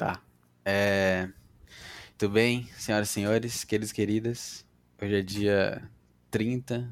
[0.00, 0.18] Tá.
[0.64, 1.28] É...
[2.16, 4.66] Tudo bem, senhoras e senhores, queridos e queridas?
[4.98, 5.90] Hoje é dia
[6.30, 6.90] 30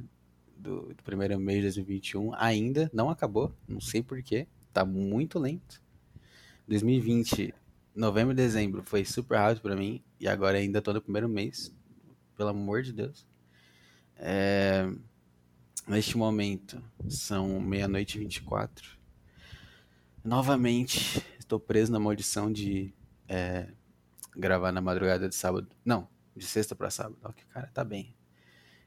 [0.54, 2.34] do, do primeiro mês de 2021.
[2.34, 4.46] Ainda não acabou, não sei porquê.
[4.74, 5.80] Tá muito lento.
[6.66, 7.54] 2020,
[7.96, 10.03] novembro e dezembro, foi super rápido pra mim.
[10.21, 11.75] E agora ainda tô no primeiro mês.
[12.37, 13.27] Pelo amor de Deus.
[14.17, 14.87] É...
[15.87, 18.98] Neste momento, são meia-noite e 24.
[20.23, 22.93] Novamente, estou preso na maldição de
[23.29, 23.69] é,
[24.37, 25.69] gravar na madrugada de sábado.
[25.84, 27.19] Não, de sexta para sábado.
[27.23, 28.15] Ó, que cara tá bem.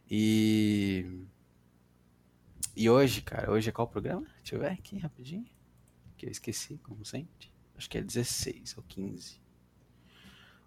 [0.10, 1.06] E.
[2.76, 4.26] E hoje, cara, hoje é qual programa?
[4.38, 5.46] Deixa eu ver aqui rapidinho.
[6.18, 7.52] Que eu esqueci, como sempre.
[7.76, 9.42] Acho que é 16 ou 15.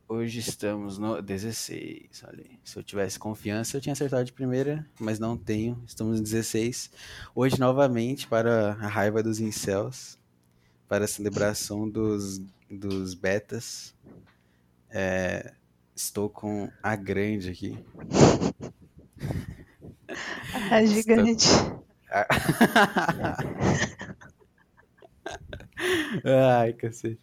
[0.06, 2.24] Hoje estamos no 16.
[2.26, 2.44] Olha.
[2.62, 5.82] Se eu tivesse confiança, eu tinha acertado de primeira, mas não tenho.
[5.86, 6.90] Estamos no 16.
[7.34, 10.18] Hoje, novamente, para a raiva dos incels,
[10.86, 12.42] para a celebração dos,
[12.74, 13.94] dos betas.
[14.90, 15.54] É,
[15.94, 17.78] estou com a grande aqui.
[20.70, 21.48] A gigante.
[26.24, 27.20] Ai, cacete.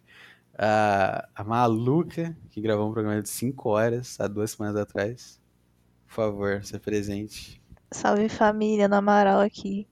[0.58, 5.40] A, a maluca que gravou um programa de 5 horas há duas semanas atrás.
[6.06, 7.62] Por favor, se presente.
[7.90, 9.88] Salve família, no Amaral aqui.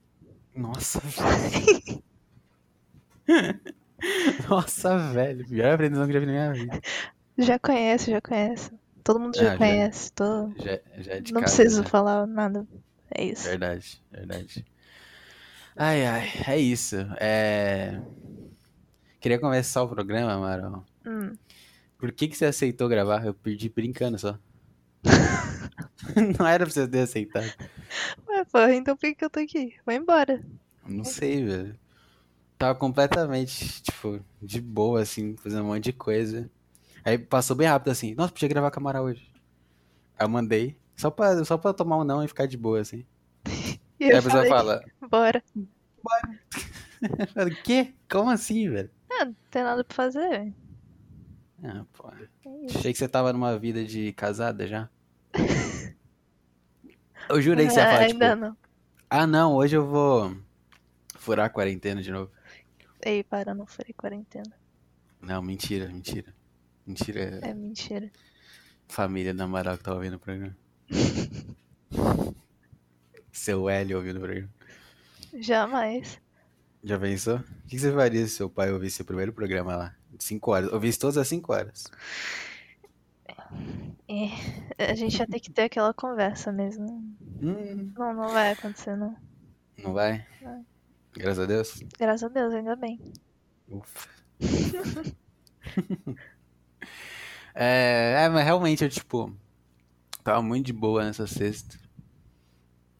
[0.55, 2.03] Nossa, velho.
[4.49, 5.45] Nossa, velho.
[5.47, 6.81] Pior apresentação que já vi na minha vida.
[7.37, 8.71] Já conhece, já conhece.
[9.03, 9.57] Todo mundo já Ah, já.
[9.57, 10.11] conhece.
[10.13, 10.51] Tô...
[10.57, 11.89] Já, já é Não casa, preciso já.
[11.89, 12.67] falar nada.
[13.13, 13.47] É isso.
[13.49, 14.65] Verdade, verdade.
[15.75, 16.97] Ai, ai, é isso.
[17.19, 17.99] É...
[19.19, 20.85] Queria começar o programa, Amaral.
[21.05, 21.35] Hum.
[21.97, 23.25] Por que, que você aceitou gravar?
[23.25, 24.37] Eu perdi brincando só.
[26.39, 27.51] Não era pra você ter aceitado.
[28.27, 29.75] Ué, pô, então por que que eu tô aqui?
[29.85, 30.41] Vou embora.
[30.85, 31.79] Não sei, velho.
[32.61, 36.47] Tava completamente, tipo, de boa, assim, fazendo um monte de coisa.
[37.03, 38.13] Aí passou bem rápido, assim.
[38.13, 39.31] Nossa, podia gravar com a Amaral hoje.
[40.15, 40.77] Aí eu mandei.
[40.95, 43.03] Só pra, só pra tomar um não e ficar de boa, assim.
[43.99, 45.43] E Aí a pessoa falei, fala, bora.
[45.55, 47.93] eu falo, quê?
[48.09, 48.89] Como assim, velho?
[49.11, 50.55] Ah, não tem nada pra fazer, velho.
[51.63, 52.09] Ah, pô.
[52.45, 52.65] É.
[52.77, 54.87] Achei que você tava numa vida de casada já.
[57.29, 58.57] Eu jurei que você ia Ah, falar, Ainda tipo, não.
[59.09, 60.35] ah, não, hoje eu vou
[61.15, 62.31] furar a quarentena de novo.
[63.03, 64.51] Ei, para, não furei quarentena.
[65.21, 66.33] Não, mentira, mentira.
[66.85, 68.11] Mentira, É mentira.
[68.87, 70.55] família da Amaral que tá ouvindo o programa.
[73.31, 74.49] Seu Hélio ouvindo o programa.
[75.33, 76.19] Jamais.
[76.83, 77.37] Já pensou?
[77.37, 79.95] O que você faria se seu pai ouvisse o primeiro programa lá?
[80.11, 80.73] De 5 horas.
[80.73, 81.85] Ouvisse todas as 5 horas.
[84.07, 86.85] É, a gente ia ter que ter aquela conversa mesmo.
[87.41, 89.15] Hum, Não, não vai acontecer, não.
[89.81, 90.25] não vai?
[90.41, 90.65] Vai.
[91.13, 91.83] Graças a Deus.
[91.99, 92.99] Graças a Deus, ainda bem.
[93.67, 94.09] Ufa.
[97.53, 99.33] é, é, mas realmente eu, tipo,
[100.23, 101.79] tava muito de boa nessa sexta.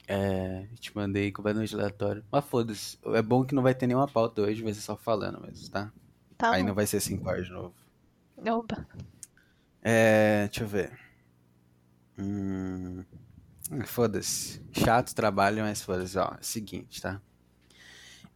[0.07, 2.23] É, te mandei completamente aleatório.
[2.29, 2.97] Mas foda-se.
[3.05, 5.91] É bom que não vai ter nenhuma pauta hoje, vai ser só falando mesmo, tá?
[6.37, 6.69] Tá Aí bom.
[6.69, 7.73] não vai ser 5 horas de novo.
[8.37, 8.85] Opa.
[9.81, 10.99] É, deixa eu ver.
[12.17, 13.03] Hum,
[13.85, 14.61] foda-se.
[14.73, 16.17] Chato trabalho, mas foda-se.
[16.17, 17.21] Ó, é seguinte, tá?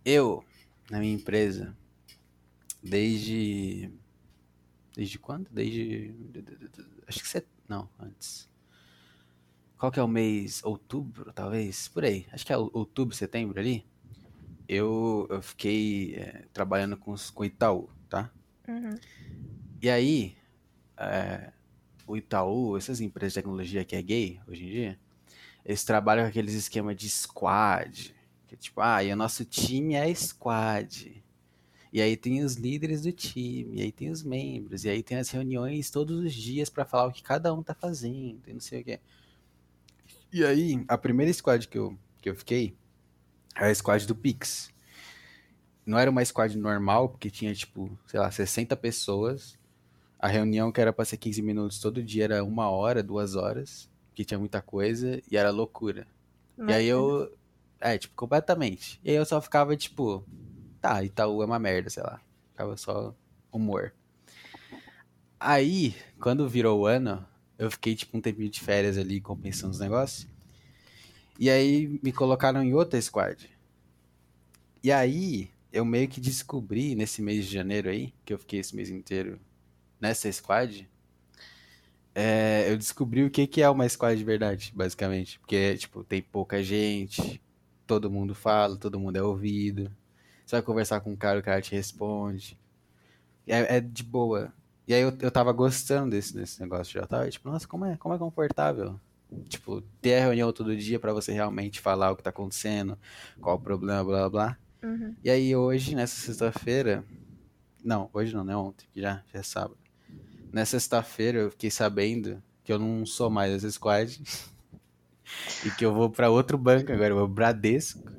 [0.06, 0.46] Eu,
[0.90, 1.76] na minha empresa,
[2.82, 3.92] desde.
[4.96, 5.50] Desde quando?
[5.52, 6.14] Desde.
[7.08, 7.46] Acho que você.
[7.68, 8.48] Não, antes.
[9.78, 10.64] Qual que é o mês?
[10.64, 11.88] Outubro, talvez?
[11.90, 12.26] Por aí.
[12.32, 13.86] Acho que é outubro, setembro ali.
[14.68, 18.32] Eu, eu fiquei é, trabalhando com, os- com o Itaú, tá?
[18.68, 18.96] Uhum.
[19.82, 20.38] E aí,
[20.98, 21.52] é,
[22.08, 25.00] o Itaú, essas empresas de tecnologia que é gay hoje em dia,
[25.66, 28.15] eles trabalham com aqueles esquemas de squad.
[28.56, 31.24] Que tipo, ah, e o nosso time é squad.
[31.92, 35.18] E aí tem os líderes do time, e aí tem os membros, e aí tem
[35.18, 38.60] as reuniões todos os dias pra falar o que cada um tá fazendo, e não
[38.60, 39.00] sei o quê.
[40.32, 42.76] E aí, a primeira squad que eu, que eu fiquei
[43.56, 44.70] era a squad do Pix.
[45.86, 49.58] Não era uma squad normal, porque tinha, tipo, sei lá, 60 pessoas.
[50.20, 53.90] A reunião que era pra ser 15 minutos todo dia era uma hora, duas horas,
[54.14, 56.08] que tinha muita coisa, e era loucura.
[56.68, 57.32] E aí eu.
[57.80, 59.00] É, tipo, completamente.
[59.04, 60.26] E aí eu só ficava, tipo,
[60.82, 62.22] tá, Itaú é uma merda, sei lá.
[62.52, 63.14] Ficava só
[63.52, 63.94] humor.
[65.40, 67.26] Aí, quando virou o ano,
[67.58, 70.28] eu fiquei, tipo, um tempinho de férias ali, compensando os negócios.
[71.40, 73.50] E aí me colocaram em outra squad.
[74.82, 78.76] E aí, eu meio que descobri nesse mês de janeiro aí, que eu fiquei esse
[78.76, 79.40] mês inteiro
[80.00, 80.90] nessa squad,
[82.14, 85.38] é, eu descobri o que, que é uma squad de verdade, basicamente.
[85.40, 87.42] Porque, tipo, tem pouca gente,
[87.86, 89.92] todo mundo fala, todo mundo é ouvido.
[90.46, 92.58] Você vai conversar com um cara, o cara te responde.
[93.48, 94.54] É, é de boa.
[94.88, 97.06] E aí eu, eu tava gostando desse, desse negócio já.
[97.08, 99.00] Tava tipo, nossa, como é, como é confortável.
[99.50, 102.98] Tipo, ter a reunião todo dia pra você realmente falar o que tá acontecendo,
[103.42, 104.58] qual o problema, blá blá blá.
[104.84, 105.16] Uhum.
[105.24, 107.04] E aí hoje, nessa sexta-feira.
[107.84, 108.56] Não, hoje não, né?
[108.56, 109.78] Ontem, que já, já é sábado.
[110.52, 114.22] Nessa sexta-feira eu fiquei sabendo que eu não sou mais essa squad.
[115.66, 118.12] e que eu vou pra outro banco agora, eu vou Bradesco.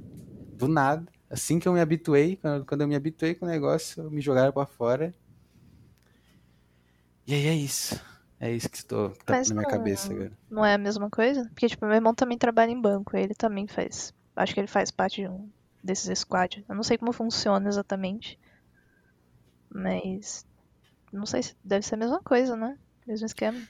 [0.59, 1.07] Do nada.
[1.31, 2.37] Assim que eu me habituei,
[2.67, 5.15] quando, eu me habituei com o negócio, me jogaram pra fora.
[7.27, 8.01] E aí é isso.
[8.41, 10.33] É isso que, estou, que tá Mas na minha não- cabeça agora.
[10.51, 11.45] Não é a mesma coisa?
[11.51, 14.15] Porque, tipo, meu irmão também trabalha em banco, ele também faz.
[14.37, 15.51] Acho que ele faz parte de um
[15.83, 16.65] desses squad.
[16.69, 18.39] Eu não sei como funciona exatamente.
[19.71, 20.45] Mas.
[21.13, 22.79] Não sei se deve ser a mesma coisa, né?
[23.07, 23.61] Mesmo esquema.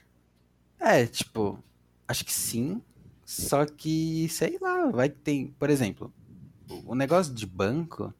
[0.81, 1.63] É, tipo,
[2.09, 2.83] acho que sim.
[3.27, 5.49] Só que, sei lá, vai que tem.
[5.59, 6.15] Por exemplo,
[6.87, 8.15] o negócio de banco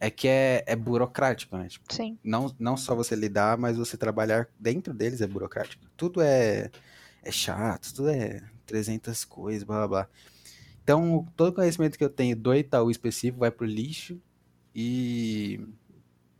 [0.00, 1.68] é que é, é burocrático, né?
[1.68, 2.18] Tipo, Sim.
[2.22, 5.84] não, não só você lidar, mas você trabalhar dentro deles é burocrático.
[5.96, 6.70] Tudo é,
[7.22, 10.08] é chato, tudo é 300 coisas, blá blá blá.
[10.84, 14.20] Então, todo o conhecimento que eu tenho do Itaú específico vai pro lixo
[14.74, 15.60] e,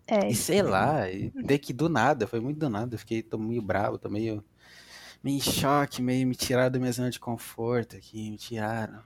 [0.06, 3.22] É, e sei lá, e ter que do nada, foi muito do nada, eu fiquei,
[3.22, 4.44] tô meio bravo, tô meio,
[5.22, 9.02] meio em choque, meio me tiraram da minha zona de conforto aqui, me tiraram.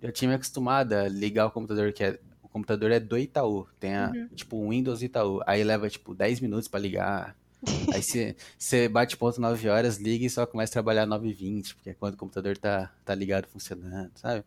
[0.00, 3.66] Eu tinha me acostumado a ligar o computador, que é, o computador é do Itaú,
[3.80, 4.28] tem a, Uhum.
[4.34, 7.36] tipo Windows Itaú, aí leva tipo 10 minutos pra ligar,
[7.92, 11.32] aí você- você bate ponto 9 horas, liga e só começa a trabalhar 9 e
[11.32, 14.44] 20, porque é quando o computador tá, tá ligado, funcionando, sabe?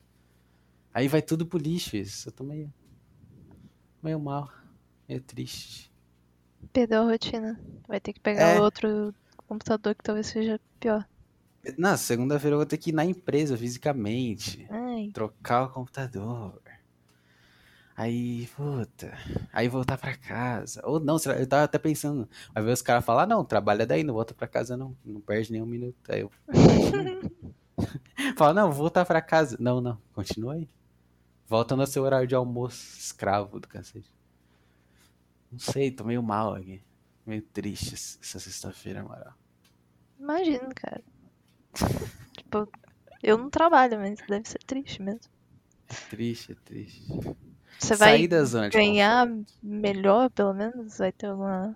[0.93, 2.73] Aí vai tudo pro lixo isso, eu tô meio,
[4.01, 4.49] meio mal,
[5.07, 5.91] meio triste.
[6.71, 7.59] perdeu a rotina.
[7.87, 8.59] Vai ter que pegar É.
[8.61, 9.13] outro
[9.51, 11.05] computador que talvez seja pior.
[11.77, 16.61] Na segunda-feira eu vou ter que ir na empresa fisicamente, Ai, trocar o computador.
[17.97, 19.13] Aí, puta,
[19.51, 20.81] aí voltar pra casa.
[20.85, 24.03] Ou não, eu tava até pensando, vai ver os caras falar, ah, não, trabalha daí,
[24.03, 25.97] não volta pra casa não, não perde nenhum minuto.
[26.09, 26.31] Aí eu
[28.37, 29.57] fala, não, vou voltar pra casa.
[29.59, 30.69] Não, não, continua aí.
[31.45, 34.11] Volta no seu horário de almoço, escravo do cacete.
[35.51, 36.81] Não sei, tô meio mal aqui.
[37.25, 39.40] Meio triste essa essa sexta-feira, moral.
[40.21, 41.01] Imagino, cara.
[42.37, 42.69] tipo,
[43.23, 45.21] eu não trabalho, mas deve ser triste mesmo.
[46.09, 47.03] Triste, é triste.
[47.79, 48.27] Você vai
[48.71, 49.27] ganhar
[49.61, 50.97] melhor, pelo menos?
[50.97, 51.75] Vai ter alguma.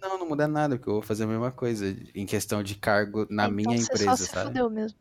[0.00, 3.26] Não, não muda nada, porque eu vou fazer a mesma coisa em questão de cargo
[3.30, 4.48] na então minha você empresa, só se sabe?
[4.48, 4.98] fudeu mesmo.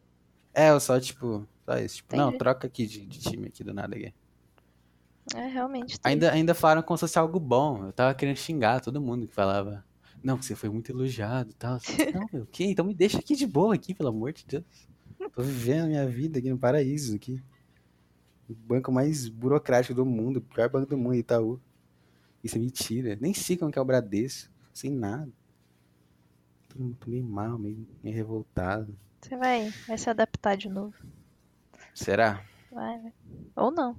[0.53, 1.97] É, eu só, tipo, só isso.
[1.97, 4.13] Tipo, não, troca aqui de, de time aqui do nada aqui.
[5.35, 5.97] É realmente.
[6.03, 7.85] Ainda, ainda falaram como se fosse algo bom.
[7.85, 9.83] Eu tava querendo xingar todo mundo que falava.
[10.23, 11.79] Não, que você foi muito elogiado e tal.
[12.13, 12.65] Não, meu, o quê?
[12.65, 14.63] Então me deixa aqui de boa aqui, pelo amor de Deus.
[15.33, 17.41] Tô vivendo a minha vida aqui no paraíso aqui.
[18.49, 21.59] O banco mais burocrático do mundo, o pior banco do mundo, Itaú.
[22.43, 23.17] Isso é mentira.
[23.19, 24.51] Nem sei como que é o Bradesco.
[24.73, 25.31] Sem nada.
[26.69, 28.95] Tô, tô meio mal, meio, meio revoltado.
[29.21, 30.95] Você vai, vai se adaptar de novo.
[31.93, 32.43] Será?
[32.71, 33.13] Vai, vai.
[33.55, 33.95] Ou não.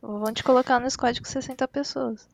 [0.00, 2.28] Ou vão te colocar no squad com 60 pessoas.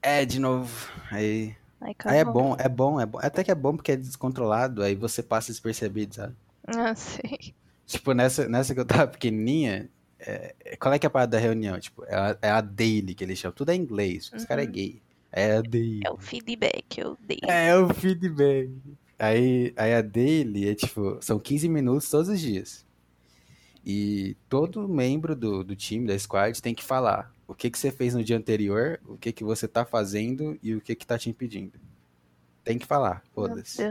[0.00, 0.92] É, de novo.
[1.10, 3.18] Aí, Aí, aí é bom, é bom, é bom.
[3.22, 6.34] Até que é bom porque é descontrolado, aí você passa despercebido, sabe?
[6.66, 7.54] Ah, sei.
[7.86, 11.32] Tipo, nessa, nessa que eu tava pequenininha, é, é- qual é que é a parada
[11.32, 11.78] da reunião?
[11.78, 13.54] Tipo, é a, é a daily que eles chamam.
[13.54, 14.48] Tudo é inglês, os Uhum.
[14.48, 15.02] caras é gay.
[15.30, 16.00] É a daily.
[16.04, 17.38] É o feedback, eu dei.
[17.42, 18.70] É o feedback.
[19.18, 22.84] Aí, aí a daily é tipo, são 15 minutos todos os dias.
[23.84, 27.90] E todo membro do, do time, da squad, tem que falar o que, que você
[27.90, 31.18] fez no dia anterior, o que, que você tá fazendo e o que, que tá
[31.18, 31.78] te impedindo.
[32.62, 33.82] Tem que falar, foda-se.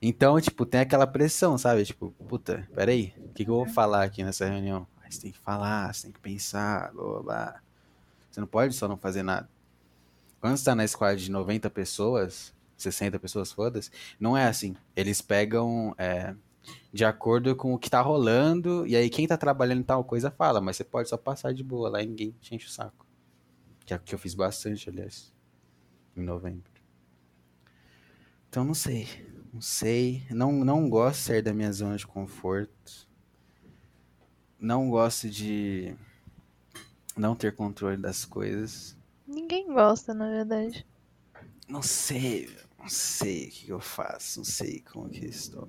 [0.00, 1.84] Então, tipo, tem aquela pressão, sabe?
[1.84, 4.86] Tipo, puta, peraí, o que, que eu vou falar aqui nessa reunião?
[5.02, 7.60] Aí você tem que falar, você tem que pensar, blá, blá, blá.
[8.30, 9.48] Você não pode só não fazer nada.
[10.40, 14.76] Quando você tá na squad de 90 pessoas, 60 pessoas, foda-se, não é assim.
[14.94, 16.34] Eles pegam é,
[16.92, 20.30] de acordo com o que tá rolando, e aí quem tá trabalhando em tal coisa
[20.30, 23.06] fala, mas você pode só passar de boa lá e ninguém te enche o saco.
[23.84, 25.34] Que é o que eu fiz bastante, aliás,
[26.16, 26.72] em novembro.
[28.48, 29.08] Então, não sei.
[29.52, 30.24] Não sei.
[30.30, 33.08] Não, não gosto de sair da minha zona de conforto.
[34.58, 35.96] Não gosto de
[37.16, 38.96] não ter controle das coisas.
[39.26, 40.86] Ninguém gosta, na verdade.
[41.68, 44.38] Não sei, não sei o que eu faço.
[44.38, 45.68] Não sei como que estou.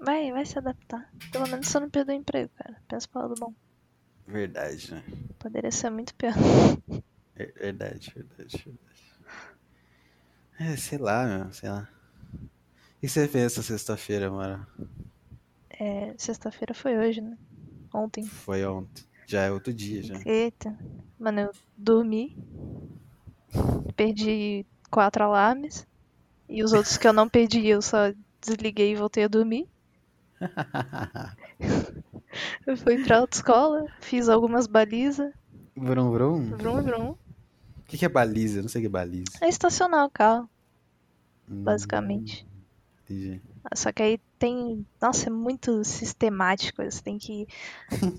[0.00, 1.10] Vai, vai se adaptar.
[1.32, 2.76] Pelo menos você não perdeu o emprego, cara.
[2.88, 3.52] Pensa pro lado bom.
[4.26, 5.02] Verdade, né?
[5.38, 6.32] Poderia ser muito pior.
[7.34, 8.78] Ver- Verdade, verdade, verdade.
[10.58, 11.88] É, sei lá, meu, sei lá.
[12.34, 14.66] O que você fez essa sexta-feira, mano?
[15.70, 17.36] É, sexta-feira foi hoje, né?
[17.94, 18.24] Ontem.
[18.24, 19.04] Foi ontem.
[19.26, 20.14] Já é outro dia, já.
[20.26, 20.76] Eita.
[21.18, 22.36] Mano, eu dormi.
[23.96, 25.86] Perdi quatro alarmes.
[26.48, 29.68] E os outros que eu não perdi, eu só desliguei e voltei a dormir.
[32.66, 35.32] Eu fui pra autoescola, fiz algumas balizas,
[35.76, 36.56] Vrum, vrum.
[36.56, 37.10] vrum, vrum.
[37.10, 37.18] O
[37.88, 38.58] que, que é baliza?
[38.58, 39.30] Eu não sei o que é baliza.
[39.40, 40.48] É estacionar o carro,
[41.50, 42.46] Hum, basicamente.
[43.04, 43.40] entendi.
[43.74, 44.86] Só que aí tem.
[45.00, 46.82] Nossa, é muito sistemático.
[46.82, 47.46] Você tem que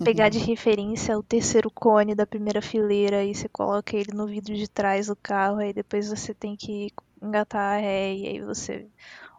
[0.04, 4.54] pegar de referência o terceiro cone da primeira fileira e você coloca ele no vidro
[4.54, 5.58] de trás do carro.
[5.58, 6.88] Aí depois você tem que
[7.22, 8.88] engatar a ré e aí você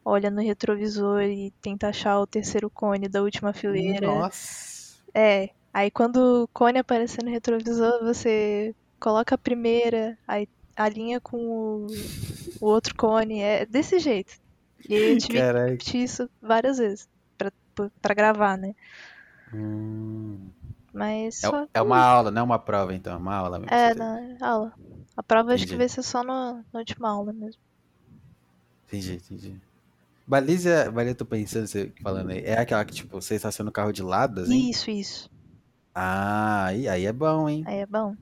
[0.04, 4.08] olha no retrovisor e tenta achar o terceiro cone da última fileira.
[4.08, 4.96] Nossa.
[5.14, 5.50] É.
[5.74, 11.88] Aí quando o cone aparecer no retrovisor, você coloca a primeira, aí alinha com o,
[12.60, 13.40] o outro cone.
[13.42, 14.34] É desse jeito.
[14.90, 15.66] E aí eu tive que Caraca.
[15.72, 17.52] repetir isso várias vezes pra,
[18.02, 18.74] pra gravar, né?
[19.54, 20.50] Hum.
[20.94, 21.68] Mas É, só.
[21.74, 23.14] é uma aula, não é uma prova, então.
[23.14, 23.74] É uma aula mesmo.
[23.74, 24.40] É, que teve.
[24.40, 24.74] na aula.
[25.16, 25.78] A prova acho que Entendi.
[25.78, 27.62] vai ser só no- na última aula mesmo.
[28.88, 29.62] Entendi, entendi.
[30.32, 32.42] Baliza, baliza, eu tô pensando, você falando aí.
[32.46, 34.70] É aquela que, tipo, você estaciona o carro de lado, assim?
[34.70, 35.30] Isso, isso.
[35.94, 37.66] Ah, aí, aí é bom, hein?
[37.68, 38.16] Aí é bom.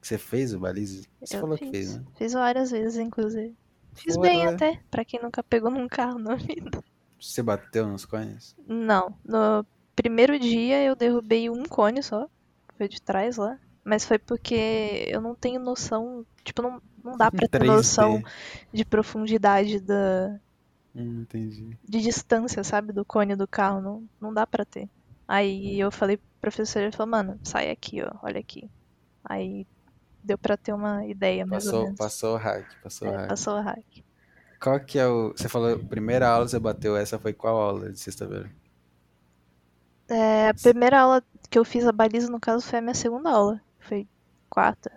[0.00, 1.02] Você fez o baliza?
[1.20, 1.66] Você eu falou fiz.
[1.66, 2.04] que fez, né?
[2.16, 3.52] Fiz várias vezes, inclusive.
[3.94, 6.70] Fiz bem até, pra quem nunca pegou num carro na vida.
[7.20, 8.54] Você bateu nos cones?
[8.68, 12.28] Não, no primeiro dia eu derrubei um cone só.
[12.78, 13.58] Foi de trás lá.
[13.82, 16.24] Mas foi porque eu não tenho noção.
[16.44, 17.66] Tipo, não, não dá pra ter 3D.
[17.66, 18.22] noção
[18.72, 20.38] de profundidade da,
[20.96, 21.78] Hum, entendi.
[21.88, 24.88] de distância, sabe, do cone do carro, não, não dá pra ter.
[25.26, 28.70] Aí eu falei pro professor, ele falou, mano, sai aqui, ó, olha aqui.
[29.24, 29.66] Aí
[30.24, 31.98] deu pra ter uma ideia, mais ou Passou, menos.
[31.98, 33.26] passou o hack, passou o É, hack.
[33.26, 34.04] passou o hack.
[34.60, 35.32] Qual que é o...
[35.32, 38.50] Você falou, primeira aula você bateu, essa foi qual aula de sexta-feira?
[40.08, 43.30] É, a primeira aula que eu fiz a baliza, no caso, foi a minha segunda
[43.30, 43.60] aula.
[43.80, 44.06] Foi
[44.48, 44.90] quarta.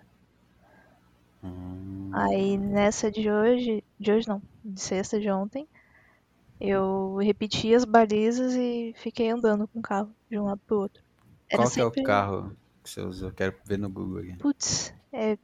[1.42, 5.66] Hum, Aí nessa de hoje, de hoje não, de sexta de ontem,
[6.60, 11.02] eu repeti as balizas e fiquei andando com o carro de um lado pro outro.
[11.48, 12.00] Era qual que é sempre...
[12.00, 13.30] o carro que você usou?
[13.32, 14.36] Quero ver no Google aqui.
[14.36, 15.38] Putz, é.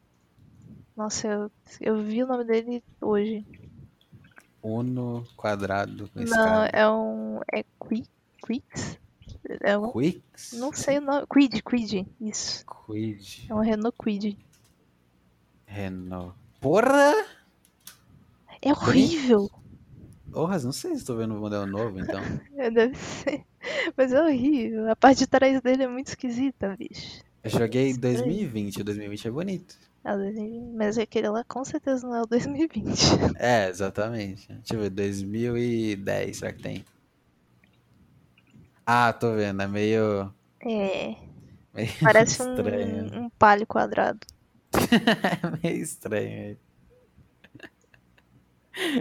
[0.96, 3.46] Nossa, eu, eu vi o nome dele hoje.
[4.62, 6.66] Uno quadrado Não, escada.
[6.72, 7.40] é um.
[7.52, 8.08] É Qui-
[8.44, 8.98] Quix?
[9.60, 9.92] É um.
[9.92, 10.52] Quicks?
[10.54, 11.26] Não sei o nome.
[11.32, 12.64] Quid, Quid, isso.
[12.86, 13.46] Quid.
[13.48, 14.38] É um Renault Quid.
[15.66, 16.34] Renault.
[16.60, 17.12] Porra!
[18.62, 19.50] É horrível!
[20.32, 22.20] Porra, não sei se estou vendo um modelo novo, então.
[22.56, 23.44] É, Deve ser.
[23.96, 24.90] Mas é horrível.
[24.90, 27.22] A parte de trás dele é muito esquisita, bicho.
[27.42, 28.16] Eu joguei em Estranho.
[28.16, 29.78] 2020, o 2020 é bonito.
[30.04, 32.86] 2020, Mas aquele lá com certeza não é o 2020.
[33.38, 34.46] É, exatamente.
[34.48, 36.84] Deixa eu ver, 2010, será que tem?
[38.84, 41.16] Ah, tô vendo, é meio, É.
[41.74, 43.10] meio Parece estranho.
[43.14, 44.20] um, um palio quadrado.
[44.72, 46.56] É meio estranho.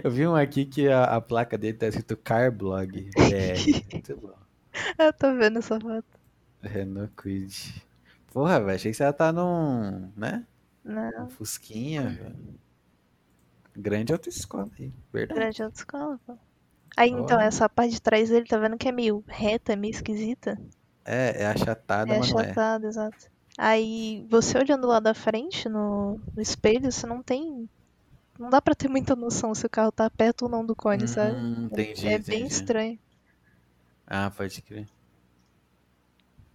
[0.02, 3.84] Eu vi um aqui que a, a placa dele tá escrito Carblog BR.
[3.92, 4.34] Muito bom.
[4.98, 6.18] Eu tô vendo essa foto.
[6.62, 7.82] Renault Kwid.
[8.32, 10.46] Porra, velho, achei que você ia estar num, né?
[10.84, 12.60] Não, Um Fusquinha, velho.
[13.76, 15.52] Grande autoescola aí, verdade.
[15.52, 16.36] grande autoescola, pô.
[16.96, 20.58] Aí então, essa parte de trás dele, tá vendo que é meio reta, meio esquisita?
[21.04, 22.56] É, é achatada, É mas não é.
[22.56, 23.30] achatado, exato.
[23.58, 27.68] Aí, você olhando lá da frente, no, no espelho, você não tem.
[28.38, 31.06] Não dá pra ter muita noção se o carro tá perto ou não do cone,
[31.06, 31.38] sabe?
[31.38, 32.46] Hum, entendi, é bem entendi.
[32.46, 32.98] estranho.
[34.06, 34.88] Ah, pode crer.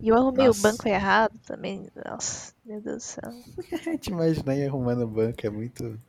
[0.01, 0.49] E eu arrumei Nossa.
[0.49, 1.89] o banco errado também.
[1.95, 3.45] Nossa, meu Deus do céu.
[3.87, 5.99] A gente imagina aí arrumando banco, é muito,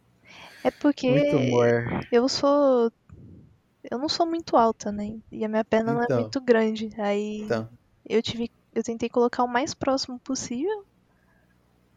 [0.65, 1.39] É porque muito
[2.11, 2.91] eu sou.
[3.91, 5.21] Eu não sou muito alta, né?
[5.33, 6.17] E a minha perna não é Então.
[6.17, 6.91] muito grande.
[7.01, 7.69] Aí Então,
[8.09, 8.51] eu tive.
[8.75, 10.87] Eu tentei colocar o mais próximo possível.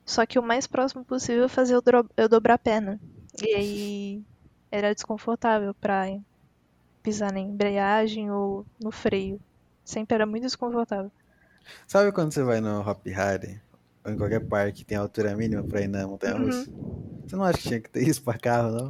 [0.03, 2.99] Só que o mais próximo possível eu fazer eu, dro- eu dobrar a perna.
[3.43, 4.23] E aí
[4.71, 6.05] era desconfortável pra
[7.03, 9.39] pisar na embreagem ou no freio.
[9.83, 11.11] Sempre era muito desconfortável.
[11.87, 13.61] sabe quando você vai no Hop Harry,
[14.05, 16.69] ou em qualquer parque que tem altura mínima pra ir na montanha russa?
[16.71, 17.21] Uhum.
[17.27, 18.89] Você não acha que tinha que ter isso pra carro, não?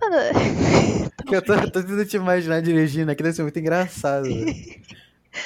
[0.00, 0.16] Mano,
[1.32, 4.28] eu tô, tô tentando te imaginar dirigindo aqui, deve ser muito engraçado.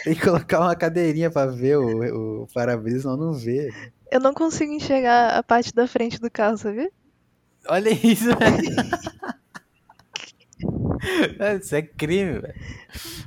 [0.02, 3.70] Tem que colocar uma cadeirinha pra ver o, o para-brisa, senão não vê.
[4.11, 6.90] eu não consigo enxergar a parte da frente do carro, sabia?
[7.68, 8.62] Olha isso, velho.
[11.61, 12.54] Isso é crime, velho.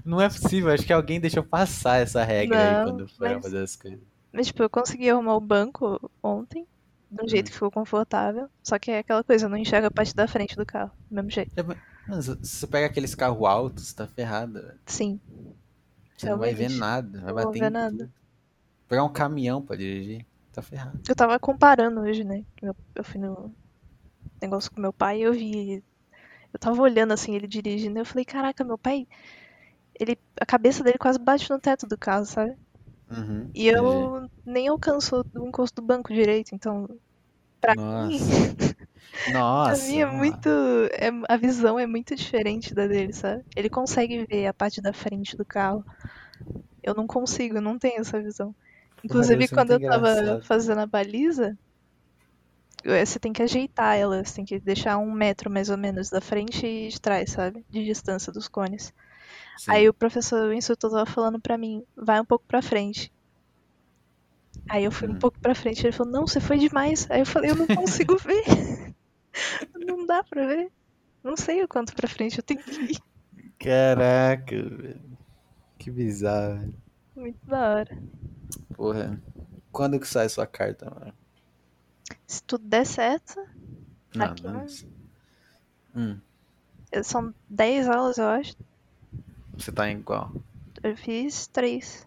[0.03, 3.43] Não é possível, acho que alguém deixou passar essa regra aí Não, quando foram mas-
[3.43, 3.99] fazer as coisas.
[4.31, 6.67] Mas, tipo, eu consegui arrumar o banco ontem,
[7.09, 8.47] de um jeito que ficou confortável.
[8.63, 11.15] Só que é aquela coisa, eu não enxergo a parte da frente do carro, do
[11.15, 11.51] mesmo jeito.
[12.07, 14.79] Mano, se você pega aqueles carros altos, você tá ferrado, velho.
[14.85, 15.19] Sim,
[16.17, 17.97] Você não vai ver nada, vai Não bater ver nada.
[17.97, 18.11] tudo.
[18.87, 20.99] Pegar um caminhão pra dirigir, tá ferrado.
[21.07, 22.43] eu tava comparando hoje, né?
[22.61, 23.53] Eu, eu fui no
[24.41, 25.83] negócio com meu pai eu vi.
[26.53, 29.07] Eu tava olhando assim ele dirigindo, e eu falei, caraca, meu pai.
[29.99, 32.55] Ele, a cabeça dele quase bate no teto do carro, sabe?
[33.09, 36.87] Uhum, E eu nem alcanço o encosto do banco direito, então.
[37.61, 38.07] Pra Nossa.
[38.07, 38.17] mim,
[39.25, 39.39] Nossa.
[39.63, 40.49] pra mim é muito.
[40.91, 43.43] é- a visão é muito diferente da dele, sabe?
[43.55, 45.85] Ele consegue ver a parte da frente do carro.
[46.83, 48.55] Eu não consigo, eu não tenho essa visão.
[49.03, 50.43] Inclusive, deve ser quando eu tava engraçado.
[50.43, 51.57] fazendo a baliza,
[52.83, 56.21] você tem que ajeitar ela, você tem que deixar um metro mais ou menos da
[56.21, 57.65] frente e de trás, sabe?
[57.69, 58.93] De distância dos cones.
[59.57, 59.71] Sim.
[59.71, 63.11] Aí o professor, o instrutor tava falando pra mim, vai um pouco pra frente.
[64.69, 65.19] Aí eu fui um Hum.
[65.19, 67.09] pouco pra frente, ele falou, não, você foi demais.
[67.09, 68.43] Aí eu falei, eu não consigo ver.
[69.75, 70.71] não dá pra ver.
[71.23, 72.99] Não sei o quanto pra frente eu tenho que ir.
[73.59, 75.17] Caraca, velho.
[75.77, 76.59] Que bizarro.
[76.59, 76.73] velho.
[77.15, 77.97] Muito da hora.
[78.75, 79.21] Porra.
[79.71, 81.13] Quando que sai sua carta, mano?
[82.25, 83.35] Se tudo der certo,
[84.13, 84.65] Não, Aqui, né?
[85.95, 86.21] Hum,
[87.03, 88.55] são 10 aulas, eu acho.
[89.57, 90.31] você tá em qual?
[90.83, 92.05] Eu fiz três.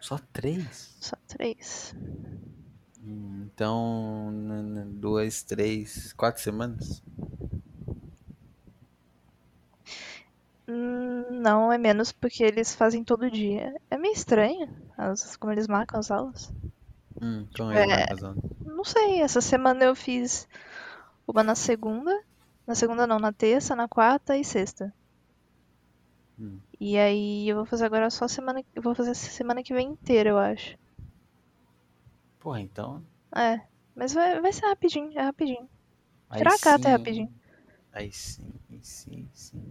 [0.00, 0.94] Só três?
[1.00, 1.94] Só três.
[3.02, 4.32] Hum, Então,
[5.00, 7.02] duas, três, quatro semanas?
[10.68, 13.74] Hum, não, é menos porque eles fazem todo dia.
[13.90, 16.52] É meio estranho as, como eles marcam as aulas.
[17.20, 18.02] Hum, então É.
[18.02, 18.06] é.
[18.64, 20.48] Não sei, essa semana eu fiz
[21.26, 22.12] uma na segunda.
[22.66, 24.92] Na segunda não, na terça, na quarta e sexta.
[26.38, 26.58] Hum.
[26.80, 28.62] E aí eu vou fazer agora só semana.
[28.74, 30.76] Eu vou fazer semana que vem inteira, eu acho.
[32.40, 33.02] Porra, então.
[33.34, 33.60] É.
[33.94, 35.68] Mas vai, vai ser rapidinho, é rapidinho.
[36.30, 37.32] aí Tirar a carta é rapidinho.
[37.92, 39.62] Aí sim, aí sim, sim.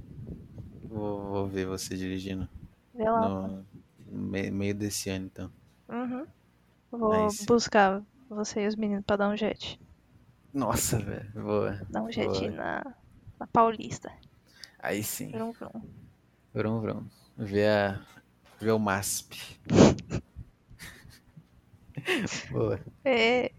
[0.86, 2.48] Vou, vou ver você dirigindo
[2.94, 3.48] Vê lá.
[3.48, 3.66] no
[4.08, 5.52] me- meio desse ano, então.
[5.90, 6.26] Uhum.
[6.98, 9.80] Vou buscar você e os meninos pra dar um jet.
[10.54, 11.32] Nossa, velho.
[11.34, 11.82] Boa.
[11.90, 12.52] Dar um jet Boa.
[12.52, 12.96] na,
[13.40, 14.12] na Paulista.
[14.80, 15.32] Aí sim.
[15.32, 15.82] Vrum, vrum.
[16.54, 17.04] Vrum, vrum.
[17.38, 18.02] Ver, a,
[18.60, 19.60] ver o MASP.
[22.52, 22.80] Boa.
[23.04, 23.52] É.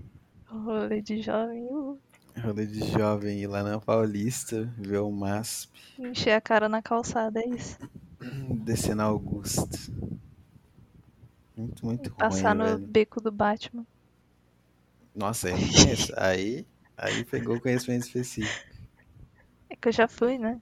[0.47, 1.65] Rolê de jovem.
[1.65, 1.99] uh.
[2.41, 7.41] Rolê de jovem ir lá na Paulista, ver o MASP, Encher a cara na calçada,
[7.41, 7.79] é isso.
[8.65, 9.69] descer na Augusta.
[11.57, 12.79] Muito, muito ruim, Passar no velho.
[12.79, 13.87] beco do Batman.
[15.15, 16.13] Nossa, eu conheço.
[16.19, 18.75] Aí, aí pegou o conhecimento específico.
[19.69, 20.61] É que eu já fui, né?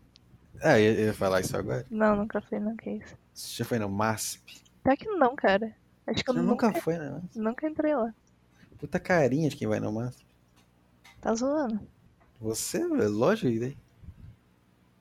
[0.62, 1.86] Ah, eu eu ia falar isso agora.
[1.88, 3.16] Não, nunca fui, não, que isso.
[3.34, 4.62] Você já foi no MASP?
[4.82, 5.74] Pior que não, cara.
[6.06, 7.22] Acho que eu Você nunca, nunca foi, né?
[7.34, 8.14] nunca entrei lá.
[8.78, 10.26] Puta carinha de quem vai no MASP.
[11.20, 11.80] Tá zoando?
[12.40, 13.76] Você, velho, lógico que tem.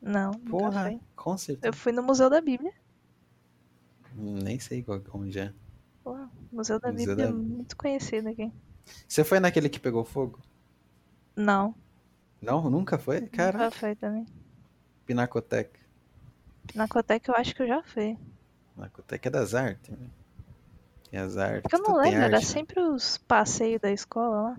[0.02, 1.02] Não, nunca Porra, fui.
[1.16, 1.68] com certeza.
[1.68, 2.72] Eu fui no Museu da Bíblia.
[4.16, 5.54] Nem sei qual, onde é.
[6.04, 8.52] Porra, o Museu da Museu Bíblia da- é muito conhecido aqui.
[9.08, 10.40] Você foi naquele que pegou fogo?
[11.36, 11.76] Não,
[12.42, 13.22] Não, nunca foi?
[13.22, 14.26] Caraca, nunca foi também.
[15.06, 15.80] Pinacoteca.
[16.66, 18.18] Pinacoteca eu acho que eu já fui.
[18.76, 20.10] Pinacoteca é das artes, né?
[21.10, 21.64] Tem as artes.
[21.64, 22.56] Porque eu não lembro, era arte, né?
[22.56, 24.58] sempre os passeios da escola lá.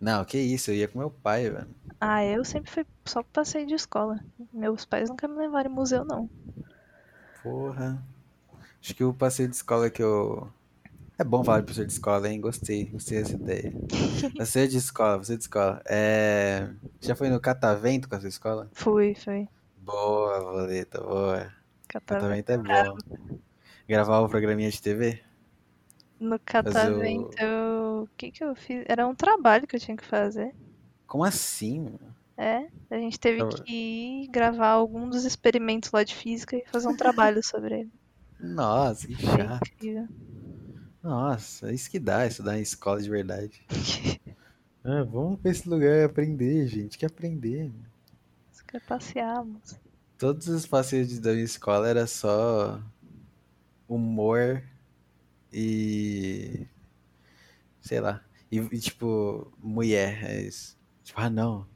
[0.00, 1.68] Não, que isso, eu ia com meu pai, velho.
[2.00, 4.18] Ah, eu sempre fui só passeio de escola.
[4.52, 6.28] Meus pais nunca me levaram em museu, não.
[7.42, 8.02] Porra.
[8.86, 10.48] Acho que o passeio de escola que eu.
[11.18, 12.40] É bom falar de passeio de escola, hein?
[12.40, 13.72] Gostei, gostei dessa ideia.
[14.38, 15.82] passeio de escola, passeio de escola.
[15.88, 16.68] É...
[17.00, 18.70] Já foi no Catavento com a sua escola?
[18.72, 19.48] Fui, fui.
[19.78, 21.52] Boa, boleta, boa.
[21.88, 22.06] Catavento.
[22.06, 22.96] Catavento é bom.
[23.88, 25.20] Gravar o programinha de TV?
[26.20, 28.02] No o- catavento, eu...
[28.04, 28.84] o que que eu fiz?
[28.88, 30.54] Era um trabalho que eu tinha que fazer.
[31.06, 31.98] Como assim?
[32.38, 36.88] É, a gente teve que ir gravar algum dos experimentos lá de física e fazer
[36.88, 37.92] um trabalho sobre ele.
[38.40, 39.66] Nossa, que chato.
[39.74, 40.08] incrível.
[41.02, 43.64] Nossa, isso que dá, estudar em escola de verdade.
[44.88, 46.96] Ah, vamos pra esse lugar aprender, gente.
[46.96, 47.72] Quer aprender.
[48.52, 49.80] Você quer passear, moça.
[50.16, 52.80] Todos os passeios da minha escola era só
[53.88, 54.62] humor
[55.52, 56.68] e
[57.80, 58.22] sei lá.
[58.50, 60.78] E, e, tipo, mulher, é isso.
[61.02, 61.66] Tipo, ah não,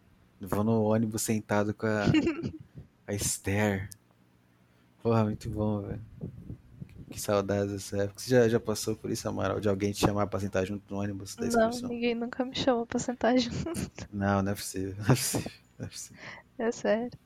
[0.40, 2.04] vou no ônibus sentado com a,
[3.08, 3.90] a Esther.
[5.02, 6.00] Porra, muito bom, velho.
[7.10, 8.20] Que saudades dessa época.
[8.20, 9.60] Você já, já passou por isso, Amaral?
[9.60, 11.88] De alguém te chamar pra sentar junto no ônibus da Não, excursão?
[11.88, 14.08] ninguém nunca me chamou pra sentar junto.
[14.12, 14.94] Não, não é possível.
[14.98, 15.50] Não é possível.
[15.78, 16.22] Não é possível.
[16.58, 17.18] É sério.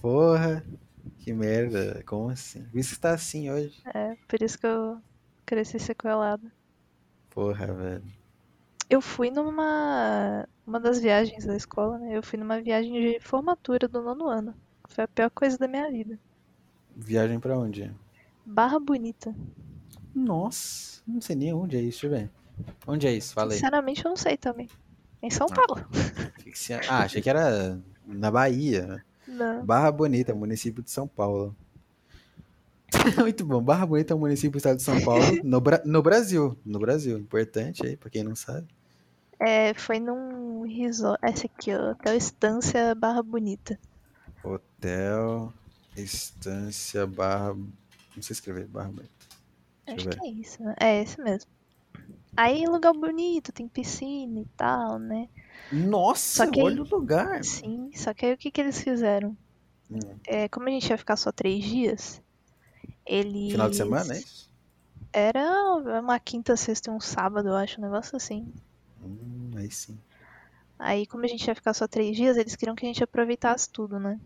[0.00, 0.62] Porra,
[1.18, 2.02] que merda.
[2.04, 2.64] Como assim?
[2.66, 3.86] Por isso que tá assim hoje.
[3.94, 5.00] É, por isso que eu
[5.46, 6.52] cresci sequelada.
[7.30, 8.04] Porra, velho.
[8.88, 10.48] Eu fui numa.
[10.66, 12.16] Uma das viagens da escola, né?
[12.16, 14.54] Eu fui numa viagem de formatura do nono ano.
[14.88, 16.18] Foi a pior coisa da minha vida.
[16.96, 17.92] Viagem pra onde?
[18.44, 19.34] Barra Bonita.
[20.14, 22.30] Nossa, não sei nem onde é isso, deixa eu ver.
[22.86, 23.34] Onde é isso?
[23.34, 23.54] Fala aí.
[23.58, 24.68] Sinceramente, eu não sei também.
[25.22, 25.54] Em São Ah.
[25.54, 25.86] Paulo.
[26.88, 29.04] Ah, achei que era na Bahia.
[29.26, 29.64] Não.
[29.64, 31.56] Barra Bonita, município de São Paulo.
[33.18, 33.60] Muito bom.
[33.60, 36.56] Barra Bonita é um município do estado de São Paulo, no, no Brasil.
[36.64, 37.18] No Brasil.
[37.18, 38.68] Importante aí, pra quem não sabe.
[39.40, 41.18] É, foi num resort.
[41.22, 41.90] Essa aqui, ó.
[41.90, 43.78] Hotel Estância Barra Bonita.
[44.44, 45.52] Hotel
[45.96, 47.56] Estância Barra.
[48.14, 48.92] Não sei escrever, Barra.
[49.86, 50.74] Deixa Acho que é isso, né?
[50.80, 51.50] É esse mesmo.
[52.36, 55.28] Aí, lugar bonito, tem piscina e tal, né?
[55.72, 57.42] Nossa, que- olha o lugar.
[57.44, 59.36] Sim, só que aí o que, que eles fizeram?
[59.90, 62.22] Hum, É, como a gente ia ficar só três dias,
[63.06, 63.52] eles.
[63.52, 64.50] Final de semana, é isso?
[65.12, 65.44] Era
[66.00, 68.52] uma quinta, sexta e um sábado, eu acho, um negócio assim.
[69.02, 69.98] Hum, aí sim.
[70.78, 73.70] Aí, como a gente ia ficar só três dias, eles queriam que a gente aproveitasse
[73.70, 74.18] tudo, né?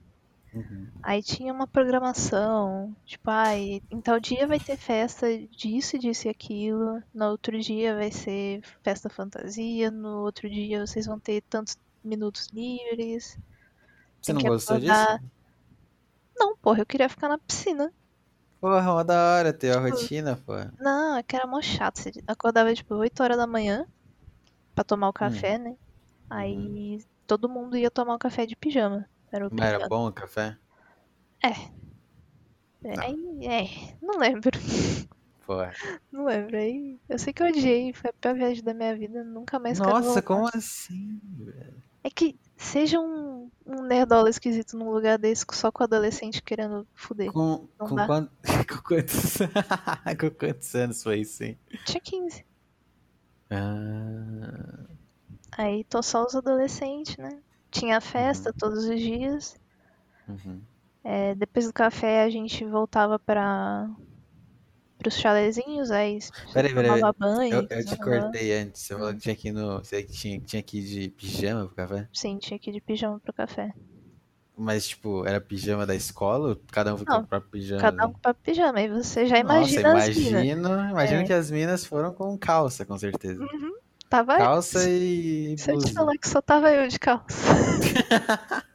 [0.52, 0.86] Uhum.
[1.02, 6.30] Aí tinha uma programação, tipo, ai, em tal dia vai ter festa disso, disso e
[6.30, 11.76] aquilo, no outro dia vai ser festa fantasia, no outro dia vocês vão ter tantos
[12.02, 13.38] minutos livres.
[14.20, 15.18] Você não gostou acordar.
[15.18, 15.30] disso?
[16.36, 17.92] Não, porra, eu queria ficar na piscina.
[18.60, 20.54] Porra, uma da hora ter a rotina, pô.
[20.80, 21.98] Não, é que era mó chato.
[21.98, 23.86] Você acordava tipo 8 horas da manhã
[24.74, 25.76] pra tomar o café, né?
[26.28, 29.08] Aí todo mundo ia tomar o café de pijama.
[29.32, 30.56] Era o Mas era bom o café?
[32.82, 33.02] Tá.
[33.02, 34.50] Aí, é, não lembro.
[35.46, 35.72] Porra.
[36.12, 36.56] Não lembro.
[36.56, 39.78] Aí eu sei que eu odiei, foi a pior viagem da minha vida, nunca mais
[39.78, 41.82] Nossa, como assim, velho?
[42.04, 47.32] É que seja um, um nerdola esquisito num lugar desse só com adolescente querendo fuder.
[47.32, 48.30] Com, com, quant-
[48.68, 49.38] com quantos...
[50.20, 51.58] com quantos anos foi isso, hein?
[51.84, 52.44] Tinha 15.
[53.50, 54.84] Ah,
[55.52, 57.42] Aí tô só os adolescentes, né?
[57.70, 59.56] Tinha festa todos os dias.
[60.28, 60.60] uhum.
[61.04, 63.88] É, depois do café a gente voltava para
[65.06, 66.18] os chalezinhos, aí
[66.52, 66.90] Peraí, peraí.
[66.90, 67.54] tomava banho.
[67.70, 68.82] Eu, eu te cortei antes.
[68.82, 69.78] Você falou que tinha ir no.
[69.78, 72.08] Você tinha, tinha ir de pijama pro café?
[72.12, 73.72] Sim, tinha ir de pijama pro café.
[74.56, 76.48] Mas, tipo, era pijama da escola?
[76.50, 77.80] ou Cada um foi com o próprio pijama?
[77.82, 78.78] Cada um com próprio pijama.
[78.80, 80.48] Aí você já Nossa, imagina as minas.
[80.48, 81.24] imagino, imagino É.
[81.24, 83.40] que as minas foram com calça, com certeza.
[84.08, 85.94] Tava Calça e Se eu te blusa.
[85.94, 87.26] falar que só tava eu de calça.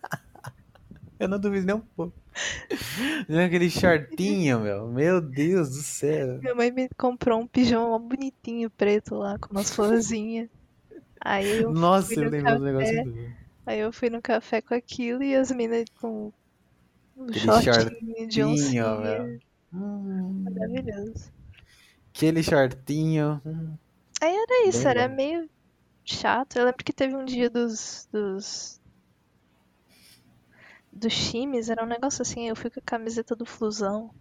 [1.20, 2.14] Eu não duvido nem um pouco.
[3.46, 4.88] Aquele shortinho, meu.
[4.88, 6.38] Meu Deus do céu.
[6.40, 10.50] Minha mãe me comprou um pijama bonitinho preto lá, com umas florzinhas.
[11.22, 13.38] Aí eu, Nossa, eu lembro do negócio do.
[13.66, 16.34] aí eu fui no café com aquilo e as minas com
[17.16, 19.40] um Aquele shortinho de oncinha.
[19.72, 21.32] Hum, Maravilhoso.
[22.14, 23.42] aquele shortinho.
[23.46, 23.78] hum.
[24.24, 25.16] Aí era isso, Bem era bom.
[25.16, 25.50] meio
[26.06, 26.56] chato.
[26.56, 28.08] Eu lembro que teve um dia dos.
[28.10, 28.80] dos.
[30.90, 34.12] dos times, era um negócio assim, eu fui com a camiseta do Flusão.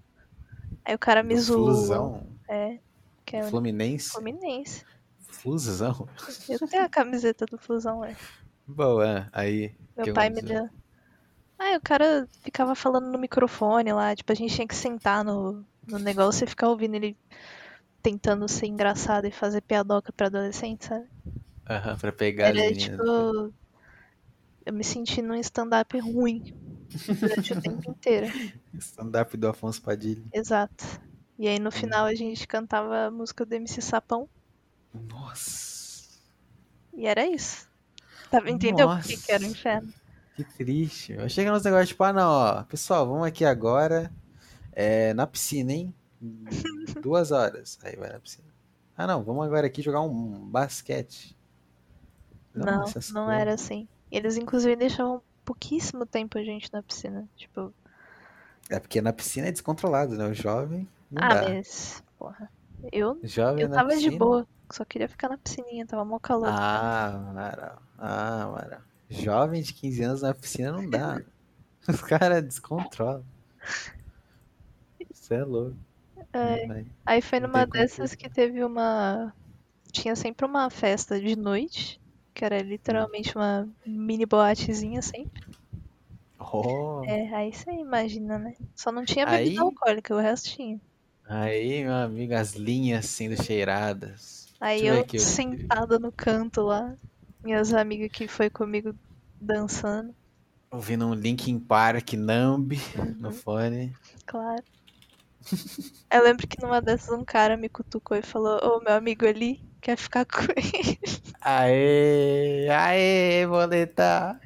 [0.84, 1.66] Aí o cara me Do zoou.
[1.66, 2.26] Flusão.
[2.48, 2.80] É,
[3.24, 4.10] que é Fluminense.
[4.10, 4.84] Fluminense.
[5.28, 6.08] Flusão.
[6.48, 8.16] Eu tenho a camiseta do Flusão, é.
[8.66, 9.72] Boa, aí.
[9.96, 10.68] Meu pai me deu.
[11.56, 15.64] Aí o cara ficava falando no microfone lá, tipo, a gente tinha que sentar no,
[15.86, 17.16] no negócio e ficar ouvindo ele
[18.02, 21.06] tentando ser engraçado e fazer piadoca pra adolescente, sabe?
[21.68, 23.00] Aham, pra pegar as Era meninas.
[23.00, 23.52] tipo.
[24.64, 26.42] Eu me senti num stand-up ruim
[27.20, 28.26] durante o tempo inteiro.
[28.78, 30.22] Stand-up do Afonso Padilha.
[30.32, 30.84] Exato.
[31.38, 31.72] E aí no Hum.
[31.72, 34.28] final a gente cantava a música do MC Sapão
[35.08, 36.18] Nossa.
[36.94, 37.68] e era isso.
[38.30, 39.92] Tava entendeu por que, que era o inferno?
[40.34, 41.12] Que triste.
[41.12, 44.10] Eu nos negócios tipo, ah não, ó, pessoal, vamos aqui agora
[44.72, 45.94] é, na piscina, hein?
[47.02, 47.78] Duas horas.
[47.82, 48.48] Aí vai na piscina.
[48.96, 51.36] Ah não, vamos agora aqui jogar um basquete.
[52.54, 53.40] Não, não coisas.
[53.40, 53.88] era assim.
[54.10, 57.28] Eles inclusive deixavam pouquíssimo tempo a gente na piscina.
[57.36, 57.72] Tipo,
[58.70, 60.26] É porque na piscina é descontrolado, né?
[60.26, 61.42] O jovem não ah, dá.
[61.42, 62.02] mas.
[62.18, 62.50] Porra.
[62.92, 64.18] Eu, Jovem eu tava de piscina.
[64.18, 64.48] boa.
[64.70, 66.48] Só queria ficar na piscininha, tava mó calor.
[66.48, 67.82] Ah, Amaral.
[67.98, 68.80] Ah, Amaral.
[69.08, 71.22] Jovem de 15 anos na piscina não dá.
[71.88, 73.24] Os caras descontrolam.
[75.12, 75.76] Você é louco.
[76.32, 76.84] É.
[77.04, 79.34] Aí foi numa dessas que teve uma.
[79.90, 82.00] Tinha sempre uma festa de noite,
[82.32, 85.42] que era literalmente uma mini boatezinha sempre.
[86.38, 88.54] Oh, É, aí você imagina, né?
[88.74, 90.80] Só não tinha bebida Aí- alcoólica, o resto tinha.
[91.26, 94.48] Aí, meu amigo, as linhas sendo cheiradas.
[94.60, 96.94] Aí Deixa eu eu aqui, eu- sentada no canto lá,
[97.44, 98.94] minhas amigas que foi comigo
[99.40, 100.14] dançando,
[100.70, 102.78] Ouvindo um Linkin Park Numb
[103.18, 103.34] no Uhum.
[103.34, 103.92] fone.
[104.24, 104.62] claro.
[106.10, 109.60] Eu lembro que numa dessas um cara me cutucou e falou, ô meu amigo ali,
[109.80, 110.98] quer ficar com ele?
[111.40, 114.40] Aê, aê, boleta.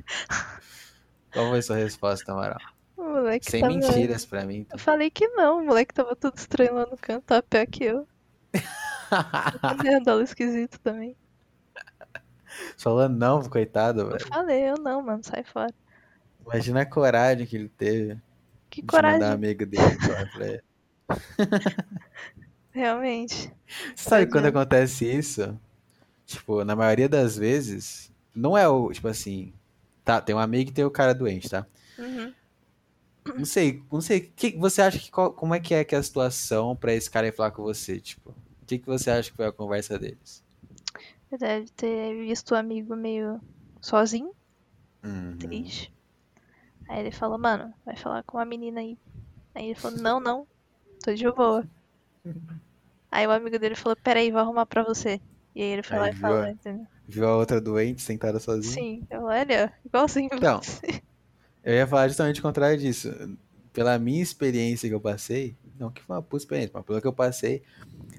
[1.32, 2.59] Qual foi sua resposta, Amaral?
[2.96, 3.74] Moleque Sem tava...
[3.74, 4.59] mentiras pra mim.
[4.59, 4.76] então.
[4.76, 7.85] Eu falei que não, o moleque tava todo estranho lá no canto, tava pior que
[7.85, 8.09] eu.
[9.85, 11.16] Nerdola esquisito também.
[12.78, 14.26] Falando não, coitado, Eu velho.
[14.28, 15.74] falei, eu não, mano, sai fora.
[16.44, 18.18] Imagina a coragem que ele teve
[18.70, 19.96] Que de mandar coragem, amigo dele
[20.32, 20.62] pra ele.
[22.73, 23.53] realmente.
[23.95, 24.49] Sabe quando é.
[24.49, 25.59] acontece isso?
[26.27, 29.53] Tipo, na maioria das vezes, não é o, tipo assim,
[30.05, 31.66] tá, tem um amigo e tem o cara doente, tá?
[31.99, 32.35] Uhum.
[33.37, 35.99] Não sei, não sei, que você acha que qual- como é que é que é
[35.99, 38.31] a situação pra esse cara ir falar com você, tipo?
[38.31, 40.42] O que que você acha que foi a conversa deles?
[41.31, 43.40] Ele deve ter visto o amigo meio
[43.81, 44.33] sozinho,
[45.05, 45.38] Uhum.
[45.38, 45.92] triste.
[46.88, 48.99] Aí ele falou, mano, vai falar com a menina aí.
[49.55, 50.49] Aí ele falou, não, não,
[51.02, 51.66] tô de boa.
[53.11, 55.20] Aí o amigo dele falou, peraí, vou arrumar pra você.
[55.54, 56.87] E aí ele foi Aí lá e falou, a- entendeu?
[57.09, 58.74] Viu a outra doente sentada sozinha?
[58.74, 60.61] Sim, eu, olha, igualzinho Então.
[61.62, 63.11] Eu ia falar justamente o contrário disso.
[63.72, 67.06] Pela minha experiência que eu passei, não que foi uma puta experiência, mas pelo que
[67.06, 67.62] eu passei,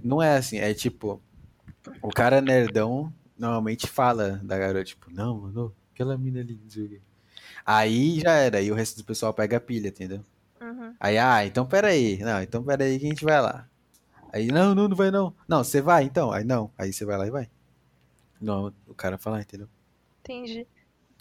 [0.04, 0.58] não é assim.
[0.58, 1.22] É tipo,
[2.02, 6.86] o cara nerdão normalmente fala da garota, tipo, não, mano, aquela mina ali, não sei
[6.86, 7.02] o quê.
[7.66, 10.24] Aí já era, aí o resto do pessoal pega a pilha, entendeu?
[10.62, 10.96] Uhum.
[11.00, 13.68] Aí, ah, então peraí, não, então peraí que a gente vai lá.
[14.32, 15.34] Aí, não, não, não vai não.
[15.48, 16.32] Não, você vai então?
[16.32, 17.50] Aí não, aí você vai lá e vai.
[18.40, 19.68] Não, o cara fala, entendeu?
[20.20, 20.68] Entendi.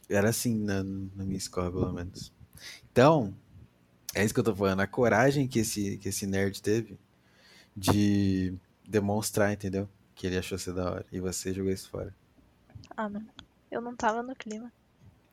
[0.09, 2.33] Era assim na, na minha escola, pelo menos.
[2.91, 3.35] Então,
[4.15, 4.81] é isso que eu tô falando.
[4.81, 6.99] A coragem que esse, que esse nerd teve
[7.77, 8.55] de
[8.87, 9.89] demonstrar, entendeu?
[10.15, 11.07] Que ele achou ser da hora.
[11.13, 12.15] E você jogou isso fora.
[12.97, 13.29] Ah, mano,
[13.71, 14.73] eu não tava no clima.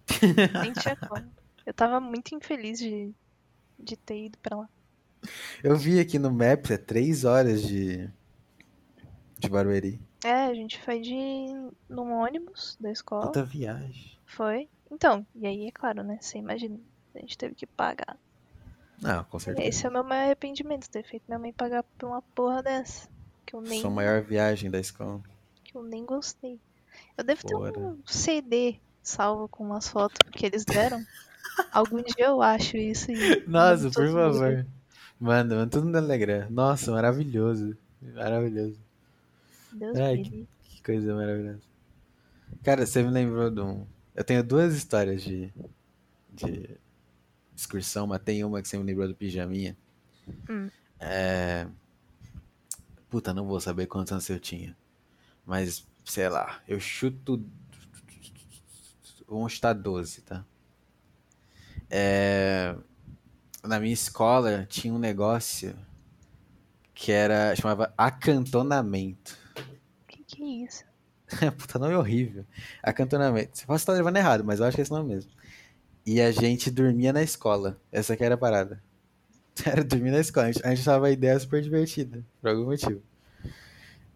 [0.62, 1.32] Nem tinha como.
[1.66, 3.14] Eu tava muito infeliz de,
[3.80, 4.70] de ter ido pra lá.
[5.64, 8.10] Eu vi aqui no Maps, é três horas de,
[9.40, 10.00] de Barueri.
[10.24, 11.48] É, a gente foi de
[11.90, 13.28] num ônibus da escola.
[13.28, 14.18] Puta viagem.
[14.26, 14.70] Foi.
[14.92, 16.18] Então, e aí, é claro, né?
[16.22, 16.80] Você imagina,
[17.16, 18.18] a gente teve que pagar.
[19.02, 19.68] Não, com certeza.
[19.68, 23.10] Esse é o meu maior arrependimento, ter feito minha mãe pagar por uma porra dessa.
[23.46, 25.22] Que eu nem, Sua maior viagem da escola.
[25.64, 26.60] que eu nem gostei.
[27.18, 27.80] Eu devo ter Bora.
[27.80, 31.04] um CD salvo com umas fotos que eles deram.
[31.72, 33.44] Algum dia eu acho isso e.
[33.48, 34.66] Nossa, por favor.
[35.20, 36.50] Manda, manda tudo no Telegram.
[36.50, 37.78] Nossa, maravilhoso.
[38.02, 38.80] Maravilhoso.
[39.72, 40.48] Deus Ai, livre.
[40.64, 41.62] Que coisa maravilhosa.
[42.64, 43.86] Cara, você me lembrou de um.
[44.16, 45.52] Eu tenho duas histórias de,
[46.32, 46.70] de
[47.56, 49.78] excursão, mas tem uma que você me lembrou do pijaminha.
[50.50, 50.70] Hum.
[51.00, 51.68] É.
[53.10, 54.76] Puta, não vou saber quantos anos eu tinha.
[55.46, 57.44] Mas, sei lá, eu chuto.
[59.28, 60.46] Vamos chutar 12, tá?
[61.96, 62.76] É...
[63.64, 65.76] Na minha escola tinha um negócio
[66.92, 67.56] que era.
[67.56, 69.38] chamava acantonamento.
[70.08, 70.84] Que que é isso?
[71.56, 72.46] Puta, nome horrível.
[72.82, 73.56] Acantonamento.
[73.56, 75.32] Você pode estar levando errado, mas eu acho que é esse nome mesmo.
[76.04, 77.80] E a gente dormia na escola.
[77.92, 78.82] Essa que era a parada.
[79.64, 80.48] Era dormir na escola.
[80.48, 83.04] A gente, a gente achava a ideia super divertida, por algum motivo.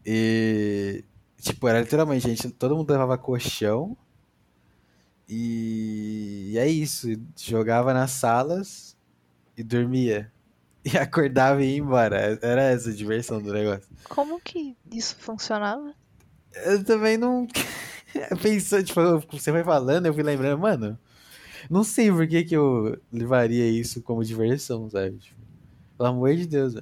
[0.04, 1.04] E.
[1.40, 3.96] Tipo, era literalmente, a gente, todo mundo levava colchão.
[5.28, 7.08] E, e é isso.
[7.36, 8.96] Jogava nas salas
[9.58, 10.32] e dormia.
[10.86, 12.40] E acordava e ia embora.
[12.42, 13.90] Era essa a diversão do negócio.
[14.08, 15.94] Como que isso funcionava?
[16.66, 17.48] Eu também não.
[18.42, 20.98] Pensou, tipo, você vai falando, eu fui lembrando, mano.
[21.70, 25.18] Não sei por que, que eu levaria isso como diversão, sabe?
[25.18, 25.42] Tipo,
[25.98, 26.76] pelo amor de Deus.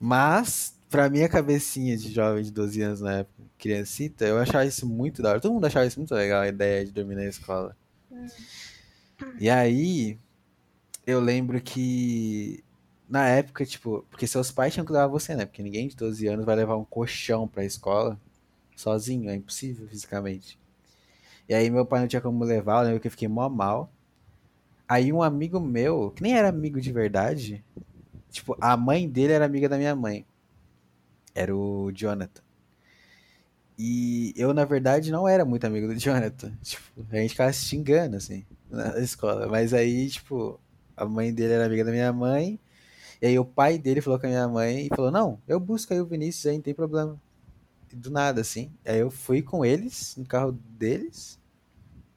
[0.00, 4.86] Mas, pra minha cabecinha de jovem de 12 anos na época, criancita, eu achava isso
[4.86, 5.40] muito da hora.
[5.40, 7.76] Todo mundo achava isso muito legal, a ideia de dormir na escola.
[9.38, 10.18] E aí,
[11.06, 12.62] eu lembro que.
[13.08, 15.46] Na época, tipo, porque seus pais tinham que levar você, né?
[15.46, 18.20] Porque ninguém de 12 anos vai levar um colchão pra escola
[18.76, 20.58] sozinho, é impossível fisicamente.
[21.48, 23.90] E aí meu pai não tinha como levar, eu lembro que eu fiquei mó mal.
[24.86, 27.64] Aí um amigo meu, que nem era amigo de verdade,
[28.30, 30.26] tipo, a mãe dele era amiga da minha mãe.
[31.38, 32.42] Era o Jonathan.
[33.78, 36.52] E eu, na verdade, não era muito amigo do Jonathan.
[36.60, 39.46] Tipo, a gente ficava se xingando, assim, na escola.
[39.46, 40.58] Mas aí, tipo,
[40.96, 42.58] a mãe dele era amiga da minha mãe.
[43.22, 45.92] E aí o pai dele falou com a minha mãe e falou, não, eu busco
[45.94, 47.20] aí o Vinícius aí, não tem problema.
[47.92, 48.72] E do nada, assim.
[48.84, 51.38] Aí eu fui com eles, no carro deles,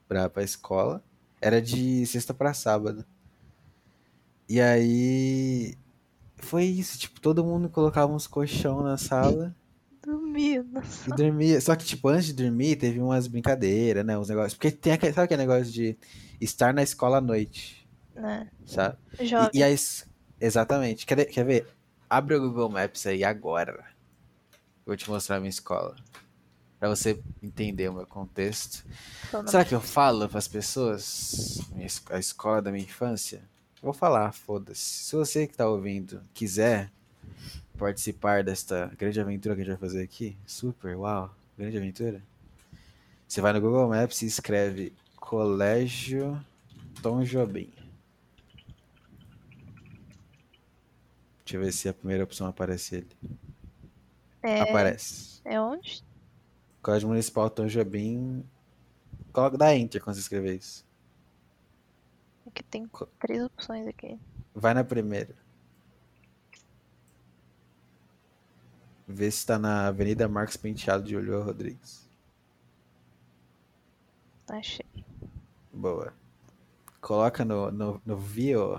[0.07, 1.03] pra, pra escola.
[1.39, 3.05] Era de sexta pra sábado.
[4.49, 5.75] E aí.
[6.41, 9.55] Foi isso, tipo, todo mundo colocava uns colchão na sala
[10.03, 10.65] Dormia,
[11.07, 11.61] e dormia.
[11.61, 14.17] Só que, tipo, antes de dormir, teve umas brincadeiras, né?
[14.17, 14.55] Uns negócios.
[14.55, 15.95] Porque tem aquele, sabe aquele negócio de
[16.39, 18.49] estar na escola à noite, Né?
[18.65, 18.97] sabe?
[19.19, 19.49] E, Jovem.
[19.53, 19.75] e aí,
[20.39, 21.05] exatamente.
[21.05, 21.67] Quer, quer ver?
[22.09, 23.85] Abre o Google Maps aí agora.
[24.85, 25.95] Vou te mostrar a minha escola.
[26.79, 28.83] Pra você entender o meu contexto.
[29.45, 31.59] Será que eu falo pras pessoas
[32.09, 33.47] a escola da minha infância?
[33.81, 34.81] Vou falar, foda-se.
[34.81, 36.91] Se você que tá ouvindo quiser
[37.77, 42.21] participar desta grande aventura que a gente vai fazer aqui, super, uau, grande aventura.
[43.27, 46.39] Você vai no Google Maps e escreve Colégio
[47.01, 47.73] Tom Jobim.
[51.43, 53.09] Deixa eu ver se a primeira opção aparece ele.
[54.43, 55.41] É, Aparece.
[55.43, 56.03] é onde?
[56.81, 58.43] Código Municipal Tom Jobim.
[59.33, 60.85] Coloca da Enter quando você escrever isso.
[62.51, 64.19] Aqui tem três opções aqui.
[64.53, 65.33] Vai na primeira.
[69.07, 72.09] Vê se tá na Avenida Marcos Penteado de Ulloa Rodrigues.
[74.49, 74.85] Achei.
[75.71, 76.13] Boa.
[76.99, 78.77] Coloca no, no, no Vio.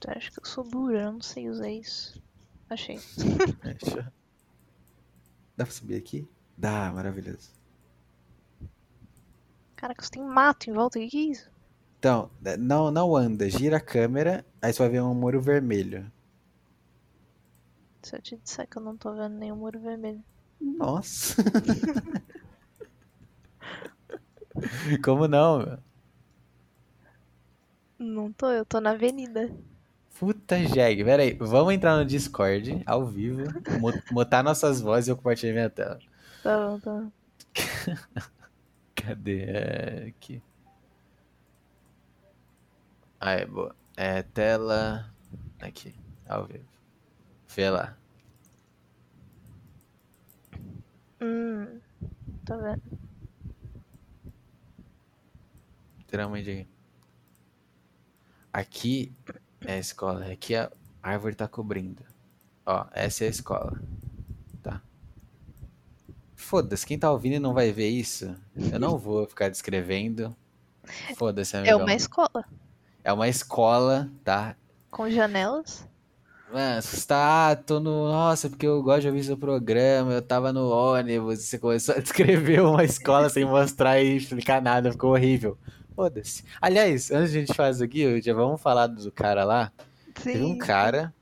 [0.00, 0.94] Tu acha que eu sou burra?
[0.94, 2.22] Eu não sei usar isso.
[2.70, 2.98] Achei.
[5.56, 6.26] Dá pra subir aqui?
[6.56, 7.50] Dá, maravilhoso.
[9.76, 10.98] Caraca, você tem mato em volta.
[10.98, 11.50] O que que é isso?
[11.98, 16.10] Então, é, não, não anda, gira a câmera, aí você vai ver um muro vermelho.
[18.02, 20.22] Se eu te disser que eu não tô vendo nenhum muro vermelho.
[20.60, 21.42] Nossa.
[25.02, 25.78] Como não, meu?
[27.98, 29.50] Não tô, eu tô na avenida.
[30.18, 33.42] Puta jegue, peraí, vamos entrar no Discord, ao vivo,
[34.10, 35.98] mutar nossas vozes e eu compartilhar minha tela.
[36.42, 37.10] Tá bom, tá bom.
[39.04, 39.44] Cadê?
[39.44, 40.42] É, aqui.
[43.20, 43.74] Ah, é boa.
[43.96, 45.12] É tela.
[45.60, 45.94] Aqui,
[46.26, 46.68] ao vivo.
[47.48, 47.96] Vê lá.
[51.20, 51.80] Hum,
[52.44, 52.82] tô vendo.
[55.98, 56.68] Literalmente aqui.
[58.52, 59.12] Aqui
[59.66, 60.32] é a escola.
[60.32, 60.70] Aqui a
[61.02, 62.04] árvore tá cobrindo.
[62.64, 63.80] Ó, essa é a escola.
[66.50, 66.50] Tá?
[66.50, 68.34] Foda-se, quem tá ouvindo e não vai ver isso,
[68.72, 70.36] eu não vou ficar descrevendo.
[71.16, 72.44] Foda-se, É uma escola
[73.02, 74.56] É uma escola, tá?
[74.90, 75.86] com janelas.
[76.52, 78.08] Mano, você está, ah, tô no.
[78.08, 81.98] Nossa, porque eu gosto de ouvir seu programa, eu tava no ônibus, você começou a
[82.00, 85.58] descrever uma escola sem mostrar e explicar nada, ficou horrível.
[85.96, 86.44] Foda-se.
[86.60, 89.72] Aliás, antes de a gente fazer isso aqui, já vamos falar do cara lá.
[90.16, 90.32] Sim.
[90.32, 91.12] Teve um cara.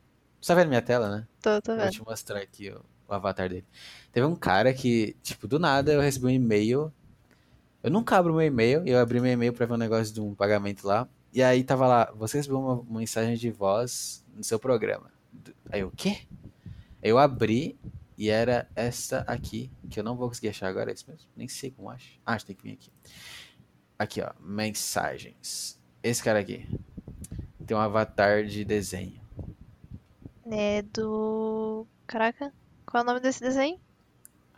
[0.41, 1.27] Você tá vendo minha tela, né?
[1.41, 1.93] Tô, tô Eu Vou vendo.
[1.93, 3.65] te mostrar aqui o, o avatar dele.
[4.13, 6.93] Teve um cara que, tipo, do nada eu recebi um e-mail.
[7.83, 10.35] Eu nunca abro meu e-mail, eu abri meu e-mail pra ver um negócio de um
[10.35, 11.09] pagamento lá.
[11.33, 15.11] E aí tava lá, você recebeu uma, mensagem de voz no seu programa.
[15.71, 16.27] Aí eu, o quê?
[17.03, 17.79] Eu abri
[18.19, 21.29] e era essa aqui, que eu não vou conseguir achar agora, é isso mesmo?
[21.35, 22.21] Nem sei como acho.
[22.25, 22.93] Ah, acho que tem que vir aqui.
[23.99, 25.81] Aqui, ó, mensagens.
[26.03, 26.69] Esse cara aqui
[27.67, 29.21] tem um avatar de desenho.
[30.51, 31.87] É do.
[32.07, 32.53] Caraca,
[32.85, 33.81] qual é o nome desse desenho?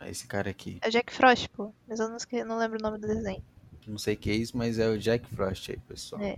[0.01, 0.77] Esse cara aqui.
[0.81, 1.73] É o Jack Frost, pô.
[1.87, 3.43] Mas eu não, não lembro o nome do desenho.
[3.87, 6.21] Não sei o que é isso, mas é o Jack Frost aí, pessoal.
[6.21, 6.37] É.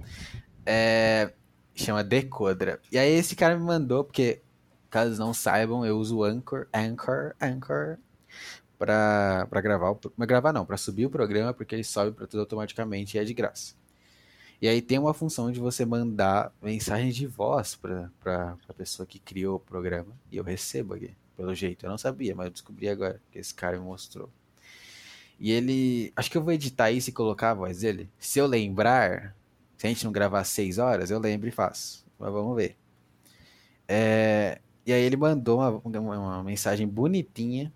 [0.65, 1.33] É,
[1.75, 2.79] chama Decodra.
[2.91, 4.41] E aí esse cara me mandou, porque,
[4.89, 7.97] caso não saibam, eu uso o Anchor, Anchor, Anchor,
[8.77, 9.91] pra, pra gravar.
[9.91, 13.19] o- Mas gravar não, pra subir o programa, porque ele sobe pra tudo automaticamente e
[13.19, 13.75] é de graça.
[14.61, 19.05] E aí tem uma função de você mandar mensagem de voz pra, pra, pra pessoa
[19.05, 20.11] que criou o programa.
[20.31, 21.85] E eu recebo aqui, pelo jeito.
[21.85, 24.29] Eu não sabia, mas eu descobri agora, que esse cara me mostrou.
[25.39, 26.11] E ele.
[26.15, 28.09] Acho que eu vou editar isso e colocar a voz dele.
[28.19, 29.35] Se eu lembrar,
[29.77, 32.05] se a gente não gravar seis horas, eu lembro e faço.
[32.19, 32.75] Mas vamos ver.
[33.87, 37.71] É, e aí ele mandou uma, uma- uma mensagem bonitinha,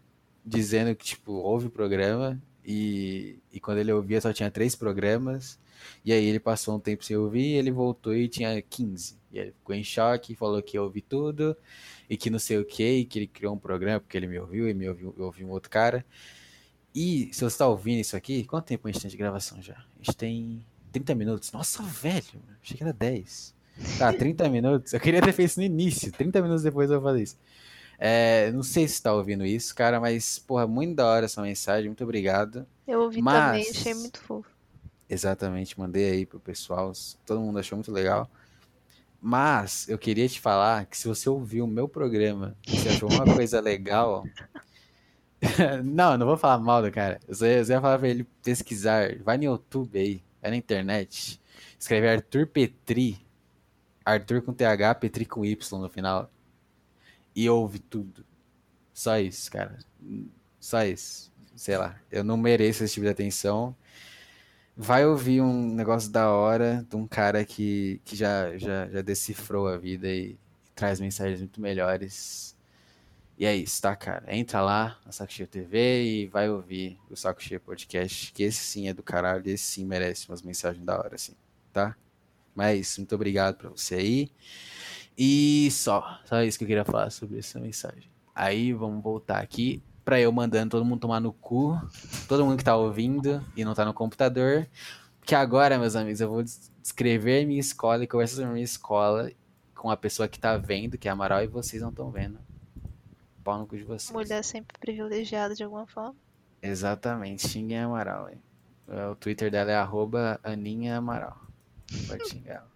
[0.46, 2.42] dizendo que, tipo, houve o programa.
[2.66, 5.60] E, e quando ele ouvia só tinha três programas.
[6.04, 9.18] E aí ele passou um tempo sem ouvir, ele voltou e tinha 15.
[9.32, 11.56] E ele ficou em choque, falou que ia ouvir tudo,
[12.10, 14.38] e que não sei o que, e que ele criou um programa porque ele me
[14.40, 16.06] ouviu e me ouviu, eu ouvi um outro cara.
[16.94, 19.76] E se você tá ouvindo isso aqui, quanto tempo a gente tem de gravação já?
[19.76, 21.52] A gente tem 30 minutos.
[21.54, 22.24] Nossa, velho,
[22.62, 23.56] achei que era 10.
[23.98, 24.92] Tá, 30 minutos.
[24.94, 26.12] Eu queria ter feito isso no início.
[26.12, 27.38] 30 minutos depois eu vou fazer isso.
[27.98, 31.42] É, não sei se você tá ouvindo isso, cara, mas, porra, muito da hora essa
[31.42, 31.88] mensagem.
[31.88, 32.66] Muito obrigado.
[32.88, 34.50] Eu ouvi Mas- também, achei muito fofo.
[35.12, 36.94] Exatamente, mandei aí pro pessoal.
[37.26, 38.32] Todo mundo achou muito legal.
[39.22, 43.12] Mas eu queria te falar que se você ouviu o meu programa, e você achou
[43.12, 44.24] uma coisa legal.
[45.84, 47.20] não, não vou falar mal do cara.
[47.28, 49.18] Eu só eu só ia falar pra ele pesquisar.
[49.22, 51.42] Vai no YouTube aí, vai na internet.
[51.78, 53.20] Escreve Arthur Petri.
[54.06, 56.32] Arthur com TH, Petri com Y no final.
[57.36, 58.24] E ouve tudo.
[58.94, 59.78] Só isso, cara.
[60.58, 61.30] Só isso.
[61.54, 62.00] Sei lá.
[62.10, 63.76] Eu não mereço esse tipo de atenção
[64.76, 69.68] vai ouvir um negócio da hora de um cara que, que já, já, já decifrou
[69.68, 72.56] a vida e, e traz mensagens muito melhores.
[73.38, 74.24] E é isso, tá, cara?
[74.36, 78.60] Entra lá na Saco Cheio TV e vai ouvir o Saco Cheio Podcast, que esse
[78.60, 81.34] sim é do caralho, esse sim merece umas mensagens da hora, assim,
[81.74, 81.96] tá?
[82.54, 84.32] Mas muito obrigado pra você aí.
[85.18, 88.10] E só, só isso que eu queria falar sobre essa mensagem.
[88.34, 89.82] Aí vamos voltar aqui
[90.12, 91.82] pra eu mandando todo mundo tomar no cu,
[92.28, 94.68] todo mundo que tá ouvindo e não tá no computador.
[95.22, 99.32] Porque agora, meus amigos, eu vou descrever minha escola e conversar sobre minha escola
[99.74, 102.40] com a pessoa que tá vendo, que é Amaral, e vocês não estão vendo.
[103.42, 104.12] Pau no cu de vocês.
[104.12, 106.14] Mulher sempre privilegiada de alguma forma.
[106.62, 108.42] Exatamente, xinguem a Amaral, hein?
[109.10, 111.40] O Twitter dela é arroba Aninha Amaral.
[112.06, 112.72] Pode xingar ela.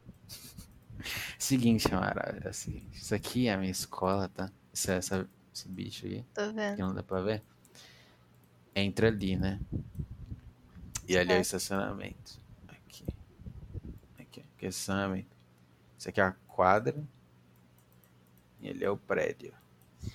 [1.38, 2.98] Seguinte, Amaral, é o seguinte.
[2.98, 4.50] Isso aqui é a minha escola, tá?
[4.74, 6.78] Esse, essa, esse bicho aí, Tô que vendo.
[6.80, 7.42] não dá pra ver.
[8.76, 9.60] Entra ali, né?
[11.08, 11.42] E ali é o É.
[11.42, 12.40] estacionamento.
[12.68, 13.06] Aqui.
[14.20, 15.28] Aqui, aqui é o estacionamento.
[15.98, 17.02] Isso aqui é a quadra.
[18.60, 19.54] E ali é o prédio.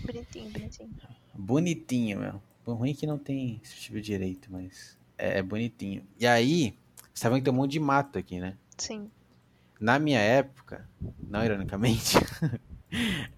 [0.05, 0.91] Bonitinho, bonitinho.
[1.35, 2.43] Bonitinho, meu.
[2.67, 6.07] Ruim que não tem esse tipo de direito, mas é, é bonitinho.
[6.19, 6.77] E aí,
[7.15, 8.57] você tá vendo que tem um monte de mato aqui, né?
[8.77, 9.11] Sim.
[9.81, 10.87] Na minha época,
[11.19, 12.17] não ironicamente,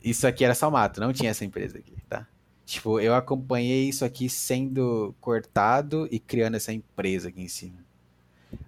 [0.02, 2.26] isso aqui era só mato, não tinha essa empresa aqui, tá?
[2.64, 7.78] Tipo, eu acompanhei isso aqui sendo cortado e criando essa empresa aqui em cima.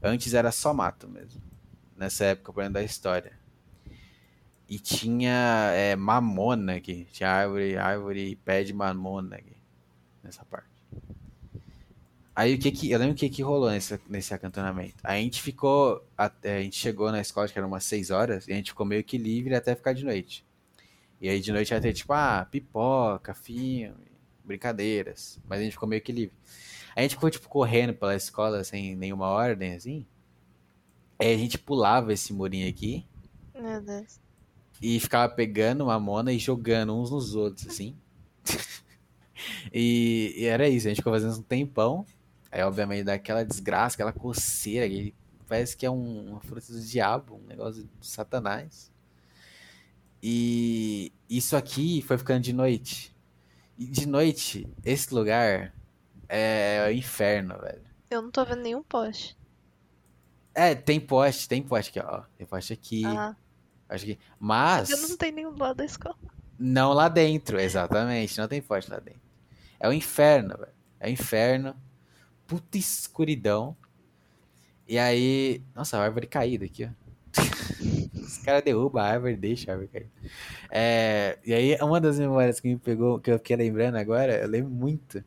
[0.02, 1.40] Antes era só mato mesmo.
[1.96, 3.32] Nessa época, por exemplo, da história.
[4.68, 7.06] E tinha é, mamona aqui.
[7.12, 9.56] Tinha árvore, árvore e pé de mamona aqui.
[10.22, 10.68] Nessa parte.
[12.34, 12.90] Aí o que que.
[12.90, 14.96] Eu lembro o que que rolou nesse, nesse acantonamento.
[15.04, 16.04] A gente ficou.
[16.16, 18.84] até- A, gente chegou na escola, que era umas 6 horas, e a gente ficou
[18.84, 20.44] meio que livre até ficar de noite.
[21.24, 23.94] E aí de noite ia ter tipo, ah, pipoca, filme,
[24.44, 25.40] brincadeiras.
[25.48, 26.36] Mas a gente ficou meio que livre.
[26.94, 30.04] A gente ficou, tipo, correndo pela escola sem nenhuma ordem, assim.
[31.18, 33.06] Aí a gente pulava esse murinho aqui
[33.54, 34.20] Meu Deus.
[34.82, 37.96] e ficava pegando mamona e jogando uns nos outros, assim.
[39.72, 42.04] e, e era isso, a gente ficou fazendo um tempão.
[42.52, 45.14] Aí, obviamente, dá aquela desgraça, aquela coceira, que
[45.48, 48.92] parece que é um- uma fruta do diabo, um negócio de satanás.
[50.26, 53.14] E isso aqui foi ficando de noite.
[53.76, 55.74] E de noite, esse lugar
[56.26, 57.84] é o inferno, velho.
[58.08, 59.36] Eu não tô vendo nenhum poste.
[60.54, 62.22] É, tem poste, tem poste aqui, ó.
[62.38, 63.36] Tem poste aqui, Ah,
[63.86, 64.18] acho que.
[64.38, 64.88] Mas.
[64.88, 66.16] eu não tenho nenhum do lado da escola.
[66.58, 68.38] Não lá dentro, exatamente.
[68.38, 69.20] Não tem poste lá dentro.
[69.78, 70.72] É o inferno, velho.
[71.00, 71.76] É o inferno.
[72.46, 73.76] Puta escuridão.
[74.88, 75.62] E aí.
[75.74, 77.03] Nossa, a árvore caída aqui, ó.
[78.36, 80.10] Os caras derrubam a árvore e a árvore cair.
[80.70, 84.48] É, e aí, uma das memórias que me pegou, que eu fiquei lembrando agora, eu
[84.48, 85.24] lembro muito.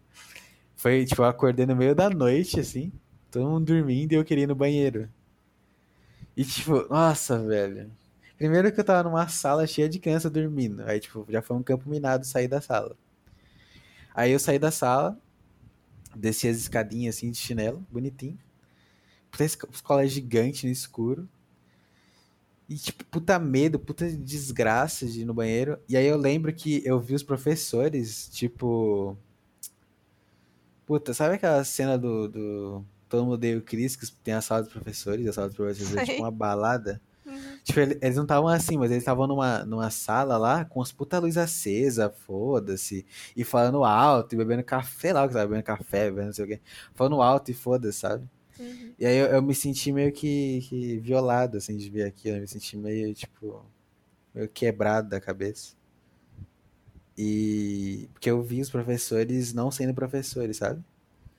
[0.76, 2.92] Foi, tipo, eu acordei no meio da noite, assim.
[3.32, 5.10] Todo mundo dormindo e eu queria ir no banheiro.
[6.36, 7.92] E, tipo, nossa, velho.
[8.38, 10.84] Primeiro que eu tava numa sala cheia de criança dormindo.
[10.84, 12.96] Aí, tipo, já foi um campo minado sair da sala.
[14.14, 15.18] Aí eu saí da sala,
[16.16, 18.38] desci as escadinhas assim de chinelo, bonitinho.
[19.32, 21.30] Puta esco- escola gigante no escuro.
[22.70, 25.80] E, tipo, puta medo, puta desgraça de ir no banheiro.
[25.88, 29.18] E aí eu lembro que eu vi os professores, tipo.
[30.86, 32.28] Puta, sabe aquela cena do.
[32.28, 32.86] do...
[33.10, 35.56] Todo mundo odeia o Chris, que tem a sala dos professores, e a sala dos
[35.56, 37.02] professores é tipo uma balada.
[37.26, 37.58] Uhum.
[37.64, 40.92] Tipo, ele- eles não estavam assim, mas eles estavam numa, numa sala lá com as
[40.92, 43.06] puta luz acesa, foda-se,
[43.36, 46.48] e falando alto, e bebendo café, lá que tava bebendo café, bebendo não sei o
[46.50, 46.62] quê,
[46.94, 48.26] falando alto e foda-se, sabe?
[48.60, 48.96] Uhum.
[49.00, 52.42] E aí eu, eu me senti meio que, que violado, assim, de ver aquilo, eu
[52.42, 53.66] me senti meio, tipo,
[54.36, 55.76] meio quebrado da cabeça.
[57.18, 60.84] E porque eu vi os professores não sendo professores, sabe?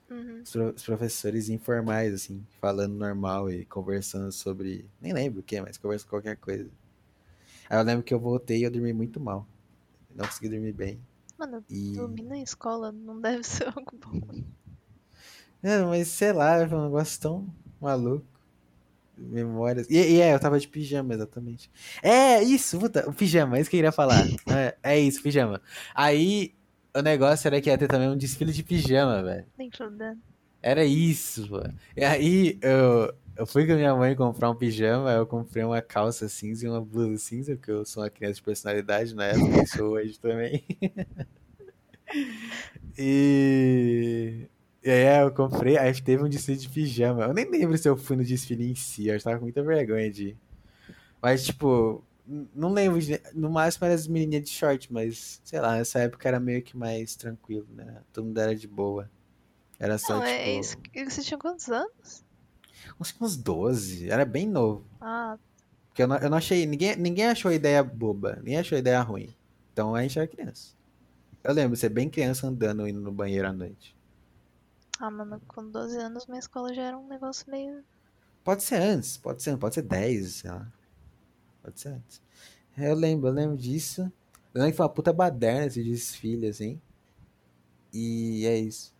[0.09, 0.41] Uhum.
[0.43, 4.85] Os, pro- os professores informais, assim, falando normal e conversando sobre.
[5.01, 6.69] Nem lembro o que, mas conversa qualquer coisa.
[7.69, 9.47] Aí eu lembro que eu voltei e eu dormi muito mal.
[10.15, 10.99] Não consegui dormir bem.
[11.39, 11.95] Mano, E.
[11.95, 14.21] dormir na escola não deve ser algo bom.
[15.61, 17.47] É, mas sei lá, foi um negócio tão
[17.79, 18.25] maluco.
[19.17, 19.85] Memórias.
[19.89, 21.69] E, e é, eu tava de pijama, exatamente.
[22.01, 24.23] É, isso, puta, o pijama, é isso que eu queria falar.
[24.47, 25.61] É, é isso, pijama.
[25.93, 26.55] Aí
[26.95, 29.45] o negócio era que ia ter também um desfile de pijama, velho.
[30.61, 31.61] Era isso, pô.
[31.95, 35.81] E aí eu, eu fui com a minha mãe comprar um pijama, eu comprei uma
[35.81, 39.63] calça cinza e uma blusa cinza, porque eu sou uma criança de personalidade na época,
[39.63, 40.63] e sou hoje também.
[42.97, 44.49] E,
[44.85, 47.23] aí eu comprei, aí teve um desfile de pijama.
[47.23, 50.09] Eu nem lembro se eu fui no desfile em si, eu tava com muita vergonha
[50.09, 50.37] de ir.
[51.21, 52.03] Mas, tipo,
[52.55, 56.27] não lembro, de- no máximo era as menininhas de short, mas, sei lá, nessa época
[56.27, 58.01] era meio que mais tranquilo, né?
[58.13, 59.09] Todo mundo era de boa.
[59.77, 60.77] Era só, Não, é tipo, isso.
[60.77, 62.23] que- Você tinha quantos anos?
[62.99, 64.85] uns, uns 12, era bem novo.
[65.01, 65.37] Ah,
[65.87, 68.79] Porque eu não, eu não achei, ninguém, ninguém achou a ideia boba, ninguém achou a
[68.79, 69.33] ideia ruim.
[69.73, 70.73] Então a gente era criança.
[71.43, 73.95] Eu lembro de ser bem criança andando, indo no banheiro à noite.
[74.99, 77.83] Ah, mano, com 12 anos minha escola já era um negócio meio.
[78.43, 80.71] Pode ser antes, pode ser, pode ser 10, sei lá.
[81.63, 82.21] Pode ser antes.
[82.77, 84.01] É, Eu lembro, eu lembro disso.
[84.53, 86.81] Eu lembro que foi uma puta baderna esse desfile, assim.
[87.93, 88.95] E é isso.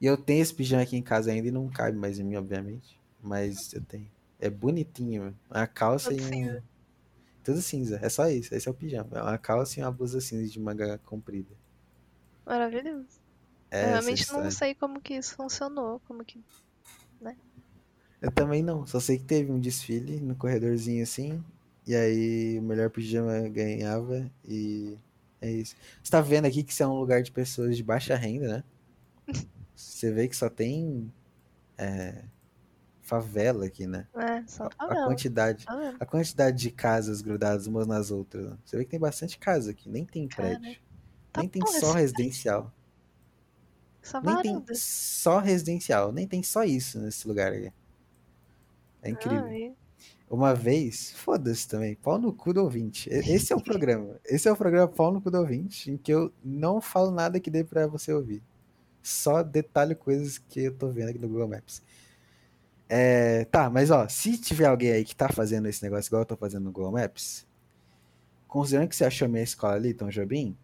[0.00, 2.36] E eu tenho esse pijama aqui em casa ainda e não cabe mais em mim,
[2.36, 3.00] obviamente.
[3.22, 4.10] Mas eu tenho.
[4.40, 5.38] É bonitinho, mano.
[5.50, 6.28] Uma calça Tudo e um.
[6.28, 6.64] cinza.
[7.44, 7.98] Tudo cinza.
[8.02, 8.54] É só isso.
[8.54, 9.10] Esse é o pijama.
[9.12, 11.54] É uma calça e uma blusa cinza de manga comprida.
[12.46, 13.21] Maravilhoso.
[13.72, 16.44] É eu realmente não sei como que isso funcionou, como que...
[18.20, 18.86] Eu também não.
[18.86, 21.42] Só sei que teve um desfile no corredorzinho assim.
[21.84, 24.30] E aí o melhor pijama ganhava.
[24.46, 24.96] E
[25.40, 25.74] é isso.
[26.00, 28.64] Você tá vendo aqui que isso é um lugar de pessoas de baixa renda, né?
[29.74, 31.12] Você vê que só tem
[31.76, 32.22] é,
[33.00, 34.06] favela aqui, né?
[34.14, 35.06] É, só A, a favela.
[35.08, 35.66] quantidade.
[35.68, 35.96] Vendo?
[35.98, 38.50] A quantidade de casas grudadas umas nas outras.
[38.50, 38.58] né?
[38.64, 40.80] Você vê que tem bastante casa aqui, nem tem Cara, prédio.
[41.32, 42.72] Tá nem tem só residencial.
[44.02, 46.12] Essa Nem tem só residencial.
[46.12, 47.72] Nem tem só isso nesse lugar aqui.
[49.02, 49.48] É incrível.
[49.48, 49.74] E-
[50.30, 53.08] Uma vez, foda-se também, pau no cu do ouvinte.
[53.10, 54.18] Esse é o programa.
[54.24, 57.38] Esse é o programa pau no cu do ouvinte, em que eu não falo nada
[57.38, 58.42] que dê pra você ouvir.
[59.02, 61.82] Só detalho coisas que eu tô vendo aqui no Google Maps.
[62.88, 66.26] É, tá, mas ó, se tiver alguém aí que tá fazendo esse negócio igual eu
[66.26, 67.46] tô fazendo no Google Maps,
[68.46, 70.56] considerando que você achou minha escola ali, Tom Jobim,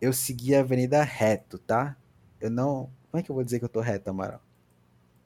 [0.00, 1.96] eu segui a avenida reto, tá?
[2.40, 2.90] Eu não.
[3.10, 4.40] Como é que eu vou dizer que eu tô reto, Amaral?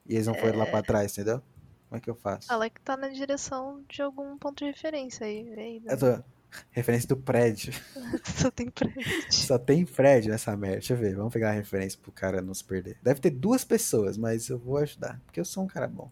[0.06, 1.42] E eles não foram lá pra trás, entendeu?
[1.88, 2.48] Como é que eu faço?
[2.48, 5.52] Fala que tá na direção de algum ponto de referência aí.
[5.56, 5.92] Aí, né?
[5.92, 6.22] Eu tô.
[6.70, 7.72] Referência do prédio.
[8.24, 9.32] Só tem prédio.
[9.32, 10.78] Só tem prédio nessa merda.
[10.78, 11.14] Deixa eu ver.
[11.14, 12.98] Vamos pegar a referência pro cara não se perder.
[13.02, 15.20] Deve ter duas pessoas, mas eu vou ajudar.
[15.26, 16.10] Porque eu sou um cara bom.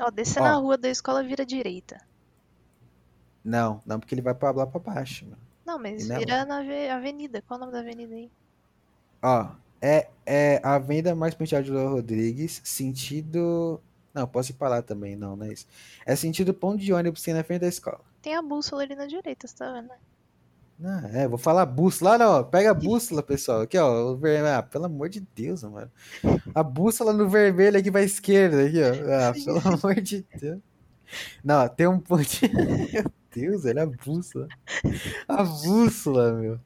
[0.00, 2.00] Ó, descer na rua da escola vira direita.
[3.44, 5.38] Não, não, porque ele vai pra lá pra baixo, mano.
[5.64, 7.42] Não, mas é vira na ave- avenida.
[7.42, 8.30] Qual é o nome da avenida aí?
[9.22, 9.50] Ó,
[9.86, 11.36] é, é a Avenida Mais
[11.68, 13.80] Lula Rodrigues, sentido.
[14.12, 15.66] Não, posso ir pra lá também, não, não é isso.
[16.04, 18.00] É sentido ponto de ônibus que tem na frente da escola.
[18.20, 19.90] Tem a bússola ali na direita, você tá vendo?
[20.84, 22.12] Ah, é, vou falar bússola.
[22.12, 23.60] Lá, não, ó, pega a bússola, pessoal.
[23.60, 24.20] Aqui, ó, o.
[24.52, 25.90] Ah, pelo amor de Deus, mano.
[26.54, 29.12] A bússola no vermelho aqui pra esquerda, aqui, ó.
[29.12, 30.58] Ah, pelo amor de Deus.
[31.44, 32.24] Não, tem um ponto.
[33.36, 34.48] Deus, olha a bússola.
[35.28, 36.60] A bússola, meu.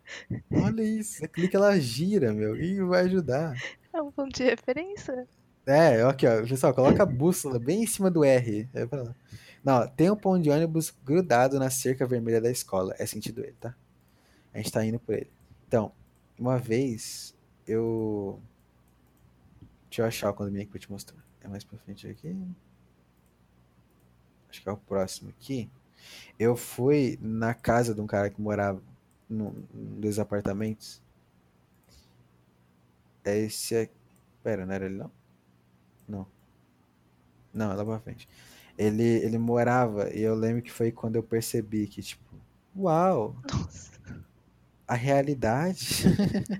[0.52, 1.18] Olha isso.
[1.18, 2.54] Você clica, ela gira, meu.
[2.56, 3.60] E vai ajudar.
[3.92, 5.26] É um ponto de referência?
[5.66, 6.46] É, aqui, ó.
[6.46, 8.68] Pessoal, coloca a bússola bem em cima do R.
[8.72, 9.16] É pra lá.
[9.64, 12.94] Não, tem um ponto de ônibus grudado na cerca vermelha da escola.
[13.00, 13.74] É sentido ele, tá?
[14.54, 15.30] A gente tá indo por ele.
[15.66, 15.90] Então,
[16.38, 17.34] uma vez
[17.66, 18.40] eu.
[19.88, 21.18] Deixa eu achar o condomínio aqui pra te mostrar.
[21.40, 22.36] É mais pra frente aqui.
[24.48, 25.68] Acho que é o próximo aqui.
[26.38, 28.82] Eu fui na casa de um cara que morava
[29.28, 31.02] num, num dos apartamentos.
[33.24, 33.92] É esse aqui.
[34.42, 35.10] Pera, não era ele não?
[36.08, 36.26] Não.
[37.52, 38.28] Não, é lá pra frente.
[38.78, 42.22] Ele, ele morava, e eu lembro que foi quando eu percebi que, tipo,
[42.76, 43.90] uau, Nossa.
[44.86, 46.04] a realidade.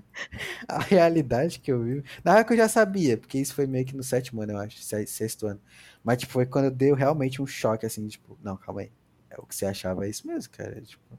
[0.67, 2.03] a realidade que eu vi.
[2.23, 4.57] Na hora que eu já sabia, porque isso foi meio que no sétimo ano, eu
[4.59, 5.61] acho, se- sexto ano.
[6.03, 8.91] Mas, tipo, foi quando deu realmente um choque, assim, tipo, não, calma aí.
[9.31, 10.81] É o que você achava é isso mesmo, cara.
[10.81, 11.17] Tipo,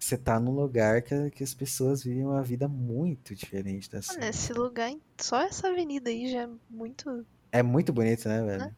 [0.00, 4.14] você tá num lugar que, que as pessoas vivem uma vida muito diferente da sua.
[4.14, 7.26] Mano, esse lugar, só essa avenida aí já é muito.
[7.52, 8.74] É muito bonito, né, velho?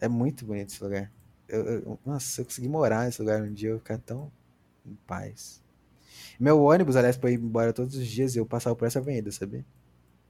[0.00, 1.12] É muito bonito esse lugar.
[1.48, 4.30] Eu, eu- nossa, se eu conseguir morar nesse lugar um dia, eu vou ficar tão
[4.84, 5.62] em paz.
[6.40, 9.64] Meu ônibus, aliás, pra ir embora todos os dias, eu passava por essa avenida, sabia?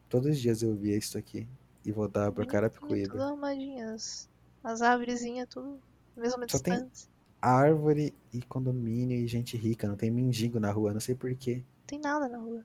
[0.09, 1.49] Todos os dias eu via isso aqui
[1.85, 3.25] e voltava pra bonitinho, Tudo Carapicuíba.
[3.25, 3.95] arrumadinho.
[3.95, 4.29] As,
[4.63, 5.81] as árvorezinhas, tudo
[6.15, 7.09] na mesma Só tem- distância.
[7.47, 11.57] Árvore e condomínio e gente rica, não tem mendigo na rua, não sei porquê.
[11.57, 12.65] Não tem nada na rua.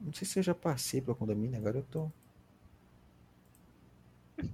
[0.00, 2.10] Não sei se eu já passei pelo condomínio, agora eu tô.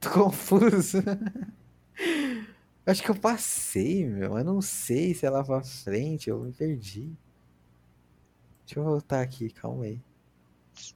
[0.00, 0.98] Tô confuso.
[2.84, 4.36] Acho que eu passei, meu.
[4.36, 7.16] Eu não sei se é lá pra frente, eu me perdi.
[8.66, 10.00] Deixa eu voltar aqui, calma aí.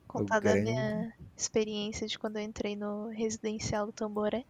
[0.09, 4.45] Contar da minha experiência de quando eu entrei no residencial do Tamboré.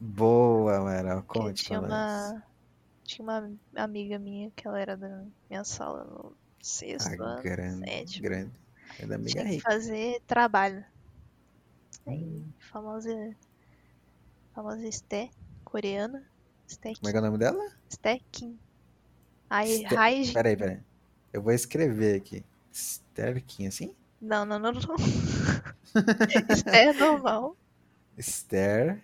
[0.00, 2.42] Boa, Que conte tinha uma.
[3.04, 7.42] Tinha uma amiga minha que ela era da minha sala no sexto ano.
[7.42, 8.22] grande, sétimo.
[8.22, 8.50] grande.
[8.98, 9.70] É da Tinha que rica.
[9.70, 10.84] fazer trabalho.
[12.06, 12.44] Aí, Hum.
[12.58, 13.34] famosa.
[14.54, 15.30] Famosa Esté,
[15.64, 16.22] coreana.
[16.66, 17.72] Esté Como é que é o nome dela?
[17.88, 18.58] Esté Kim.
[19.48, 20.32] Aí, Esté- Raiji.
[20.34, 20.80] Peraí, peraí.
[21.32, 22.44] Eu vou escrever aqui.
[22.72, 23.94] Sterkin, assim?
[24.20, 24.80] Não, não, não, não.
[26.66, 27.56] É normal.
[28.18, 29.00] Ster.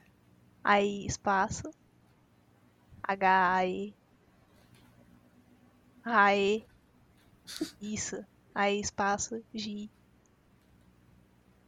[0.64, 1.70] Aí, espaço.
[3.02, 3.94] H-A-E.
[6.02, 6.66] Rae.
[7.80, 8.24] Isso.
[8.54, 9.42] Aí, espaço.
[9.52, 9.88] G.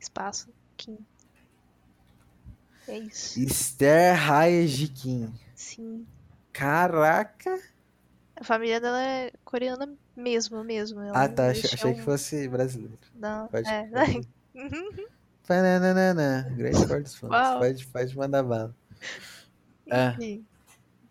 [0.00, 0.48] Espaço.
[0.76, 0.98] Kim.
[2.88, 3.38] É isso.
[3.40, 5.32] Esther Haejikin.
[5.54, 6.06] Sim.
[6.52, 7.60] Caraca!
[8.36, 11.00] A família dela é coreana Mesmo, mesmo.
[11.00, 11.46] Ah, Ela- tá.
[11.46, 12.98] eles Achei, achei que tinham- fosse brasileiro.
[13.14, 13.86] Não, Pode, é.
[15.46, 17.18] Pananana, Grande Porta dos.
[17.18, 18.74] Pode, pode mandar bala.
[19.90, 20.14] Ah.
[20.16, 20.44] Enfim,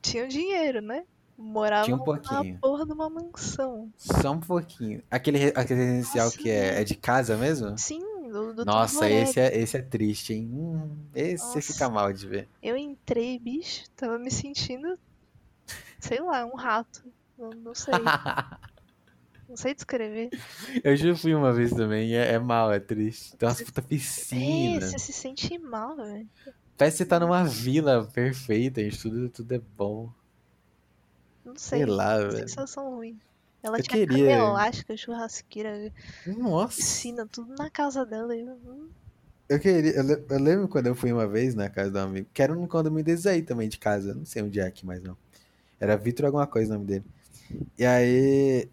[0.01, 1.05] tinham dinheiro, né?
[1.37, 3.91] Moravam Tinha um na porra de uma mansão.
[3.97, 5.03] Só um pouquinho.
[5.11, 7.77] Aquele, aquele residencial Nossa, que é, é de casa mesmo?
[7.77, 10.49] Sim, do, do Nossa, esse é, esse é triste, hein?
[10.53, 11.61] Hum, esse Nossa.
[11.61, 12.47] fica mal de ver.
[12.63, 14.97] Eu entrei, bicho, tava me sentindo,
[15.99, 17.03] sei lá, um rato.
[17.37, 17.93] Não, não sei,
[19.49, 20.29] não sei descrever.
[20.81, 23.35] Eu já fui uma vez também, é, é mal, é triste.
[23.35, 24.81] Tem umas Você- puta É, piscina.
[24.87, 26.29] você se sente mal, velho.
[26.77, 28.99] Parece que você tá numa vila perfeita, gente.
[29.01, 30.09] Tudo, tudo é bom.
[31.45, 32.49] Não sei, Sei lá, velho.
[32.49, 33.19] sensação ruim.
[33.63, 34.37] Ela Eu tinha queria.
[34.37, 35.91] cama elástica, churrasqueira,
[36.25, 36.77] Nossa.
[36.77, 38.35] piscina, tudo na casa dela.
[38.35, 38.89] Eu, hum,
[39.49, 39.91] Eu queria.
[39.93, 42.27] Eu, eu lembro quando eu fui uma vez na casa de um amigo.
[42.33, 44.13] Que era um condomínio desses aí também de casa.
[44.13, 45.17] Não sei onde é aqui mais não.
[45.79, 47.05] Era Vitor alguma coisa o nome dele.
[47.77, 48.67] E aí.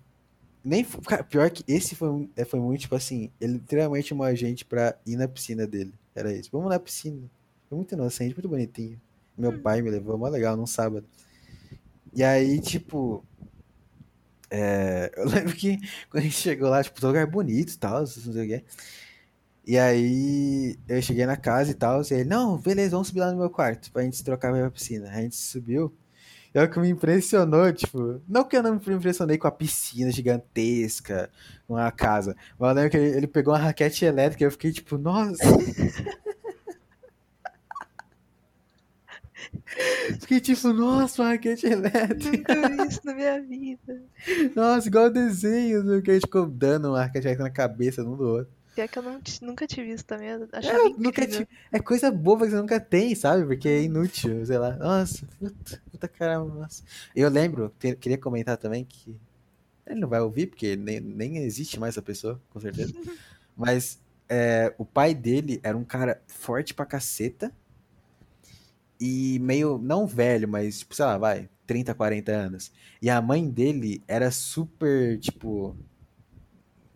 [0.64, 3.30] Nem, cara, pior que esse foi, é, foi muito tipo assim.
[3.40, 5.92] Ele literalmente chamou a gente pra ir na piscina dele.
[6.14, 6.50] Era isso.
[6.52, 7.22] Vamos na piscina.
[7.72, 9.00] Foi muito inocente, muito bonitinho.
[9.36, 9.62] Meu Hum.
[9.62, 11.06] pai me levou, mó legal, num sábado.
[12.14, 13.24] E aí, tipo.
[14.50, 15.78] é, eu lembro que
[16.10, 18.64] quando a gente chegou lá, tipo, todo lugar bonito e tal, não sei o que.
[19.66, 23.32] E aí eu cheguei na casa e tal, e ele, não, beleza, vamos subir lá
[23.32, 25.08] no meu quarto pra gente se trocar pra ir pra piscina.
[25.08, 25.94] A gente subiu.
[26.54, 29.50] E é o que me impressionou, tipo, não que eu não me impressionei com a
[29.50, 31.30] piscina gigantesca,
[31.66, 34.50] com a casa, mas eu lembro que ele, ele pegou uma raquete elétrica e eu
[34.50, 35.42] fiquei tipo, nossa.
[40.20, 42.54] Fiquei tipo, nossa, uma raquete elétrica.
[42.54, 44.02] nunca vi isso na minha vida.
[44.54, 48.24] Nossa, igual desenho, que a gente ficou dando uma raquete elétrica na cabeça um do
[48.24, 48.52] outro.
[48.74, 51.78] Pior que eu não nunca tive isso também, eu É, achava eu nunca tive- é
[51.78, 53.44] coisa boba que você nunca tem, sabe?
[53.44, 54.74] Porque é inútil, sei lá.
[54.76, 56.82] Nossa, puta, puta caramba, nossa.
[57.14, 59.14] Eu lembro, te- queria comentar também que
[59.86, 62.94] ele não vai ouvir, porque nem, nem existe mais essa pessoa, com certeza.
[63.54, 67.52] Mas é, o pai dele era um cara forte pra caceta
[69.02, 72.72] e meio, não velho, mas, tipo, sei lá, vai, 30, 40 anos.
[73.02, 75.76] E a mãe dele era super, tipo,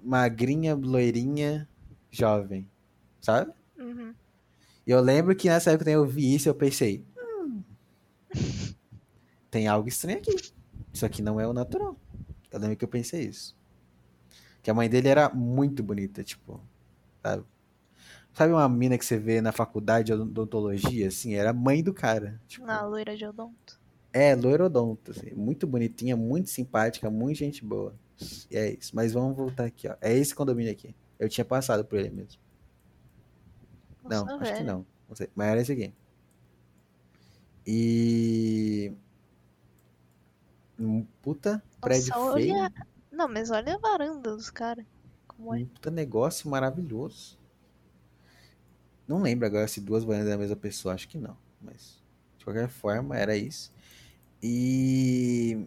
[0.00, 1.68] magrinha, loirinha,
[2.08, 2.70] jovem,
[3.20, 3.52] sabe?
[3.76, 4.14] Uhum.
[4.86, 7.60] E eu lembro que nessa época eu vi isso eu pensei, "Hum,
[9.50, 10.36] tem algo estranho aqui.
[10.92, 11.98] Isso aqui não é o natural.
[12.52, 13.56] Eu lembro que eu pensei isso.
[14.62, 16.60] Que a mãe dele era muito bonita, tipo,
[17.20, 17.44] sabe?
[18.36, 21.34] Sabe uma mina que você vê na faculdade de odontologia, assim?
[21.34, 22.38] Era a mãe do cara.
[22.46, 23.80] Tipo, Na loira de odonto.
[24.12, 27.94] é, loirodonto, assim, muito bonitinha, muito simpática, muito gente boa.
[28.50, 28.94] E é isso.
[28.94, 29.96] Mas vamos voltar aqui, ó.
[30.02, 30.94] É esse condomínio aqui.
[31.18, 32.38] Eu tinha passado por ele mesmo.
[34.04, 34.66] Nossa, Não, acho que velho.
[34.66, 34.86] não.
[35.08, 35.28] Não sei.
[35.34, 35.94] Mas era esse aqui.
[37.66, 38.92] E.
[40.78, 42.54] Um puta prédio Nossa, feio.
[42.54, 42.72] olha.
[43.10, 44.84] Não, mas olha a varanda dos caras.
[44.84, 45.42] É?
[45.42, 47.38] Um puta negócio maravilhoso.
[49.06, 51.36] Não lembro agora se duas varandas da mesma pessoa, acho que não.
[51.60, 52.02] Mas,
[52.38, 53.72] de qualquer forma, era isso.
[54.42, 55.66] E.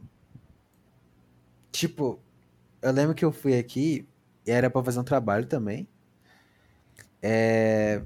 [1.71, 2.19] Tipo,
[2.81, 4.05] eu lembro que eu fui aqui
[4.45, 5.87] e era pra fazer um trabalho também.
[7.21, 8.01] É.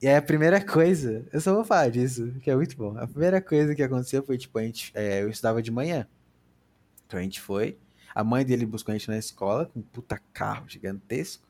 [0.00, 2.96] E aí a primeira coisa, eu só vou falar disso, que é muito bom.
[2.98, 6.06] A primeira coisa que aconteceu foi, tipo, a gente, é, eu estudava de manhã.
[7.06, 7.78] Então a gente foi.
[8.14, 11.46] A mãe dele buscou a gente na escola com um puta carro gigantesco.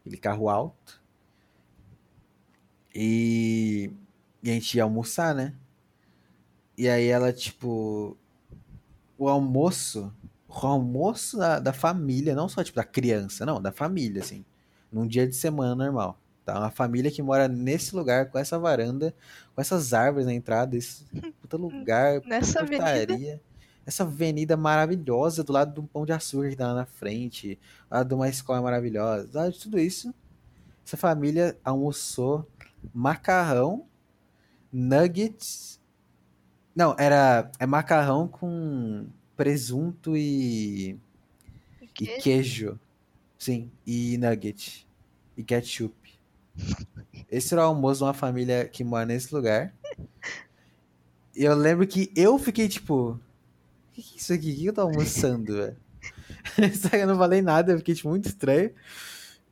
[0.00, 1.02] Aquele carro alto.
[3.00, 3.92] E,
[4.42, 5.54] e a gente ia almoçar, né?
[6.76, 8.16] E aí ela, tipo.
[9.16, 10.12] O almoço.
[10.48, 14.44] O almoço da, da família, não só, tipo, da criança, não, da família, assim.
[14.90, 16.18] Num dia de semana normal.
[16.44, 16.58] Tá?
[16.58, 19.14] Uma família que mora nesse lugar, com essa varanda,
[19.54, 21.04] com essas árvores na entrada, esse
[21.40, 23.40] puta lugar, Nessa avenida.
[23.86, 27.60] Essa avenida maravilhosa do lado de um pão de açúcar que tá lá na frente,
[27.88, 30.12] do lado de uma escola maravilhosa, do lado de tudo isso.
[30.84, 32.46] Essa família almoçou
[32.92, 33.86] macarrão,
[34.72, 35.80] nuggets.
[36.74, 39.06] Não, era é macarrão com
[39.36, 40.98] presunto e,
[41.80, 42.22] e queijo?
[42.22, 42.80] queijo.
[43.38, 44.86] Sim, e nugget.
[45.36, 45.94] E ketchup.
[47.30, 49.72] Esse era o almoço de uma família que mora nesse lugar.
[51.36, 53.10] E eu lembro que eu fiquei tipo.
[53.10, 53.20] O
[53.92, 54.52] que, que é isso aqui?
[54.52, 55.76] O que eu tô almoçando, velho?
[56.74, 58.72] Só que eu não falei nada, eu fiquei tipo, muito estranho.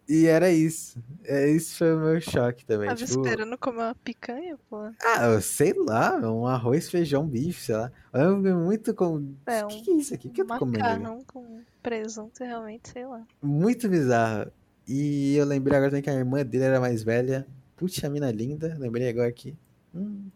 [0.09, 1.03] E era isso.
[1.25, 2.89] É, isso foi o meu choque também.
[2.89, 4.77] Tava tipo, esperando comer uma picanha, pô.
[5.03, 7.91] ah, eu sei lá, um arroz, feijão, bife, sei lá.
[8.13, 9.35] Eu muito com.
[9.47, 10.29] É, o que, um que é isso aqui?
[10.29, 10.79] O que eu tô comendo?
[10.79, 13.27] Macarrão com presunto, realmente, sei lá.
[13.43, 14.53] Muito bizarro.
[14.87, 17.45] E eu lembrei agora também que a irmã dele era mais velha.
[17.77, 18.77] Puxa, mina linda.
[18.79, 19.57] Lembrei agora aqui.
[19.93, 20.29] Hum.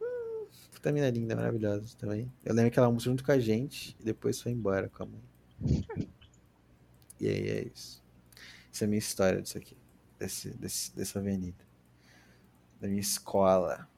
[0.00, 2.30] Hum, puta mina linda, maravilhosa também.
[2.44, 5.06] Eu lembro que ela almoçou junto com a gente e depois foi embora com a
[5.06, 5.84] mãe.
[7.20, 8.01] E aí é isso.
[8.72, 9.76] Essa é a minha história disso aqui.
[10.18, 11.64] Desse, desse, dessa avenida.
[12.80, 13.88] Da minha escola.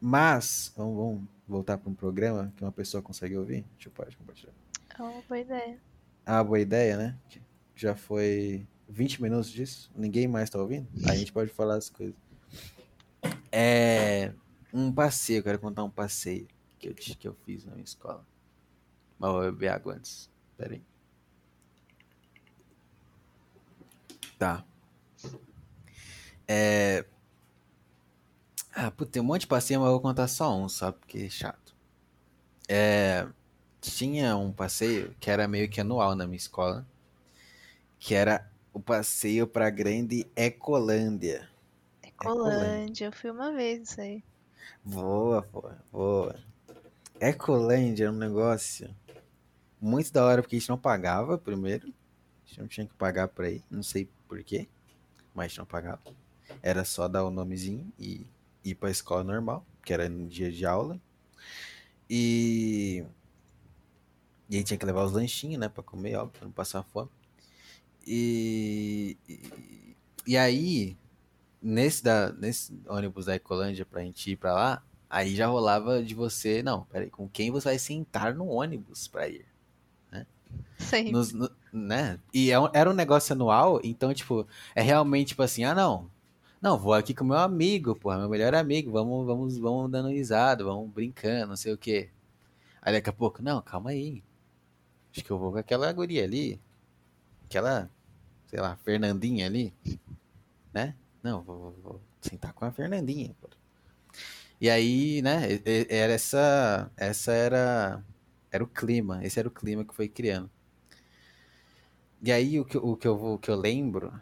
[0.00, 3.64] Mas, vamos, vamos voltar para um programa que uma pessoa consegue ouvir?
[3.74, 4.52] Deixa eu parar de compartilhar.
[4.98, 5.80] É uma boa ideia.
[6.24, 7.18] Ah, boa ideia, né?
[7.74, 9.90] Já foi 20 minutos disso.
[9.94, 10.88] Ninguém mais tá ouvindo?
[11.04, 12.16] Aí a gente pode falar as coisas.
[13.52, 14.32] É
[14.72, 16.46] um passeio, eu quero contar um passeio
[16.78, 18.26] que eu, que eu fiz na minha escola.
[19.18, 20.30] Mas eu vou beber água antes.
[20.56, 20.82] Pera aí.
[24.38, 24.64] Tá.
[26.46, 27.04] É...
[28.74, 31.18] Ah, puta, tem um monte de passeio, mas eu vou contar só um, só porque
[31.18, 31.74] é chato.
[32.68, 33.26] É...
[33.80, 36.86] Tinha um passeio que era meio que anual na minha escola,
[37.98, 41.48] que era o passeio pra grande Ecolândia.
[42.02, 44.24] Ecolândia, eu fui uma vez isso aí.
[44.84, 46.36] Boa, pô, boa.
[47.20, 48.94] Ecolândia é um negócio
[49.80, 51.86] muito da hora, porque a gente não pagava primeiro.
[52.44, 54.68] A gente não tinha que pagar pra ir, não sei porquê,
[55.34, 56.02] mas não pagava.
[56.62, 58.26] Era só dar o nomezinho e
[58.64, 61.00] ir pra escola normal, que era no dia de aula.
[62.08, 63.04] E.
[64.48, 67.10] E aí tinha que levar os lanchinhos, né, pra comer, óbvio, pra não passar fome.
[68.06, 69.16] E.
[69.28, 69.96] E,
[70.26, 70.96] e aí,
[71.60, 76.14] nesse, da, nesse ônibus da Ecolândia pra gente ir pra lá, aí já rolava de
[76.14, 79.46] você, não, peraí, com quem você vai sentar no ônibus pra ir?
[80.78, 81.10] Sei.
[81.10, 82.18] Nos, no- né?
[82.32, 86.10] E é era um negócio anual, então, tipo, é realmente tipo assim, ah, não.
[86.60, 90.64] Não, vou aqui com meu amigo, porra, meu melhor amigo, vamos, vamos, vamos dando risada,
[90.64, 92.08] vamos brincando, não sei o quê.
[92.82, 94.22] Aí daqui a pouco, não, calma aí.
[95.12, 96.60] Acho que eu vou com aquela guria ali.
[97.46, 97.90] Aquela,
[98.46, 99.72] sei lá, Fernandinha ali.
[100.72, 100.94] Né?
[101.22, 103.48] Não, vou, vou- vou sentar com a Fernandinha, pô.
[104.60, 108.02] E aí, né, era essa, essa era,
[108.56, 110.50] era o clima, esse era o clima que foi criando.
[112.22, 114.12] E aí o que, o que eu o que eu lembro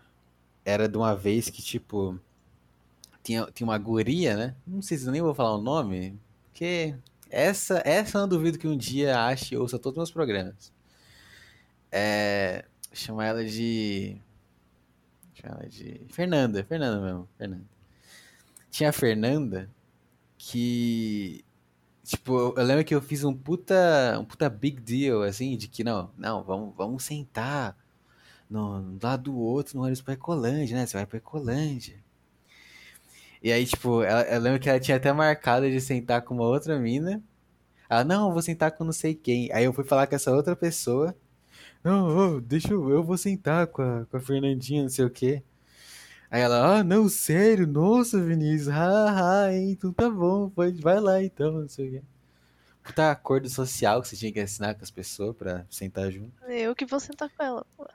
[0.64, 2.18] era de uma vez que, tipo,
[3.22, 4.56] tinha, tinha uma guria, né?
[4.66, 6.94] Não sei se eu nem vou falar o nome, porque
[7.30, 10.72] essa, essa eu não duvido que um dia ache e ouça todos os meus programas.
[11.90, 14.16] É, chama ela de.
[15.34, 16.00] Chama ela de.
[16.10, 17.64] Fernanda, Fernanda mesmo, Fernanda.
[18.70, 19.70] Tinha a Fernanda
[20.38, 21.44] que.
[22.04, 23.74] Tipo, eu lembro que eu fiz um puta,
[24.20, 27.74] um puta big deal, assim, de que não, não, vamos, vamos sentar
[28.48, 30.86] no, lado do outro no ônibus pra Ecolândia, né?
[30.86, 31.98] Você vai pra Ecolândia.
[33.42, 36.44] E aí, tipo, ela, eu lembro que ela tinha até marcado de sentar com uma
[36.44, 37.22] outra mina.
[37.88, 39.50] Ela, não, eu vou sentar com não sei quem.
[39.52, 41.14] Aí eu fui falar com essa outra pessoa.
[41.82, 45.10] Não, ô, deixa eu, eu vou sentar com a, com a Fernandinha, não sei o
[45.10, 45.42] quê.
[46.34, 51.22] Aí ela, ah, não, sério, nossa, Vinícius, haha, hein, então tá bom, pode, vai lá
[51.22, 52.02] então, não sei o quê.
[52.82, 56.32] Puta acordo social que você tinha que assinar com as pessoas pra sentar junto.
[56.48, 57.64] Eu que vou sentar com ela.
[57.76, 57.86] pô.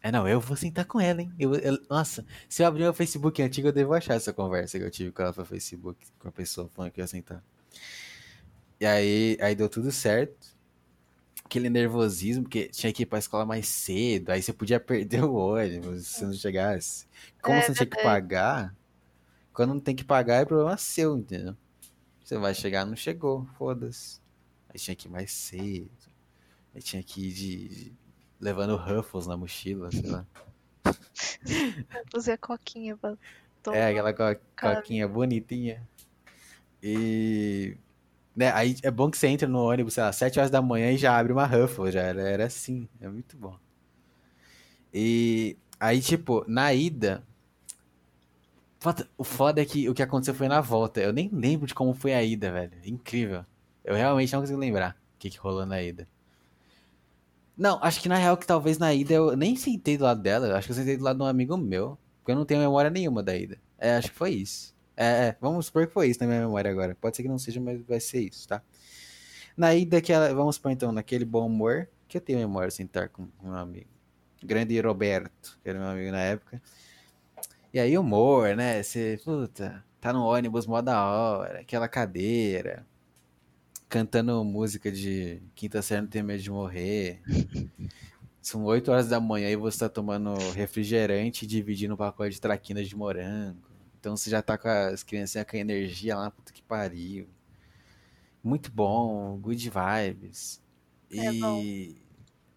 [0.00, 1.32] É, não, eu vou sentar com ela, hein?
[1.40, 4.84] Eu, eu- nossa, se eu abrir meu Facebook antigo, eu devo achar essa conversa que
[4.84, 7.42] eu tive com ela no Facebook, com a pessoa falando que ia sentar.
[8.80, 10.56] E aí, aí deu tudo certo.
[11.48, 15.32] Aquele nervosismo, porque tinha que ir pra escola mais cedo, aí você podia perder o
[15.34, 17.06] ônibus se não chegasse.
[17.42, 18.76] Como É você não tinha que pagar,
[19.54, 21.56] quando não tem que pagar é problema seu, entendeu?
[22.22, 24.20] Você vai chegar, não chegou, foda-se.
[24.68, 25.88] Aí tinha que ir mais cedo.
[26.74, 27.92] Aí tinha que ir de, de-
[28.38, 30.26] levando Ruffles na mochila, sei lá.
[32.14, 33.16] Usei a coquinha pra
[33.62, 33.78] tomar.
[33.78, 34.76] É, aquela co- Cara.
[34.76, 35.82] coquinha bonitinha.
[36.82, 37.74] E.
[38.38, 40.92] Né, aí é bom que você entra no ônibus, sei lá, 7 horas da manhã
[40.92, 42.88] e já abre uma Ruffles, já era, era assim.
[43.00, 43.58] É muito bom.
[44.94, 47.24] E aí, tipo, na ida.
[49.16, 51.00] O foda é que o que aconteceu foi na volta.
[51.00, 52.74] Eu nem lembro de como foi a ida, velho.
[52.84, 53.44] Incrível.
[53.84, 56.06] Eu realmente não consigo lembrar o que, que rolou na ida.
[57.56, 60.56] Não, acho que na real que talvez na ida eu nem sentei do lado dela.
[60.56, 61.98] Acho que eu sentei do lado de um amigo meu.
[62.20, 63.58] Porque eu não tenho memória nenhuma da ida.
[63.76, 64.77] É, acho que foi isso.
[65.00, 66.92] É, é, vamos supor que foi isso na minha memória agora.
[66.92, 68.60] Pode ser que não seja, mas vai ser isso, tá?
[69.56, 72.74] Na ida que ela, vamos supor então, naquele bom humor, que eu tenho memória de
[72.74, 73.88] sentar com com um amigo.
[74.42, 76.60] Grande Roberto, que era meu amigo na época.
[77.72, 78.82] E aí humor, né?
[78.82, 82.84] Você, puta, tá no ônibus mó da hora, aquela cadeira,
[83.88, 87.20] cantando música de Quinta Série Não Tem Medo de Morrer.
[88.42, 92.40] São 8 horas da manhã e você tá tomando refrigerante e dividindo um pacote de
[92.40, 93.67] traquinas de morango.
[94.00, 97.28] Então você já tá com as criancinhas com a energia lá, puta que pariu.
[98.42, 100.60] Muito bom, good vibes.
[101.16, 101.62] É bom.
[101.62, 101.96] E.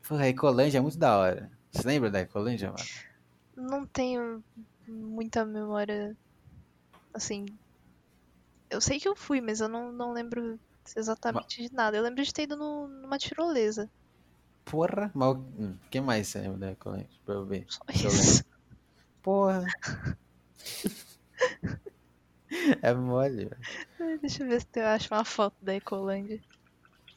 [0.07, 1.51] Pô, a Ecolândia é muito da hora.
[1.71, 2.83] Você lembra da Ecolândia, mano?
[3.55, 4.43] Não tenho
[4.87, 6.15] muita memória.
[7.13, 7.45] Assim.
[8.69, 10.59] Eu sei que eu fui, mas eu não, não lembro
[10.95, 11.97] exatamente de nada.
[11.97, 13.89] Eu lembro de ter ido no- numa tirolesa.
[14.65, 17.09] Porra, mas o hum, que mais você lembra da Ecolândia?
[17.25, 17.65] Pra eu ver.
[17.67, 18.43] Só isso.
[19.21, 19.63] Porra.
[22.81, 24.19] é mole, velho.
[24.21, 26.41] Deixa eu ver se eu acho uma foto da Ecolândia.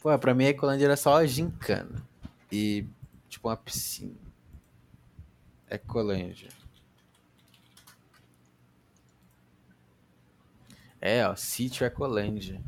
[0.01, 2.03] Pô, pra mim a Ecolândia era só a gincana.
[2.53, 2.87] E,
[3.29, 4.15] tipo, uma piscina.
[5.71, 6.49] Ecolândia.
[11.01, 12.63] É, ó, sítio Ecolândia.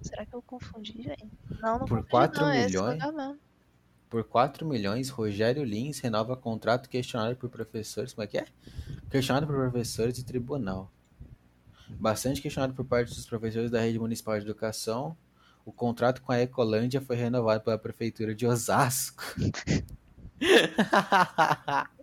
[0.00, 1.28] Será que eu confundi, gente?
[1.60, 2.52] Não, não Por confundi, 4 não.
[2.52, 2.98] É milhões?
[3.02, 3.38] mesmo.
[4.08, 8.12] Por 4 milhões, Rogério Lins renova contrato questionado por professores.
[8.12, 8.46] Como é que é?
[9.10, 10.90] Questionado por professores e tribunal.
[11.88, 15.16] Bastante questionado por parte dos professores da Rede Municipal de Educação.
[15.64, 19.22] O contrato com a Ecolândia foi renovado pela Prefeitura de Osasco.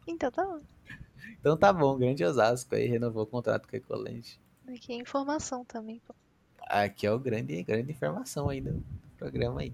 [0.05, 0.59] Então tá bom.
[1.39, 4.37] então tá bom, grande Osasco aí renovou o contrato com a Ecolândia.
[4.67, 6.13] Aqui é informação também, pô.
[6.59, 8.83] Aqui é o grande, grande informação aí do
[9.17, 9.73] programa aí.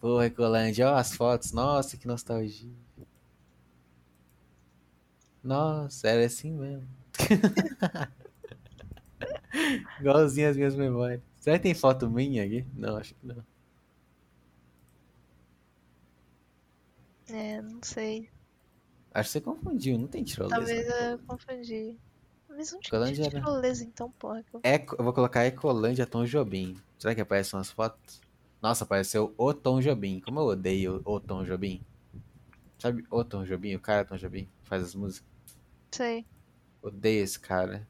[0.00, 1.52] Pô, Ecolândia, ó as fotos.
[1.52, 2.70] Nossa, que nostalgia.
[5.42, 6.88] Nossa, era assim mesmo.
[10.00, 11.20] Igualzinho as minhas memórias.
[11.40, 12.64] Será que tem foto minha aqui?
[12.74, 13.44] Não, acho que não.
[17.28, 18.28] É, não sei.
[19.12, 20.56] Acho que você confundiu, não tem tirolesa.
[20.56, 21.96] Talvez eu confundi.
[22.48, 24.42] Mas tinha Ecolândia era- tirolesa, então, porra.
[24.42, 26.76] que eu- Eco, eu vou colocar Ecolândia Tom Jobim.
[26.98, 28.20] Será que aparecem umas fotos?
[28.60, 30.20] Nossa, apareceu o Tom Jobim.
[30.20, 31.84] Como eu odeio o Tom Jobim.
[32.78, 33.74] Sabe o Tom Jobim?
[33.74, 35.28] O cara Tom Jobim que faz as músicas.
[35.90, 36.26] Sei.
[36.82, 37.86] Odeio esse cara.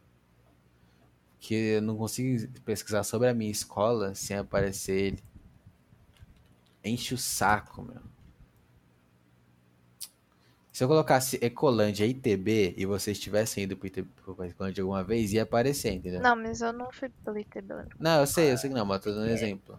[1.41, 5.25] Que eu não consigo pesquisar sobre a minha escola sem aparecer ele.
[6.85, 8.01] Enche o saco, meu.
[10.73, 15.03] Se eu colocasse Ecolândia e ITB e vocês tivessem ido pro ITB pro Ecolândia alguma
[15.03, 16.21] vez, ia aparecer, entendeu?
[16.21, 17.75] Não, mas eu não fui pelo ITB.
[17.99, 19.79] Não, eu sei, eu sei que não, mas tô dando um exemplo.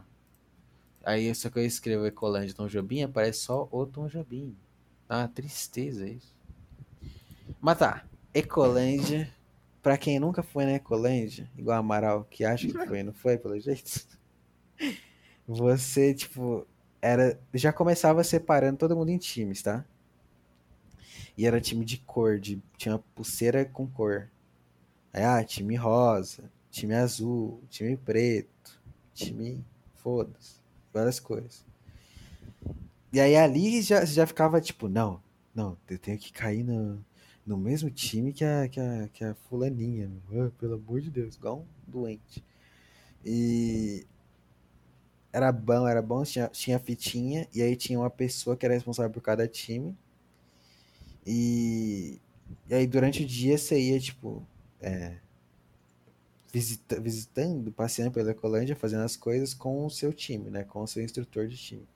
[1.03, 4.55] Aí só que eu escrevo Ecolândia Tom Jobim, aparece só o Tom Jobim.
[5.07, 6.35] Ah, tristeza isso.
[7.59, 9.33] Mas tá, Ecolândia,
[9.81, 13.37] pra quem nunca foi na Ecolândia, igual a Amaral, que acha que foi, não foi,
[13.37, 14.07] pelo jeito.
[15.47, 16.67] Você, tipo,
[17.01, 17.39] era.
[17.53, 19.83] Já começava separando todo mundo em times, tá?
[21.35, 24.29] E era time de cor, de, tinha pulseira com cor.
[25.11, 28.79] Aí, ah, time rosa, time azul, time preto,
[29.13, 29.65] time.
[29.95, 30.58] Foda-se.
[30.99, 31.65] Várias cores.
[33.13, 35.21] E aí ali já, já ficava tipo, não,
[35.55, 37.03] não, eu tenho que cair no,
[37.45, 40.11] no mesmo time que a, que a, que a fulaninha.
[40.33, 42.43] Ah, pelo amor de Deus, igual um doente.
[43.25, 44.05] E
[45.31, 49.11] era bom, era bom, tinha, tinha fitinha, e aí tinha uma pessoa que era responsável
[49.11, 49.97] por cada time.
[51.25, 52.19] E,
[52.67, 54.45] e aí durante o dia você ia, tipo,
[54.81, 55.17] é,
[56.51, 60.63] visita, visitando, passeando pela Ecolândia, fazendo as coisas com o seu time, né?
[60.63, 61.87] Com o seu instrutor de time.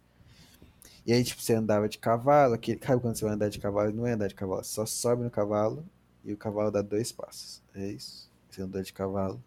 [1.06, 3.92] E aí, tipo, você andava de cavalo, aquele, sabe quando você vai andar de cavalo?
[3.92, 5.86] Não é andar de cavalo, só sobe no cavalo
[6.24, 7.62] e o cavalo dá dois passos.
[7.76, 8.32] É isso.
[8.50, 9.44] Você andou de cavalo.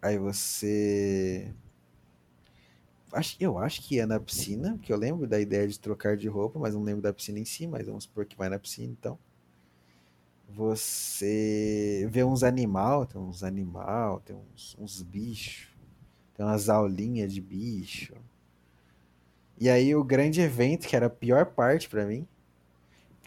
[0.00, 1.52] Aí você.
[3.12, 6.26] Acho, eu acho que ia na piscina, porque eu lembro da ideia de trocar de
[6.28, 8.90] roupa, mas não lembro da piscina em si, mas vamos supor que vai na piscina
[8.90, 9.18] então.
[10.48, 15.68] Você vê uns animal, tem uns animal, tem uns, uns bichos,
[16.34, 18.14] tem umas aulinhas de bicho.
[19.58, 22.26] E aí o grande evento, que era a pior parte pra mim,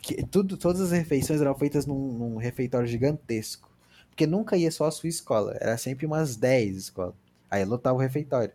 [0.01, 3.73] que tudo, todas as refeições eram feitas num, num refeitório gigantesco.
[4.09, 7.15] Porque nunca ia só a sua escola, era sempre umas 10 escolas.
[7.49, 8.53] Aí lotava o refeitório.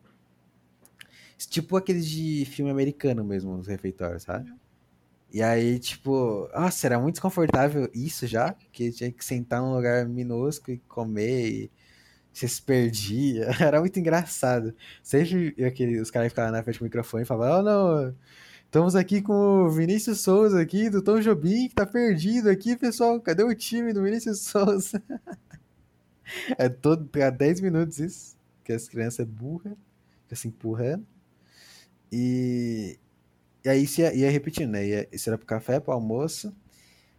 [1.49, 4.53] Tipo aqueles de filme americano mesmo, os refeitórios, sabe?
[5.33, 10.07] E aí, tipo, nossa, era muito desconfortável isso já, porque tinha que sentar num lugar
[10.07, 11.71] minúsculo e comer e
[12.33, 13.51] você se perdia.
[13.61, 14.75] Era muito engraçado.
[15.03, 18.17] Sempre aquele, os caras ficavam na frente do microfone e falavam, oh não,
[18.65, 23.21] estamos aqui com o Vinícius Souza aqui, do Tom Jobim, que tá perdido aqui, pessoal.
[23.21, 25.03] Cadê o time do Vinícius Souza?
[26.57, 29.77] é todo, há 10 minutos isso, que as crianças é burra,
[30.23, 31.05] fica se empurrando.
[32.13, 32.99] E,
[33.65, 34.87] e aí ia, ia repetindo, né?
[34.87, 36.55] Ia, isso era pro café, pro almoço,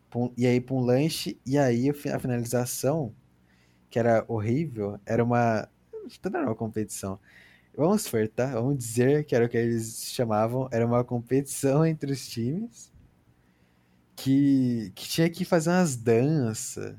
[0.10, 3.14] pro, e aí pra um lanche, e aí a finalização,
[3.90, 5.70] que era horrível, era uma.
[6.24, 7.20] Não era uma competição.
[7.76, 8.48] Vamos for, tá?
[8.54, 12.92] Vamos dizer que era o que eles chamavam, era uma competição entre os times
[14.16, 16.96] que, que tinha que fazer umas danças,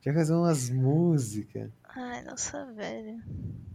[0.00, 1.70] tinha que fazer umas músicas.
[1.96, 3.22] Ai, nossa, velho.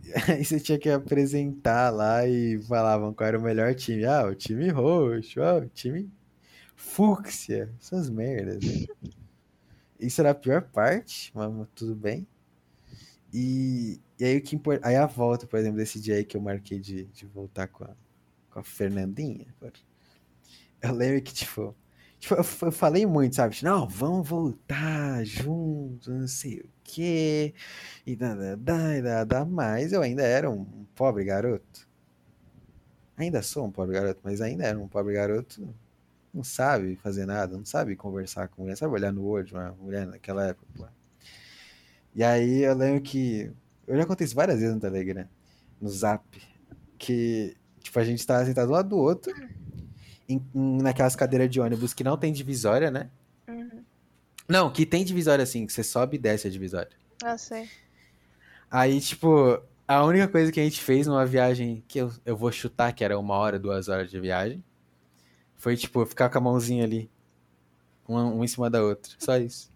[0.29, 4.05] Aí você tinha que apresentar lá e falavam qual era o melhor time.
[4.05, 6.07] Ah, o time roxo, ah, o time
[6.75, 7.73] fúcsia.
[7.81, 8.63] Essas merdas.
[8.63, 8.85] Né?
[9.99, 12.27] Isso era a pior parte, mas tudo bem.
[13.33, 14.87] E, e aí o que importa.
[14.87, 17.85] Aí a volta, por exemplo, desse dia aí que eu marquei de, de voltar com
[17.85, 17.95] a,
[18.51, 19.47] com a Fernandinha.
[20.79, 21.75] Eu lembro que, tipo,
[22.21, 23.55] tipo eu, eu falei muito, sabe?
[23.55, 27.53] Tipo, não, vamos voltar juntos, não sei o quê.
[28.05, 29.45] E dá, dá, dá.
[29.45, 30.63] Mas eu ainda era um
[30.95, 31.89] pobre garoto.
[33.17, 35.67] Ainda sou um pobre garoto, mas ainda era um pobre garoto.
[36.33, 39.71] Não sabe fazer nada, não sabe conversar com mulher, sabe olhar no olho de uma
[39.73, 40.93] mulher naquela época.
[42.15, 43.51] E aí eu lembro que.
[43.87, 45.27] Eu já contei isso várias vezes no Telegram,
[45.81, 46.23] no Zap,
[46.97, 49.33] que tipo, a gente tava sentado um lado do outro,
[50.33, 53.09] em, em, naquelas cadeiras de ônibus que não tem divisória, né?
[53.47, 53.83] Uhum.
[54.47, 56.91] Não, que tem divisória assim, que você sobe e desce a divisória.
[57.23, 57.69] Ah, sei.
[58.69, 62.51] Aí, tipo, a única coisa que a gente fez numa viagem que eu, eu vou
[62.51, 64.63] chutar que era uma hora, duas horas de viagem,
[65.57, 67.11] foi, tipo, ficar com a mãozinha ali,
[68.07, 69.11] uma, uma em cima da outra.
[69.19, 69.69] Só isso.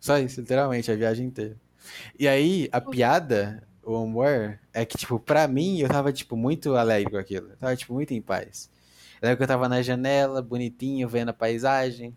[0.00, 1.56] Só isso, literalmente, a viagem inteira.
[2.18, 6.74] E aí, a piada, o humor, é que, tipo, pra mim, eu tava, tipo, muito
[6.74, 7.50] alegre com aquilo.
[7.50, 8.68] Eu tava, tipo, muito em paz.
[9.22, 12.16] Lembro que eu tava na janela, bonitinho, vendo a paisagem,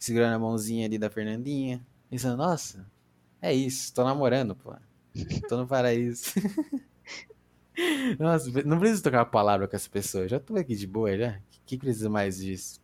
[0.00, 2.84] segurando a mãozinha ali da Fernandinha, pensando, nossa,
[3.40, 4.74] é isso, tô namorando, pô.
[5.48, 6.32] Tô no paraíso.
[8.18, 11.40] nossa, não preciso tocar uma palavra com essa pessoa, já tô aqui de boa, já.
[11.50, 12.80] Que, que precisa mais disso?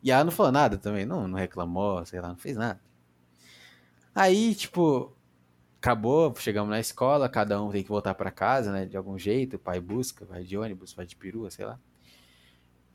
[0.00, 2.80] E ela não falou nada também, não, não reclamou, sei lá, não fez nada.
[4.14, 5.12] Aí, tipo,
[5.80, 8.86] acabou, chegamos na escola, cada um tem que voltar para casa, né?
[8.86, 11.80] De algum jeito, o pai busca, vai de ônibus, vai de perua, sei lá.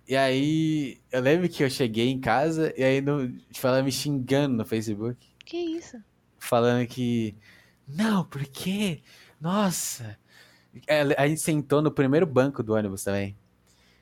[0.07, 4.55] E aí, eu lembro que eu cheguei em casa e aí no, falando me xingando
[4.55, 5.27] no Facebook.
[5.43, 6.01] Que isso?
[6.39, 7.35] Falando que.
[7.87, 9.01] Não, por quê?
[9.39, 10.17] Nossa!
[10.87, 13.35] É, a gente sentou no primeiro banco do ônibus também.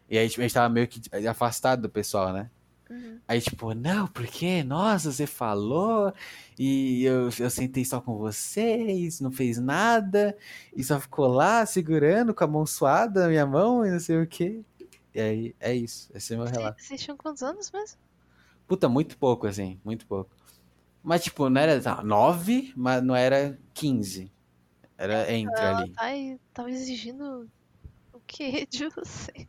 [0.10, 2.52] E aí tipo, a gente tava meio que afastado do pessoal, né?
[2.90, 3.20] Uhum.
[3.28, 6.14] Aí, tipo, não, porque, nossa, você falou,
[6.58, 10.38] e eu, eu sentei só com vocês, não fez nada,
[10.76, 14.22] e só ficou lá segurando com a mão suada na minha mão e não sei
[14.22, 14.62] o quê.
[15.16, 16.84] E aí, é isso, esse é meu relato.
[16.84, 17.98] Vocês tinham quantos anos mesmo?
[18.68, 20.30] Puta, muito pouco, assim, muito pouco.
[21.02, 24.30] Mas, tipo, não era tá, nove, mas não era quinze.
[24.98, 25.92] Era entre Ela ali.
[25.92, 26.04] tá
[26.54, 27.50] tava exigindo
[28.12, 29.48] o que de você?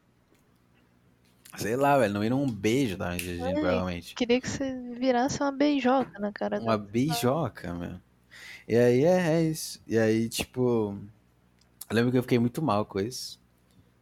[1.57, 4.15] Sei lá, velho, não era um beijo da Ai, provavelmente.
[4.15, 7.99] Queria que você virasse uma beijoca na cara Uma beijoca, meu.
[8.69, 9.83] E aí é, é isso.
[9.85, 10.97] E aí, tipo.
[11.91, 13.41] Eu lembro que eu fiquei muito mal com isso.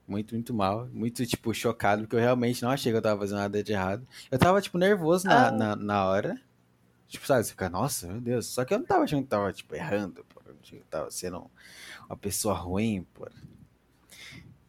[0.07, 0.87] Muito, muito mal.
[0.93, 4.07] Muito, tipo, chocado, porque eu realmente não achei que eu tava fazendo nada de errado.
[4.31, 5.51] Eu tava, tipo, nervoso na, Ah.
[5.51, 6.41] na, na hora.
[7.09, 8.47] Tipo, sabe, você fica, nossa, meu Deus.
[8.47, 10.41] Só que eu não tava achando que tava, tipo, errando, pô.
[10.73, 11.51] Eu tava sendo
[12.09, 13.29] uma pessoa ruim, pô.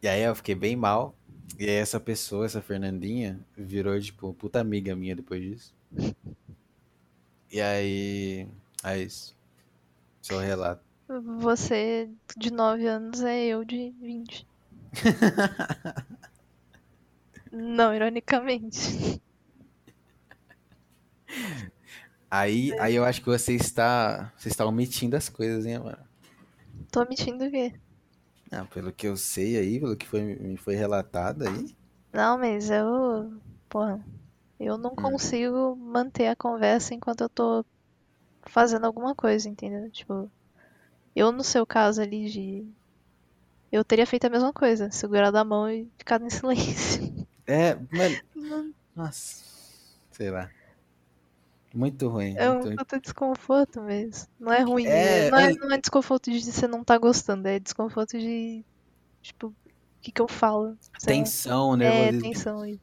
[0.02, 1.14] E aí eu fiquei bem mal.
[1.58, 5.74] E aí essa pessoa, essa Fernandinha, virou, tipo, puta amiga minha depois disso.
[7.50, 8.46] E aí.
[8.84, 9.34] É isso.
[10.22, 10.82] Seu relato.
[11.38, 14.46] Você de 9 anos é eu de 20.
[17.50, 19.20] Não, ironicamente.
[22.30, 24.32] Aí, aí eu acho que você está.
[24.36, 25.98] Você está omitindo as coisas, hein, mano?
[26.90, 27.72] Tô mentindo o quê?
[28.50, 31.76] Ah, pelo que eu sei aí, pelo que foi, me foi relatado aí.
[32.12, 33.40] Não, mas eu.
[33.68, 34.04] Porra.
[34.58, 34.78] Eu Hum.
[34.78, 37.64] não consigo manter a conversa enquanto eu tô
[38.48, 39.90] fazendo alguma coisa, entendeu?
[39.90, 40.30] Tipo.
[41.16, 42.66] Eu, no seu caso ali de.
[43.70, 47.26] Eu teria feito a mesma coisa, segurado a mão e ficado em silêncio.
[47.46, 48.16] É, mano.
[48.34, 49.44] Não- Nossa.
[50.12, 50.48] Sei lá.
[51.74, 52.34] Muito ruim.
[52.38, 54.26] É um muito puta desconforto mesmo.
[54.40, 54.86] Não é ruim.
[54.86, 58.64] É, não, é, é- não é desconforto de você não tá gostando, é desconforto de.
[59.20, 59.54] Tipo, o
[60.00, 60.68] que, que eu falo?
[60.68, 60.76] Lá.
[61.04, 62.22] Tensão, É, nervosismo.
[62.22, 62.80] tensão aí.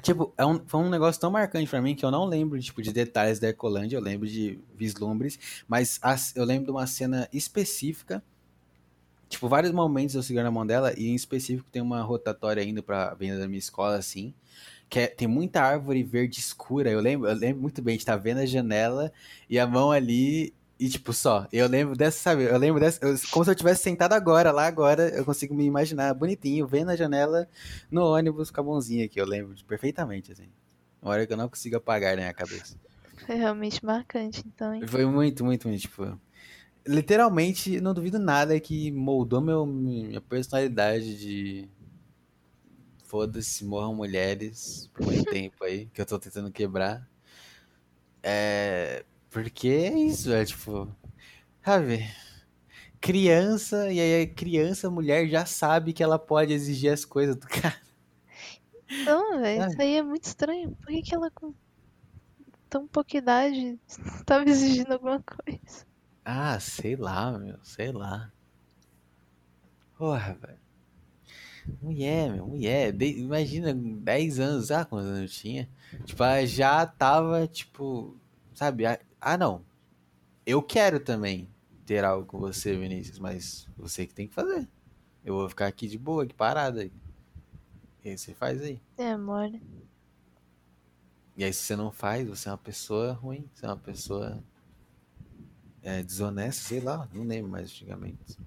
[0.00, 2.80] Tipo, é um, foi um negócio tão marcante pra mim que eu não lembro, tipo,
[2.80, 7.28] de detalhes da Ecolândia, eu lembro de vislumbres, mas as- eu lembro de uma cena
[7.32, 8.22] específica,
[9.32, 12.82] tipo, vários momentos eu segurando a mão dela, e em específico tem uma rotatória indo
[12.82, 14.32] pra avenida da minha escola, assim,
[14.88, 18.16] que é- tem muita árvore verde escura, eu lembro, eu lembro muito bem de estar
[18.16, 19.12] vendo a janela
[19.48, 23.16] e a mão ali, e tipo, só, eu lembro dessa, sabe, eu lembro dessa, eu-
[23.30, 26.96] como se eu tivesse sentado agora, lá agora, eu consigo me imaginar bonitinho, vendo a
[26.96, 27.48] janela,
[27.90, 30.48] no ônibus com a mãozinha aqui, eu lembro perfeitamente, assim.
[31.00, 32.76] Uma hora que eu não consigo apagar na minha cabeça.
[33.26, 34.74] Foi realmente marcante, então.
[34.74, 34.86] hein?
[34.86, 36.18] Foi muito, muito, muito, tipo...
[36.86, 41.68] Literalmente, não duvido nada que moldou meu, minha personalidade de...
[43.04, 47.08] Foda-se, morram mulheres por muito tempo aí, que eu tô tentando quebrar.
[48.22, 49.04] É...
[49.30, 50.88] Porque é isso, é tipo...
[51.64, 52.08] Sabe?
[53.00, 57.46] Criança, e aí a criança, mulher, já sabe que ela pode exigir as coisas do
[57.46, 57.80] cara.
[59.04, 60.76] Não, velho, isso aí é muito estranho.
[60.76, 61.54] Por que, que ela com
[62.68, 63.78] tão pouca idade
[64.24, 65.86] tava exigindo alguma coisa?
[66.24, 68.30] Ah, sei lá, meu, sei lá.
[69.96, 70.58] Porra, velho.
[71.80, 72.92] Mulher, meu, mulher.
[72.92, 75.68] De- imagina, 10 anos, ah, quantos anos eu tinha?
[76.04, 78.16] Tipo, ela já tava, tipo,
[78.54, 78.86] sabe?
[78.86, 79.64] Ah, ah, não.
[80.44, 81.48] Eu quero também
[81.86, 84.68] ter algo com você, Vinícius, mas você que tem que fazer.
[85.24, 86.92] Eu vou ficar aqui de boa, aqui parado aí.
[88.04, 88.80] E aí você faz aí.
[88.98, 89.62] É, mole.
[91.36, 94.42] E aí, se você não faz, você é uma pessoa ruim, você é uma pessoa
[95.82, 98.38] é, desonesta, sei lá, não lembro mais antigamente.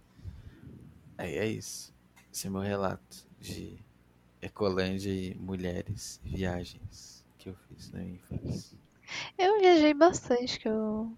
[1.17, 1.93] Aí é isso.
[2.33, 3.77] Esse é meu relato de
[4.41, 8.77] Ecolândia e mulheres viagens que eu fiz na minha infância.
[9.37, 11.11] Eu viajei bastante, que eu.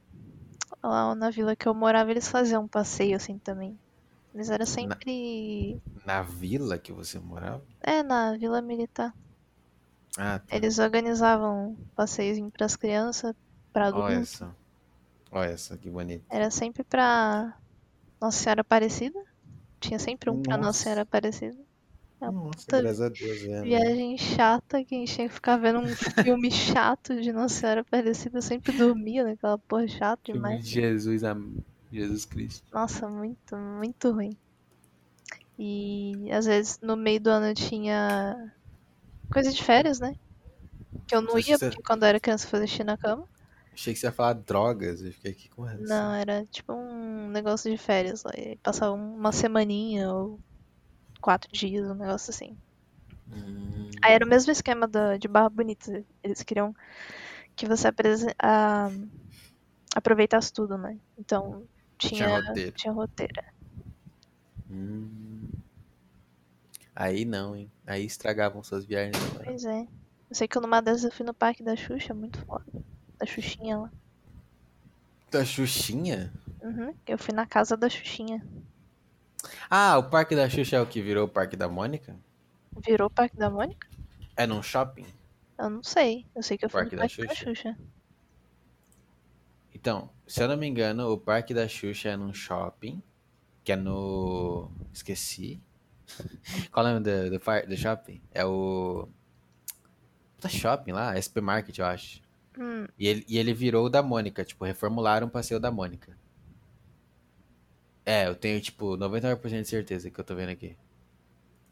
[0.84, 3.78] Lá na vila que eu morava, eles faziam um passeio assim também.
[4.34, 5.82] Mas era sempre.
[6.06, 7.64] Na vila que você morava?
[7.82, 9.14] É, na vila militar.
[10.18, 10.56] Ah, tá.
[10.56, 13.34] Eles organizavam passeios para as crianças,
[13.72, 14.42] para Olha adultos.
[15.32, 16.26] Olha essa, que bonito.
[16.30, 17.58] Era sempre pra
[18.20, 19.20] Nossa Senhora Aparecida.
[19.80, 20.84] Tinha sempre um pra Nossa Nossa.
[20.84, 21.58] Senhora Aparecida.
[22.20, 23.62] É Nossa, graças a Deus, é, né?
[23.62, 25.88] Viagem chata que a gente tinha que ficar vendo um
[26.24, 28.38] filme chato de Nossa Senhora Aparecida.
[28.40, 30.66] Eu sempre dormia naquela porra chata Filme demais.
[30.66, 31.22] de Jesus,
[31.92, 32.66] Jesus Cristo.
[32.74, 34.36] Nossa, muito, muito ruim.
[35.60, 38.52] E às vezes no meio do ano tinha
[39.32, 40.16] coisa de férias, né?
[41.08, 43.28] Que eu não ia porque quando eu era criança eu fazia xixi na cama.
[43.80, 45.84] Achei que você ia falar drogas, eu fiquei aqui com essa.
[45.84, 48.32] Não, era tipo um negócio de férias lá.
[48.36, 50.40] E passava uma semaninha ou
[51.22, 52.58] quatro dias, um negócio assim.
[53.32, 56.04] Hum, Aí era o mesmo esquema da, de Barra Bonita.
[56.24, 56.74] Eles queriam
[57.56, 58.34] que você apresen-
[59.96, 60.98] aproveitasse tudo, né?
[61.18, 61.64] Então
[62.00, 62.72] tinha, Tinha roteiro.
[62.76, 63.44] tinha roteiro.
[64.72, 65.50] hum.
[66.96, 67.72] Aí não, hein?
[67.86, 69.16] Aí estragavam suas viagens.
[69.44, 69.82] Pois é.
[70.30, 72.66] Eu sei que numa dessas eu fui no parque da Xuxa, muito foda.
[73.18, 73.92] Da Xuxinha lá.
[75.32, 76.34] Da Xuxinha?
[76.62, 76.94] Uhum.
[77.06, 78.46] Eu fui na casa da Xuxinha.
[79.70, 82.16] Ah, o Parque da Xuxa é o que virou o Parque da Mônica?
[82.86, 83.88] Virou o Parque da Mônica?
[84.36, 85.06] É num shopping?
[85.58, 86.26] Eu não sei.
[86.36, 87.54] Eu sei que eu fui Parque no da Parque da Xuxa?
[87.54, 87.78] Xuxa.
[89.74, 93.02] Então, se eu não me engano, o Parque da Xuxa é num shopping,
[93.64, 94.72] que é no...
[94.94, 95.62] Esqueci.
[96.72, 98.22] Qual é o nome do, do, do shopping?
[98.32, 99.08] É o...
[100.36, 102.22] Puta shopping lá, SP Market, eu acho.
[102.58, 105.72] Hum, E ele, e ele virou o da Mônica, tipo, reformularam pra ser o da
[105.72, 106.18] Mônica.
[108.06, 110.76] É, eu tenho, tipo, 99% de certeza que eu tô vendo aqui.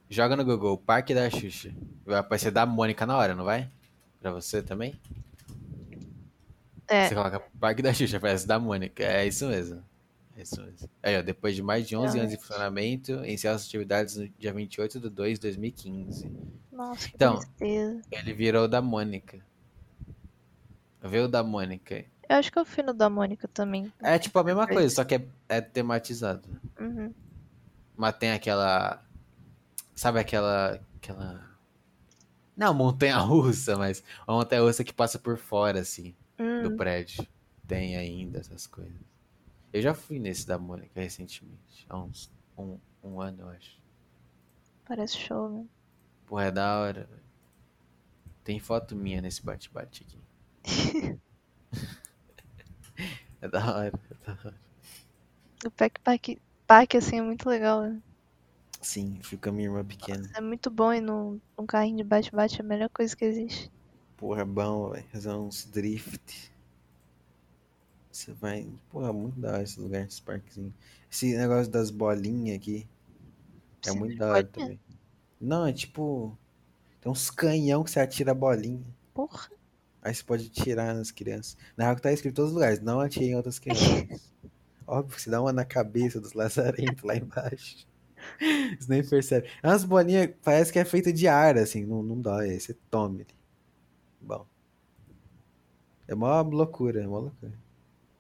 [0.10, 1.72] Joga no Google, Parque da Xuxa.
[2.06, 3.70] Vai aparecer da Mônica na hora, não vai?
[4.20, 4.96] Pra você também?
[6.88, 7.08] é.
[7.08, 9.04] Você coloca Parque da Xuxa, aparece da Mônica.
[9.04, 9.84] É isso mesmo.
[10.38, 10.90] É isso mesmo.
[11.02, 12.48] Aí, ó, depois de mais de 11 anos de Realmente.
[12.48, 16.30] funcionamento, iniciou as atividades no dia 28 de 2 de 2015.
[16.72, 17.38] Nossa, que Então.
[17.38, 18.02] tristeza.
[18.12, 19.40] Ele virou da Mônica.
[21.08, 22.06] Veio o da Mônica.
[22.28, 23.92] Eu acho que eu fui no da Mônica também.
[24.02, 26.48] É tipo a mesma coisa, só que é, é tematizado.
[26.80, 27.14] Uhum.
[27.96, 29.04] Mas tem aquela.
[29.94, 30.82] Sabe aquela.
[30.98, 31.46] aquela.
[32.58, 37.28] Não, montanha russa, mas uma montanha russa que passa por fora, assim, do Hum, prédio.
[37.68, 38.94] Tem ainda essas coisas.
[39.74, 41.86] Eu já fui nesse da Mônica recentemente.
[41.90, 42.32] Há uns.
[42.58, 43.78] Um, um ano, eu acho.
[44.88, 45.66] parece show, né?
[46.26, 47.10] Porra, é da hora.
[48.44, 50.18] Tem foto minha nesse bate-bate aqui.
[53.42, 54.56] é da hora, é da hora.
[55.66, 58.02] O Pack Pack, Pack assim, é muito legal, né?
[58.82, 60.30] Sim, fui com a minha irmã pequena.
[60.36, 63.72] É muito bom ir num, num carrinho de bate-bate, é a melhor coisa que existe.
[64.16, 65.06] Porra, é bom, velho.
[65.12, 66.52] Fazer uns drift.
[68.12, 68.68] Você vai.
[68.90, 70.74] Porra, muito da hora esse lugar, esse parquezinho.
[71.12, 72.88] Esse negócio das bolinhas aqui.
[73.86, 74.80] É Sim, muito da hora também.
[75.42, 76.38] Não, é tipo.
[77.02, 78.86] Tem uns canhão que você atira a bolinha.
[79.14, 79.50] Porra.
[80.06, 81.58] Aí você pode tirar nas crianças.
[81.76, 84.32] Na real que tá escrito em todos os lugares, não atire em outras crianças.
[84.86, 87.88] Óbvio que você dá uma na cabeça dos lazarentos lá embaixo.
[88.80, 89.50] Você nem percebe.
[89.64, 92.52] É umas bolinhas, parece que é feita de ar, assim, não, não dói.
[92.52, 93.34] Aí você toma ele.
[94.22, 94.46] Bom.
[96.08, 97.58] É mó loucura, é mó loucura.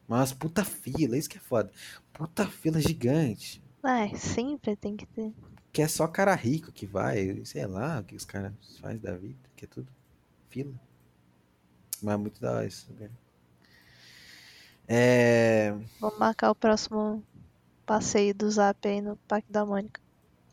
[0.08, 1.72] Mas puta fila, isso que é foda.
[2.12, 3.64] Puta fila gigante.
[3.84, 5.32] Ai, sempre tem que ter.
[5.72, 9.16] Que é só cara rico que vai, sei lá o que os caras fazem da
[9.16, 9.88] vida, que é tudo
[10.50, 10.74] fila.
[12.02, 13.10] Mas é muito da hora esse lugar.
[14.88, 15.74] É.
[16.00, 17.24] Vamos marcar o próximo
[17.86, 20.02] passeio do Zap aí no Parque da Mônica.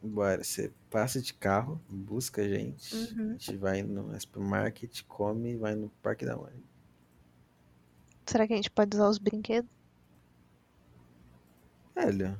[0.02, 2.94] Bora, você passa de carro, busca a gente.
[2.94, 3.28] Uhum.
[3.28, 6.52] A gente vai no supermarket, come e vai no Parque da Mãe.
[8.26, 9.70] Será que a gente pode usar os brinquedos?
[11.94, 12.38] Velho,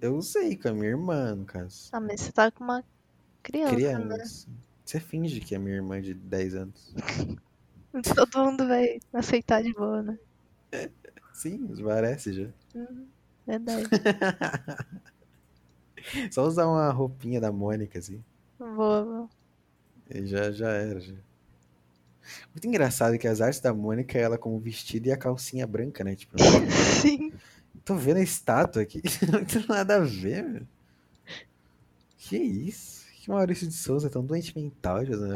[0.00, 1.88] eu usei com a minha irmã, no caso.
[1.92, 2.84] Ah, mas você tá com uma
[3.42, 4.14] criança, né?
[4.14, 4.48] Criança.
[4.84, 6.94] Você finge que é minha irmã de 10 anos.
[8.14, 10.18] Todo mundo vai aceitar de boa, né?
[11.32, 12.48] Sim, parece já.
[12.74, 13.06] Uhum,
[13.46, 13.88] Verdade.
[16.30, 18.22] Só usar uma roupinha da Mônica, assim.
[18.58, 19.28] Boa, boa.
[20.08, 21.00] E já, já era.
[21.00, 21.14] Já.
[22.52, 26.04] Muito engraçado que as artes da Mônica, ela com o vestido e a calcinha branca,
[26.04, 26.14] né?
[26.14, 26.36] Tipo,
[27.00, 27.32] Sim.
[27.84, 29.02] tô vendo a estátua aqui.
[29.30, 30.62] Não tem nada a ver, meu.
[32.18, 33.04] Que isso?
[33.20, 35.34] Que Maurício de Souza é tão doente mental, José.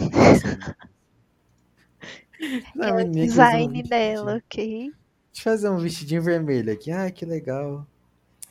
[2.75, 3.89] Não, É o um design vestidinho.
[3.89, 4.93] dela, ok?
[5.33, 6.91] Deixa eu fazer um vestidinho vermelho aqui.
[6.91, 7.87] Ah, que legal.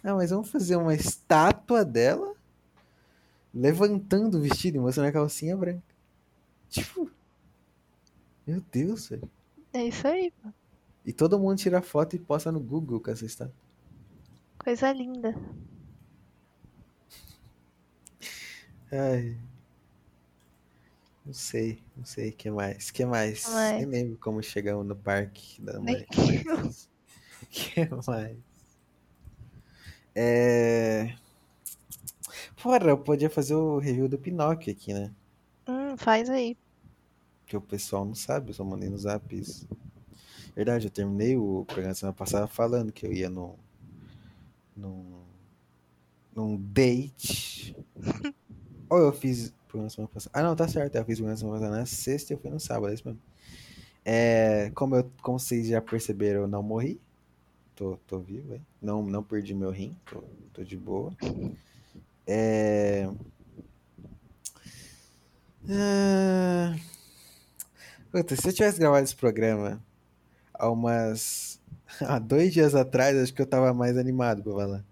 [0.03, 2.33] Ah, mas vamos fazer uma estátua dela
[3.53, 5.83] levantando o vestido e mostrando a calcinha branca.
[6.69, 7.09] Tipo.
[8.47, 9.29] Meu Deus, velho.
[9.73, 10.49] É isso aí, pô.
[11.05, 13.53] E todo mundo tira foto e posta no Google com essa estátua.
[14.57, 15.35] Coisa linda.
[18.91, 19.37] Ai.
[21.29, 22.89] Não sei, não sei o que mais.
[22.89, 23.47] que mais?
[23.47, 23.77] Mais?
[23.77, 26.07] Nem lembro como chegamos no parque da Mônica.
[26.17, 26.89] mas-
[27.51, 28.35] que mais?
[30.15, 31.13] É.
[32.63, 35.13] Porra, eu podia fazer o review do Pinóquio aqui, né?
[35.67, 36.57] Hum, faz aí.
[37.45, 39.69] Que o pessoal não sabe, eu só mandei no zap isso.
[40.55, 43.55] Verdade, eu terminei o programa semana passada falando que eu ia no.
[44.75, 45.21] num.
[46.35, 47.75] num date.
[48.89, 49.53] Ou eu fiz
[49.89, 50.31] semana passada.
[50.37, 50.95] Ah, não, tá certo.
[50.95, 53.21] Eu fiz programa semana passada na sexta e eu fui no sábado, é isso mesmo.
[54.05, 56.99] É, como, eu, como vocês já perceberam, eu não morri.
[57.75, 58.65] Tô, tô vivo, hein?
[58.81, 60.23] Não, não perdi meu rim, tô,
[60.53, 61.13] tô de boa.
[62.27, 63.09] É.
[65.69, 66.75] Ah,
[68.11, 69.81] Puta, se eu tivesse gravado esse programa
[70.53, 71.59] há umas.
[72.01, 74.85] há dois dias atrás, acho que eu tava mais animado pra falar.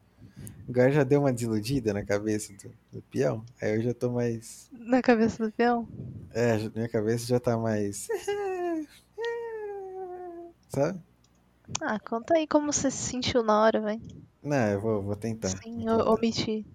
[0.68, 3.44] Agora já deu uma desiludida na cabeça do, do peão.
[3.62, 4.70] Aí eu já tô mais.
[4.72, 5.88] Na cabeça do peão.
[6.32, 8.08] É, minha cabeça já tá mais.
[10.70, 11.00] Sabe?
[11.82, 14.00] Ah, conta aí como você se sentiu na hora, vai.
[14.44, 15.50] Não, eu vou, vou tentar.
[15.50, 16.12] Sem vou tentar.
[16.12, 16.66] omitir.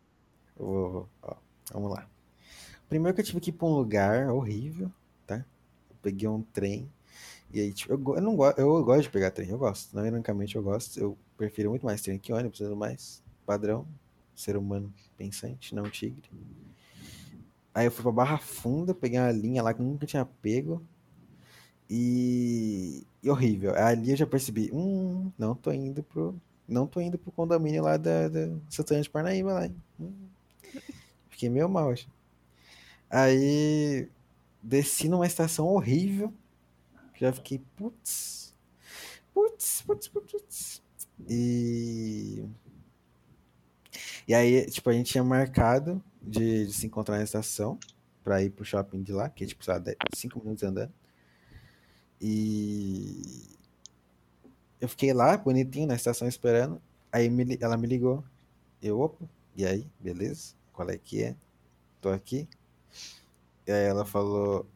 [0.59, 1.35] Eu vou, vou- ó,
[1.73, 2.07] vamos lá.
[2.89, 4.91] Primeiro que eu tive que ir pra um lugar horrível,
[5.27, 5.37] tá?
[5.37, 6.91] Eu peguei um trem.
[7.53, 9.95] E aí, tipo, eu, eu não gosto, eu gosto de pegar trem, eu gosto.
[9.95, 10.99] Não, ironicamente eu gosto.
[10.99, 13.22] Eu prefiro muito mais trem que ônibus, tudo mais.
[13.47, 13.87] Padrão,
[14.35, 16.31] ser humano pensante, não tigre.
[17.75, 20.83] Aí eu fui pra Barra Funda, peguei uma linha lá que nunca tinha pego.
[21.89, 23.75] E, e horrível.
[23.77, 26.35] Ali eu já percebi, hum, não tô indo pro,
[26.67, 29.71] não tô indo pro condomínio lá da, da Santana de Parnaíba lá.
[30.01, 30.13] Hum.
[31.29, 32.09] Fiquei meio mal, acho.
[33.11, 34.09] Aí
[34.63, 36.33] desci numa estação horrível.
[37.19, 38.55] Já fiquei, putz,
[39.35, 40.83] putz, putz, putz, putz.
[41.29, 42.45] E
[44.33, 47.79] e aí, tipo, a gente tinha marcado de, de se encontrar na estação
[48.25, 49.83] pra ir pro shopping de lá, que é tipo, sei lá,
[50.15, 50.91] 5 minutos andando.
[52.19, 53.47] E
[54.81, 56.81] eu fiquei lá, bonitinho, na estação esperando.
[57.13, 58.25] Aí me ela me ligou.
[58.83, 60.55] Eu, opa, e aí, beleza?
[60.73, 61.37] Qual é que é?
[62.01, 62.49] Tô aqui.
[63.67, 64.67] E aí ela falou: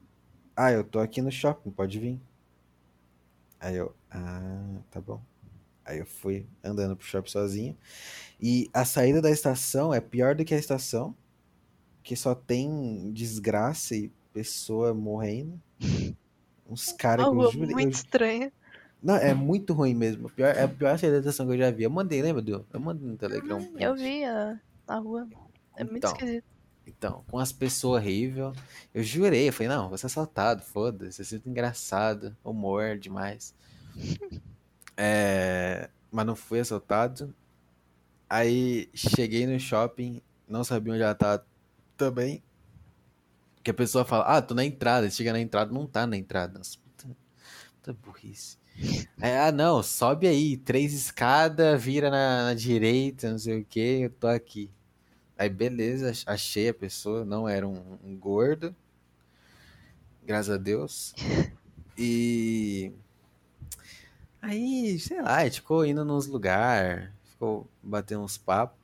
[0.55, 2.21] Ah, eu tô aqui no shopping, pode vir.
[3.59, 5.19] Aí eu, ah, tá bom.
[5.87, 7.77] Aí eu fui andando pro shopping sozinho.
[8.41, 11.15] E a saída da estação é pior do que a estação,
[12.03, 15.61] que só tem desgraça e pessoa morrendo.
[16.69, 17.73] Uns caras que eu jurei.
[17.75, 18.53] muito eu- estranho.
[19.03, 20.29] Não, é muito ruim mesmo.
[20.31, 21.85] Pior, é a pior saída da estação que eu já vi.
[21.85, 22.67] Eu mandei, lembra, Du?
[22.73, 23.59] Eu mandei no Telegram.
[23.59, 24.59] um Hum, eu vi a,
[24.89, 25.29] a rua.
[25.77, 26.45] É muito Então, esquisito.
[26.87, 28.53] Então, com as pessoas horríveis,
[28.95, 33.55] eu jurei, eu falei, não, vou ser assaltado, foda-se, é muito engraçado, humor demais.
[34.97, 37.35] É, mas não fui assaltado.
[38.29, 41.47] Aí cheguei no shopping, não sabia onde ela tava
[41.97, 42.43] também.
[43.63, 46.57] Que a pessoa fala, ah, tô na entrada, chega na entrada, não tá na entrada.
[46.59, 47.17] Nossa, puta,
[47.83, 48.59] puta burrice.
[49.21, 53.81] Aí, ah, não, sobe aí, três escadas, vira na, na direita, não sei o que,
[54.03, 54.71] eu tô aqui.
[55.39, 58.75] Aí, beleza, ach- achei a pessoa, não era um, um gordo,
[60.25, 61.15] graças a Deus.
[61.99, 62.93] E
[64.41, 68.79] aí, sei lá, a gente ficou indo nos lugares, ficou batendo uns papos,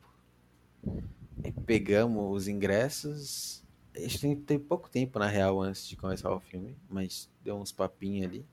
[1.66, 3.62] pegamos os ingressos.
[3.96, 7.72] Acho que tem, pouco tempo, na real, antes de começar o filme, mas deu uns
[7.72, 8.46] papinhos ali.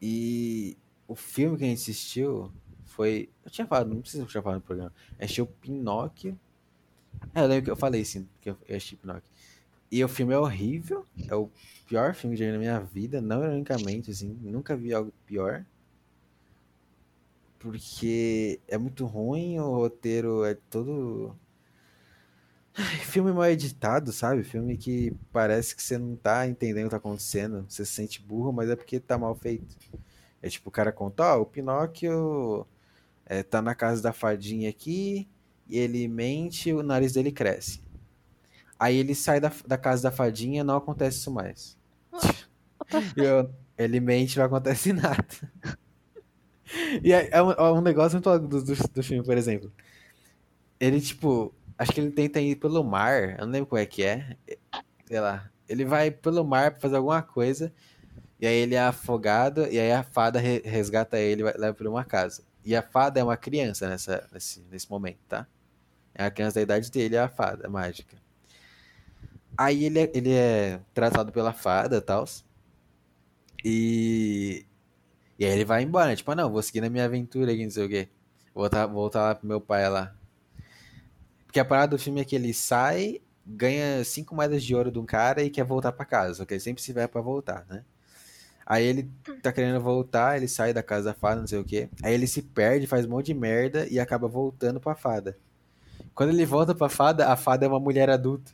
[0.00, 0.76] E
[1.06, 2.52] o filme que a gente assistiu
[2.84, 3.28] foi.
[3.44, 4.92] Eu tinha falado, não precisa tinha falado no programa.
[5.10, 6.38] A gente assistiu Pinóquio.
[7.34, 9.30] É, eu lembro que eu falei sim, que eu eu assisti Pinóquio.
[9.90, 11.50] E o filme é horrível, é o
[11.88, 15.12] pior filme que eu já vi na minha vida, não ironicamente, assim, nunca vi algo
[15.26, 15.66] pior.
[17.60, 21.36] Porque é muito ruim, o roteiro é todo.
[22.74, 24.42] Ai, Filme mal editado, sabe?
[24.44, 27.64] Filme que parece que você não tá entendendo o que tá acontecendo.
[27.68, 29.76] Você se sente burro, mas é porque tá mal feito.
[30.42, 32.66] É tipo, o cara conta, ó, o Pinóquio
[33.26, 35.28] é, tá na casa da fadinha aqui,
[35.68, 37.80] e ele mente, o nariz dele cresce.
[38.78, 41.76] Aí ele sai da, da casa da fadinha não acontece isso mais.
[43.16, 45.24] Eu- ele mente não acontece nada.
[47.04, 49.72] E é, é um, é um negócio muito do, do, do filme, por exemplo.
[50.78, 54.02] Ele, tipo, acho que ele tenta ir pelo mar, eu não lembro como é que
[54.02, 54.36] é.
[55.06, 55.50] Sei lá.
[55.68, 57.72] Ele vai pelo mar pra fazer alguma coisa,
[58.40, 61.90] e aí ele é afogado, e aí a fada re- resgata ele e leva pra
[61.90, 62.44] uma casa.
[62.64, 65.46] E a fada é uma criança nessa, nesse, nesse momento, tá?
[66.14, 68.16] É a criança da idade dele, é a fada mágica.
[69.56, 72.24] Aí ele é, ele é tratado pela fada e tal.
[73.64, 74.66] E,
[75.40, 76.16] e aí ele vai embora, né?
[76.16, 78.08] Tipo, ah, não, vou seguir na minha aventura aqui, não sei o quê.
[78.54, 80.14] Voltar, voltar lá pro meu pai lá.
[81.46, 84.98] Porque a parada do filme é que ele sai, ganha cinco moedas de ouro de
[84.98, 86.34] um cara e quer voltar pra casa.
[86.34, 87.82] Só que ele sempre se vai pra voltar, né?
[88.66, 89.10] Aí ele
[89.42, 91.88] tá querendo voltar, ele sai da casa da fada, não sei o quê.
[92.02, 95.38] Aí ele se perde, faz um monte de merda e acaba voltando pra fada.
[96.14, 98.52] Quando ele volta pra fada, a fada é uma mulher adulta.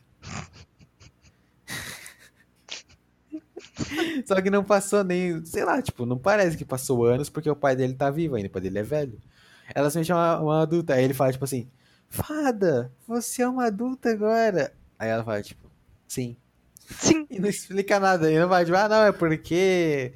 [4.25, 7.55] Só que não passou nem, sei lá, tipo, não parece que passou anos porque o
[7.55, 9.19] pai dele tá vivo ainda, o pai dele é velho.
[9.75, 11.69] Ela se chama uma adulta, aí ele fala, tipo assim,
[12.09, 14.73] Fada, você é uma adulta agora.
[14.97, 15.69] Aí ela fala, tipo,
[16.07, 16.37] sim.
[16.89, 17.27] Sim.
[17.29, 18.31] E não explica nada.
[18.31, 20.13] E não vai, tipo, ah, não, é porque.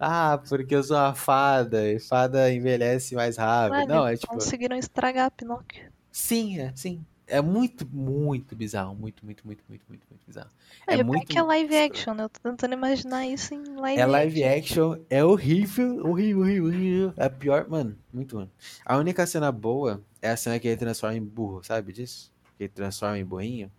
[0.00, 1.92] Ah, porque eu sou uma fada.
[1.92, 3.86] E fada envelhece mais rápido.
[3.86, 4.32] Não, é tipo.
[4.32, 5.92] Conseguiram estragar Pinóquio.
[6.10, 7.04] Sim, é, sim.
[7.26, 8.94] É muito, muito bizarro.
[8.94, 10.50] Muito, muito, muito, muito, muito, muito bizarro.
[10.86, 11.26] É, muito.
[11.26, 12.24] que é live action, né?
[12.24, 14.92] Eu tô tentando imaginar isso em live É live action.
[14.92, 17.14] action, é horrível, horrível, horrível, horrível.
[17.16, 18.50] É pior, mano, muito ruim.
[18.84, 22.32] A única cena boa é a cena que ele transforma em burro, sabe disso?
[22.56, 23.72] Que ele transforma em burrinho.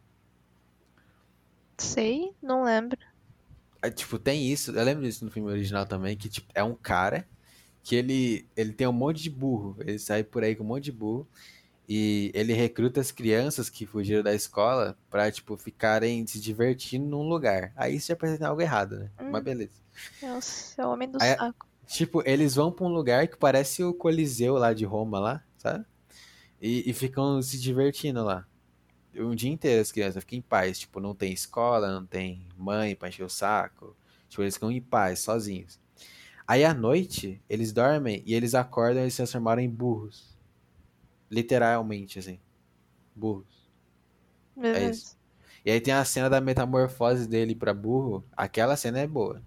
[1.77, 2.97] Sei, não lembro.
[3.81, 6.75] É, tipo, tem isso, eu lembro disso no filme original também, que tipo, é um
[6.75, 7.25] cara
[7.83, 10.85] que ele, ele tem um monte de burro, ele sai por aí com um monte
[10.85, 11.25] de burro
[11.87, 17.27] e ele recruta as crianças que fugiram da escola pra, tipo, ficarem se divertindo num
[17.27, 17.71] lugar.
[17.75, 19.11] Aí isso já parece algo errado, né?
[19.21, 19.29] Hum.
[19.31, 19.71] Mas beleza.
[20.21, 20.39] É o,
[20.83, 21.65] é o homem do Aí- saco.
[21.87, 25.85] Tipo, eles vão pra um lugar que parece o Coliseu lá de Roma, lá, sabe?
[26.61, 28.45] E, e ficam se divertindo lá.
[29.15, 30.79] Um dia inteiro as crianças ficam em paz.
[30.79, 33.95] Tipo, não tem escola, não tem mãe pra encher o saco.
[34.27, 35.79] Tipo, eles ficam em paz, sozinhos.
[36.45, 40.36] Aí à noite, eles dormem e eles acordam e se transformaram em burros.
[41.29, 42.39] Literalmente, assim.
[43.15, 43.67] Burros.
[44.55, 44.91] Beleza.
[44.91, 45.17] isso.
[45.65, 48.23] E aí tem a cena da metamorfose dele pra burro.
[48.35, 49.41] Aquela cena é boa.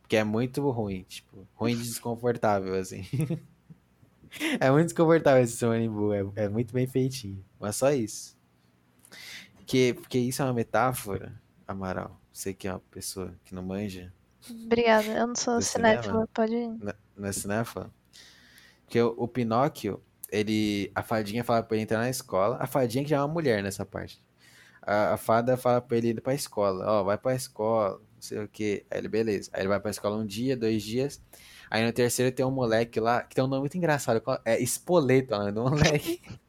[0.00, 3.02] Porque é muito ruim, tipo, ruim de desconfortável, assim.
[4.58, 7.44] é muito desconfortável esse em burro, é, é muito bem feitinho.
[7.60, 8.36] Mas só isso.
[9.54, 12.18] Porque, porque isso é uma metáfora, Amaral.
[12.32, 14.12] Você que é uma pessoa que não manja,
[14.50, 15.06] Obrigada.
[15.08, 16.68] Eu não sou cinéfila, pode ir.
[16.78, 17.90] na- não é cinéfila?
[18.88, 20.90] Que o, o Pinóquio, ele.
[20.94, 22.56] A fadinha fala pra ele entrar na escola.
[22.60, 24.22] A fadinha que já é uma mulher nessa parte.
[24.82, 26.84] A, a fada fala pra ele ir pra escola.
[26.86, 28.84] Ó, vai pra escola, não sei o que.
[28.90, 29.50] Aí ele, beleza.
[29.52, 31.22] Aí ele vai pra escola um dia, dois dias.
[31.70, 34.22] Aí no terceiro tem um moleque lá, que tem um nome muito engraçado.
[34.44, 36.22] É Espoleto, o nome do moleque.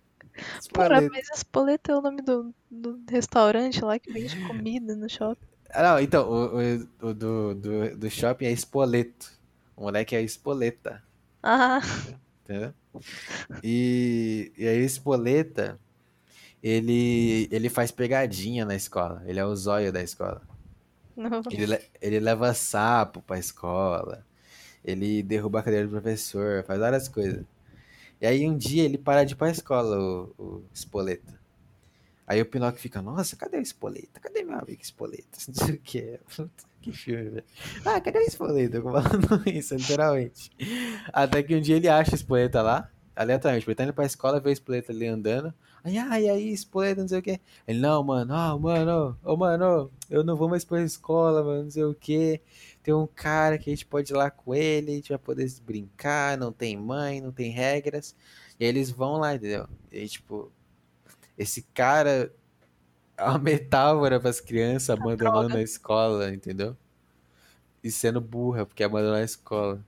[0.74, 1.12] Porra, Espoleto.
[1.12, 5.46] mas Espoleta é o nome do, do restaurante lá que vende comida no shopping.
[5.70, 9.32] Ah, não, então, o, o, o do, do, do shopping é Espoleto.
[9.76, 11.04] O moleque é Espoleta.
[11.44, 11.80] Ah,
[12.44, 12.74] entendeu?
[13.64, 15.80] E, e aí o Espoleta,
[16.64, 19.24] ele, ele faz pegadinha na escola.
[19.26, 20.42] Ele é o zóio da escola.
[21.30, 21.42] não.
[21.50, 24.26] Ele, le- ele leva sapo pra escola.
[24.84, 27.44] Ele derruba a cadeira do professor, faz várias coisas.
[28.22, 31.40] E aí um dia ele para de ir pra escola, o, o Espoleta.
[32.28, 34.20] Aí o Pinóquio fica, nossa, cadê o Espoleta?
[34.20, 35.38] Cadê meu amigo Espoleta?
[35.48, 36.20] Não sei o que é.
[36.82, 37.44] Que filme, velho.
[37.86, 38.78] Ah, cadê o Espoleta?
[38.78, 40.50] Eu falando isso, literalmente.
[41.12, 43.68] Até que um dia ele acha o Espoleta lá, aleatoriamente.
[43.68, 45.54] Ele tá indo pra escola, vê o Espoleta ali andando.
[45.84, 47.40] Aí, ai, aí, Espoleta, não sei o que.
[47.68, 51.72] Ele, não, mano, ah, mano, ô, mano, eu não vou mais pra escola, mano, não
[51.72, 52.42] sei o que.
[52.82, 55.50] Tem um cara que a gente pode ir lá com ele, a gente vai poder
[55.66, 58.16] brincar, não tem mãe, não tem regras.
[58.60, 59.68] E aí eles vão lá, entendeu?
[59.92, 60.52] E tipo,
[61.38, 62.34] esse cara
[63.20, 66.76] é uma metáfora pras crianças abandonando a escola, entendeu?
[67.84, 69.80] E sendo burra, porque abandonou a escola.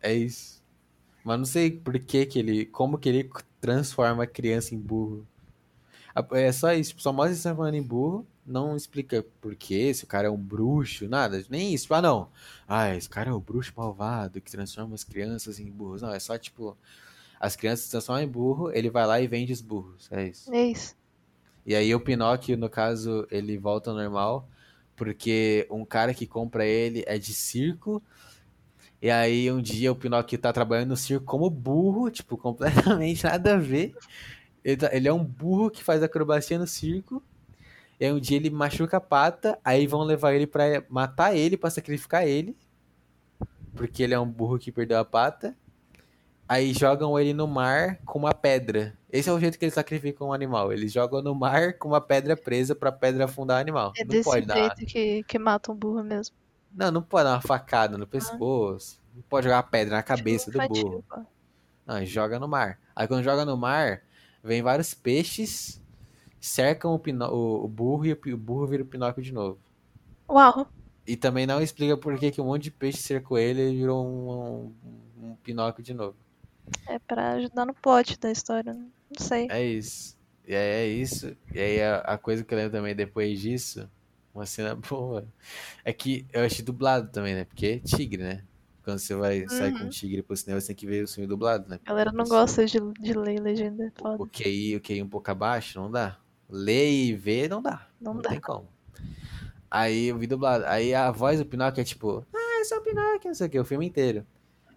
[0.00, 0.62] É isso.
[1.24, 2.66] Mas não sei por que que ele.
[2.66, 3.30] Como que ele
[3.60, 5.26] transforma a criança em burro.
[6.14, 6.90] A- É só isso.
[6.90, 8.26] tipo, Só mostra se transformando em burro.
[8.46, 11.42] Não explica por quê, se o cara é um bruxo, nada.
[11.48, 11.92] Nem isso.
[11.94, 12.28] Ah, não.
[12.68, 16.02] Ah, esse cara é o bruxo malvado que transforma as crianças em burros.
[16.02, 16.76] Não, é só tipo.
[17.40, 20.08] As crianças se transformam em burro, ele vai lá e vende os burros.
[20.10, 20.52] É isso.
[20.52, 20.94] É isso.
[21.66, 24.48] E aí o Pinóquio, no caso, ele volta ao normal,
[24.96, 28.02] porque um cara que compra ele é de circo.
[29.00, 33.54] E aí um dia o Pinóquio tá trabalhando no circo como burro, tipo, completamente nada
[33.54, 33.94] a ver.
[34.64, 37.22] Ele, tá- ele é um burro que faz acrobacia no circo.
[38.00, 41.56] E aí um dia ele machuca a pata, aí vão levar ele pra matar ele,
[41.56, 42.56] pra sacrificar ele.
[43.74, 45.56] Porque ele é um burro que perdeu a pata.
[46.48, 48.96] Aí jogam ele no mar com uma pedra.
[49.16, 50.72] Esse é o jeito que eles sacrificam um animal.
[50.72, 53.92] Eles jogam no mar com uma pedra presa pra pedra afundar o animal.
[53.96, 54.54] É não desse pode dar.
[54.56, 56.34] jeito que, que mata um burro mesmo.
[56.74, 59.00] Não, não pode dar uma facada no pescoço.
[59.14, 61.04] Não pode jogar uma pedra na cabeça do burro.
[61.86, 62.80] Não, joga no mar.
[62.96, 64.02] Aí quando joga no mar,
[64.42, 65.80] vem vários peixes,
[66.40, 69.58] cercam o, pino- o- burro e o, burro vira o Pinóquio de novo.
[70.28, 70.66] Uau,
[71.06, 74.04] E também não explica por que, que um monte de peixe cercou ele e virou
[74.04, 74.72] um,
[75.22, 76.16] um, um Pinóquio de novo.
[76.88, 78.72] é pra ajudar no plot da história.
[78.72, 78.86] né?
[79.18, 79.46] Não sei.
[79.50, 80.16] É isso.
[80.46, 81.36] E aí é isso.
[81.52, 83.88] E aí a, a coisa que eu lembro também depois disso,
[84.34, 85.26] uma cena boa,
[85.84, 87.44] é que eu achei dublado também, né?
[87.44, 88.44] Porque é tigre, né?
[88.82, 89.86] Quando você vai sair com Uhum.
[89.86, 91.80] um tigre pro cinema, você tem que ver o filme dublado, né?
[91.86, 93.84] A galera não gosta de, de ler legenda.
[93.86, 94.22] é Foda.
[94.22, 96.18] O QI, o QI um pouco abaixo, não dá.
[96.50, 97.88] Ler e ver, não dá.
[97.98, 98.28] Não Não, dá.
[98.30, 98.68] tem como.
[99.70, 100.64] Aí eu vi dublado.
[100.66, 103.50] Aí a voz do Pinóquio é tipo, ah, eu sou o Pinóquio, não sei o
[103.50, 104.26] que, o filme inteiro.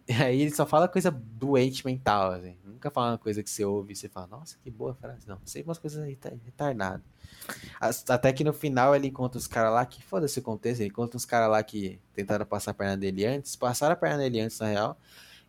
[0.08, 2.56] E aí ele só fala coisa doente mental, assim.
[2.78, 5.28] Nunca fala uma coisa que você ouve e você fala, nossa, que boa frase.
[5.28, 7.02] Não, sempre umas coisas reta- retardadas.
[7.80, 10.90] As- Até que no final ele encontra os caras lá que, foda-se o contexto, ele
[10.90, 14.42] encontra uns caras lá que tentaram passar a perna dele antes, passaram a perna dele
[14.42, 14.96] antes, na real,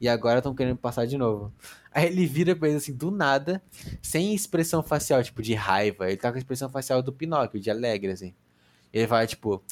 [0.00, 1.52] e agora estão querendo passar de novo.
[1.92, 3.62] Aí ele vira pra ele assim, do nada,
[4.00, 6.08] sem expressão facial, tipo, de raiva.
[6.08, 8.34] Ele tá com a expressão facial do Pinóquio, de alegre, assim.
[8.90, 9.62] Ele fala, tipo,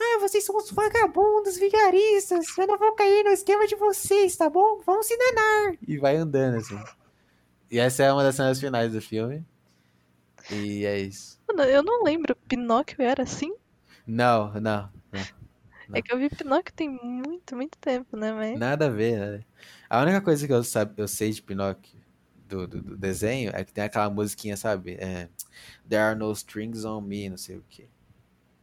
[0.00, 4.48] ah, vocês são os vagabundos, vigaristas, eu não vou cair no esquema de vocês, tá
[4.48, 4.80] bom?
[4.86, 5.74] Vamos se danar.
[5.86, 6.78] E vai andando, assim.
[7.70, 9.46] E essa é uma das cenas finais do filme.
[10.50, 11.40] E é isso.
[11.46, 12.34] Mano, eu não lembro.
[12.48, 13.52] Pinóquio era assim?
[14.06, 14.60] Não, não,
[15.12, 15.28] não.
[15.88, 15.96] Não.
[15.96, 18.32] É que eu vi Pinóquio tem muito, muito tempo, né?
[18.32, 18.58] Mas...
[18.58, 19.44] Nada a ver, né?
[19.88, 22.00] A única coisa que eu, sabe, eu sei de Pinóquio,
[22.48, 24.94] do, do, do desenho, é que tem aquela musiquinha, sabe?
[25.00, 25.28] É,
[25.88, 27.88] There are no strings on me, não sei o quê.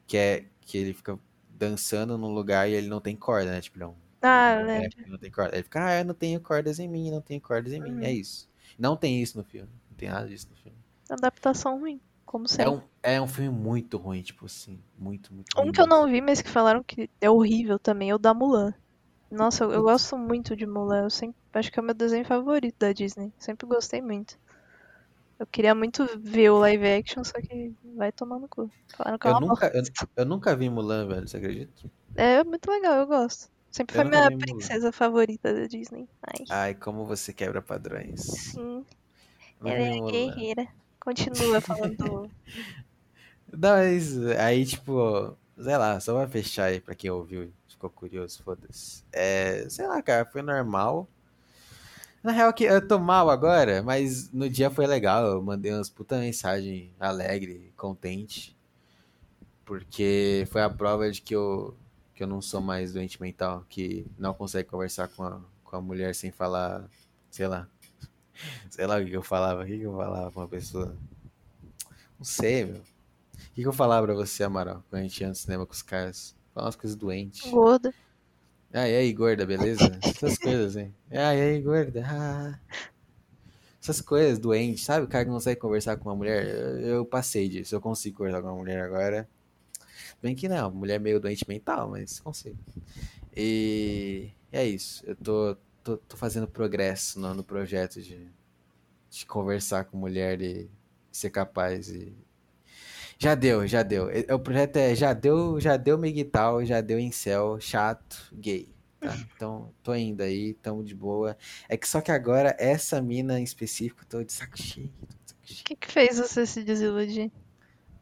[0.08, 1.20] Que é que ele fica
[1.50, 3.62] dançando num lugar e ele não tem corda, né?
[3.62, 3.98] Tipo, não.
[4.22, 5.08] Ah, É, lembro.
[5.08, 5.56] não tem corda.
[5.56, 7.92] Ele fica, ah, eu não tenho cordas em mim, não tenho cordas em mim.
[7.92, 8.02] Uhum.
[8.02, 8.50] É isso.
[8.78, 9.70] Não tem isso no filme.
[9.90, 10.78] Não tem nada disso no filme.
[11.10, 12.74] Adaptação ruim, como É sempre.
[12.74, 14.80] um, é um filme muito ruim, tipo assim.
[14.98, 15.72] Muito, muito Um ruim.
[15.72, 18.74] que eu não vi, mas que falaram que é horrível também, é o da Mulan.
[19.32, 21.04] Nossa, eu, eu gosto muito de Mulan.
[21.04, 23.32] Eu sempre, acho que é o meu desenho favorito da Disney.
[23.40, 24.38] Sempre gostei muito.
[25.40, 28.70] Eu queria muito ver o live action, só que vai tomar no cu.
[29.22, 29.84] Que é Eu nunca, eu,
[30.16, 31.74] eu nunca vi Mulan, velho, você acredita?
[32.16, 33.50] É muito legal, eu gosto.
[33.78, 34.38] Sempre foi minha Mulan.
[34.40, 36.10] princesa favorita da Disney.
[36.24, 38.22] Ai, Ai, como você quebra padrões.
[38.22, 38.84] sim.
[39.62, 40.68] Ela é guerreira.
[41.00, 42.30] Continua falando.
[43.54, 48.42] Não, mas aí, tipo, sei lá, só pra fechar aí pra quem ouviu ficou curioso,
[48.44, 49.04] foda-se.
[49.14, 51.08] É, sei lá, cara, foi normal.
[52.24, 55.24] Na real, que eu tô mal agora, mas no dia foi legal.
[55.26, 58.58] Eu mandei umas puta mensagem alegre, contente.
[59.64, 61.76] Porque foi a prova de que eu,
[62.18, 65.82] que eu não sou mais doente mental, que não consegue conversar com a, com a
[65.82, 66.90] mulher sem falar,
[67.30, 67.70] sei lá.
[68.70, 70.96] Sei lá o que eu falava, o que eu falava pra uma pessoa.
[72.20, 72.76] Não sei, meu.
[72.76, 75.74] O que, que eu falava pra você, Amaral, quando a gente ia no cinema com
[75.74, 76.36] os caras?
[76.54, 77.50] Falar umas coisas doentes.
[77.50, 77.92] Gorda.
[78.72, 79.98] Ah, e aí, gorda, beleza?
[80.04, 80.94] Essas coisas, hein?
[81.10, 82.04] Ah, e aí, gorda?
[82.06, 82.60] Ah.
[83.82, 85.06] Essas coisas doentes, sabe?
[85.06, 86.48] O cara que não consegue conversar com uma mulher.
[86.48, 89.28] Eu, eu passei disso, eu consigo conversar com uma mulher agora.
[90.22, 92.58] Bem que não, mulher meio doente mental, mas consigo.
[93.36, 95.04] E é isso.
[95.06, 98.28] Eu tô, tô, tô fazendo progresso no, no projeto de,
[99.10, 100.70] de conversar com mulher e
[101.12, 102.16] ser capaz e
[103.20, 104.10] já deu, já deu.
[104.32, 108.70] O projeto é já deu, já deu miguital, já deu incel, chato, gay.
[109.00, 109.16] Tá?
[109.36, 111.36] Então, tô indo aí, tamo de boa.
[111.68, 114.92] É que só que agora, essa mina em específico, tô de saco cheio.
[115.50, 117.32] O que que fez você se desiludir?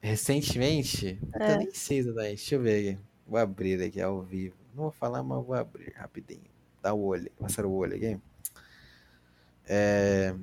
[0.06, 1.57] Recentemente, eu É.
[1.57, 2.36] nem sei exatamente.
[2.36, 3.02] Deixa eu ver aqui.
[3.27, 4.56] Vou abrir aqui ao vivo.
[4.76, 6.44] Não vou falar, mas vou abrir rapidinho.
[6.82, 8.19] Dá o olho, passar o olho aqui.
[9.68, 10.36] É...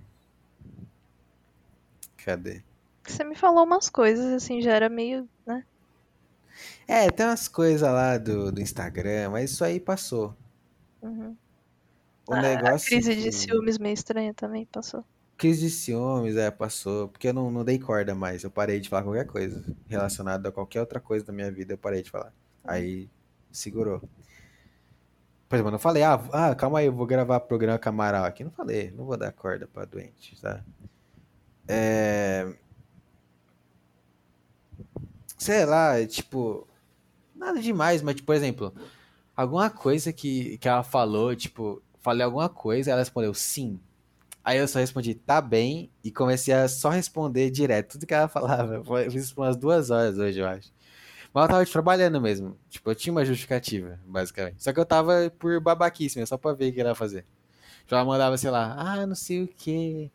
[2.16, 2.62] Cadê?
[3.06, 5.64] Você me falou umas coisas, assim, já era meio, né?
[6.86, 10.36] É, tem umas coisas lá do, do Instagram, mas isso aí passou.
[11.00, 11.36] Uhum.
[12.28, 15.04] O A- negócio A crise que- de ciúmes meio estranha também passou.
[15.42, 17.08] Crise de ciúmes, é, passou.
[17.08, 18.44] Porque eu não, não dei corda mais.
[18.44, 21.72] Eu parei de falar qualquer coisa relacionada a qualquer outra coisa da minha vida.
[21.72, 22.32] Eu parei de falar.
[22.62, 23.10] Aí
[23.50, 23.98] segurou.
[25.48, 27.90] Por exemplo, eu não falei, ah, ah, calma aí, eu vou gravar programa com a
[27.90, 28.44] Amaral aqui.
[28.44, 30.64] Não falei, não vou dar corda pra doente, tá?
[31.66, 32.54] É...
[35.36, 36.68] Sei lá, é tipo.
[37.34, 38.72] Nada demais, mas, tipo, por exemplo,
[39.34, 43.80] alguma coisa que, que ela falou, tipo, falei alguma coisa, ela respondeu sim.
[44.44, 48.26] Aí eu só respondi, tá bem, e comecei a só responder direto tudo que ela
[48.28, 48.82] falava.
[48.84, 50.72] Foi- fiz isso por umas duas horas hoje, eu acho.
[51.32, 52.58] Mas eu tava trabalhando mesmo.
[52.68, 54.62] Tipo, eu tinha uma justificativa, basicamente.
[54.62, 57.24] Só que eu tava por babaquice mesmo, só pra ver o que ela ia fazer.
[57.80, 60.10] Tipo, ela mandava, sei lá, ah, não sei o quê.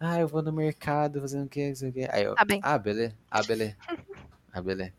[0.00, 2.08] Ah, eu vou no mercado fazendo o quê, não sei o quê.
[2.10, 2.60] Aí eu, Tá bem.
[2.62, 3.14] ah, beleza.
[3.30, 3.76] Ah, beleza.
[4.52, 4.92] Ah, beleza.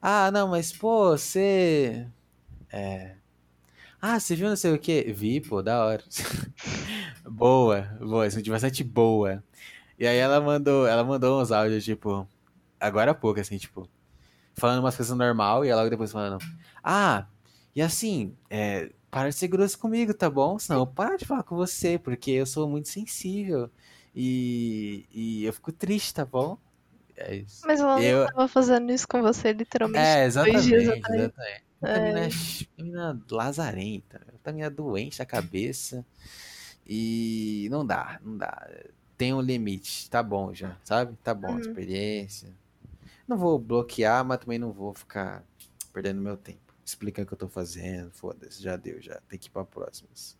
[0.00, 2.06] Ah, não, mas, pô, você...
[2.70, 3.16] É...
[4.00, 5.12] Ah, você viu não sei o quê?
[5.16, 6.04] Vi, pô, da hora.
[7.24, 9.42] Boa, boa, senti bastante boa.
[9.98, 12.28] E aí ela mandou, ela mandou uns áudios, tipo,
[12.80, 13.88] agora há pouco, assim, tipo,
[14.54, 16.38] falando umas coisas normal e ela logo depois falando,
[16.84, 17.26] ah,
[17.74, 20.58] e assim, é, para de ser grosso comigo, tá bom?
[20.58, 23.70] Senão eu paro de falar com você, porque eu sou muito sensível
[24.14, 26.58] e, e eu fico triste, tá bom?
[27.16, 27.62] É isso.
[27.66, 30.00] Mas ela Eu- não tava fazendo isso com você, literalmente.
[30.00, 31.34] É, dois exatamente, exatamente.
[31.86, 32.28] Puta mina,
[32.78, 36.04] mina lazarenta, puta mina doente da cabeça.
[36.86, 38.68] E não dá, não dá.
[39.16, 41.16] Tem um limite, tá bom já, sabe?
[41.22, 41.60] Tá bom, a Uhum.
[41.60, 42.56] experiência.
[43.28, 45.44] Não vou bloquear, mas também não vou ficar
[45.92, 46.74] perdendo meu tempo.
[46.84, 49.20] Explicando o que eu tô fazendo, foda-se, já deu, já.
[49.28, 50.38] Tem que ir pra próximas.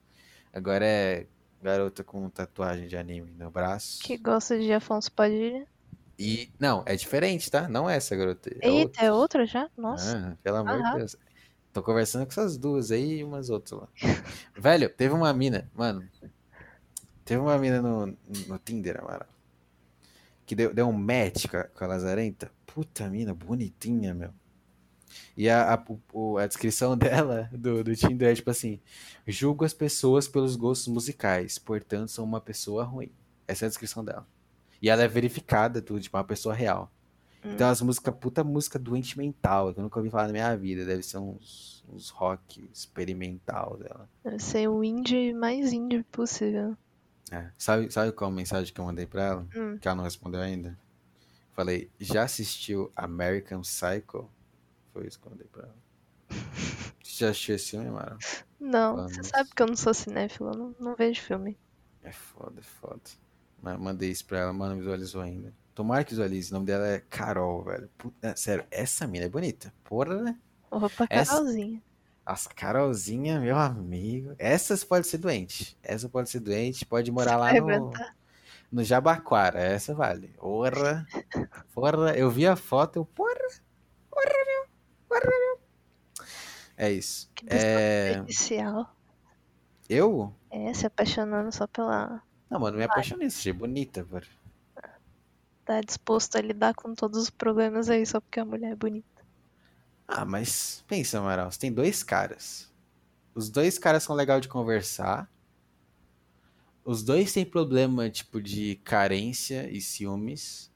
[0.52, 1.28] Agora é
[1.62, 4.05] garota com tatuagem de anime no braço.
[4.05, 5.66] Que gosta de Afonso Padilha.
[6.18, 7.68] E, não, é diferente, tá?
[7.68, 8.51] Não é essa garota.
[8.62, 8.97] É outra.
[8.97, 9.70] Eita, é outra já?
[9.77, 10.14] Nossa.
[10.14, 10.90] Ah, pelo amor de.
[10.90, 11.16] Deus.
[11.77, 13.86] Tô conversando com essas duas aí e umas outras lá.
[14.57, 16.09] Velho, teve uma mina, mano.
[17.23, 18.07] Teve uma mina no,
[18.47, 19.28] no Tinder, Amaral.
[20.47, 22.51] Que deu, deu um match com a, com a Lazarenta.
[22.65, 24.31] Puta mina, bonitinha, meu.
[25.36, 25.85] E a, a,
[26.15, 28.81] o- a descrição dela do, do Tinder é tipo assim:
[29.27, 33.12] julgo as pessoas pelos gostos musicais, portanto sou uma pessoa ruim.
[33.47, 34.27] Essa é a descrição dela.
[34.81, 36.90] E ela é verificada, tudo, tipo, uma pessoa real.
[37.47, 37.56] Hum.
[37.56, 40.85] Tem umas músicas, puta música doente mental, que eu nunca ouvi falar na minha vida.
[40.85, 44.09] Deve ser uns, uns rock experimental dela.
[44.24, 46.77] Deve ser o indie mais indie possível.
[47.31, 47.51] É.
[47.59, 49.47] Sabe, sabe qual a mensagem que eu mandei pra ela?
[49.56, 49.78] Hum.
[49.78, 50.78] Que ela não respondeu ainda?
[51.52, 54.28] Falei, já assistiu American Psycho?
[54.93, 55.77] Foi isso que eu mandei pra ela.
[57.02, 58.18] Você já assistiu esse filme, Mara?
[58.60, 59.12] Não, Vamos.
[59.16, 61.56] você sabe que eu não sou cinéfila, eu não, não vejo filme.
[62.02, 63.01] É foda, é foda.
[63.62, 65.52] Ma- Mandei isso pra ela, mas não visualizou ainda.
[65.77, 66.51] Tomara que visualize.
[66.51, 67.90] O nome dela é Carol, velho.
[67.98, 69.73] Puta, sério, essa mina é bonita.
[69.85, 70.39] Porra, né?
[70.70, 71.82] Opa, Essa- Carolzinha.
[72.24, 74.35] As Carolzinha, meu amigo.
[74.39, 75.78] Essas pode ser doente.
[75.82, 77.93] Essa pode ser doente, pode morar lá no,
[78.73, 79.61] no Jabaquara.
[79.61, 80.28] Essa vale.
[80.39, 81.07] Porra.
[81.74, 82.16] Porra.
[82.16, 83.35] Eu vi a foto, eu, porra.
[84.11, 84.66] Porra, meu.
[85.11, 86.27] Porra, meu.
[86.78, 87.31] É isso.
[87.35, 88.15] Que É...
[88.16, 88.90] inicial.
[89.89, 90.35] Eu?
[90.51, 92.23] É, se apaixonando só pela.
[92.48, 93.27] Não, mano, me apaixonei.
[93.27, 94.27] Achei bonita, velho.
[95.67, 99.05] Tá disposto a lidar com todos os problemas aí só porque a mulher é bonita.
[100.07, 101.51] Ah, mas pensa, Amaral.
[101.51, 102.73] Você tem dois caras.
[103.35, 105.29] Os dois caras são legais de conversar.
[106.85, 110.73] Os dois têm problema, tipo, de carência e ciúmes.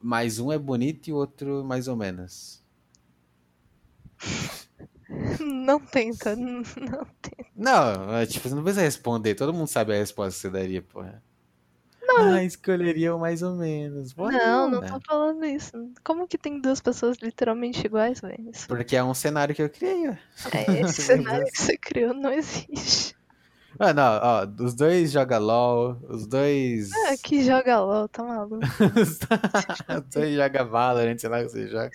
[0.00, 2.64] Mas um é bonito e o outro mais ou menos.
[5.40, 6.62] Não tenta, não
[7.22, 7.46] tenta.
[7.54, 9.34] Não, é, tipo, você não precisa responder.
[9.34, 11.22] Todo mundo sabe a resposta que você daria, porra.
[12.08, 12.32] Não.
[12.32, 14.14] Ah, escolheria o mais ou menos.
[14.14, 14.98] Porra Não, não nenhuma.
[14.98, 15.72] tô falando isso.
[16.02, 18.50] Como que tem duas pessoas literalmente iguais, velho?
[18.66, 20.14] Porque é um cenário que eu criei, ó.
[20.52, 23.14] É, esse cenário que você criou não existe.
[23.78, 26.90] Mano, ó, ó, os dois jogam LOL, os dois.
[27.06, 28.58] Ah, que joga LOL, tá maluco?
[28.98, 29.18] Os
[30.12, 31.90] dois jogam Valorant, sei lá o que você joga.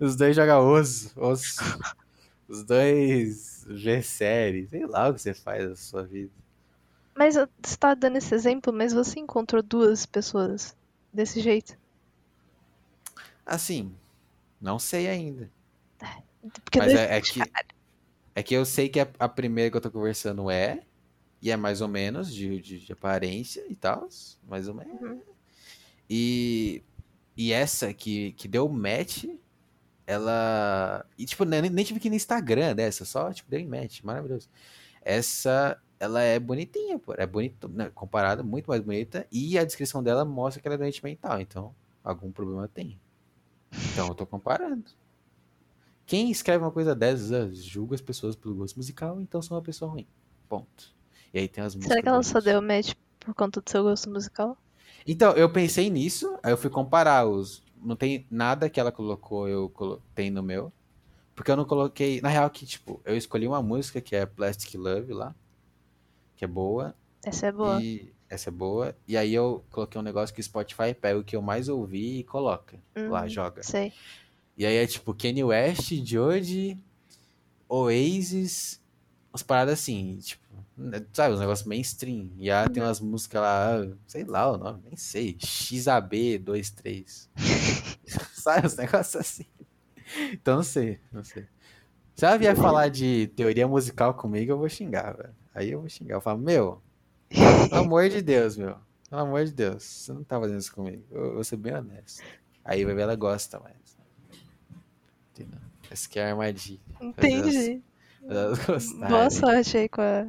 [0.00, 1.78] Os dois jogam osso, osso.
[2.48, 6.32] Os dois vê série, sei lá o que você faz na sua vida.
[7.16, 10.76] Mas eu- você tá dando esse exemplo, mas você encontrou duas pessoas
[11.12, 11.76] desse jeito?
[13.44, 13.94] Assim,
[14.60, 15.50] não sei ainda.
[16.64, 17.40] Porque Mas é, é que
[18.34, 20.82] é que eu sei que a, a primeira que eu tô conversando é,
[21.40, 24.08] e é mais ou menos de, de, de aparência e tal,
[24.46, 25.00] mais ou menos.
[25.00, 25.20] Uhum.
[26.08, 26.82] E,
[27.36, 29.24] e essa que, que deu match,
[30.06, 31.06] ela.
[31.18, 34.48] E tipo, nem, nem tive que ir no Instagram dessa, só tipo, deu match, maravilhoso.
[35.02, 37.14] Essa, ela é bonitinha, pô.
[37.16, 39.26] É bonita, né, comparada, muito mais bonita.
[39.30, 43.00] E a descrição dela mostra que ela é doente mental, então algum problema tem.
[43.92, 44.84] Então eu tô comparando.
[46.06, 49.62] Quem escreve uma coisa dessas, ah, julga as pessoas pelo gosto musical, então sou uma
[49.62, 50.06] pessoa ruim.
[50.48, 50.94] Ponto.
[51.34, 51.92] E aí tem as músicas.
[51.92, 54.56] Será que ela só deu match por conta do seu gosto musical?
[55.04, 57.62] Então, eu pensei nisso, aí eu fui comparar os.
[57.82, 60.00] Não tem nada que ela colocou, eu colo...
[60.14, 60.72] tem no meu.
[61.34, 62.20] Porque eu não coloquei.
[62.20, 65.34] Na real, que, tipo, eu escolhi uma música que é Plastic Love lá.
[66.36, 66.94] Que é boa.
[67.24, 67.82] Essa é boa.
[67.82, 68.94] E essa é boa.
[69.06, 72.18] E aí eu coloquei um negócio que o Spotify pega o que eu mais ouvi
[72.20, 72.78] e coloca.
[72.94, 73.62] Lá, Uhum, joga.
[73.62, 73.92] Sei.
[74.56, 76.76] E aí é tipo Kanye West, George,
[77.68, 78.80] Oasis,
[79.32, 80.44] umas paradas assim, tipo.
[81.12, 82.30] Sabe, os negócios mainstream.
[82.38, 85.34] E ela tem umas músicas lá, sei lá o nome, nem sei.
[85.34, 87.28] XAB23.
[88.34, 89.46] Sabe, os negócios assim.
[90.32, 91.46] Então não sei, não sei.
[92.14, 95.34] Se ela vier falar de teoria musical comigo, eu vou xingar, velho.
[95.56, 96.16] Aí eu vou xingar.
[96.16, 96.82] Eu falo, meu,
[97.30, 98.76] pelo amor de Deus, meu.
[99.08, 101.02] Pelo amor de Deus, você não tá fazendo isso comigo.
[101.10, 102.22] Eu, vou ser bem honesto.
[102.64, 103.96] Aí vai ver, ela gosta mais.
[105.32, 105.60] Entendeu?
[105.90, 106.80] Essa aqui é a armadilha.
[107.00, 107.82] Entendi.
[108.28, 109.08] Elas gostarem.
[109.08, 110.26] Boa sorte aí com a,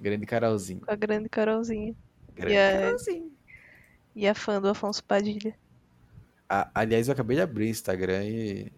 [0.00, 0.80] Grande Carolzinho.
[0.80, 1.94] com a grande Carolzinha.
[2.34, 3.32] Grande a- Carolzinho.
[4.16, 5.54] E a fã do Afonso Padilha.
[6.48, 8.72] A- aliás, eu acabei de abrir o Instagram e,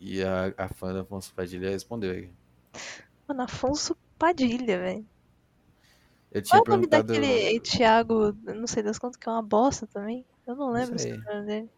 [0.00, 2.30] e a, a fã do Afonso Padilha respondeu aí.
[3.28, 5.06] Mano, Afonso Padilha, velho.
[6.30, 7.20] Eu tinha Qual é o nome perguntado.
[7.20, 10.26] daquele Thiago, não sei das contas, que é uma bosta também?
[10.46, 11.14] Eu não lembro sei.
[11.14, 11.70] se é o nome dele.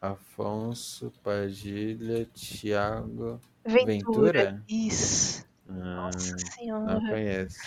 [0.00, 3.40] Afonso Padilha, Thiago.
[3.64, 3.86] Ventura.
[3.86, 4.64] Ventura?
[4.68, 5.46] Isso.
[5.68, 5.72] Ah,
[6.12, 7.00] Nossa não senhora.
[7.00, 7.58] conheço.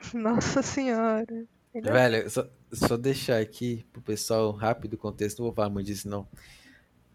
[0.14, 1.46] Nossa senhora.
[1.74, 5.70] Ele é- Velho, só, só deixar aqui pro pessoal rápido o contexto, não vou falar
[5.70, 6.26] muito disso não.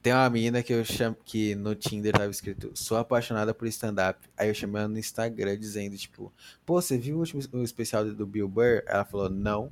[0.06, 4.19] Tem uma menina que eu chamo que no Tinder tava escrito, sou apaixonada por stand-up.
[4.38, 6.32] Aí eu chamei ela no Instagram dizendo, tipo,
[6.64, 8.84] pô, você viu o último o especial do Bill Burr?
[8.86, 9.72] Ela falou, não.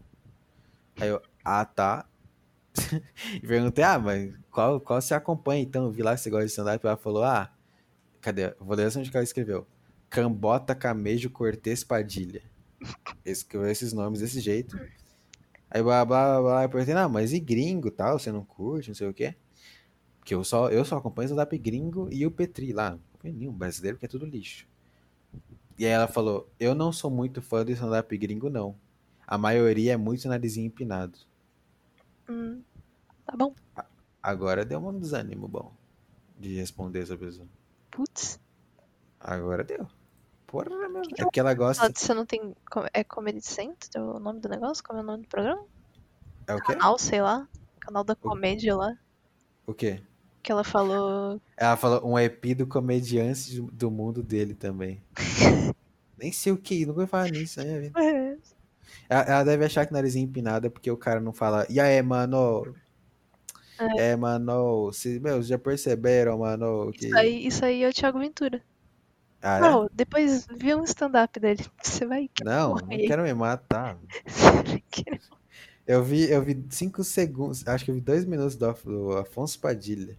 [0.99, 2.07] Aí eu, ah, tá.
[3.35, 5.85] e perguntei, ah, mas qual, qual você acompanha então?
[5.85, 6.83] Eu vi lá que você gosta de stand-up.
[6.83, 7.53] Ela falou, ah,
[8.19, 8.55] cadê?
[8.59, 9.67] Vou ler onde que ela escreveu.
[10.09, 12.41] Cambota, Camejo, Cortez, Padilha.
[13.23, 14.75] Escreveu esses nomes desse jeito.
[15.69, 18.17] Aí blá blá blá, blá eu perguntei, não, mas e gringo tal?
[18.17, 19.35] Você não curte, não sei o quê?
[20.23, 22.97] Porque eu só, eu só acompanho stand-up gringo e o Petri lá.
[23.21, 24.65] Nenhum brasileiro que é tudo lixo.
[25.77, 28.73] E aí ela falou, eu não sou muito fã do stand-up gringo, não.
[29.27, 31.19] A maioria é muito narizinho empinado.
[32.29, 32.61] Hum,
[33.25, 33.53] tá bom.
[34.21, 35.73] Agora deu um desânimo bom
[36.39, 37.47] de responder essa pessoa.
[37.91, 38.39] Putz.
[39.19, 39.85] Agora deu.
[40.47, 41.01] Porra, meu.
[41.17, 41.91] É que ela gosta.
[41.93, 42.55] Você não tem.
[42.93, 44.81] É Comedy Central o nome do negócio?
[44.81, 45.65] Como é o nome do programa?
[46.47, 46.73] É o quê?
[46.73, 47.45] Canal, sei lá.
[47.81, 48.97] Canal da comédia lá.
[49.67, 50.01] O quê?
[50.43, 51.41] Que ela falou.
[51.57, 55.01] Ela falou um EP do comediante do- do mundo dele também.
[56.17, 57.91] Nem sei o que, nunca vou falar nisso, né?
[57.95, 58.37] "É,
[59.09, 61.65] Ela, ela deve achar que narizinho empinado é porque o cara não fala.
[61.69, 62.75] E aí, mano?
[63.97, 64.91] É, mano.
[64.93, 66.91] Se, meu, já perceberam, mano?
[66.91, 67.07] Que...
[67.07, 68.61] Isso aí, isso aí é o Thiago Ventura.
[69.41, 69.61] Ah, é?
[69.61, 71.65] Não, depois vê um stand-up dele.
[71.81, 73.97] Você vai Não, não quero me matar.
[74.89, 75.19] querer.
[75.85, 79.59] Eu vi, eu vi cinco segundos, acho que eu vi dois minutos do, do Afonso
[79.59, 80.17] Padilha.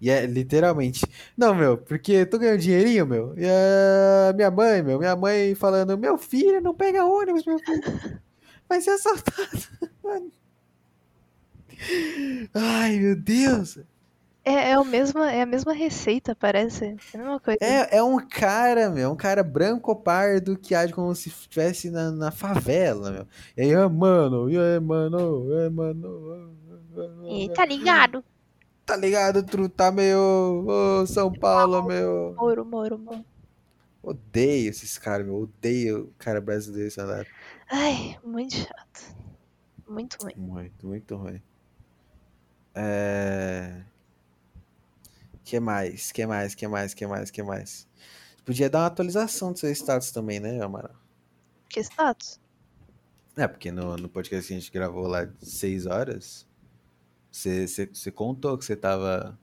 [0.00, 3.34] E é literalmente, não, meu, porque tô ganhando dinheirinho, meu.
[3.38, 8.20] E a minha mãe, meu, minha mãe falando, meu filho, não pega ônibus, meu filho.
[8.68, 9.68] Vai ser assaltado.
[12.54, 13.78] Ai, meu Deus.
[14.44, 16.84] É, é, o mesma, é a mesma receita, parece.
[17.14, 17.58] É a mesma coisa.
[17.62, 21.90] É, é um cara, meu, um cara branco ou pardo que age como se estivesse
[21.90, 23.26] na, na favela, meu.
[23.56, 26.54] E aí, ah, mano, e aí, mano, e aí, mano.
[27.26, 28.22] E tá ligado?
[28.84, 30.66] Tá ligado, truta, meu?
[30.68, 32.34] Ô, São Paulo, meu.
[32.36, 33.24] Moro, moro, moro.
[34.02, 35.36] Odeio esses caras, meu.
[35.36, 37.30] Odeio o cara brasileiro, stand-up.
[37.70, 39.16] Ai, muito chato.
[39.88, 40.34] Muito ruim.
[40.36, 41.42] Muito, muito ruim.
[42.74, 43.82] É...
[45.44, 46.10] Que mais?
[46.10, 46.54] Que mais?
[46.54, 46.94] Que mais?
[46.94, 47.30] Que mais?
[47.30, 47.88] Que mais?
[48.44, 50.96] Podia dar uma atualização do seu status também, né, Amaral?
[51.68, 52.40] Que status?
[53.36, 56.46] É, porque no, no podcast que a gente gravou lá de 6 horas,
[57.30, 59.38] você, contou que você tava,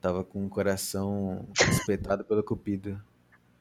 [0.00, 3.02] tava com o coração espetado pelo cupido.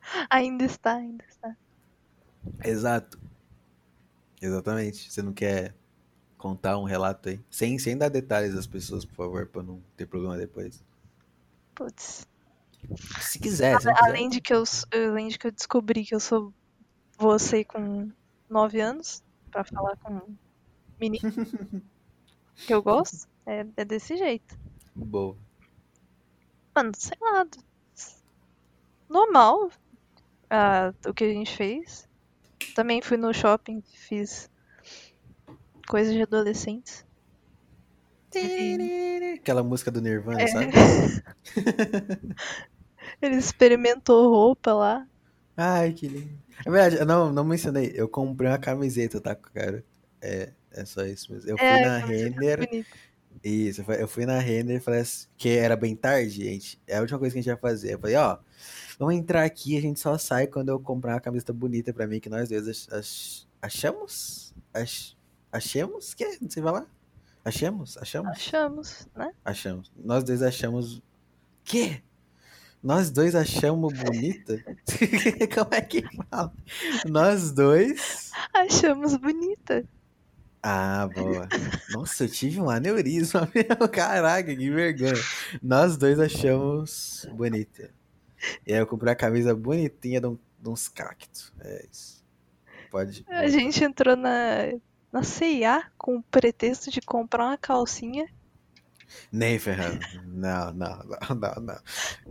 [0.29, 1.57] Ainda está, ainda está.
[2.63, 3.19] Exato.
[4.39, 5.11] Exatamente.
[5.11, 5.73] Você não quer
[6.37, 7.39] contar um relato aí?
[7.49, 10.83] Sem, sem dar detalhes das pessoas, por favor, pra não ter problema depois.
[11.75, 12.27] Putz.
[13.19, 14.03] Se quiser, se quiser.
[14.03, 16.53] Além de que eu, além de que eu descobri que eu sou
[17.17, 18.11] você com
[18.49, 20.35] 9 anos, pra falar com
[20.99, 21.21] menino
[22.55, 24.57] que eu gosto, é, é desse jeito.
[24.95, 25.37] Boa.
[26.75, 27.45] Mano, sei lá.
[29.09, 29.71] Normal.
[30.49, 32.07] ah, o que a gente fez.
[32.73, 34.49] Também fui no shopping, fiz
[35.87, 37.04] coisas de adolescentes.
[39.35, 40.47] Aquela música do Nirvana, É.
[40.47, 40.71] sabe?
[43.21, 45.07] Ele experimentou roupa lá.
[45.55, 46.37] Ai, que lindo.
[46.65, 47.91] É verdade, eu não, não mencionei.
[47.95, 49.83] Eu comprei uma camiseta, tá, cara?
[50.21, 51.49] É, é só isso mesmo.
[51.49, 52.67] Eu fui É, na Renner.
[52.69, 52.87] Bonito.
[53.43, 56.81] Isso, eu fui- fui na Renner e falei assim, que era bem tarde, gente.
[56.87, 57.93] É a última coisa que a gente ia fazer.
[57.93, 58.37] Eu falei, ó,
[58.97, 62.19] vamos entrar aqui, a gente só sai quando eu comprar uma camiseta bonita pra mim,
[62.19, 64.53] que nós dois ach- ach- achamos?
[64.73, 65.15] Ach-
[65.51, 66.13] achemos?
[66.13, 66.37] Que?
[66.41, 66.87] Não sei falar?
[67.45, 67.95] Achamos?
[67.97, 68.31] Achamos?
[68.31, 69.31] Achamos, né?
[69.45, 69.91] Achamos.
[69.95, 71.01] Nós dois achamos.
[71.63, 72.01] Quê?
[72.81, 74.63] Nós dois achamos bonita?
[75.53, 76.51] Como é que fala?
[77.07, 78.31] Nós dois.
[78.53, 79.83] Achamos bonita.
[80.61, 81.47] Ah, boa.
[81.91, 83.87] Nossa, eu tive um aneurisma mesmo.
[83.89, 85.13] Caraca, que vergonha.
[85.61, 87.91] Nós dois achamos bonita.
[88.65, 91.53] E aí eu comprei a camisa bonitinha de, um- de uns cactos.
[91.59, 92.23] É isso.
[92.89, 93.23] Pode.
[93.29, 94.71] A gente entrou na,
[95.15, 98.27] na CIA com o pretexto de comprar uma calcinha.
[99.31, 99.99] Nem ferrando.
[100.25, 101.79] Não, não, não, não, não.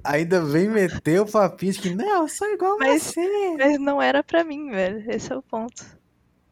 [0.05, 3.57] Ainda vem meter o papinho de que não, eu sou igual Mas- você.
[3.57, 5.11] Mas não era pra mim, velho.
[5.11, 5.83] Esse é o ponto.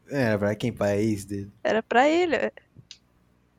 [0.09, 1.51] É, pra quem país dele.
[1.63, 2.37] Era pra ele.
[2.37, 2.51] velho.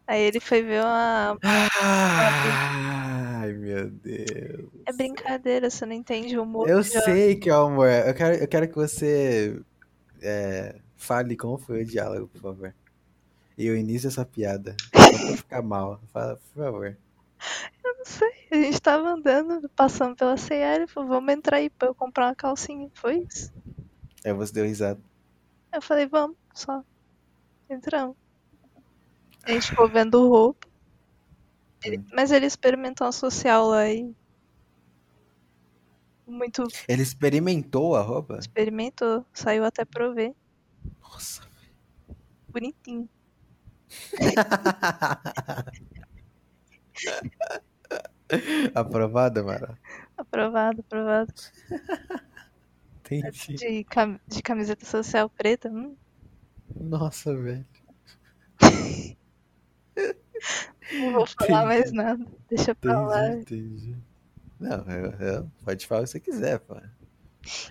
[0.06, 1.38] Aí ele foi ver uma.
[1.42, 4.68] Ai, meu Deus.
[4.86, 6.68] É brincadeira, você não entende o humor.
[6.68, 7.88] Eu sei que é o amor.
[7.88, 9.58] Eu quero, eu quero que você
[10.20, 10.74] é,
[11.04, 12.74] fale como foi o diálogo, por favor.
[13.56, 14.74] E o início dessa piada.
[14.94, 16.00] Só pra ficar mal.
[16.12, 16.96] Fala, por favor.
[17.84, 18.32] Não sei.
[18.50, 20.76] A gente tava andando, passando pela CIA.
[20.76, 22.90] Ele falou: Vamos entrar aí pra eu comprar uma calcinha.
[22.94, 23.52] Foi isso.
[24.24, 25.00] Aí você deu risada.
[25.72, 26.82] Eu falei: Vamos, só.
[27.70, 28.16] Entramos.
[29.44, 30.66] A gente ficou vendo roupa.
[31.84, 34.12] Ele- Mas ele experimentou uma social lá e.
[36.26, 38.38] Muito Ele experimentou a roupa?
[38.38, 39.24] experimentou.
[39.32, 40.34] Saiu até pra eu ver.
[41.02, 41.42] Nossa.
[42.48, 43.08] Bonitinho.
[48.74, 49.78] Aprovada, Mara?
[50.16, 51.32] Aprovado, aprovado.
[53.00, 53.54] Entendi.
[53.54, 55.68] De, cam- de camiseta social preta.
[55.70, 55.94] Hum,
[56.74, 57.66] Nossa, velho.
[60.92, 62.24] não vou falar mais nada.
[62.48, 63.28] Deixa pra lá.
[63.28, 63.96] Entendi, entendi.
[64.58, 66.76] Não, eu, eu- pode falar o que você quiser, pô.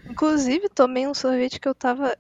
[0.08, 2.16] Inclusive, tomei um sorvete que eu tava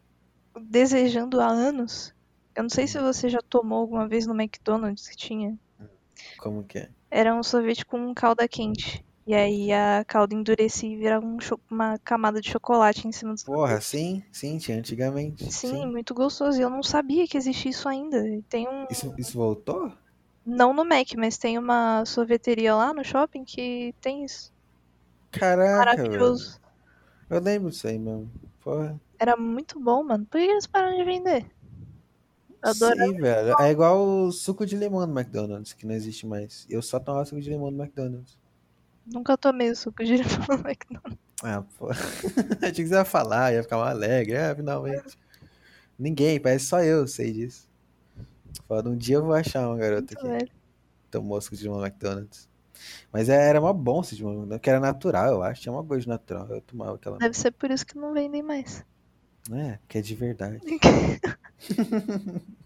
[0.59, 2.13] desejando há anos.
[2.55, 5.57] Eu não sei se você já tomou alguma vez no McDonald's que tinha.
[6.38, 6.89] Como que é?
[7.09, 9.03] Era um sorvete com calda quente.
[9.25, 11.38] E aí a calda endurecia e virava um
[11.69, 15.49] uma camada de chocolate em cima do Porra, sim, sim, tinha antigamente.
[15.49, 16.59] Sim, muito gostoso.
[16.59, 18.21] E eu não sabia que existia isso ainda.
[18.49, 18.85] Tem um.
[18.89, 19.93] Isso, isso voltou?
[20.45, 24.51] Não no Mac, mas tem uma sorveteria lá no shopping que tem isso.
[25.31, 25.77] Caraca, velho.
[25.77, 26.59] Maravilhoso.
[27.30, 28.30] Eu lembro disso aí mesmo.
[28.59, 28.99] Porra.
[29.24, 30.26] Era muito bom, mano.
[30.26, 31.45] Por que eles pararam de vender?
[32.62, 33.10] Adorava.
[33.10, 33.56] Sim, velho.
[33.58, 36.68] É igual o suco de limão do McDonald's, que não existe mais.
[36.70, 38.38] Eu só tomava suco de limão do McDonald's.
[39.06, 41.18] Nunca tomei o suco de limão no McDonald's.
[41.41, 41.88] Ah, pô.
[42.62, 44.34] Achei que você ia falar, ia ficar mais alegre.
[44.34, 45.18] É, finalmente.
[45.98, 47.70] Ninguém, parece só eu sei disso.
[48.68, 50.52] Foda, um dia eu vou achar uma garota Muito que
[51.10, 52.50] tomou suco de limão do McDonald's.
[53.10, 55.62] Mas é- era uma bom suco de limão, do que era natural, eu acho.
[55.62, 56.45] Tinha uma gosto natural.
[56.50, 57.18] Eu tomava aquela.
[57.20, 58.86] Deve ser por isso que não vendem mais.
[59.52, 60.61] É, que é de verdade.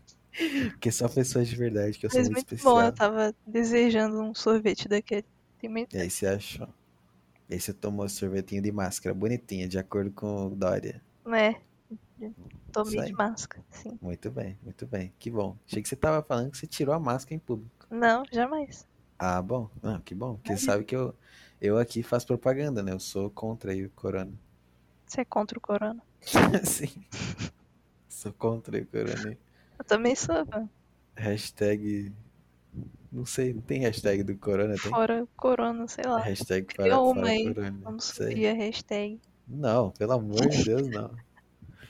[0.71, 2.75] Porque só pessoas de verdade, que eu sou Mas muito muito especial.
[2.75, 5.25] bom, eu tava desejando um sorvete daquele.
[5.59, 5.95] Tem muito...
[5.95, 6.67] E aí você achou.
[7.49, 11.01] E aí você tomou sorvetinho de máscara, bonitinha, de acordo com o Dória.
[11.33, 11.55] É,
[12.71, 13.97] tomei de máscara, sim.
[14.01, 15.13] Muito bem, muito bem.
[15.17, 15.57] Que bom.
[15.67, 17.87] Achei que você tava falando que você tirou a máscara em público.
[17.89, 18.85] Não, jamais.
[19.17, 19.69] Ah, bom.
[19.81, 20.35] Ah, que bom.
[20.35, 21.15] Porque você sabe que eu,
[21.59, 22.91] eu aqui faço propaganda, né?
[22.91, 24.31] Eu sou contra aí o corona.
[25.07, 26.03] Você é contra o corona.
[26.63, 27.03] Sim.
[28.09, 29.37] Sou contra o corona.
[29.79, 30.69] Eu também sou, mano.
[31.15, 32.11] Hashtag...
[33.11, 34.91] Não sei, não tem hashtag do corona, tem?
[34.91, 36.19] Fora corona, sei lá.
[36.19, 37.53] Hashtag para, Cria uma aí.
[37.53, 37.79] corona.
[37.81, 38.29] Vamos Sei.
[38.31, 39.19] subir a hashtag.
[39.47, 41.09] Não, pelo amor de Deus, não.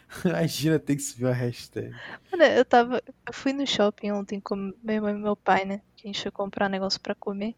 [0.23, 1.93] Imagina ter que subir uma hashtag.
[2.31, 3.01] Mano, eu tava.
[3.25, 5.81] Eu fui no shopping ontem com meu irmão e meu pai, né?
[5.95, 7.55] Que a gente foi comprar negócio pra comer.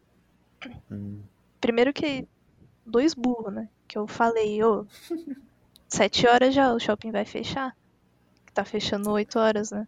[0.90, 1.20] Hum.
[1.60, 2.26] Primeiro que.
[2.84, 3.68] Dois burros, né?
[3.86, 4.86] Que eu falei, ô.
[5.92, 7.74] Sete horas já, o shopping vai fechar.
[8.54, 9.86] Tá fechando oito horas, né?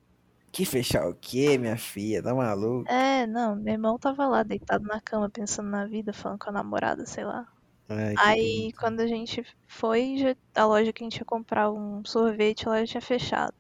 [0.53, 2.23] Que fechar o quê, minha filha?
[2.23, 2.91] Tá maluco?
[2.91, 6.53] É, não, meu irmão tava lá deitado na cama pensando na vida, falando com a
[6.53, 7.47] namorada, sei lá.
[7.89, 8.77] Ai, Aí bonito.
[8.81, 12.81] quando a gente foi, já- a loja que a gente ia comprar um sorvete, ela
[12.81, 13.55] já tinha fechado.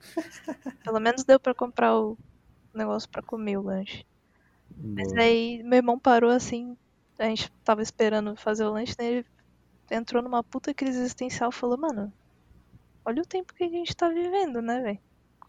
[0.84, 2.16] Pelo menos deu pra comprar o
[2.74, 4.04] negócio pra comer o lanche.
[4.96, 5.22] Mas Boa.
[5.22, 6.76] aí meu irmão parou assim,
[7.18, 9.06] a gente tava esperando fazer o lanche, né?
[9.06, 9.26] Ele
[9.90, 12.12] entrou numa puta crise existencial e falou, mano,
[13.04, 15.00] olha o tempo que a gente tá vivendo, né, velho?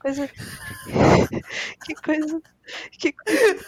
[0.01, 0.29] Coisa.
[1.85, 2.41] que coisa.
[2.91, 3.65] Que coisa.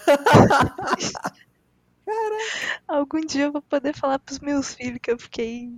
[2.87, 5.69] Algum dia eu vou poder falar pros meus filhos que eu fiquei.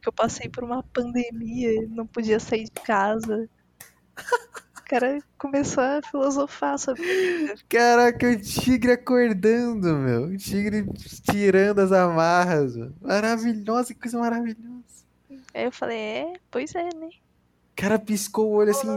[0.00, 3.48] que eu passei por uma pandemia, não podia sair de casa.
[4.88, 10.22] O cara começou a filosofar sobre Caraca, o tigre acordando, meu.
[10.28, 10.86] O tigre
[11.30, 12.90] tirando as amarras, meu.
[12.98, 15.04] Maravilhosa, que coisa maravilhosa.
[15.52, 17.08] Aí eu falei, é, pois é, né?
[17.08, 18.88] O cara piscou o olho assim.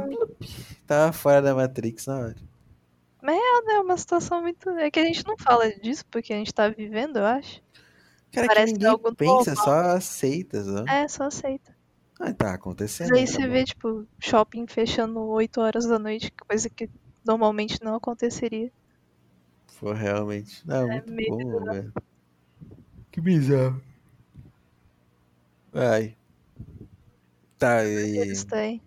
[0.87, 2.37] Tava fora da Matrix na hora.
[3.21, 4.69] É uma situação muito.
[4.69, 7.61] É que a gente não fala disso porque a gente tá vivendo, eu acho.
[8.31, 10.85] Cara, Parece que que ninguém é algo pensa, só aceita, só.
[10.87, 11.70] É, só aceita.
[12.21, 13.15] Ah, tá Mas acontecendo.
[13.15, 16.87] aí tá você vê, tipo, shopping fechando 8 horas da noite, coisa que
[17.25, 18.71] normalmente não aconteceria.
[19.67, 20.65] Foi realmente.
[20.67, 21.93] Não, muito meio bom, velho.
[23.11, 23.81] Que bizarro.
[25.73, 26.15] Ai.
[27.57, 28.45] Tá, e.
[28.45, 28.81] Tá aí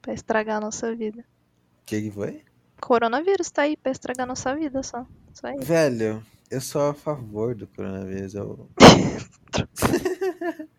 [0.00, 1.20] pra estragar a nossa vida.
[1.20, 2.44] O que que foi?
[2.80, 5.04] Coronavírus tá aí pra estragar a nossa vida só.
[5.32, 5.64] Só isso.
[5.64, 8.34] Velho, eu sou a favor do coronavírus.
[8.34, 8.68] Eu.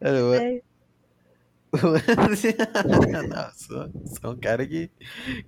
[0.00, 0.62] É,
[3.28, 3.90] Não, sou,
[4.20, 4.90] sou um cara que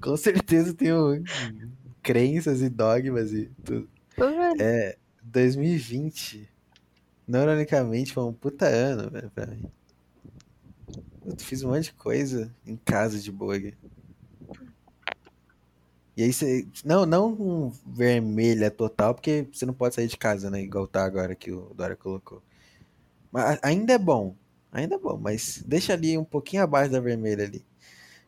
[0.00, 1.22] com certeza tenho
[2.02, 3.88] crenças e dogmas e tudo.
[4.58, 6.48] É, 2020,
[7.26, 9.64] não ironicamente, foi um puta ano, velho, pra mim.
[11.24, 13.74] Eu fiz um monte de coisa em casa de aqui.
[16.16, 16.66] E aí você.
[16.84, 20.62] Não, não um vermelha total, porque você não pode sair de casa, né?
[20.62, 22.42] Igual tá agora que o Dória colocou.
[23.30, 24.34] Mas ainda é bom.
[24.72, 27.64] Ainda é bom, mas deixa ali um pouquinho abaixo da vermelha ali.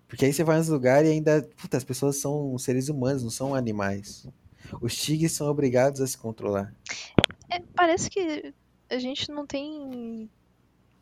[0.06, 1.42] Porque aí você vai nos lugares e ainda.
[1.56, 4.26] Puta, as pessoas são seres humanos, não são animais.
[4.80, 6.74] Os tigres são obrigados a se controlar.
[7.50, 8.54] É, parece que
[8.88, 10.30] a gente não tem.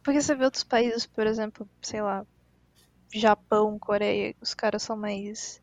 [0.02, 2.26] Porque você vê outros países, por exemplo, sei lá,
[3.12, 5.60] Japão, Coreia, os caras são mais.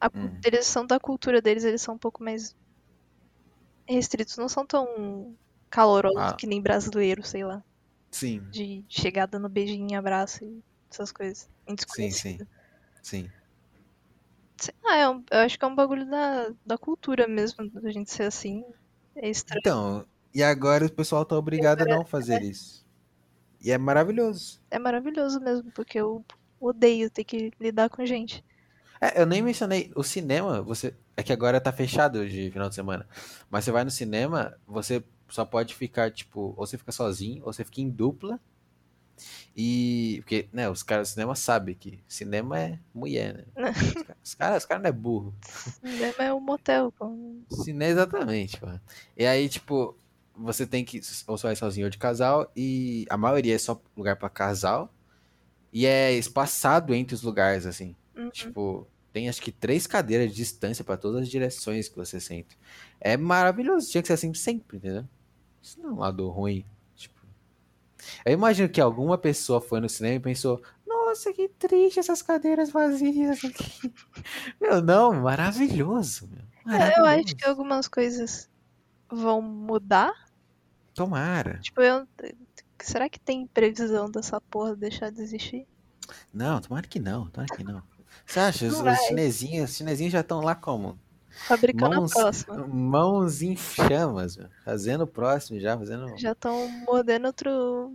[0.00, 0.30] a Hum.
[0.42, 2.56] Eles são da cultura deles, eles são um pouco mais
[3.86, 5.34] restritos, não são tão
[5.68, 6.32] calorosos Ah.
[6.34, 7.62] que nem brasileiro, sei lá.
[8.10, 11.48] Sim, De chegar dando beijinho, abraço e essas coisas.
[11.66, 12.38] Em sim, sim.
[13.02, 13.30] Sim.
[14.60, 17.90] Sei lá, é um- eu acho que é um bagulho da, da cultura mesmo, da
[17.90, 18.62] gente ser assim.
[19.16, 19.60] É estranho.
[19.60, 22.84] Então, e agora o pessoal tá obrigado a não fazer isso.
[23.60, 24.60] E é maravilhoso.
[24.70, 26.24] É maravilhoso mesmo, porque eu
[26.58, 28.44] odeio ter que lidar com gente.
[29.00, 30.94] É, eu nem mencionei, o cinema, você.
[31.16, 33.06] É que agora tá fechado de final de semana.
[33.50, 37.52] Mas você vai no cinema, você só pode ficar, tipo, ou você fica sozinho, ou
[37.52, 38.38] você fica em dupla.
[39.56, 40.16] E.
[40.22, 43.44] Porque, né, os caras do cinema sabem que cinema é mulher, né?
[44.24, 45.34] Os caras os caras cara não é burro.
[45.84, 46.92] Cinema é um motel.
[46.98, 48.80] com- Cinema, exatamente, mano.
[49.16, 49.96] E aí, tipo,
[50.34, 51.00] você tem que.
[51.26, 54.92] Ou você vai sozinho ou de casal, e a maioria é só lugar pra casal.
[55.72, 57.94] E é espaçado entre os lugares, assim.
[58.16, 58.30] Uhum.
[58.30, 62.58] Tipo, tem acho que três cadeiras de distância pra todas as direções que você sente.
[63.00, 65.04] É maravilhoso, tinha que ser assim sempre, entendeu?
[65.62, 66.64] Isso não é um lado ruim.
[66.96, 67.20] Tipo,
[68.24, 72.70] eu imagino que alguma pessoa foi no cinema e pensou: Nossa, que triste essas cadeiras
[72.70, 73.92] vazias aqui.
[74.60, 76.28] Meu, não, maravilhoso.
[76.28, 76.40] Meu.
[76.74, 77.36] É, eu acho Maravilhoso.
[77.36, 78.48] que algumas coisas
[79.10, 80.12] vão mudar.
[80.94, 81.58] Tomara.
[81.60, 82.06] Tipo, eu.
[82.82, 85.66] Será que tem previsão dessa porra deixar de existir?
[86.32, 87.82] Não, tomara que não, tomara que não.
[88.26, 88.66] Você acha?
[88.66, 88.96] Os, Não os vai.
[88.96, 90.98] chinesinhos, os chinesinhos já estão lá como?
[91.30, 92.66] Fabricando Mãos, a próxima.
[92.66, 94.48] mãos em chamas, meu.
[94.64, 96.16] fazendo o próximo já, fazendo.
[96.18, 97.94] Já estão mordendo outro.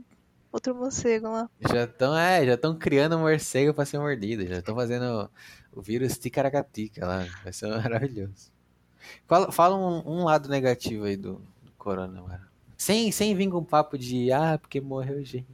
[0.52, 1.50] Outro morcego lá.
[1.60, 5.30] Já estão, é, já estão criando um morcego pra ser mordido, já estão fazendo
[5.74, 8.54] o vírus ticaracatica lá, vai ser maravilhoso.
[9.28, 12.46] Fala, fala um, um lado negativo aí do, do corona, mano.
[12.78, 15.46] Sem, sem vir com papo de, ah, porque morreu gente.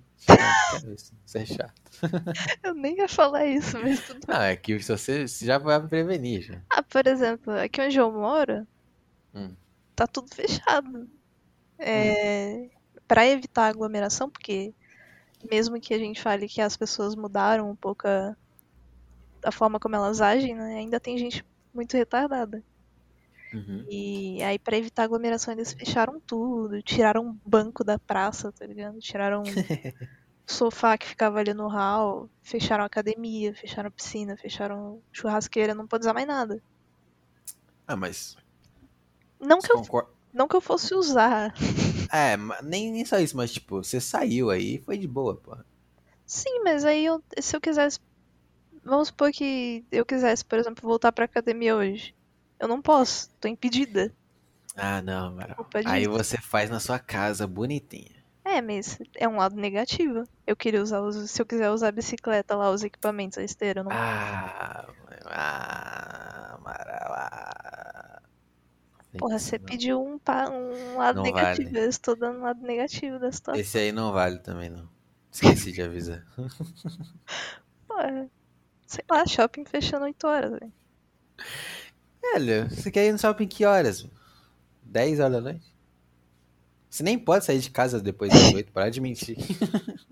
[0.93, 1.73] Isso, é chato.
[2.63, 6.61] Eu nem ia falar isso, mas tudo Não, é que você já vai prevenir, já.
[6.69, 8.67] Ah, por exemplo, aqui onde eu moro,
[9.33, 9.55] Hum.
[9.95, 11.07] tá tudo fechado.
[11.79, 12.69] É,
[13.07, 14.73] Pra evitar aglomeração, porque
[15.51, 18.35] mesmo que a gente fale que as pessoas mudaram um pouco a,
[19.43, 21.43] a forma como elas agem, né, ainda tem gente
[21.73, 22.63] muito retardada.
[23.53, 23.85] Uhum.
[23.89, 28.99] E aí, pra evitar aglomeração, eles fecharam tudo, tiraram um banco da praça, tá ligado?
[28.99, 29.43] Tiraram o
[30.45, 35.87] sofá que ficava ali no hall, fecharam a academia, fecharam a piscina, fecharam churrasqueira, não
[35.87, 36.61] pode usar mais nada.
[37.87, 38.37] Ah, mas.
[39.39, 40.09] Não você que eu?
[40.33, 41.53] Não que eu fosse usar.
[42.13, 45.55] É, nem, nem só isso, mas tipo, você saiu aí foi de boa, pô.
[46.25, 47.99] Sim, mas aí eu, se eu quisesse.
[48.83, 52.13] Vamos supor que eu quisesse, por exemplo, voltar pra academia hoje.
[52.61, 54.13] Eu não posso, tô impedida.
[54.77, 55.55] Ah, não, mano.
[55.55, 58.21] Culpa Aí você faz na sua casa, bonitinha.
[58.45, 60.23] É, mas é um lado negativo.
[60.45, 63.79] Eu queria usar, os- se eu quiser usar a bicicleta lá, os equipamentos, a esteira,
[63.81, 63.91] eu não.
[63.91, 64.85] Ah,
[65.25, 68.21] ah, maravilha.
[69.17, 70.19] Porra, você pediu um,
[70.53, 71.69] um lado Não negativo.
[71.69, 71.85] vale.
[71.85, 73.59] Eu estou dando um lado negativo da situação.
[73.59, 74.87] Esse aí não vale também, não.
[75.31, 76.23] Esqueci de avisar.
[77.87, 78.29] Porra,
[78.87, 80.73] sei lá, shopping fechando 8 horas, velho.
[82.21, 84.03] Velho, você quer ir no shopping que horas?
[84.03, 84.11] meu?
[84.83, 85.75] 10 horas da noite?
[86.89, 89.37] Você nem pode sair de casa depois das 8, parar de mentir.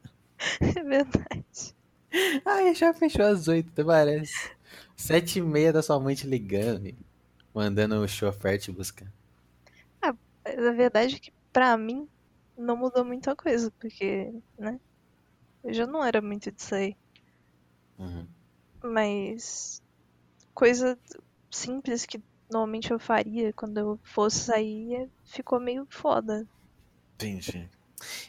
[0.61, 1.75] É verdade.
[2.45, 4.51] Ai, já fechou às 8, até parece.
[4.95, 6.95] 7 e meia da sua mãe te ligando,
[7.53, 9.11] mandando o chofer te buscar.
[10.01, 12.07] Mas a verdade é que pra mim,
[12.57, 14.79] não mudou muita coisa, porque, né?
[15.63, 16.95] Eu já não era muito disso aí.
[17.97, 18.25] Uhum.
[18.81, 19.83] Mas
[20.53, 20.97] coisa
[21.51, 22.21] simples que
[22.51, 26.47] normalmente eu faria quando eu fosse sair ficou meio foda.
[27.15, 27.69] Entendi.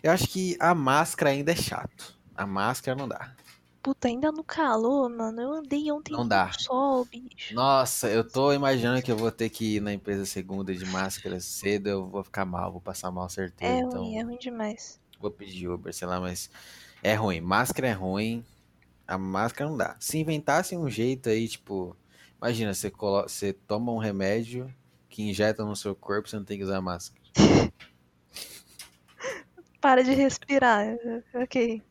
[0.03, 2.19] Eu acho que a máscara ainda é chato.
[2.35, 3.37] A máscara não dá.
[3.83, 5.41] Puta, ainda no calor, mano.
[5.41, 6.51] Eu andei ontem Não no dá.
[6.53, 7.55] sol, bicho.
[7.55, 11.41] Nossa, eu tô imaginando que eu vou ter que ir na empresa segunda de máscara
[11.41, 13.79] cedo, eu vou ficar mal, vou passar mal certeza.
[13.79, 15.01] É então, ruim, é ruim demais.
[15.19, 16.51] vou pedir Uber, sei lá, mas
[17.03, 17.41] é ruim.
[17.41, 18.45] Máscara é ruim,
[19.07, 19.97] a máscara não dá.
[20.01, 21.97] Se inventassem um jeito aí, tipo,
[22.41, 23.23] imagina, você, colo...
[23.23, 24.73] você toma um remédio
[25.09, 27.21] que injeta no seu corpo, você não tem que usar máscara.
[29.81, 30.97] Para de respirar.
[31.35, 31.83] Ok.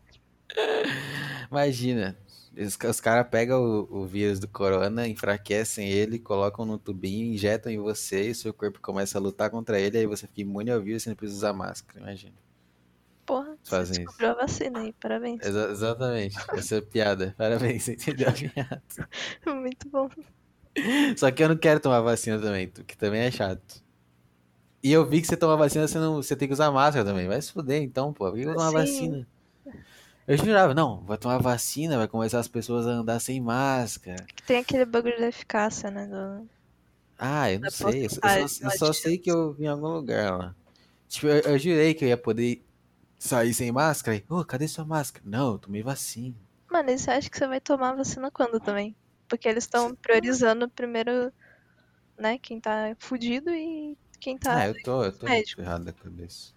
[1.51, 2.17] Imagina,
[2.57, 7.71] os, os caras pegam o, o vírus do corona, enfraquecem ele, colocam no tubinho, injetam
[7.71, 10.81] em você e seu corpo começa a lutar contra ele, aí você fica imune ao
[10.81, 12.33] vírus e você não precisa usar máscara, imagina.
[13.25, 14.01] Porra, você Fazem isso.
[14.05, 15.41] descobriu a vacina aí, parabéns.
[15.41, 17.35] Exa- exatamente, essa é piada.
[17.37, 18.81] Parabéns, você entendeu a piada.
[19.45, 20.09] Muito bom.
[21.17, 23.83] Só que eu não quero tomar vacina também, que também é chato.
[24.81, 27.27] E eu vi que você toma vacina, você, não, você tem que usar máscara também.
[27.27, 28.25] Vai se fuder então, pô.
[28.29, 29.27] Por que eu vou tomar vacina?
[30.27, 34.25] Eu jurava, não, vai tomar vacina, vai começar as pessoas a andar sem máscara.
[34.45, 36.05] Tem aquele bagulho da eficácia, né?
[36.07, 36.47] Do...
[37.17, 38.05] Ah, eu não Da sei.
[38.05, 38.29] Eu, só-
[38.65, 40.55] eu só, sei que eu vi em algum lugar lá.
[41.07, 42.63] Tipo, eu, eu jurei que eu ia poder
[43.19, 44.17] sair sem máscara.
[44.17, 45.25] E, ô, cadê sua máscara?
[45.27, 46.35] Não, eu tomei vacina.
[46.71, 48.95] Mano, e você acha que você vai tomar vacina quando também?
[49.29, 51.31] Porque eles estão priorizando primeiro,
[52.17, 54.57] né, quem tá fudido e quem tá.
[54.57, 55.61] Ah, eu tô, eu tô médico.
[55.61, 56.53] errado da cabeça.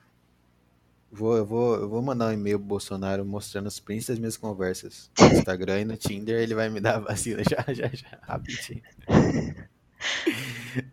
[1.11, 4.39] Vou, eu, vou, eu vou mandar um e-mail pro Bolsonaro mostrando os prints das minhas
[4.39, 6.41] conversas no Instagram e no Tinder.
[6.41, 8.83] Ele vai me dar a vacina já, já, já, rapidinho.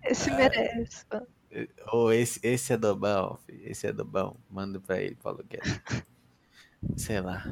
[0.03, 1.05] Esse merece.
[1.11, 1.25] mano.
[1.91, 3.61] Ô, esse, esse é do bom, filho.
[3.63, 4.37] Esse é do bom.
[4.49, 5.81] Manda pra ele, Paulo Guedes.
[6.95, 7.43] Sei lá.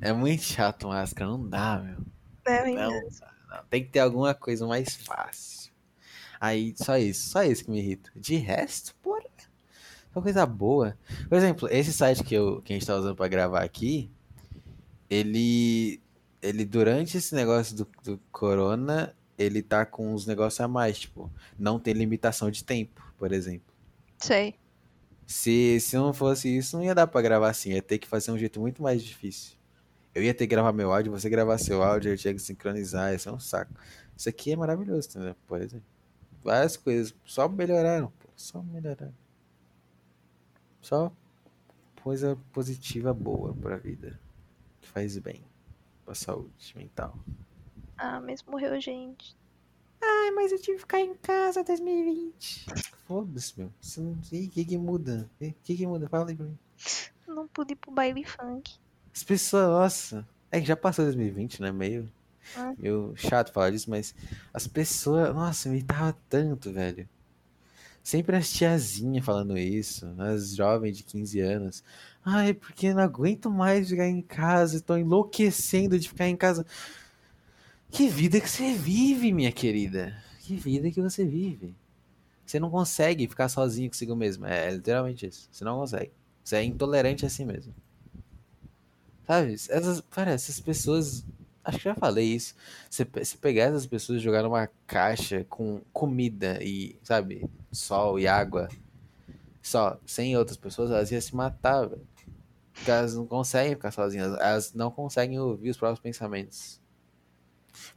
[0.00, 1.98] É muito chato máscara, não dá, meu.
[2.46, 2.76] Né, hein?
[2.76, 3.08] Não,
[3.54, 5.72] não, tem que ter alguma coisa mais fácil.
[6.40, 8.10] Aí, só isso, só isso que me irrita.
[8.14, 9.24] De resto, porra,
[10.14, 10.96] é uma coisa boa.
[11.28, 14.10] Por exemplo, esse site que, eu, que a gente tá usando pra gravar aqui,
[15.08, 16.00] ele,
[16.42, 21.30] ele durante esse negócio do, do corona, ele tá com uns negócios a mais, tipo,
[21.58, 23.72] não tem limitação de tempo, por exemplo.
[24.18, 24.54] Sei.
[25.26, 28.30] Se, se não fosse isso, não ia dar pra gravar assim, ia ter que fazer
[28.30, 29.56] um jeito muito mais difícil.
[30.14, 33.12] Eu ia ter que gravar meu áudio, você gravar seu áudio, eu tinha que sincronizar,
[33.12, 33.74] isso é um saco.
[34.16, 35.34] Isso aqui é maravilhoso, entendeu?
[35.46, 35.86] Por exemplo.
[36.42, 39.14] Várias coisas, só melhoraram, pô, só melhoraram.
[40.80, 41.10] Só
[42.02, 44.20] coisa positiva boa pra vida,
[44.80, 45.42] que faz bem
[46.04, 47.18] pra saúde mental.
[47.96, 49.34] Ah, mas morreu gente.
[50.02, 52.66] Ai, mas eu tive que ficar em casa 2020.
[53.06, 53.72] Foda-se, meu.
[53.98, 55.30] O que que muda?
[55.40, 56.08] O que que muda?
[56.08, 56.58] Fala aí pra mim.
[57.26, 58.78] Não pude ir pro baile funk.
[59.14, 60.28] As pessoas, nossa.
[60.50, 61.70] É que já passou 2020, né?
[61.72, 62.10] Meio,
[62.56, 62.74] Ah.
[62.78, 64.14] meio chato falar disso, mas
[64.52, 67.08] as pessoas, nossa, me irritava tanto, velho.
[68.02, 71.82] Sempre as tiazinhas falando isso, as jovens de 15 anos.
[72.24, 76.66] Ai, porque não aguento mais ficar em casa, tô enlouquecendo de ficar em casa.
[77.90, 80.14] Que vida que você vive, minha querida?
[80.40, 81.74] Que vida que você vive?
[82.44, 84.44] Você não consegue ficar sozinho consigo mesmo.
[84.44, 85.48] É, literalmente isso.
[85.50, 86.10] Você não consegue.
[86.42, 87.74] Você é intolerante a si mesmo.
[89.26, 89.54] Sabe?
[89.54, 91.24] Essas, cara, essas pessoas.
[91.64, 92.54] Acho que já falei isso.
[92.90, 93.04] Você
[93.40, 98.68] pegar essas pessoas e jogar numa caixa com comida e, sabe, sol e água,
[99.62, 102.06] só, sem outras pessoas, elas iam se matar, velho.
[102.74, 104.36] Porque elas não conseguem ficar sozinhas.
[104.38, 106.80] Elas não conseguem ouvir os próprios pensamentos.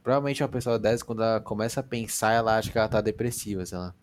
[0.02, 3.66] Provavelmente uma pessoa dessa, quando ela começa a pensar, ela acha que ela tá depressiva,
[3.66, 3.94] sei lá.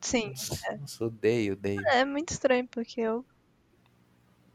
[0.00, 0.34] Sim.
[0.80, 1.80] Nossa, odeio, odeio.
[1.88, 3.24] É muito estranho, porque eu.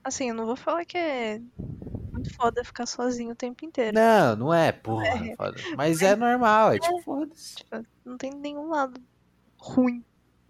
[0.04, 1.42] Assim, eu não vou falar que é
[2.12, 3.96] muito foda ficar sozinho o tempo inteiro.
[3.96, 5.36] Não, não é, porra, É.
[5.76, 7.58] Mas é normal, é tipo, foda-se.
[7.58, 9.02] Tipo, não tem nenhum lado
[9.58, 10.04] ruim.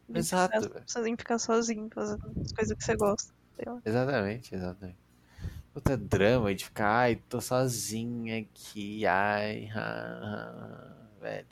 [0.08, 0.84] de Exato.
[0.88, 3.34] Sozinho ficar sozinho, fazendo as coisas que você gosta.
[3.86, 4.98] Exatamente, exatamente.
[5.74, 11.48] Puta drama de ficar, ai, tô sozinha aqui, ai, ah, ah, velho.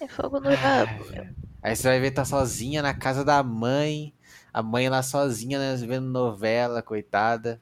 [0.00, 1.04] É fogo no rabo.
[1.62, 4.14] Aí você vai ver, tá sozinha na casa da mãe,
[4.52, 7.60] a mãe lá sozinha, né, vendo novela, coitada,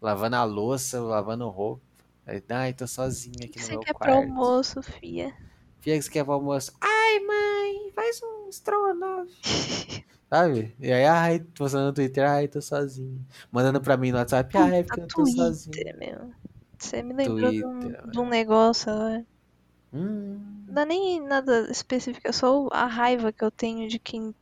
[0.00, 1.82] lavando a louça, lavando roupa.
[2.26, 4.14] Aí, ai, tô sozinha aqui no você meu quer pro quarto.
[4.14, 5.32] almoço, fia?
[5.80, 6.72] Fia, que você quer pro almoço?
[6.80, 9.30] Ai, mãe, faz um estrogonofe.
[10.32, 10.74] Sabe?
[10.78, 13.24] E aí, ai, postando no Twitter, ai, tô sozinho.
[13.50, 15.24] Mandando pra mim no WhatsApp, ai, porque eu tô.
[15.24, 16.32] Twitter, meu.
[16.78, 19.26] Você me lembrou de um, Twitter, de um negócio agora.
[19.92, 24.34] Hum, Não é nem nada específico, é só a raiva que eu tenho de quem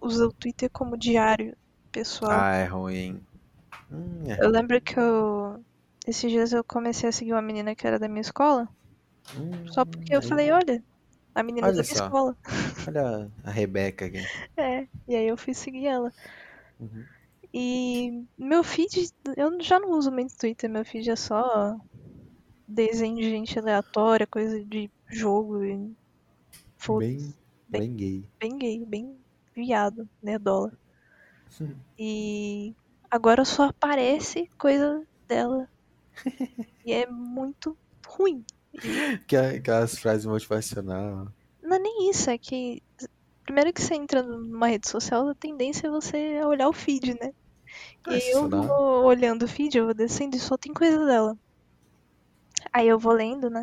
[0.00, 1.56] usa o Twitter como diário
[1.92, 2.30] pessoal.
[2.32, 3.20] Ah, é ruim.
[3.90, 4.44] Hum, é.
[4.44, 5.62] Eu lembro que eu.
[6.06, 8.68] Esses dias eu comecei a seguir uma menina que era da minha escola.
[9.36, 10.82] Hum, Só porque eu aí- falei, olha,
[11.34, 12.04] a menina Olha da minha só.
[12.04, 12.36] escola.
[12.88, 14.18] Olha a Rebeca aqui.
[14.56, 16.12] É, e aí eu fui seguir ela.
[16.78, 17.04] Uhum.
[17.52, 21.76] E meu feed, eu já não uso muito Twitter, meu feed é só
[22.66, 25.92] desenho de gente aleatória, coisa de jogo e
[26.76, 27.34] foda-se.
[27.68, 28.24] Bem, bem gay.
[28.40, 29.19] bem gay, bem
[29.54, 30.72] viado, nerdola.
[31.96, 32.74] E
[33.08, 35.68] agora só aparece coisa dela.
[36.84, 37.74] E é muito
[38.06, 38.44] ruim.
[39.26, 41.32] Que- Aquelas frases motivacional.
[41.62, 42.82] Não é nem isso, é que
[43.44, 47.32] primeiro que você entra numa rede social, a tendência é você olhar o feed, né?
[48.06, 48.50] E aí eu Sensacional.
[48.50, 51.38] vou olhando o feed, eu vou descendo e só tem coisa dela.
[52.72, 53.62] Aí eu vou lendo, né?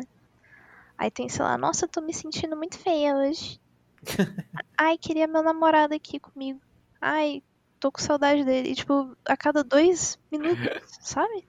[0.98, 3.60] Aí tem, sei lá, nossa, eu tô me sentindo muito feia hoje.
[4.78, 6.60] Ai, queria meu namorado aqui comigo.
[7.00, 7.42] Ai,
[7.78, 8.70] tô com saudade dele.
[8.70, 10.58] E, tipo, a cada dois minutos,
[11.00, 11.46] sabe?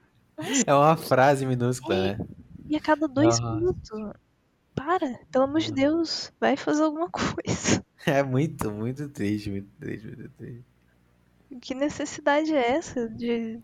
[0.66, 2.26] É uma frase minúscula, né?
[2.68, 3.54] E a cada dois Nossa.
[3.54, 3.90] minutos.
[4.74, 7.84] Para, pelo amor de Deus, vai fazer alguma coisa.
[8.06, 10.64] É muito, muito triste, muito triste, muito triste.
[11.60, 13.60] Que necessidade é essa de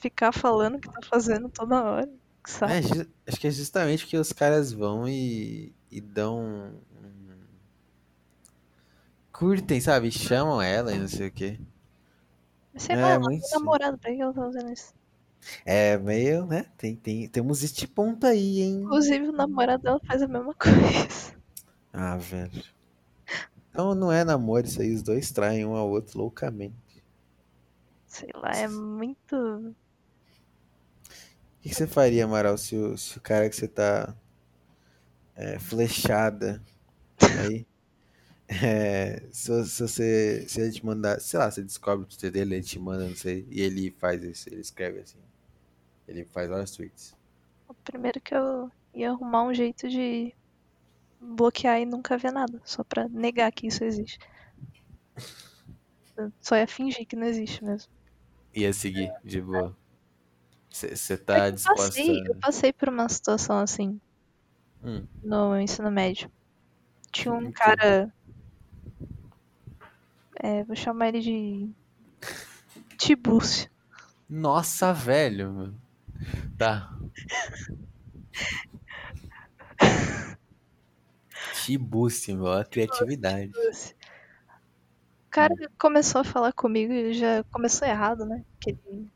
[0.00, 2.08] ficar falando o que tá fazendo toda hora?
[2.44, 2.72] Que saco.
[2.72, 6.40] É, acho que é justamente que os caras vão e, e dão.
[6.40, 7.15] um-
[9.38, 10.10] Curtem, sabe?
[10.10, 11.60] Chamam ela e não sei o quê.
[12.78, 14.94] Sei É, lá, ela muito namorado, pra que ela tá fazendo isso?
[15.66, 16.64] É meio, né?
[16.78, 18.90] Tem, tem, temos este ponto aí, hein?
[18.90, 21.36] Inclusive, o namorado dela faz a mesma coisa.
[21.92, 22.62] Ah, velho.
[23.70, 26.74] Então não é namoro isso aí, os dois traem um ao outro loucamente.
[28.06, 29.36] Sei lá, é muito.
[29.36, 29.74] O
[31.62, 34.14] que que você faria, Amaral, se o, se o cara que você tá
[35.34, 36.62] é, flechada
[37.34, 37.66] aí,
[38.48, 42.56] é, se, se você, se ele te mandar, sei lá, você descobre o Twitter dele,
[42.56, 45.18] ele te manda, não sei, e ele faz isso, ele escreve assim,
[46.08, 47.16] ele faz vários tweets.
[47.68, 50.34] O primeiro que eu ia arrumar um jeito de
[51.20, 54.18] bloquear e nunca ver nada, só pra negar que isso existe.
[56.16, 57.90] Eu só ia fingir que não existe mesmo.
[58.54, 59.76] Ia seguir, de boa.
[60.70, 61.88] Você É tá que eu disposta...
[61.88, 64.00] passei, eu passei por uma situação assim
[64.84, 66.30] Hum, no ensino médio.
[67.12, 68.12] Tinha um cara.
[70.42, 71.70] É, vou chamar ele de.
[72.98, 73.70] Tibúcio.
[74.28, 75.74] Nossa, velho.
[76.56, 76.92] Tá.
[81.64, 83.52] Tibúcio, meu, a criatividade.
[85.26, 88.44] O cara começou a falar comigo e já começou errado, né?
[88.58, 89.08] Que ele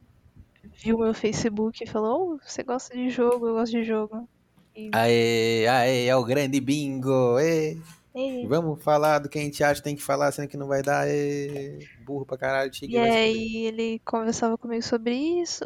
[0.75, 4.29] viu meu Facebook e falou: oh, você gosta de jogo, eu gosto de jogo.
[4.75, 7.39] E, Aê, aê, é o grande bingo.
[7.39, 7.79] Ê.
[8.15, 10.67] e, Vamos falar do que a gente acha que tem que falar, sendo que não
[10.67, 11.07] vai dar.
[11.09, 11.87] Ê.
[12.05, 15.65] Burro pra caralho, chega e aí ele conversava comigo sobre isso.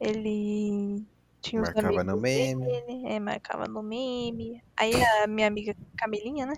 [0.00, 1.04] Ele
[1.40, 2.64] tinha Marcava no meme.
[2.64, 4.62] dele, é, marcava no meme.
[4.78, 4.92] Aí
[5.22, 6.54] a minha amiga Camilinha, né?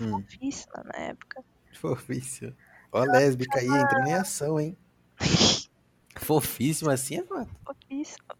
[0.00, 1.44] Hum, Fofíssima na época.
[1.80, 2.54] fofíssimo.
[2.92, 4.76] Ó, lésbica aí, entrando em ação, hein?
[6.16, 7.48] Fofíssima assim é foda.
[7.64, 8.36] Fofíssima.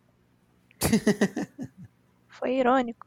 [2.28, 3.06] Foi irônico.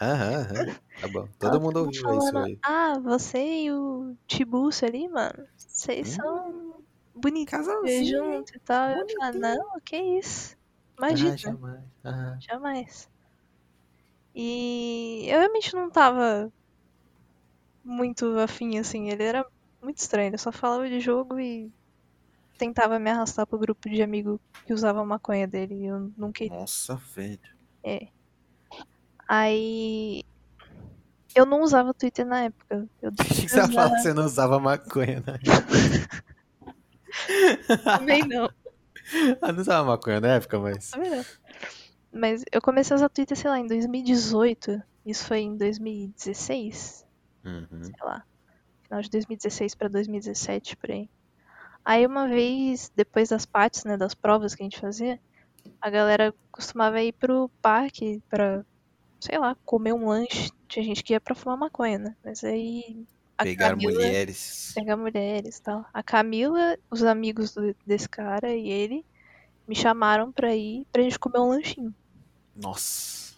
[0.00, 0.76] Aham, aham.
[0.98, 1.28] Tá bom.
[1.38, 2.60] Todo mundo ouviu isso falando, aí.
[2.64, 6.20] Ah, você e o Tibúcio ali, mano, vocês Hum.
[6.20, 6.84] são
[7.14, 8.08] bonitinhos Casalzinho.
[8.08, 8.90] juntos e tal.
[8.90, 10.56] Eu falei, não, que isso?
[10.98, 11.84] Imagina, Ah, jamais.
[12.04, 12.42] Aham.
[12.50, 13.08] jamais.
[14.34, 16.48] E eu realmente não tava
[17.84, 19.08] muito afim, assim.
[19.10, 19.44] Ele era
[19.82, 20.28] muito estranho.
[20.30, 21.70] Ele só falava de jogo e
[22.58, 25.74] tentava me arrastar pro grupo de amigo que usava maconha dele.
[25.76, 26.52] E eu não queria.
[26.58, 27.54] Nossa, velho.
[29.28, 30.22] Aí.
[31.34, 32.88] Eu não usava Twitter na época.
[33.02, 35.38] Eu Achei que você ia falar que você não usava maconha, né?
[37.84, 38.48] também não.
[39.42, 40.90] Ah, não usava maconha na época, mas.
[40.90, 41.24] Também não.
[42.12, 44.82] Mas eu comecei a usar Twitter, sei lá, em 2018.
[45.04, 47.04] Isso foi em 2016,
[47.44, 47.82] Uhum.
[47.82, 48.24] sei lá.
[48.84, 51.08] Final de 2016 pra 2017, por aí.
[51.84, 55.20] Aí uma vez, depois das partes, né, das provas que a gente fazia,
[55.80, 58.64] a galera costumava ir pro parque pra,
[59.24, 60.50] sei lá, comer um lanche.
[60.68, 62.16] Tinha gente que ia pra fumar maconha, né?
[62.24, 63.04] Mas aí.
[63.36, 64.72] A Pegar Camila- mulheres.
[64.76, 65.84] pegar mulheres e tal.
[65.92, 69.04] A Camila, os amigos do- desse cara e ele
[69.66, 71.92] me chamaram pra ir pra gente comer um lanchinho.
[72.54, 73.34] Nossa.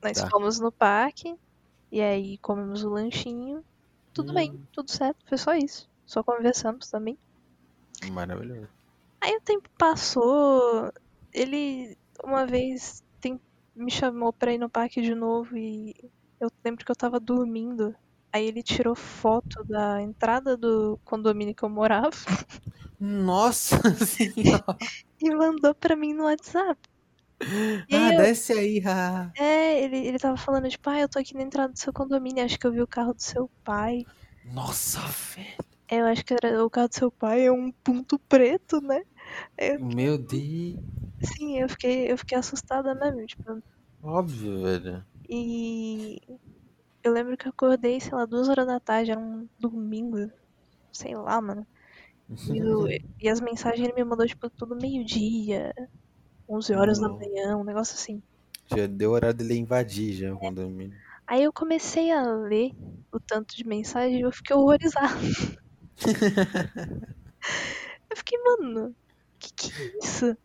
[0.00, 0.30] Nós Tá.
[0.30, 1.34] fomos no parque
[1.90, 3.64] e aí comemos o lanchinho.
[4.14, 4.62] Tudo bem, Hum.
[4.72, 5.88] tudo certo, foi só isso.
[6.06, 7.18] Só conversamos também.
[8.12, 8.68] Maravilhoso.
[9.20, 10.92] Aí o tempo passou,
[11.34, 13.02] ele uma vez
[13.78, 15.94] me chamou pra ir no parque de novo e
[16.40, 17.94] eu lembro que eu tava dormindo.
[18.32, 22.10] Aí ele tirou foto da entrada do condomínio que eu morava
[23.00, 24.78] Nossa senhora.
[25.20, 26.80] e mandou pra mim no WhatsApp.
[27.88, 29.32] E Ah, eu, desce aí, ah.
[29.36, 32.44] é, ele, ele tava falando, tipo, ah, eu tô aqui na entrada do seu condomínio,
[32.44, 34.06] acho que eu vi o carro do seu pai.
[34.44, 35.00] Nossa,
[35.36, 35.68] velho.
[35.88, 39.02] É, Eu acho que era o carro do seu pai é um ponto preto, né?
[39.58, 40.76] Eu, Meu Deus.
[41.22, 43.62] sim, eu fiquei, eu fiquei assustada mesmo, tipo,
[44.02, 45.06] Óbvio, velho.
[45.28, 46.18] e
[47.04, 50.16] eu lembro que eu acordei, sei lá, duas horas da tarde, era um domingo,
[50.92, 51.68] sei lá, mano.
[52.48, 52.88] E, o-
[53.20, 55.74] e as mensagens ele me mandou, tipo, tudo meio-dia,
[56.48, 58.22] 11 horas da manhã, um negócio assim.
[58.70, 60.96] Já deu horário dele invadir já o condomínio.
[61.26, 62.70] Aí eu comecei a ler
[63.12, 65.14] o tanto de mensagem e eu fiquei horrorizada.
[68.10, 68.94] eu fiquei, mano,
[69.38, 70.36] que que é isso?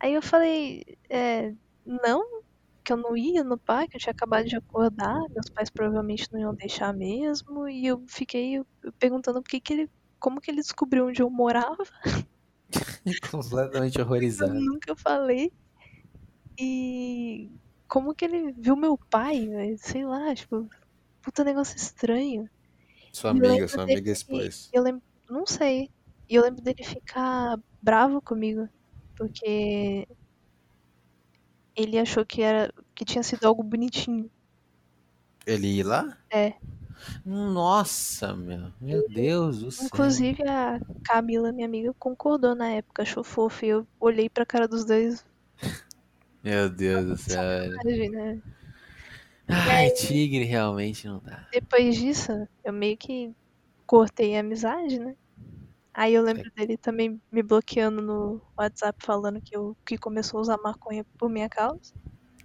[0.00, 1.54] Aí eu falei, é,
[1.84, 2.42] não,
[2.84, 6.40] que eu não ia no parque, eu tinha acabado de acordar, meus pais provavelmente não
[6.40, 8.62] iam deixar mesmo, e eu fiquei
[8.98, 11.84] perguntando por que que ele, como que ele descobriu onde eu morava,
[13.30, 14.54] Completamente eu horrorizado.
[14.54, 15.52] nunca falei,
[16.58, 17.50] e
[17.88, 20.68] como que ele viu meu pai, velho, sei lá, tipo,
[21.22, 22.48] puta negócio estranho.
[23.12, 24.68] Sua eu amiga, sua amiga expôs.
[24.72, 25.90] Eu lembro, não sei.
[26.28, 28.66] E eu lembro dele ficar bravo comigo,
[29.14, 30.08] porque
[31.76, 34.30] ele achou que era que tinha sido algo bonitinho.
[35.46, 36.18] Ele ia lá?
[36.30, 36.54] É.
[37.26, 38.72] Nossa, meu.
[38.80, 39.86] Meu Deus do céu.
[39.86, 43.64] Inclusive a Camila, minha amiga, concordou na época, achou fofo.
[43.66, 45.24] E eu olhei pra cara dos dois,
[46.42, 47.42] Meu Deus do céu,
[48.10, 48.40] né?
[49.46, 51.46] Ai, tigre realmente não dá.
[51.52, 52.32] Depois disso,
[52.64, 53.30] eu meio que
[53.86, 55.14] cortei a amizade, né?
[55.94, 60.42] Aí eu lembro dele também me bloqueando no WhatsApp falando que eu que começou a
[60.42, 61.94] usar maconha por minha causa.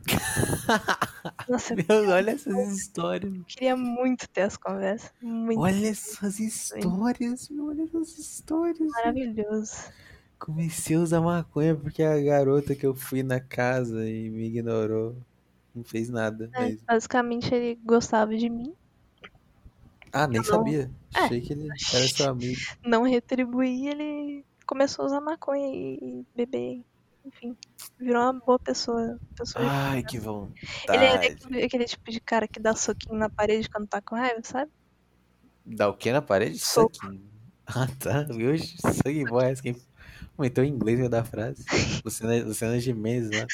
[1.47, 3.33] Nossa, eu Meu, olha essas histórias.
[3.47, 5.13] queria muito ter as conversas.
[5.21, 7.65] Muito Olha essas histórias, meu.
[7.67, 8.91] Olha essas histórias.
[8.93, 9.91] maravilhoso.
[10.39, 15.15] Comecei a usar maconha porque a garota que eu fui na casa e me ignorou.
[15.75, 18.75] Não fez nada É, basicamente ele gostava de mim,
[20.11, 20.89] Ah, nem sabia.
[21.15, 21.19] É.
[21.19, 22.59] Achei que ele era seu amigo.
[22.83, 26.83] não retribuí, ele começou a usar maconha e beber,
[27.25, 27.55] enfim,
[27.97, 29.19] virou uma boa pessoa.
[29.35, 33.69] pessoa Ai, que ele é aquele, aquele tipo de cara que dá soquinho na parede
[33.69, 34.71] quando tá com raiva, sabe?
[35.65, 36.57] Dá o que na parede?
[36.57, 36.95] Soco.
[36.95, 37.29] Sucking.
[37.71, 38.23] Ah, tá.
[38.23, 38.57] Viu?
[38.57, 39.61] Sangue bom essa.
[39.61, 39.75] Quem
[40.35, 41.63] comentou em inglês da frase.
[42.03, 43.45] Luciana, Luciana Gimenez lá.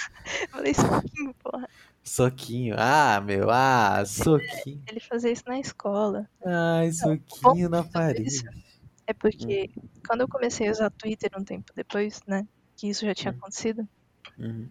[0.41, 1.67] Eu falei soquinho, porra.
[2.07, 2.75] Soquinho.
[2.77, 3.49] Ah, meu.
[3.49, 4.83] Ah, soquinho.
[4.87, 6.29] Ele fazia isso na escola.
[6.45, 8.43] Ai, soquinho na parede.
[9.07, 9.69] É porque
[10.07, 12.47] quando eu comecei a usar Twitter um tempo depois, né?
[12.77, 13.37] Que isso já tinha Hum.
[13.37, 13.87] acontecido,
[14.37, 14.69] Uhum.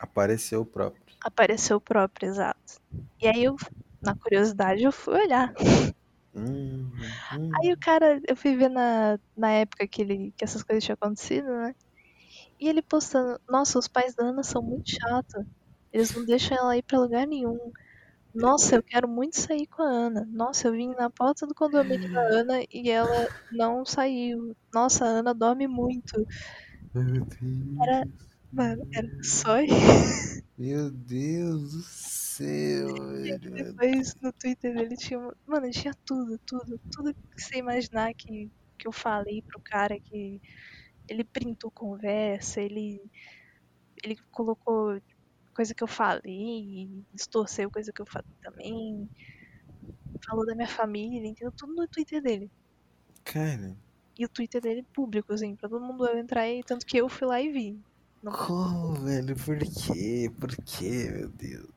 [0.00, 1.16] Apareceu o próprio.
[1.24, 2.74] apareceu o próprio, exato.
[3.20, 3.56] E aí eu,
[4.02, 5.52] na curiosidade, eu fui olhar.
[6.34, 6.90] Hum,
[7.32, 7.50] hum.
[7.62, 10.94] Aí o cara, eu fui ver na, na época que, ele, que essas coisas tinham
[11.00, 11.74] acontecido, né?
[12.60, 15.44] E ele postando, nossa, os pais da Ana são muito chatos.
[15.92, 17.72] Eles não deixam ela ir pra lugar nenhum.
[18.34, 20.28] Nossa, eu quero muito sair com a Ana.
[20.30, 24.54] Nossa, eu vim na porta do condomínio da Ana e ela não saiu.
[24.72, 26.24] Nossa, a Ana dorme muito.
[26.94, 27.78] Meu Deus.
[27.82, 28.06] Era,
[28.52, 29.56] mano, era só
[30.56, 33.50] Meu Deus do céu, velho.
[33.50, 35.18] Depois no Twitter dele tinha.
[35.46, 36.80] Mano, tinha tudo, tudo.
[36.92, 40.40] Tudo que você imaginar que, que eu falei pro cara que
[41.08, 43.00] ele printou conversa, ele.
[44.04, 45.00] Ele colocou
[45.58, 49.08] coisa que eu falei, distorceu coisa que eu falei também.
[50.28, 51.52] Falou da minha família, entendeu?
[51.56, 52.48] Tudo no Twitter dele.
[53.24, 53.76] Cara,
[54.16, 57.26] E o Twitter dele público, assim, pra todo mundo entrar aí, tanto que eu fui
[57.26, 57.80] lá e vi.
[58.22, 59.34] Não- como, velho?
[59.36, 60.30] Por quê?
[60.38, 61.68] Por quê, meu Deus?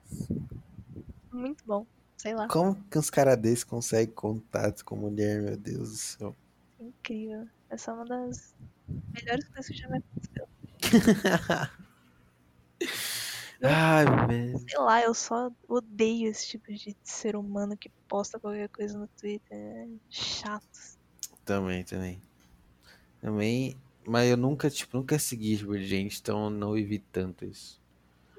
[1.32, 1.86] Muito bom.
[2.18, 6.36] Sei lá, Como que uns caras desses conseguem contato com mulher, meu Deus do céu?
[6.80, 7.48] incrível.
[7.70, 8.54] Essa é uma das
[9.14, 10.48] melhores coisas que já me aconteceu.
[13.64, 14.60] Ai, velho.
[14.60, 19.08] Sei lá, eu só odeio esse tipo de ser humano que posta qualquer coisa no
[19.08, 19.58] Twitter.
[19.58, 20.98] É chato.
[21.46, 22.22] Também, também.
[23.22, 27.46] Também, mas eu nunca, tipo, nunca segui tipo, de gente, então eu não vivi tanto
[27.46, 27.80] isso.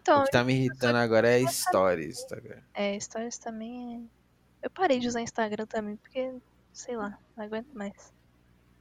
[0.01, 2.65] Então, o que tá me irritando agora é stories, tá ligado?
[2.75, 4.67] é, stories também é.
[4.67, 6.35] Eu parei de usar Instagram também, porque,
[6.73, 8.13] sei lá, não aguento mais.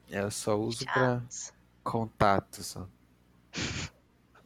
[0.09, 1.53] Eu só uso pra Chato.
[1.83, 2.87] contato só.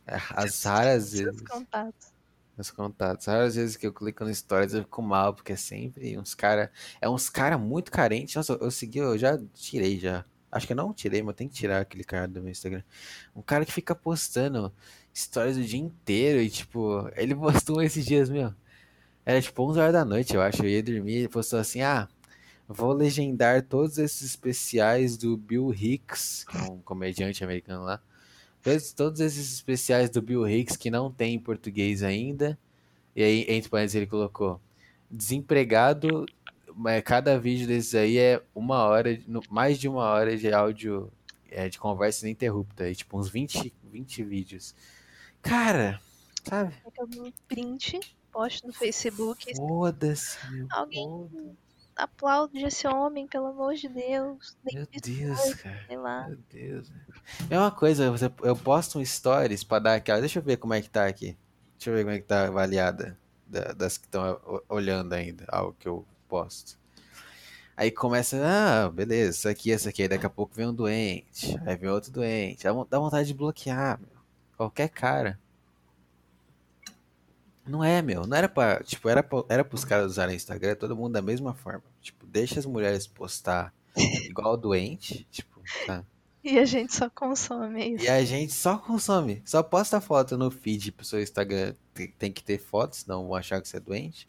[0.07, 1.41] É, As raras vezes.
[1.41, 2.13] contatos.
[2.57, 3.25] Meus contatos.
[3.25, 6.71] Raras vezes que eu clico no stories eu fico mal, porque é sempre uns cara.
[7.01, 8.35] É uns cara muito carentes.
[8.35, 10.25] Nossa, eu segui, eu já tirei já.
[10.51, 12.83] Acho que eu não tirei, mas tem que tirar aquele cara do meu Instagram.
[13.35, 14.73] Um cara que fica postando
[15.13, 18.53] stories o dia inteiro e, tipo, ele postou esses dias, meu.
[19.25, 20.63] Era tipo 11 horas da noite, eu acho.
[20.63, 22.07] Eu ia dormir, ele postou assim: ah,
[22.67, 28.01] Vou legendar todos esses especiais do Bill Hicks, que é um comediante americano lá.
[28.65, 32.57] Todos, todos esses especiais do Bill Hicks que não tem em português ainda.
[33.15, 34.59] E aí, entre parênteses, ele colocou:
[35.09, 36.25] desempregado,
[37.05, 39.17] cada vídeo desses aí é uma hora,
[39.49, 41.11] mais de uma hora de áudio
[41.49, 42.89] é, de conversa ininterrupta.
[42.89, 44.73] E, tipo, uns 20, 20 vídeos.
[45.43, 46.01] Cara,
[46.43, 46.73] sabe?
[46.83, 47.99] Pega um print,
[48.31, 49.55] poste no Facebook.
[49.55, 50.37] Foda-se.
[50.71, 51.55] Alguém- foda-
[51.95, 54.57] Aplaude esse homem, pelo amor de Deus.
[54.65, 55.83] Nem Meu Deus, foi, cara.
[55.87, 56.27] Sei lá.
[56.27, 56.89] Meu Deus.
[56.89, 57.01] velho.
[57.49, 58.13] É uma coisa,
[58.43, 60.19] eu posto um stories pra dar aquela.
[60.19, 61.37] Deixa eu ver como é que tá aqui.
[61.77, 63.17] Deixa eu ver como é que tá avaliada
[63.47, 66.77] da- das que estão olhando ainda algo que eu posto.
[67.77, 70.01] Aí começa, ah, beleza, isso aqui, essa aqui.
[70.01, 71.57] Aí daqui a pouco vem um doente.
[71.65, 72.63] Aí vem outro doente.
[72.89, 74.09] Dá vontade de bloquear, meu.
[74.57, 75.39] Qualquer cara.
[77.67, 78.27] Não é, meu.
[78.27, 78.83] Não era pra.
[78.83, 81.83] Tipo, era, pra, era pros caras usarem Instagram, todo mundo da mesma forma.
[82.01, 83.73] Tipo, deixa as mulheres postar
[84.25, 85.27] igual doente.
[85.31, 86.05] Tipo, sabe?
[86.43, 88.05] E a gente só consome isso.
[88.05, 91.73] E a gente só consome, só posta foto no feed pro seu Instagram.
[91.91, 94.27] Tem, tem que ter foto, senão vão achar que você é doente.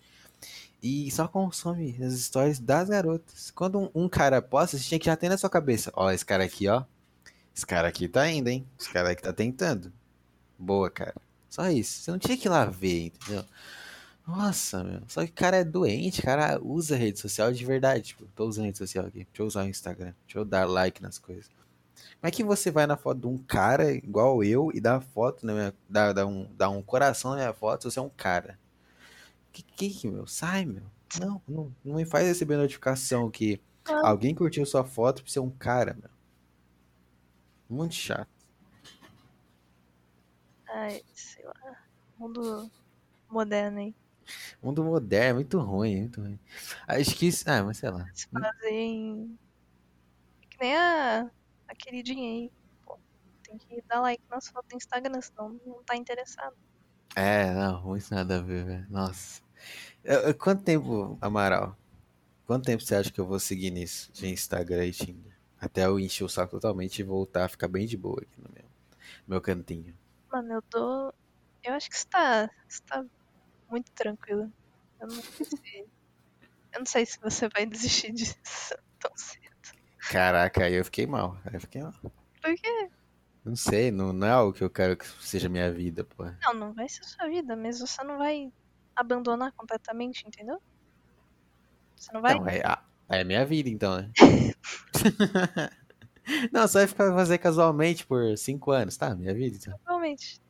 [0.83, 3.51] E só consome as stories das garotas.
[3.51, 5.93] Quando um, um cara posta, você tinha que já ter na sua cabeça.
[5.95, 6.85] Ó, esse cara aqui, ó.
[7.55, 8.67] Esse cara aqui tá indo, hein?
[8.79, 9.93] Esse cara aqui tá tentando.
[10.59, 11.26] Boa, cara.
[11.57, 12.03] Só isso.
[12.03, 13.43] Você não tinha que ir lá ver, entendeu?
[14.27, 15.01] Nossa, meu.
[15.09, 18.09] Só que o cara é doente, o cara usa rede social de verdade.
[18.09, 19.21] Tipo, tô usando rede social aqui.
[19.25, 20.13] Deixa eu usar o Instagram.
[20.27, 21.49] Deixa eu dar like nas coisas.
[21.49, 25.47] Como é que você vai na foto de um cara igual eu e dá foto
[25.47, 25.75] na minha.
[25.89, 28.59] dá, dá, um, dá um coração na minha foto se você é um cara?
[29.51, 30.27] Que que, meu?
[30.27, 30.83] Sai, meu.
[31.19, 33.59] Não, não, não me faz receber notificação que
[33.89, 34.09] Ah.
[34.11, 36.11] alguém curtiu sua foto por ser um cara, meu.
[37.71, 38.29] Muito chato.
[40.77, 41.55] Ai, sei lá.
[42.19, 42.71] Mundo
[43.31, 43.95] moderno aí.
[44.63, 46.39] Mundo moderno, é muito ruim, muito ruim.
[46.87, 47.49] Acho que isso.
[47.49, 48.07] Ah, mas sei lá.
[48.13, 49.39] Se fazer em.
[50.51, 51.31] Que nem a,
[51.69, 52.53] a queridinha aí.
[52.85, 52.99] Pô,
[53.43, 56.55] tem que dar like nas fotos do Instagram, senão não tá interessado.
[57.15, 58.87] É, não, muito nada a ver, velho.
[58.91, 59.41] Nossa.
[60.05, 61.75] Eu- eu- quanto tempo, Amaral?
[62.47, 65.33] Quanto tempo você acha que eu vou seguir nisso de Instagram e Tinder?
[65.59, 68.51] Até eu encher o saco totalmente e voltar a ficar bem de boa aqui no
[68.55, 68.65] meu,
[69.27, 69.95] meu cantinho.
[70.33, 71.13] Mano, eu tô.
[71.63, 72.51] Eu acho que você tá.
[72.69, 73.05] Você tá
[73.71, 74.53] muito tranquilo.
[75.01, 75.79] Eu não sei se.
[76.73, 78.37] Eu não sei se você vai desistir disso
[79.01, 79.47] tão cedo.
[80.11, 81.39] Caraca, aí eu fiquei mal.
[81.45, 81.93] Aí eu fiquei mal.
[81.93, 82.91] Por quê?
[83.45, 86.25] Não sei, não, não é algo que eu quero que seja minha vida, pô.
[86.43, 88.53] Não, não vai ser sua vida, mas você não vai
[88.95, 90.61] abandonar completamente, entendeu?
[91.97, 92.35] Você não vai.
[92.35, 94.11] Não, é, a- é minha vida então, né?
[96.53, 99.15] não, só vai ficar fazer casualmente por cinco anos, tá?
[99.15, 99.79] Minha vida então.
[99.79, 100.41] Provavelmente.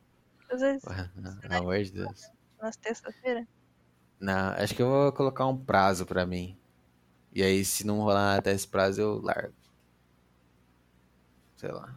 [0.51, 2.31] Às vezes, Porra, não, Pelo amor de Deus.
[2.61, 3.47] nas terça-feira.
[4.19, 6.57] Não, acho que eu vou colocar um prazo pra mim.
[7.33, 9.53] E aí, se não rolar até esse prazo, eu largo.
[11.55, 11.93] Sei lá.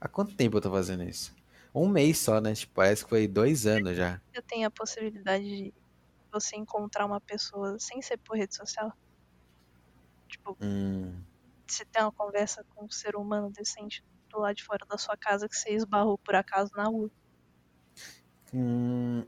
[0.00, 1.34] Há quanto tempo eu tô fazendo isso?
[1.74, 2.54] Um mês só, né?
[2.54, 4.20] Tipo, parece que foi dois anos já.
[4.32, 5.74] Você tem a possibilidade de
[6.32, 8.92] você encontrar uma pessoa sem ser por rede social?
[10.28, 11.14] Tipo, Hum,
[11.72, 15.16] você tem uma conversa com um ser humano decente do lado de fora da sua
[15.16, 17.10] casa que você esbarrou por acaso na rua.
[18.52, 19.24] hum,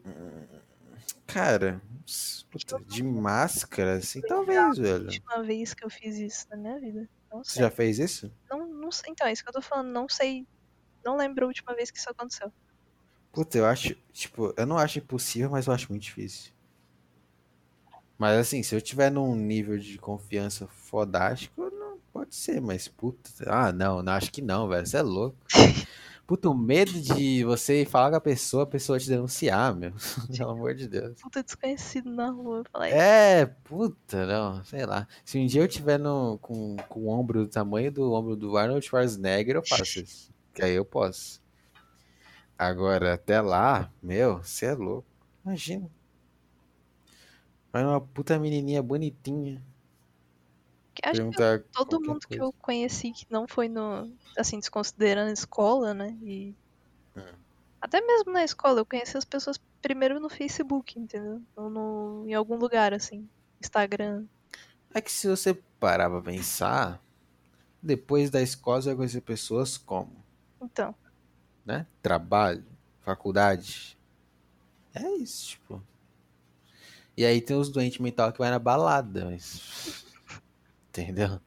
[1.26, 1.80] cara,
[2.50, 5.06] puta, de máscara, assim, talvez, A velho.
[5.06, 7.08] última vez que eu fiz isso na minha vida.
[7.42, 8.32] Você já fez isso?
[8.50, 9.12] Não, não sei.
[9.12, 9.90] Então, é isso que eu tô falando.
[9.92, 10.46] Não sei.
[11.04, 12.52] Não lembro a última vez que isso aconteceu.
[13.32, 16.52] Puta, eu acho, tipo, eu não acho impossível, mas eu acho muito difícil.
[18.16, 21.67] Mas assim, se eu tiver num nível de confiança fodástico,
[22.18, 25.36] pode ser, mas puta, ah, não, não acho que não, velho, você é louco.
[26.26, 29.92] Puta, o medo de você falar com a pessoa, a pessoa te denunciar, meu,
[30.36, 31.18] pelo amor de Deus.
[31.22, 32.64] Puta desconhecido na rua.
[32.70, 35.08] Falar, É, puta, não, sei lá.
[35.24, 38.58] Se um dia eu tiver no, com, com o ombro do tamanho do ombro do
[38.58, 40.30] Arnold Schwarzenegger, eu faço isso.
[40.52, 41.40] Que aí eu posso.
[42.58, 45.08] Agora, até lá, meu, você é louco.
[45.42, 45.90] Imagina.
[47.72, 49.62] Vai uma puta menininha bonitinha.
[51.00, 52.42] Que acho que todo mundo que coisa.
[52.44, 54.12] eu conheci que não foi no.
[54.36, 56.16] Assim, desconsiderando a escola, né?
[56.22, 56.54] E.
[57.16, 57.22] Hum.
[57.80, 61.40] Até mesmo na escola, eu conheci as pessoas primeiro no Facebook, entendeu?
[61.54, 63.28] Ou no, em algum lugar, assim.
[63.60, 64.26] Instagram.
[64.92, 67.00] É que se você parar pra pensar,
[67.80, 70.24] depois da escola você vai conhecer pessoas como,
[70.60, 70.94] Então,
[71.64, 71.86] né?
[72.02, 72.64] Trabalho,
[73.02, 73.96] faculdade.
[74.94, 75.82] É isso, tipo.
[77.16, 80.07] E aí tem os doentes mental que vai na balada, mas.
[80.98, 81.40] Entendeu?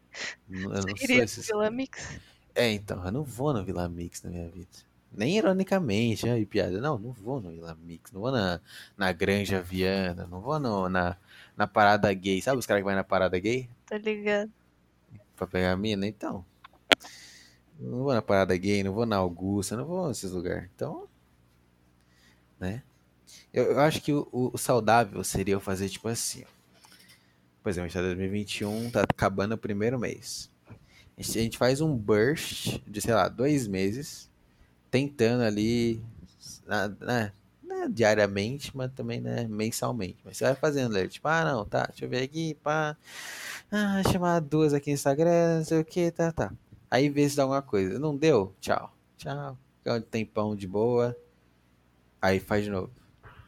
[0.50, 1.48] Eu não você esses.
[1.48, 2.20] Vila Mix?
[2.56, 4.70] É, então, eu não vou no Vila Mix na minha vida.
[5.12, 6.80] Nem ironicamente, aí piada.
[6.80, 8.62] Não, não vou no Ila Mix, não vou na,
[8.98, 11.18] na Granja Viana, não vou no, na,
[11.58, 12.42] na parada gay.
[12.42, 13.70] Sabe os caras que vai na parada gay?
[13.86, 14.50] Tá ligado?
[15.36, 16.08] Pra pegar a mina?
[16.08, 16.46] Então.
[17.78, 20.70] Não vou na parada gay, não vou na Augusta, não vou nesses lugares.
[20.74, 21.10] Então.
[22.58, 22.82] Né?
[23.54, 26.44] Eu, eu acho que o, o, o saudável seria eu fazer tipo assim.
[26.44, 26.61] ó.
[27.64, 30.50] Por exemplo, a gente tá em 2021, tá acabando o primeiro mês.
[31.18, 34.30] A gente, a gente faz um burst de, sei lá, dois meses,
[34.90, 36.02] tentando ali,
[36.66, 37.32] na- né,
[37.64, 40.18] né, diariamente, mas também, né, mensalmente.
[40.26, 42.98] Mas você vai fazendo ali, tipo, ah, não, tá, deixa eu ver aqui, pá.
[43.72, 46.52] Ah, chamar duas aqui no Instagram, não sei o que, tá, tá.
[46.90, 47.98] Aí vê se dá alguma coisa.
[48.00, 48.54] Não deu?
[48.60, 48.94] Tchau.
[49.18, 49.58] Tchau.
[49.78, 51.16] Fica um tempão de boa.
[52.22, 52.92] Aí faz de novo.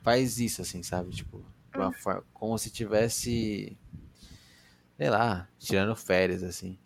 [0.01, 1.11] Faz isso, assim, sabe?
[1.11, 3.77] Tipo, de uma forma, como se tivesse,
[4.97, 6.77] sei lá, tirando férias, assim.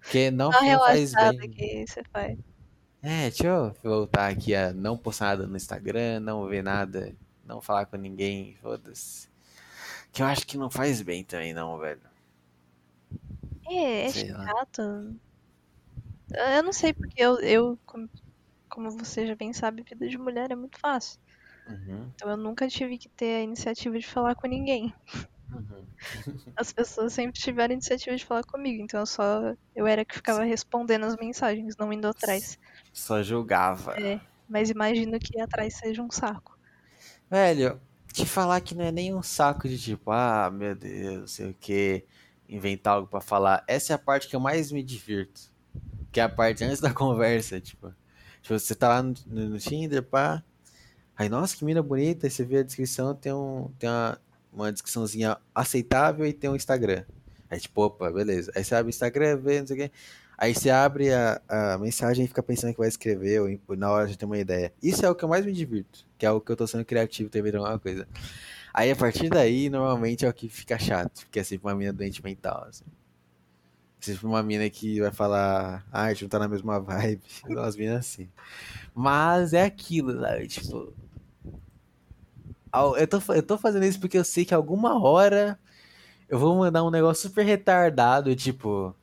[0.00, 1.50] Porque não, não faz bem.
[1.50, 2.38] que você faz.
[3.02, 7.14] É, deixa eu voltar aqui a não postar nada no Instagram, não ver nada,
[7.44, 9.28] não falar com ninguém, foda-se.
[10.12, 12.00] Que eu acho que não faz bem também, não, velho.
[13.68, 14.46] É, é Sei lá.
[14.46, 15.16] chato.
[16.30, 18.08] Eu não sei porque eu, eu como,
[18.68, 21.20] como você já bem sabe, vida de mulher é muito fácil.
[21.68, 24.94] Uhum, Então eu nunca tive que ter a iniciativa de falar com ninguém.
[25.52, 25.84] Uhum.
[26.56, 30.42] As pessoas sempre tiveram iniciativa de falar comigo, então eu só eu era que ficava
[30.44, 32.58] respondendo as mensagens, não indo atrás.
[32.92, 33.92] Só julgava.
[34.00, 36.58] É, mas imagino que ir atrás seja um saco.
[37.30, 37.80] Velho,
[38.12, 41.54] te falar que não é nem um saco de tipo, ah, meu Deus, sei o
[41.54, 42.04] que,
[42.48, 43.64] inventar algo pra falar.
[43.68, 45.52] Essa é a parte que eu mais me divirto.
[46.12, 47.92] Que é a parte antes da conversa, tipo.
[48.40, 50.42] Tipo, você tá lá no, no- no Tinder, pá.
[51.16, 52.26] Aí, nossa, que mina bonita.
[52.26, 54.18] Aí você vê a descrição, tem, um, tem uma,
[54.56, 57.04] uma descriçãozinha aceitável e tem um Instagram.
[57.48, 58.50] Aí, tipo, opa, beleza.
[58.56, 59.92] Aí você abre o Instagram, vê, não sei o quê.
[60.38, 64.08] Aí você abre a, a mensagem e fica pensando que vai escrever, ou, na hora
[64.08, 64.72] já tem uma ideia.
[64.82, 66.84] Isso é o que eu mais me divirto, que é o que eu tô sendo
[66.84, 68.06] criativo, tentando alguma coisa.
[68.74, 71.92] Aí a partir daí, normalmente é o que fica chato, porque é sempre uma mina
[71.92, 72.84] doente mental, assim.
[73.98, 77.74] Sempre uma mina que vai falar, ah, a gente não tá na mesma vibe, umas
[77.74, 78.28] minas assim.
[78.94, 80.46] Mas é aquilo, sabe?
[80.48, 80.92] Tipo.
[82.98, 85.58] Eu tô, eu tô fazendo isso porque eu sei que alguma hora
[86.28, 88.94] eu vou mandar um negócio super retardado, tipo.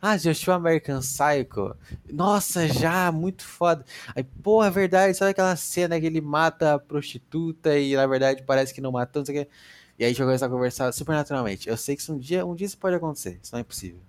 [0.00, 1.76] Ah, já assistiu American Psycho?
[2.12, 3.84] Nossa, já, muito foda.
[4.16, 8.42] Aí, porra, é verdade, sabe aquela cena que ele mata a prostituta e na verdade
[8.42, 9.50] parece que não matou, não sei o quê.
[9.96, 11.68] E aí a gente vai começar a conversar super naturalmente.
[11.68, 13.38] Eu sei que isso um dia, um dia isso pode acontecer.
[13.40, 14.00] Isso não é impossível.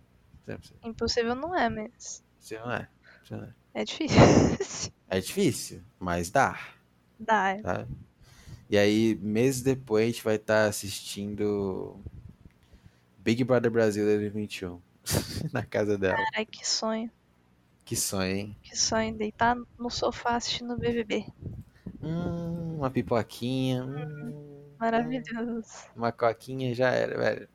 [0.47, 0.79] Não é impossível.
[0.83, 2.89] Impossível não é, mas não é.
[3.29, 3.53] Não é.
[3.75, 4.91] é difícil.
[5.07, 6.59] É difícil, mas dá.
[7.19, 7.55] Dá.
[7.61, 7.87] tá?
[8.69, 11.99] E aí, meses depois, a gente vai estar assistindo
[13.17, 14.81] Big Brother Brasil 2021
[15.51, 16.29] na casa dela.
[16.35, 17.11] Ai, que sonho.
[17.85, 18.57] Que sonho, hein?
[18.63, 21.25] Que sonho deitar no sofá assistindo BBB.
[22.01, 23.83] Hum, uma pipoquinha.
[23.85, 24.33] hum,
[24.79, 25.87] Maravilhoso.
[25.95, 27.49] uma coquinha já era, velho.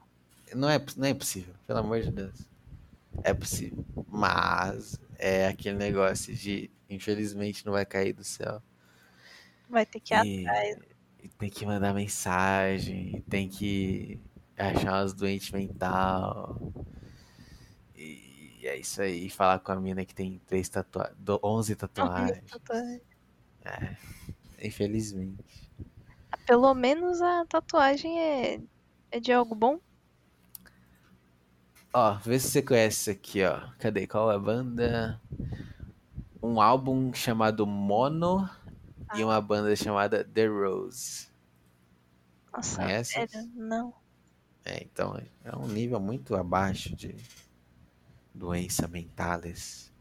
[0.54, 2.50] Não é, não é possível, pelo amor de Deus.
[3.24, 3.84] É possível.
[4.08, 8.62] Mas é aquele negócio de, infelizmente, não vai cair do céu.
[9.68, 10.78] Vai ter que ir E, atrás.
[11.38, 14.20] Tem que mandar mensagem, tem que
[14.56, 16.60] achar umas doentes mental.
[17.94, 22.50] E é isso aí, falar com a mina que tem três tatua 11 tatuagens.
[22.50, 23.00] Tatuagem.
[24.62, 25.70] Infelizmente.
[26.46, 28.60] Pelo menos a tatuagem é,
[29.10, 29.78] é de algo bom.
[31.92, 33.70] Ó, vê se você conhece isso aqui, ó.
[33.78, 34.06] Cadê?
[34.06, 35.20] Qual é a banda?
[36.42, 38.48] Um álbum chamado Mono
[39.14, 41.28] e uma banda chamada The Rose.
[42.52, 43.12] Nossa, Conhece?
[43.12, 43.50] sério?
[43.54, 43.94] Não.
[44.64, 47.14] É, então, é um nível muito abaixo de
[48.34, 49.92] doença mentales.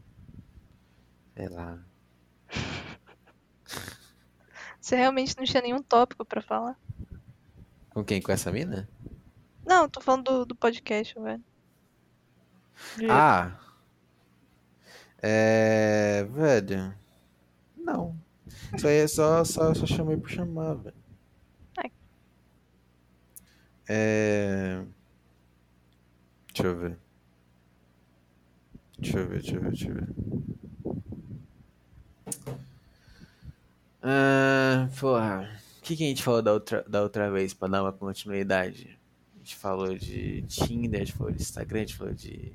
[1.34, 1.78] Sei lá.
[4.80, 6.78] Você realmente não tinha nenhum tópico pra falar?
[7.90, 8.20] Com quem?
[8.22, 8.88] Com essa mina?
[9.66, 11.42] Não, tô falando do, do podcast, velho.
[12.96, 13.58] De- Ah!
[15.20, 16.24] É.
[16.30, 16.94] Velho.
[17.76, 18.18] Não.
[18.76, 20.96] Isso aí é só, só, só chamei por chamar, velho.
[21.76, 21.90] Ai.
[23.88, 24.84] É.
[26.48, 26.98] Deixa eu ver.
[28.98, 30.08] Deixa eu ver, deixa eu ver, deixa eu ver.
[34.02, 35.48] Ah, porra.
[35.78, 38.98] O que, que a gente falou da outra, da outra vez pra dar uma continuidade?
[39.34, 42.52] A gente falou de Tinder, a gente falou de Instagram, a gente falou de.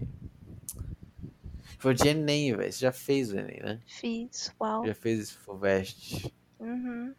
[1.83, 2.71] Falou de Enem, velho.
[2.71, 3.81] Você já fez o Enem, né?
[3.85, 4.87] Fiz, uau.
[4.87, 6.33] Já fez esse FUVEST.
[6.57, 7.13] Uhum.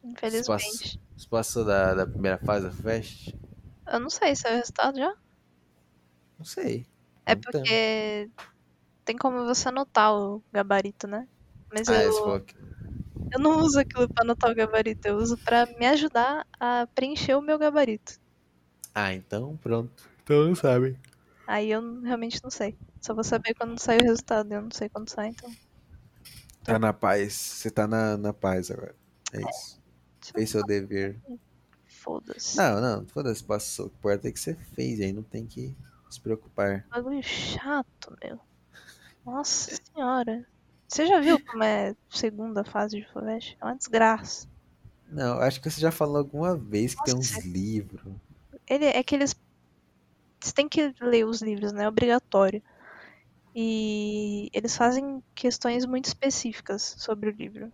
[0.00, 1.00] Você Infelizmente.
[1.16, 3.34] Você passou da, da primeira fase da FUVEST?
[3.88, 5.12] Eu não sei se é o resultado já.
[6.38, 6.86] Não sei.
[7.26, 7.50] É Não tem.
[7.50, 8.30] porque
[9.04, 11.26] tem como você anotar o gabarito, né?
[11.74, 12.54] Mas Ah, eu, que...
[13.32, 17.34] eu não uso aquilo pra anotar o gabarito, eu uso pra me ajudar a preencher
[17.34, 18.20] o meu gabarito.
[18.94, 20.08] Ah, então pronto.
[20.22, 20.96] Então não sabe.
[21.48, 22.78] Aí eu realmente não sei.
[23.00, 24.52] Só vou saber quando sair o resultado.
[24.52, 25.50] Eu não sei quando sai, então.
[26.64, 27.32] Tá na paz.
[27.32, 28.94] Você tá na, na paz agora.
[29.32, 29.80] É isso.
[30.34, 31.18] Fez seu dever.
[31.86, 32.56] Foda-se.
[32.56, 33.86] Não, não, foda-se, passou.
[33.86, 35.74] O que importa é que você fez, aí não tem que
[36.10, 36.86] se preocupar.
[36.90, 38.38] Bagulho chato, meu.
[39.24, 40.46] Nossa senhora.
[40.86, 43.56] Você já viu como é a segunda fase de Flash?
[43.60, 44.48] É uma desgraça.
[45.10, 47.48] Não, acho que você já falou alguma vez que tem uns Nossa.
[47.48, 48.12] livros.
[48.66, 49.34] Ele é que eles.
[50.40, 51.84] Você tem que ler os livros, né?
[51.84, 52.62] É obrigatório.
[53.60, 57.72] E eles fazem questões muito específicas sobre o livro.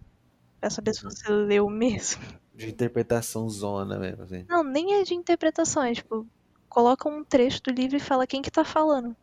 [0.59, 2.23] Pra saber se você leu mesmo.
[2.55, 4.47] De interpretação zona mesmo, assim.
[4.48, 6.27] Não, nem é de interpretação, é tipo,
[6.70, 9.15] coloca um trecho do livro e fala quem que tá falando.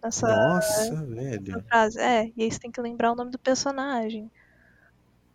[0.00, 1.64] Nessa, Nossa, velho.
[1.66, 1.98] frase.
[1.98, 4.30] É, e aí você tem que lembrar o nome do personagem.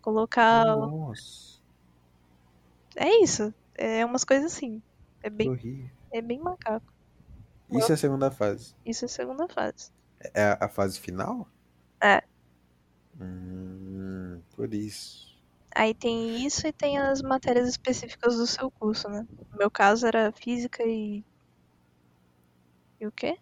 [0.01, 0.63] Colocar.
[0.63, 1.59] Nossa,
[2.95, 3.53] É isso.
[3.75, 4.81] É umas coisas assim.
[5.21, 6.87] É bem, é bem macaco.
[7.69, 8.73] Isso é a segunda fase.
[8.85, 9.91] Isso é a segunda fase.
[10.33, 11.47] É a, a fase final?
[12.01, 12.21] É.
[13.19, 15.29] Hum, por isso.
[15.75, 19.25] Aí tem isso e tem as matérias específicas do seu curso, né?
[19.51, 21.23] No meu caso era física e.
[22.99, 23.37] E o quê?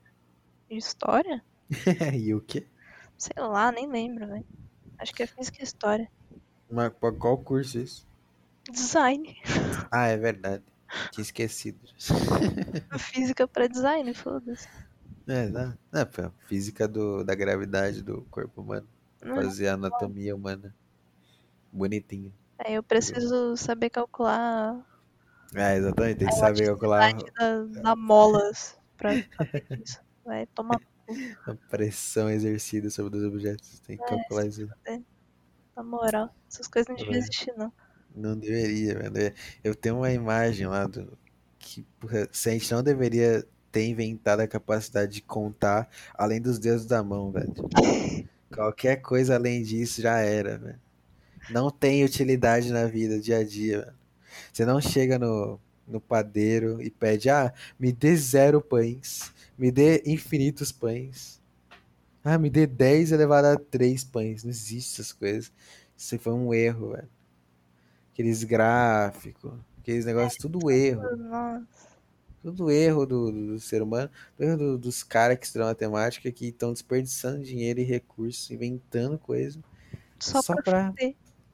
[0.69, 1.43] História?
[2.13, 2.67] e o quê?
[3.17, 4.45] Sei lá, nem lembro, velho.
[4.99, 6.11] Acho que é física e história.
[6.69, 8.07] Mas pra qual curso isso?
[8.69, 9.35] Design.
[9.91, 10.63] Ah, é verdade.
[11.11, 11.79] Tinha esquecido.
[12.99, 14.67] Física pra design, foda-se.
[15.27, 15.77] É, dá.
[15.93, 18.87] É, pô, física do, da gravidade do corpo humano.
[19.23, 19.35] Não.
[19.35, 20.73] Fazer a anatomia humana.
[21.71, 22.33] Bonitinho.
[22.59, 24.83] Aí eu preciso saber calcular
[25.55, 26.19] É, exatamente.
[26.19, 29.99] Tem que saber calcular da, da molas pra saber disso.
[30.25, 30.79] Vai tomar
[31.45, 33.79] a pressão exercida sobre os objetos.
[33.81, 34.67] Tem que É, calcular isso.
[35.75, 36.33] na moral.
[36.49, 37.17] Essas coisas não deviam É.
[37.19, 37.71] existir, não.
[38.15, 39.35] Não deveria, velho.
[39.63, 41.17] Eu tenho uma imagem lá do.
[41.59, 41.85] Que
[42.31, 47.03] se a gente não deveria ter inventado a capacidade de contar além dos dedos da
[47.03, 47.53] mão, velho.
[48.53, 50.79] Qualquer coisa além disso já era, velho.
[51.49, 53.97] Não tem utilidade na vida, dia a dia, velho.
[54.51, 60.03] Você não chega no, no padeiro e pede, ah, me dê zero pães, me dê
[60.05, 61.37] infinitos pães.
[62.29, 64.43] Ah, me dê 10 elevado a 3 pães.
[64.43, 65.49] Não existe essas coisas.
[65.95, 67.07] Isso foi um erro, velho.
[68.11, 71.03] Aqueles gráficos, aqueles negócios, tudo erro.
[71.15, 71.86] Nossa.
[72.41, 74.09] Tudo erro do, do ser humano,
[74.39, 79.59] erro do- dos caras que estudam matemática que estão desperdiçando dinheiro e recursos, inventando coisa,
[80.19, 80.93] Só, Só pra,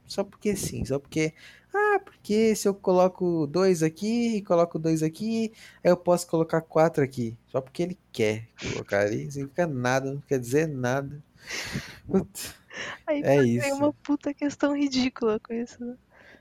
[0.07, 1.33] só porque sim, só porque.
[1.73, 5.51] Ah, porque se eu coloco dois aqui e coloco dois aqui,
[5.83, 7.35] aí eu posso colocar quatro aqui.
[7.47, 11.21] Só porque ele quer colocar ali, significa nada, não quer dizer nada.
[12.07, 12.53] Putz,
[13.07, 13.73] Aí é tem isso.
[13.73, 15.83] uma puta questão ridícula com isso.
[15.83, 15.97] né?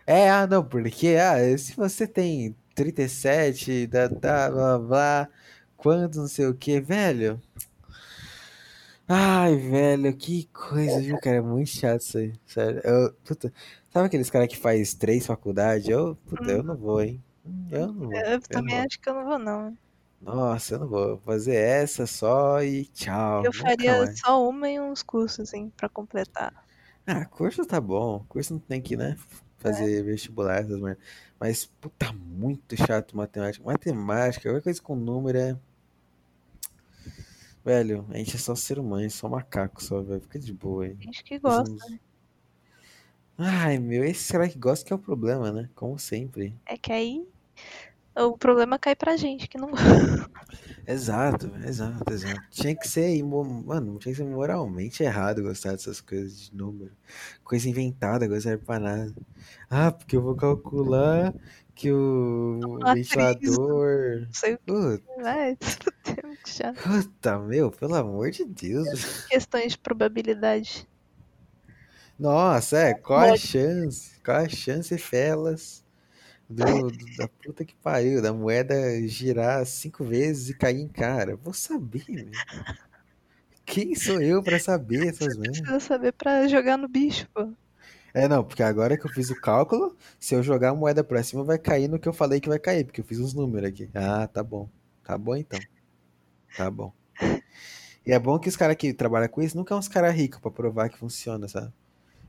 [0.06, 5.28] É, ah, não, porque, ah, se você tem 37, dá, dá, blá, blá, blá,
[5.77, 7.40] quanto, não sei o que, velho.
[9.09, 11.36] Ai, velho, que coisa, viu, cara?
[11.36, 12.81] É muito chato isso aí, sério.
[12.85, 13.53] Eu, puta,
[13.90, 15.89] sabe aqueles caras que faz três faculdades?
[15.89, 17.23] Eu, puta, eu não vou, hein?
[17.70, 18.12] Eu não vou.
[18.15, 18.86] Eu também vou.
[18.86, 19.77] acho que eu não vou, não.
[20.20, 21.09] Nossa, eu não vou.
[21.09, 23.44] Vou fazer essa só e tchau.
[23.44, 24.20] Eu faria mais.
[24.20, 26.65] só uma e uns cursos, assim, pra completar.
[27.07, 28.24] Ah, curso tá bom.
[28.28, 29.16] Curso não tem que, né?
[29.59, 31.05] Fazer vestibular, essas merdas.
[31.43, 33.64] Mas, puta, muito chato matemática.
[33.64, 35.59] Matemática, qualquer coisa com número é.
[37.64, 40.20] Velho, a gente é só ser humano, só macaco só, velho.
[40.20, 40.97] Fica de boa aí.
[41.01, 41.69] Gente que gosta.
[41.69, 41.98] Uns-
[43.36, 45.69] Ai, meu, esse cara que gosta que é o problema, né?
[45.74, 46.55] Como sempre.
[46.64, 47.27] É que aí
[48.16, 49.70] o problema cai pra gente, que não
[50.86, 52.43] Exato, exato, exato.
[52.51, 56.93] Tinha que ser, imo- mano, tinha que ser moralmente errado gostar dessas coisas de número.
[57.44, 59.14] Coisa inventada, coisa serve pra nada.
[59.70, 61.32] Ah, porque eu vou calcular
[61.74, 63.09] que o Matriz.
[63.09, 64.28] ventilador.
[64.32, 65.56] sei o Puta, que vai.
[66.60, 69.24] É puta, meu, pelo amor de Deus.
[69.28, 70.86] Questões de probabilidade.
[72.18, 74.20] Nossa, é, qual a chance?
[74.22, 75.82] Qual a chance, Felas,
[76.52, 78.74] do, do- da puta que pariu, da moeda
[79.08, 81.36] girar cinco vezes e cair em cara?
[81.36, 82.30] Vou saber, meu.
[83.64, 85.60] Quem sou eu pra saber essas merdas?
[85.60, 87.48] Precisa saber pra jogar no bicho, pô.
[88.14, 91.22] É, não, porque agora que eu fiz o cálculo, se eu jogar a moeda pra
[91.22, 93.68] cima, vai cair no que eu falei que vai cair, porque eu fiz os números
[93.70, 93.88] aqui.
[93.94, 94.68] Ah, tá bom.
[95.02, 95.58] Tá bom então.
[96.56, 96.92] Tá bom.
[98.04, 100.40] E é bom que os caras que trabalham com isso nunca é uns caras ricos
[100.40, 101.72] pra provar que funciona, sabe?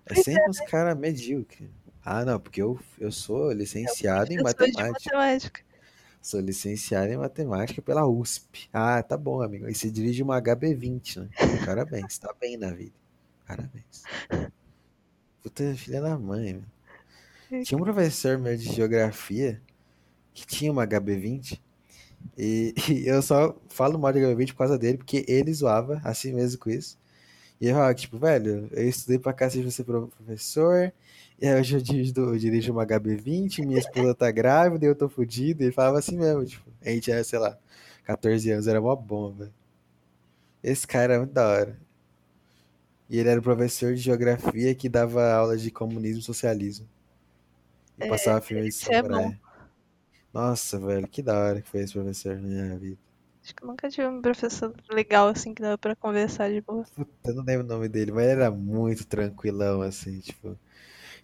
[0.06, 1.70] É sempre uns caras medíocres.
[2.06, 5.18] Ah, não, porque eu, eu sou licenciado em Professor de matemática.
[5.18, 5.62] matemática.
[6.22, 8.70] Sou licenciado em matemática pela USP.
[8.72, 9.70] Ah, tá bom, amigo.
[9.70, 11.30] E você dirige uma HB20, né?
[11.66, 12.94] Parabéns, tá bem na vida.
[13.46, 14.04] Parabéns.
[15.42, 17.64] Puta filha da mãe, meu.
[17.64, 19.62] Tinha um professor meu de geografia
[20.34, 21.60] que tinha uma HB20
[22.38, 26.34] e, e eu só falo mal de HB20 por causa dele, porque ele zoava assim
[26.34, 26.98] mesmo com isso.
[27.60, 30.92] E eu tipo, velho, eu estudei pra cacete pra ser professor,
[31.42, 35.62] hoje eu dirijo, eu dirijo uma HB20, minha esposa tá grávida e eu tô fudido.
[35.64, 37.58] E ele falava assim mesmo, tipo, a gente era, sei lá,
[38.06, 39.52] 14 anos, era uma bomba.
[40.64, 41.78] Esse cara era muito da hora.
[43.10, 46.88] E ele era professor de geografia que dava aula de comunismo e socialismo.
[47.98, 49.40] E É, passava filme de isso é samurai.
[50.34, 53.00] Nossa, velho, que da hora que foi esse professor na minha vida.
[53.44, 56.84] Acho que eu nunca tive um professor legal assim que dava pra conversar de boa.
[56.96, 60.58] Puta, eu não lembro o nome dele, mas ele era muito tranquilão, assim, tipo.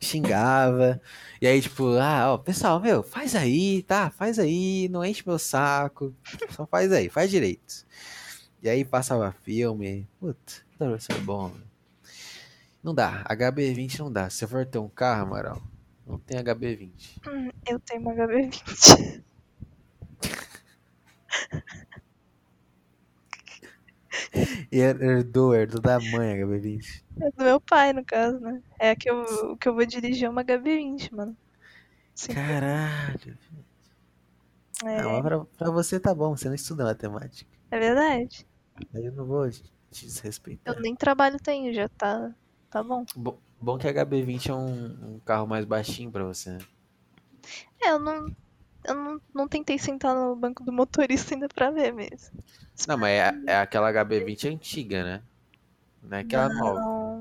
[0.01, 1.01] Xingava.
[1.41, 4.09] E aí, tipo, ah, ó, pessoal, meu, faz aí, tá?
[4.09, 6.13] Faz aí, não enche meu saco.
[6.51, 7.85] Só faz aí, faz direito.
[8.61, 10.07] E aí passava filme.
[10.19, 11.51] Puta, que professor bom.
[12.83, 14.29] Não dá, HB20 não dá.
[14.29, 15.61] Se você for ter um carro, Amaral,
[16.07, 16.91] não tem HB20.
[17.27, 19.23] Hum, eu tenho uma HB20.
[24.71, 27.03] E herdou, herdou da mãe HB20.
[27.21, 28.61] É do meu pai, no caso, né?
[28.79, 29.21] É a que eu,
[29.51, 31.35] o que eu vou dirigir é uma HB20, mano.
[32.15, 33.37] Sim, Caralho.
[34.85, 37.49] é, Não, mas pra, pra você tá bom, você não estuda matemática.
[37.71, 38.45] é verdade.
[38.93, 40.75] Aí eu não vou te desrespeitar.
[40.75, 42.33] Eu nem trabalho tenho, já tá,
[42.69, 43.03] tá bom.
[43.15, 46.51] Bom, bom que a HB20 é um, um carro mais baixinho pra você.
[46.51, 46.59] né?
[47.83, 48.27] É, eu não,
[48.85, 52.43] eu não, não tentei sentar no banco do motorista ainda pra ver mesmo.
[52.87, 55.21] Não, mas é, é aquela HB20 antiga, né?
[56.03, 56.79] Não é aquela nova.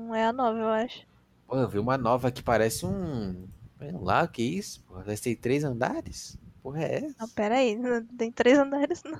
[0.09, 1.05] Não, é a nova, eu acho.
[1.45, 3.47] Pô, eu vi uma nova que parece um.
[3.77, 4.83] Sei lá, que isso?
[4.85, 6.35] Porra, vai ter três andares?
[6.63, 7.15] Porra, é essa?
[7.19, 9.19] Não, pera aí, não tem três andares, não.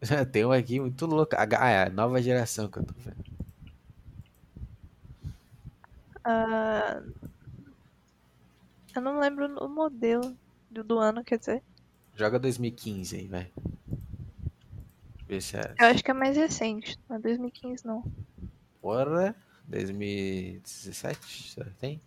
[0.32, 1.36] Tem um aqui muito louco.
[1.36, 3.22] A- Ah, é a nova geração que eu tô vendo.
[6.24, 7.00] Ah,
[8.94, 10.36] eu não lembro o modelo
[10.70, 11.62] do, do ano, quer dizer.
[12.16, 13.50] Joga 2015 aí, vai.
[15.28, 15.74] Vê se é.
[15.78, 18.02] Eu acho que é mais recente, não é 2015 não.
[18.80, 19.34] Porra,
[19.70, 21.52] 2017?
[21.52, 22.00] Será que tem?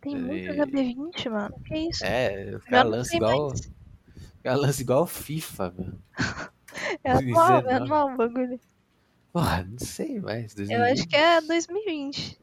[0.00, 1.54] Tem muito E- HB20, mano.
[1.64, 2.04] Que isso?
[2.04, 3.48] É, não lançam sei igual.
[3.50, 3.60] mais.
[3.60, 5.92] Os caras lançam igual FIFA, meu.
[7.04, 7.68] É atual, é 19.
[7.84, 8.60] atual o bagulho.
[9.32, 10.54] Porra, não sei mais.
[10.58, 12.40] Eu acho que é 2020.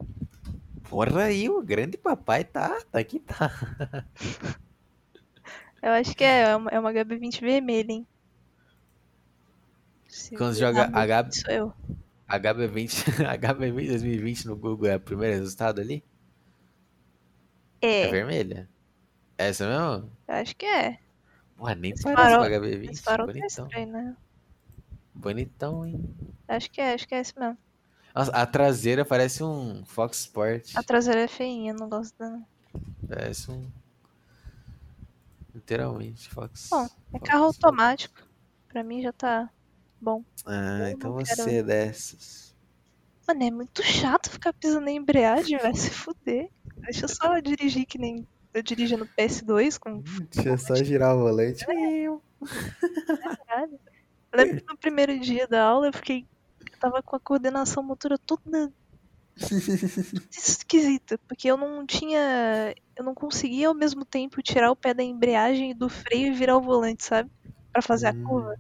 [0.90, 3.52] Porra, aí o grande papai tá, tá aqui, tá.
[5.82, 8.08] Eu acho que é, é uma, é uma HB20 vermelha, hein?
[10.08, 11.74] Se Quando joga muito, H- Sou eu.
[12.30, 13.06] HB20,
[13.40, 16.04] HB20 2020 no Google é o primeiro resultado ali?
[17.82, 18.70] É, É, vermelha?
[19.38, 20.12] Essa mesmo?
[20.28, 21.00] eu acho que é.
[21.56, 22.92] Porra, nem Esse parece farol- com HB20.
[22.92, 23.66] Esse farol tá Bonitão.
[23.68, 24.18] estranho, né?
[25.14, 26.16] Bonitão, hein?
[26.48, 27.58] Acho que é, acho que é esse mesmo.
[28.16, 30.76] Nossa, a traseira parece um Fox Sport.
[30.76, 32.42] A traseira é feinha, não gosto dela.
[33.08, 33.70] Parece um.
[35.54, 36.68] Literalmente, Fox.
[36.70, 36.88] Bom, É
[37.20, 37.64] Fox carro Sport.
[37.66, 38.22] automático.
[38.68, 39.50] Pra mim já tá
[40.02, 40.24] bom.
[40.46, 42.56] Ah, Eu então quero- você é dessas.
[43.28, 46.50] Mano, é muito chato ficar pisando na embreagem, vai se fuder.
[46.78, 51.16] Deixa eu só dirigir que nem eu dirijo no PS2 com Deixa eu só girar
[51.16, 51.66] o volante.
[53.48, 53.80] caralho.
[54.32, 56.26] Eu lembro que no primeiro dia da aula eu fiquei.
[56.72, 58.72] Eu tava com a coordenação motora toda
[60.32, 62.74] esquisita, porque eu não tinha.
[62.96, 66.32] Eu não conseguia ao mesmo tempo tirar o pé da embreagem e do freio e
[66.36, 67.30] virar o volante, sabe?
[67.72, 68.24] Pra fazer a Hum.
[68.24, 68.56] curva.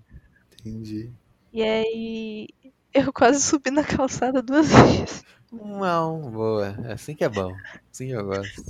[0.59, 1.11] Entendi.
[1.51, 2.47] E aí
[2.93, 5.23] eu quase subi na calçada duas vezes.
[5.51, 6.75] Não, boa.
[6.93, 7.55] Assim que é bom.
[7.91, 8.63] Assim que eu gosto.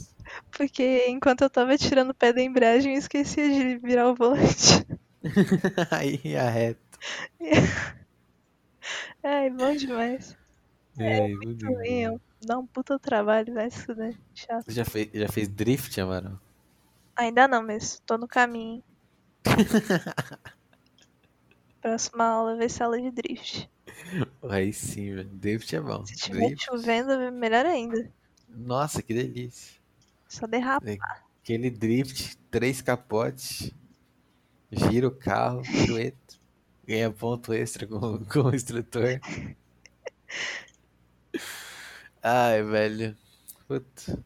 [0.51, 4.85] Porque enquanto eu tava tirando o pé da embreagem, eu esquecia de virar o volante.
[5.91, 6.79] Aí arreta.
[9.23, 10.35] Ai, bom demais.
[10.97, 12.13] É, muito Também bom.
[12.15, 14.17] eu- dá um puta trabalho, vai se fuder.
[14.33, 14.63] Chato.
[14.65, 16.39] Você já fez, já fez drift, Amaral?
[17.17, 18.83] Ainda não, mas tô no caminho.
[21.81, 23.69] Próxima aula vai ser aula de drift.
[24.49, 25.29] Aí sim, velho.
[25.29, 26.05] Drift é bom.
[26.05, 26.65] Se tiver Drift.
[26.65, 28.11] chovendo, melhor ainda.
[28.47, 29.79] Nossa, que delícia.
[30.27, 30.85] Só derrapa.
[31.41, 33.71] Aquele drift, três capotes,
[34.71, 36.35] gira o carro, pirueta,
[36.85, 39.19] ganha ponto extra com, com o instrutor.
[42.21, 43.17] Ai, velho.
[43.67, 44.23] Puta.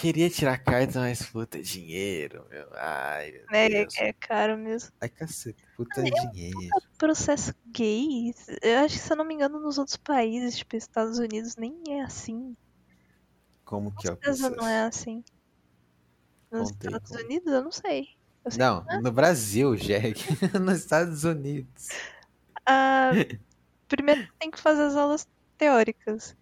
[0.00, 2.68] Queria tirar carta, mas puta, dinheiro, meu.
[2.74, 3.96] Ai, meu É, Deus.
[3.98, 4.92] é caro mesmo.
[5.00, 6.68] Ai, caceta, puta dinheiro.
[6.96, 11.18] Processo gay, eu acho que se eu não me engano, nos outros países, tipo Estados
[11.18, 12.56] Unidos, nem é assim.
[13.64, 14.50] Como que é o processo?
[14.54, 15.24] não é assim.
[16.52, 17.24] Nos Contei, Estados conta.
[17.24, 18.06] Unidos, eu não sei.
[18.44, 20.14] Eu sei Não, no Brasil, Jack.
[20.62, 21.88] Nos Estados Unidos.
[22.64, 23.10] Ah,
[23.88, 25.26] primeiro tem que fazer as aulas
[25.58, 26.36] teóricas.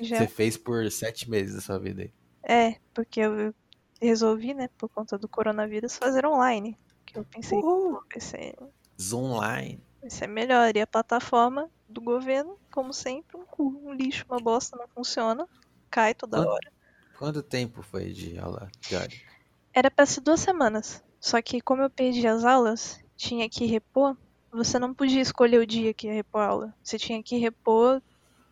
[0.00, 2.12] Já Você fez por sete meses da sua vida aí.
[2.48, 3.52] É, porque eu
[4.00, 6.78] resolvi, né, por conta do coronavírus, fazer online.
[7.04, 8.00] Que eu pensei, Uhul.
[8.10, 8.54] vai ser,
[9.00, 9.80] Zoomline.
[10.00, 10.74] vai ser melhor.
[10.76, 15.48] E a plataforma do governo, como sempre, um cu, um lixo, uma bosta, não funciona.
[15.90, 16.72] Cai toda Quanto- hora.
[17.18, 19.24] Quanto tempo foi de aula teórica?
[19.72, 21.02] Era pra ser duas semanas.
[21.18, 24.16] Só que como eu perdi as aulas, tinha que repor.
[24.52, 26.74] Você não podia escolher o dia que ia repor a aula.
[26.82, 28.02] Você tinha que repor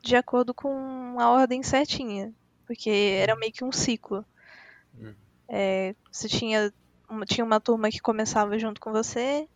[0.03, 2.33] de acordo com a ordem certinha.
[2.67, 4.25] Porque era meio que um ciclo.
[4.99, 5.17] Hum.
[5.51, 6.73] É, você tinha
[7.09, 9.47] uma, tinha uma turma que começava junto com você,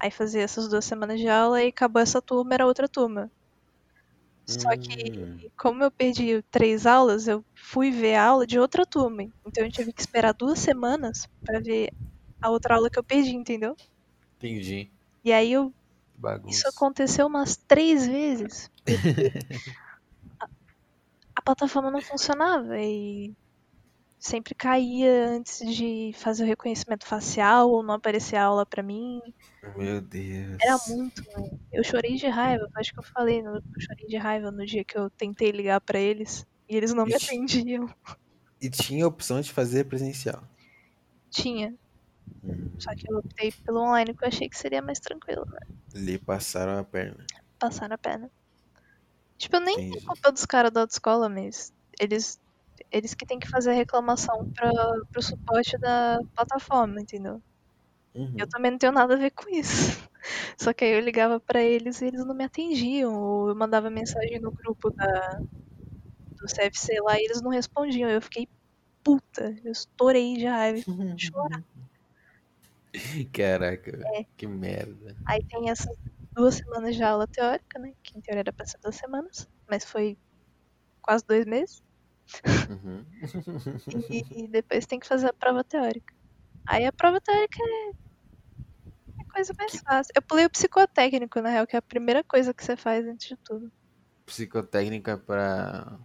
[0.00, 3.30] aí fazia essas duas semanas de aula e acabou essa turma, era outra turma.
[4.48, 5.46] Só que, Hum.
[5.58, 9.22] como eu perdi três aulas, eu fui ver a aula de outra turma.
[9.46, 11.92] Então eu tive que esperar duas semanas pra ver
[12.42, 13.76] a outra aula que eu perdi, entendeu?
[14.38, 14.92] Entendi.
[15.24, 15.72] E aí eu,
[16.14, 16.48] Bagunça.
[16.48, 18.70] isso aconteceu umas três vezes.
[21.42, 23.32] a, plataforma não funcionava e
[24.18, 29.20] sempre caía antes de fazer o reconhecimento facial ou não aparecia a aula pra mim.
[29.76, 30.58] Meu Deus.
[30.62, 31.22] Era muito.
[31.72, 34.84] Eu chorei de raiva, acho que eu falei, no- eu chorei de raiva no dia
[34.84, 37.86] que eu tentei ligar pra eles e eles não me atendiam.
[38.60, 40.42] E tinha a opção de fazer presencial.
[41.30, 41.74] Tinha,
[42.44, 42.70] Hum.
[42.78, 45.58] só que eu optei pelo online porque eu achei que seria mais tranquilo, né?
[45.94, 47.26] Lhe passaram a perna.
[47.58, 48.30] Passar a perna.
[49.42, 50.06] Tipo, eu nem tenho Entendi.
[50.06, 52.40] culpa dos caras da autoescola, mas eles,
[52.92, 54.70] eles que têm que fazer a reclamação pra,
[55.10, 57.42] pro suporte da plataforma, entendeu?
[58.14, 58.36] Uhum.
[58.38, 60.08] Eu também não tenho nada a ver com isso.
[60.56, 63.20] Só que aí eu ligava pra eles e eles não me atendiam.
[63.20, 65.40] Ou eu mandava mensagem no grupo da,
[66.36, 68.08] do CFC lá e eles não respondiam.
[68.08, 68.46] Eu fiquei
[69.02, 69.56] puta.
[69.64, 70.78] Eu estourei de raiva
[71.16, 71.64] chorar.
[73.32, 74.24] Caraca, É.
[74.36, 75.16] que merda.
[75.26, 75.96] Aí tem essas
[76.34, 77.92] duas semanas de aula teórica, né?
[78.02, 80.18] Que em teoria era pra ser duas semanas, mas foi
[81.00, 81.82] quase dois meses.
[82.70, 83.04] Uhum.
[84.08, 86.14] E, e depois tem que fazer a prova teórica.
[86.66, 87.90] Aí a prova teórica é,
[89.20, 90.12] é coisa mais fácil.
[90.14, 93.28] Eu pulei o psicotécnico, na real, que é a primeira coisa que você faz antes
[93.28, 93.70] de tudo.
[94.24, 95.98] Psicotécnica pra.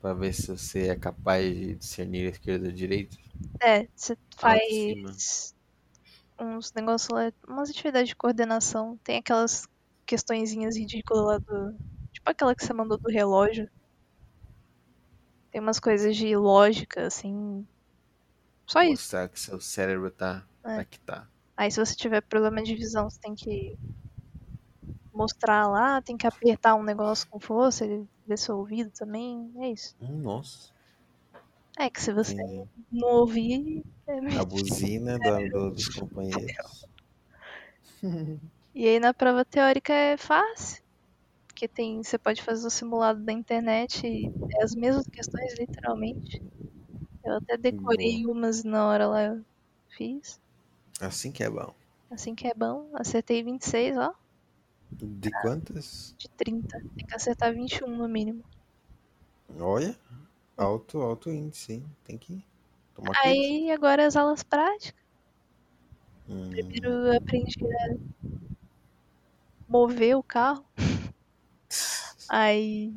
[0.00, 3.16] pra ver se você é capaz de discernir a esquerda e a direita.
[3.62, 5.55] É, você faz
[6.38, 8.98] uns negócios lá, umas atividades de coordenação.
[9.02, 9.66] Tem aquelas
[10.06, 11.76] questõezinhas ridículas lá do.
[12.12, 13.70] Tipo aquela que você mandou do relógio.
[15.50, 17.66] Tem umas coisas de lógica, assim.
[18.66, 19.02] Só isso.
[19.02, 20.46] Mostrar que seu cérebro tá.
[20.64, 20.76] É.
[20.76, 21.28] tá que tá.
[21.56, 23.78] Aí se você tiver problema de visão, você tem que
[25.12, 29.50] mostrar lá, tem que apertar um negócio com força, ele ver seu ouvido também.
[29.56, 29.96] É isso.
[30.00, 30.75] Hum, nossa.
[31.78, 32.68] É que se você Entendi.
[32.90, 33.82] não ouvir.
[34.06, 36.86] É meio A buzina do, do- dos companheiros.
[38.74, 40.82] E aí na prova teórica é fácil.
[41.48, 44.26] Porque tem, você pode fazer o simulado da internet e
[44.60, 46.42] é as mesmas questões, literalmente.
[47.24, 49.44] Eu até decorei umas na hora lá eu
[49.96, 50.40] fiz.
[51.00, 51.74] Assim que é bom.
[52.10, 52.90] Assim que é bom.
[52.94, 54.12] Acertei 26, ó,
[55.00, 56.14] De quantas?
[56.18, 56.78] de 30.
[56.96, 58.44] Tem que acertar 21 no mínimo.
[59.60, 59.94] Olha.
[60.56, 61.84] Alto, alto índice, hein?
[62.04, 62.44] Tem que
[62.94, 63.40] tomar cuidado.
[63.40, 64.94] Aí agora as aulas práticas.
[66.28, 67.96] Hum, Primeiro eu aprendi a
[69.68, 70.64] mover o carro.
[72.28, 72.92] Aí,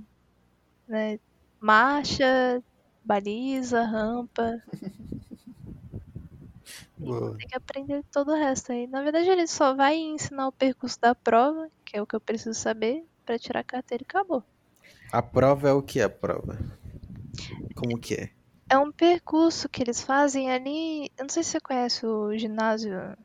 [0.88, 1.20] né,
[1.60, 2.64] marcha,
[3.06, 4.62] baliza, rampa.
[7.38, 8.86] Tem que aprender todo o resto aí.
[8.88, 12.22] Na verdade, ele só vai ensinar o percurso da prova, que é o que eu
[12.22, 14.44] preciso saber, pra tirar a carteira e acabou.
[15.12, 16.58] A prova é o que é a prova?
[17.76, 18.30] Como que é?
[18.68, 21.04] É um percurso que eles fazem ali.
[21.16, 23.16] Eu não sei se você conhece o ginásio.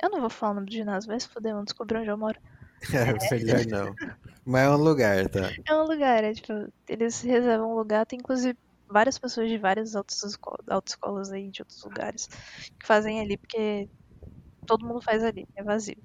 [0.00, 2.16] Eu não vou falar o nome do ginásio, vai se fuder, vão descobrir onde eu
[2.16, 2.40] moro.
[3.32, 3.98] Melhor não.
[4.44, 5.56] Mas é um lugar, tá?
[5.68, 6.52] É um lugar, é tipo,
[6.88, 8.56] eles reservam um lugar, tem inclusive
[8.88, 12.26] várias pessoas de várias autoescolas, aí de outros lugares
[12.80, 13.88] que fazem ali, porque
[14.66, 16.02] todo mundo faz ali, é vazio.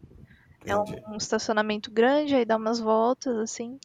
[0.67, 1.01] É Entendi.
[1.09, 3.79] um estacionamento grande, aí dá umas voltas, assim.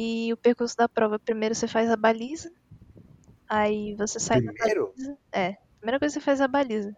[0.00, 2.50] E o percurso da prova, primeiro você faz a baliza,
[3.48, 4.94] aí você sai da Primeiro?
[4.94, 5.18] baliza.
[5.32, 6.92] É, primeira coisa você faz a baliza.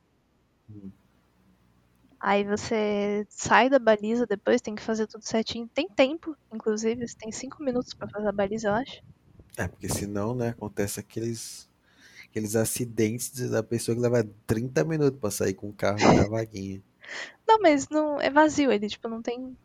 [0.68, 0.92] Hum.
[2.20, 5.68] Aí você sai da baliza, depois tem que fazer tudo certinho.
[5.74, 9.02] Tem tempo, inclusive, você tem cinco minutos pra fazer a baliza, eu acho.
[9.58, 11.68] É, porque senão, né, acontece aqueles
[12.30, 16.82] aqueles acidentes da pessoa que leva 30 minutos pra sair com o carro na vaguinha.
[17.48, 19.56] Não, mas não é vazio ele, tipo, não tem.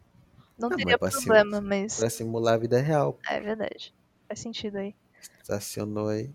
[0.62, 1.98] Não, Não, teria mas problema, mas.
[1.98, 3.18] Pra simular a vida real.
[3.28, 3.94] É verdade.
[4.28, 4.96] Faz sentido aí.
[5.42, 6.34] Estacionou aí.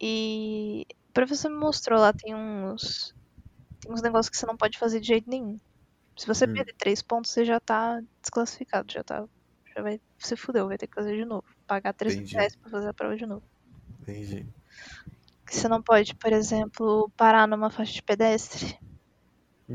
[0.00, 3.14] E o professor me mostrou lá, tem uns.
[3.80, 5.56] Tem uns negócios que você não pode fazer de jeito nenhum.
[6.18, 6.54] Se você Hum.
[6.54, 9.24] perder três pontos, você já tá desclassificado, já tá.
[9.76, 10.00] Já vai.
[10.18, 11.44] Se fudeu, vai ter que fazer de novo.
[11.66, 12.36] Pagar 300 Entendi.
[12.36, 13.42] reais pra fazer a prova de novo.
[14.02, 14.46] Entendi.
[15.50, 18.78] Você não pode, por exemplo, parar numa faixa de pedestre.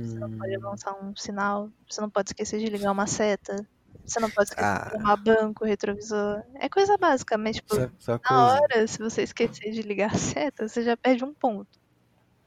[0.01, 1.71] Você não pode Hum, avançar um sinal.
[1.89, 3.67] Você não pode esquecer de ligar uma seta.
[4.05, 4.89] Você não pode esquecer Ah.
[4.89, 6.43] de arrumar banco, retrovisor.
[6.59, 10.17] É coisa básica, mas tipo, só, só na hora, se você esquecer de ligar a
[10.17, 11.69] seta, você já perde um ponto.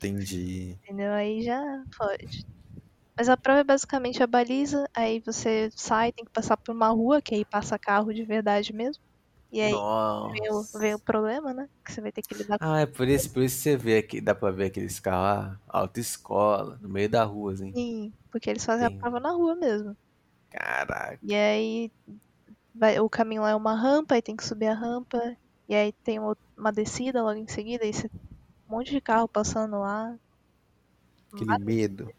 [0.00, 0.80] Entendi.
[0.84, 1.12] Entendeu?
[1.12, 1.60] Aí já
[1.98, 2.44] pode.
[3.18, 6.88] Mas a prova é basicamente a baliza, aí você sai, tem que passar por uma
[6.90, 9.02] rua, que aí passa carro de verdade mesmo.
[9.52, 9.72] E aí
[10.74, 11.68] vem o, problema, né?
[11.84, 13.76] Que você vai ter que lidar com Ah, é por isso, por isso que você
[13.76, 17.72] vê aqui, dá pra ver aqueles carros lá, autoescola, no meio da rua, assim.
[17.72, 18.96] Sim, porque eles fazem Tem.
[18.96, 19.96] a prova na rua mesmo.
[20.50, 21.18] Caraca.
[21.22, 21.90] E aí
[22.74, 25.18] vai, o caminho lá é uma rampa, aí tem que subir a rampa,
[25.68, 28.06] e aí tem uma, uma descida logo em seguida, aí você,
[28.68, 30.16] um monte de carro passando lá.
[31.32, 32.12] Aquele medo.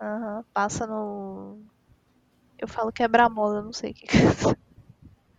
[0.00, 1.62] Aham, passa no.
[2.58, 4.06] Eu falo quebra-mola, não sei o que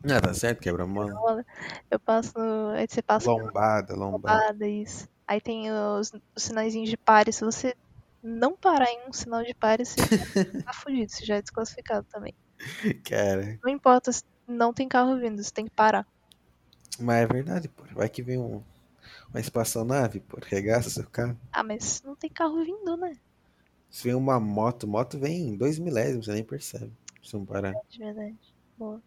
[0.10, 1.46] é Ah, tá certo, quebra-mola.
[1.90, 2.34] Eu passo.
[2.76, 4.46] Aí você passa Lombada, lombada.
[4.48, 5.08] lombada, isso.
[5.28, 7.32] Aí tem os, os sinaizinhos de pare.
[7.34, 7.76] Se você
[8.22, 9.96] não parar em um sinal de pare, você
[10.66, 12.34] tá fudido, você já é desclassificado também.
[13.04, 16.08] Cara, Não importa se não tem carro vindo, você tem que parar.
[17.00, 17.84] mas é verdade, pô.
[17.94, 18.62] Vai que vem um,
[19.30, 21.38] uma espaçonave, pô, regaça seu carro.
[21.52, 23.18] Ah, mas não tem carro vindo, né?
[23.90, 26.92] Se vem uma moto, moto vem em dois milésimos, você nem percebe.
[27.24, 27.74] Se não parar.
[27.90, 28.38] De verdade.
[28.78, 29.02] Boa.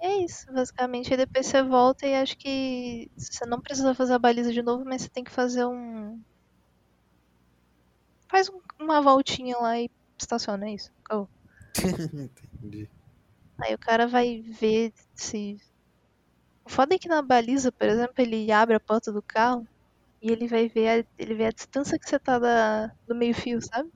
[0.00, 1.10] E é isso, basicamente.
[1.12, 4.84] Aí depois você volta e acho que você não precisa fazer a baliza de novo,
[4.84, 6.20] mas você tem que fazer um.
[8.30, 10.90] Faz um- uma voltinha lá e estaciona, é isso.
[11.04, 11.28] Acabou.
[12.12, 12.88] Entendi.
[13.62, 15.56] Aí o cara vai ver se.
[16.64, 19.66] O foda é que na baliza, por exemplo, ele abre a porta do carro
[20.22, 23.60] e ele vai ver a, ele vê a distância que você tá da, do meio-fio,
[23.62, 23.90] sabe?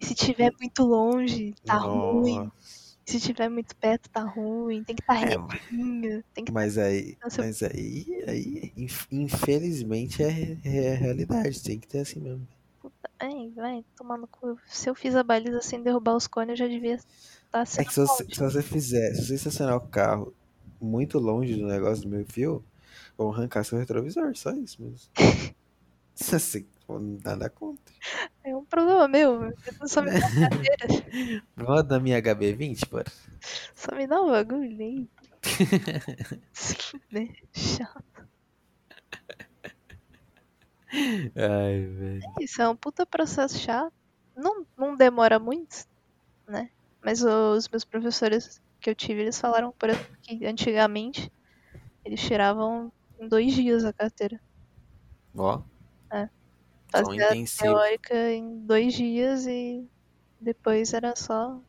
[0.00, 2.50] E se tiver muito longe, tá ruim.
[2.54, 2.85] Nossa.
[2.85, 4.84] E se tiver muito perto, tá ruim.
[4.84, 5.36] Tem que estar tá É,
[5.70, 6.22] retinho.
[6.34, 11.62] Tem que Mas aí, Então, se- mas aí, aí, inf- infelizmente é, é a realidade,
[11.62, 12.46] tem que ter assim mesmo.
[13.18, 14.58] Ai, vai, tomar no cu.
[14.66, 17.84] Se eu fiz a baliza sem derrubar os cones, eu já devia estar É sendo
[17.84, 20.34] que se você, se você fizer, se você estacionar o carro
[20.80, 22.64] muito longe do negócio do meio fio,
[23.16, 25.08] vão arrancar seu retrovisor, só isso mesmo.
[26.34, 27.94] Assim, nada contra.
[28.44, 29.44] É um problema meu.
[29.44, 31.44] Eu só me dá uma carteira.
[31.58, 32.98] Roda minha HB20, pô.
[33.74, 35.08] Só me dá um bagulho aí.
[36.52, 38.28] Fuder, chato.
[40.92, 42.22] Ai, velho.
[42.40, 43.92] Isso é um puta processo chato.
[44.36, 45.86] Não, não demora muito,
[46.46, 46.70] né?
[47.02, 51.32] Mas os meus professores que eu tive, eles falaram, por exemplo, que antigamente
[52.04, 54.40] eles tiravam em dois dias a carteira.
[55.34, 55.62] Ó,
[56.08, 56.35] Tão
[57.04, 57.64] Fazia a intensivo.
[57.64, 59.86] teórica em dois dias e
[60.40, 61.60] depois era só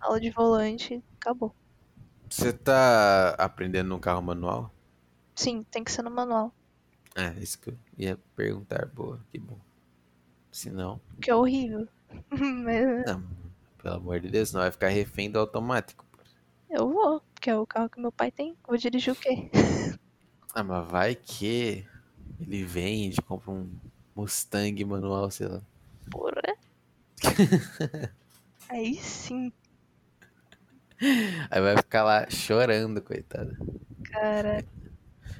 [0.00, 1.54] aula de volante e acabou.
[2.28, 4.72] Você tá aprendendo no carro manual?
[5.34, 6.52] Sim, tem que ser no manual.
[7.14, 9.58] É, isso que eu ia perguntar, boa, que bom.
[10.50, 11.86] Se não, Que é horrível.
[12.30, 13.22] Mas não,
[13.82, 16.04] pelo amor de Deus, não vai ficar refém do automático.
[16.70, 18.56] eu vou, porque é o carro que meu pai tem.
[18.66, 19.50] Vou dirigir o quê?
[20.54, 21.86] Ah, mas vai que
[22.40, 23.70] ele vende, compra um
[24.14, 25.60] Mustang manual, sei lá.
[26.10, 26.42] Porra.
[28.68, 29.52] Aí sim,
[31.50, 33.54] Aí vai ficar lá chorando, coitado.
[34.04, 34.64] cara.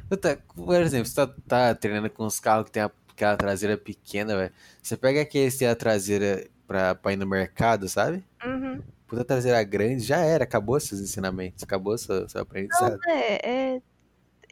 [0.09, 3.76] Puta, por exemplo, você tá, tá treinando com os carros que tem a- aquela traseira
[3.78, 4.52] pequena, velho.
[4.83, 8.25] Você pega aquele que tem a traseira pra, pra ir no mercado, sabe?
[8.44, 8.81] Uhum.
[9.07, 12.99] Puta traseira grande, já era, acabou seus ensinamentos, acabou seu, seu Não, aprendizado.
[13.07, 13.76] é, é.
[13.76, 13.83] É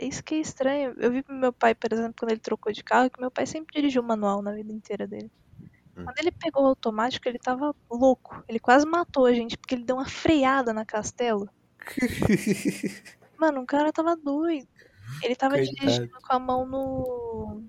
[0.07, 0.95] isso que é estranho.
[0.99, 3.47] Eu vi pro meu pai, por exemplo, quando ele trocou de carro, que meu pai
[3.47, 5.31] sempre dirigiu manual na vida inteira dele.
[5.97, 6.05] Hum.
[6.05, 8.45] Quando ele pegou o automático, ele tava louco.
[8.49, 11.49] Ele quase matou a gente, porque ele deu uma freada na Castelo.
[13.39, 14.69] Mano, o cara tava doido.
[15.23, 15.77] Ele tava Coitado.
[15.81, 17.65] dirigindo com a mão no.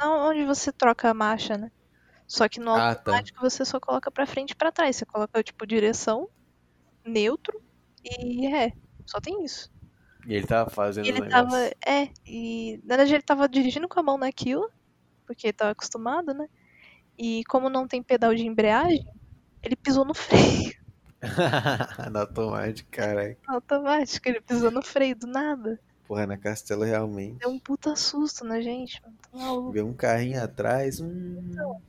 [0.00, 1.70] Não, onde você troca a marcha, né?
[2.28, 3.12] Só que no Ah, tá.
[3.12, 4.96] automático você só coloca pra frente e pra trás.
[4.96, 6.28] Você coloca, tipo, direção,
[7.06, 7.62] neutro
[8.04, 8.72] e ré.
[9.06, 9.71] Só tem isso.
[10.26, 11.58] E ele tava fazendo um ele tava.
[11.86, 14.70] É, e na verdade ele tava dirigindo com a mão naquilo,
[15.26, 16.48] porque ele tava acostumado, né?
[17.18, 19.06] E como não tem pedal de embreagem,
[19.62, 20.72] ele pisou no freio.
[22.10, 23.36] no automático, caralho.
[23.46, 25.78] Automático, ele pisou no freio do nada.
[26.06, 27.38] Porra, na Castelo realmente.
[27.38, 29.16] Deu um puta susto na gente, mano.
[29.22, 29.72] Tá maluco.
[29.72, 31.80] Vê um carrinho atrás, Tava doido.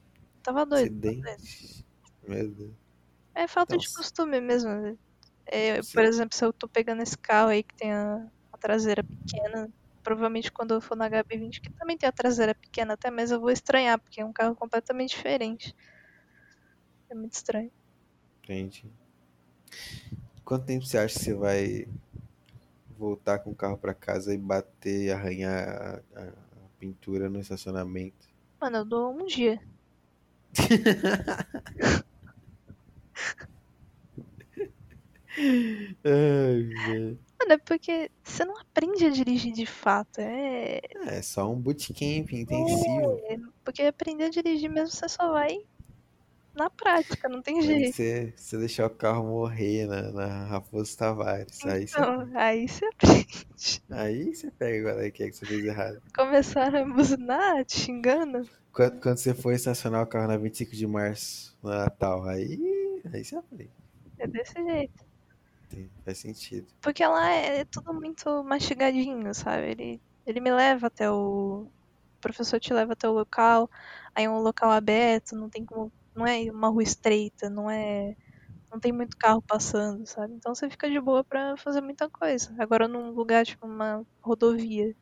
[0.44, 1.06] tava doido.
[1.06, 1.86] acidente.
[2.28, 2.72] Meu Deus.
[3.36, 3.98] É falta de Nossa.
[3.98, 4.98] costume mesmo.
[5.46, 9.04] É, por exemplo, se eu tô pegando esse carro aí que tem a, a traseira
[9.04, 9.70] pequena,
[10.04, 13.40] provavelmente quando eu for na HB20, que também tem a traseira pequena até, mas eu
[13.40, 15.76] vou estranhar, porque é um carro completamente diferente.
[17.10, 17.72] É muito estranho.
[18.44, 18.86] Entendi.
[20.44, 21.88] Quanto tempo você acha que você vai
[22.98, 26.32] voltar com o carro pra casa e bater e arranhar a- a
[26.80, 28.28] pintura no estacionamento.
[28.62, 29.60] Mano, eu dou um dia.
[35.38, 37.20] Ai, velho.
[37.40, 40.20] Mano, é porque você não aprende a dirigir de fato.
[40.20, 40.80] É.
[41.08, 43.20] É só um bootcamp intensivo.
[43.30, 45.58] é- Porque aprender a dirigir mesmo você só vai
[46.56, 47.96] na prática, não tem jeito.
[47.96, 51.60] você, você deixar o carro morrer na, na Raposo Tavares.
[51.66, 53.48] Aí você, Então, aí você aprende.
[53.90, 56.00] aí você pega agora que é que você fez errado.
[56.16, 58.48] Começaram a buzinar, te xingando.
[58.72, 63.24] Quando, quando você for estacionar o carro na 25 de março, no Natal, aí, aí
[63.26, 63.72] você aprende.
[64.20, 65.03] É desse jeito.
[65.74, 66.68] Tem- Faz sentido.
[66.82, 69.72] Porque lá é tudo muito mastigadinho, sabe?
[69.72, 71.68] Ele, ele me leva até o.
[72.18, 73.70] O professor te leva até o local,
[74.16, 75.92] aí é um local aberto, não tem como.
[76.16, 78.16] Não é uma rua estreita, não é.
[78.72, 80.34] Não tem muito carro passando, sabe?
[80.36, 82.54] Então você fica de boa pra fazer muita coisa.
[82.60, 84.96] Agora num lugar tipo uma rodovia.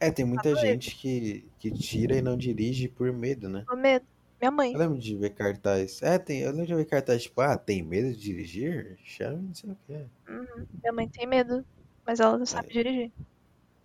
[0.00, 0.60] É, tem muita doido.
[0.60, 3.64] gente que, que tira e não dirige por medo, né?
[3.68, 4.06] Com medo.
[4.42, 4.72] Minha mãe.
[4.72, 6.02] Eu lembro de ver cartaz.
[6.02, 8.98] É, tem, eu lembro de ver cartaz tipo, ah, tem medo de dirigir?
[9.04, 10.10] Chame não sei o que.
[10.28, 10.66] Uhum.
[10.82, 11.64] Minha mãe tem medo,
[12.06, 12.72] mas ela sabe Aí.
[12.72, 13.12] dirigir.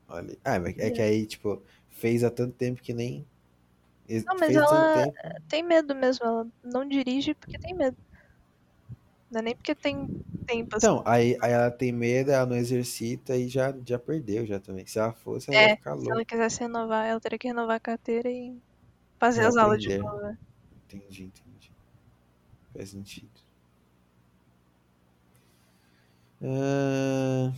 [0.07, 0.37] Olha.
[0.43, 3.27] Ah, mas é que aí, tipo, fez há tanto tempo que nem.
[4.25, 5.11] Não, mas fez ela-.
[5.49, 7.97] Tem medo mesmo, ela não dirige porque tem medo.
[9.31, 10.09] Não é nem porque tem
[10.45, 10.89] tempo assim.
[10.89, 14.85] Então, aí, aí ela tem medo, ela não exercita e já, já perdeu já também.
[14.85, 16.13] Se ela fosse, ela É, ia ficar Se louca.
[16.13, 18.61] ela quisesse renovar, ela teria que renovar a carteira e
[19.19, 20.03] fazer É, as aulas de aprender.
[20.03, 20.37] novo.
[20.87, 21.71] Entendi, entendi.
[22.73, 23.29] Faz sentido.
[26.41, 27.51] Ah,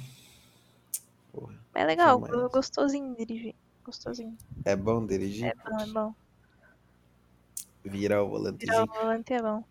[1.32, 1.54] Porra.
[1.76, 3.56] É legal, gostosinho dirigir.
[3.84, 4.36] Gostosinho.
[4.66, 5.46] É bom dirigir?
[5.46, 6.16] É bom, é bom.
[7.84, 9.64] Virar o Virar o volante é bom.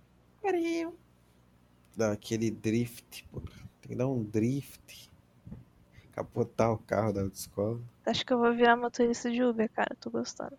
[1.96, 3.40] Dar aquele drift, pô.
[3.40, 5.10] Tem que dar um drift.
[6.12, 7.80] Capotar o carro da autoescola.
[8.06, 9.96] Acho que eu vou virar motorista de Uber, cara.
[10.00, 10.56] Tô gostando.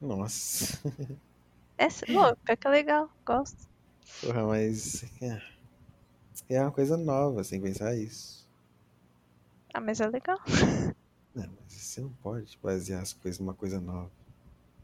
[0.00, 0.80] Nossa.
[1.78, 3.10] É, se- pô, pior que é legal.
[3.26, 3.66] Gosto.
[4.20, 5.04] Porra, mas.
[5.22, 5.40] É,
[6.56, 8.46] é uma coisa nova, sem pensar isso.
[9.74, 10.38] Ah, mas é legal.
[11.34, 14.10] Não, mas você não pode basear as coisas numa coisa nova.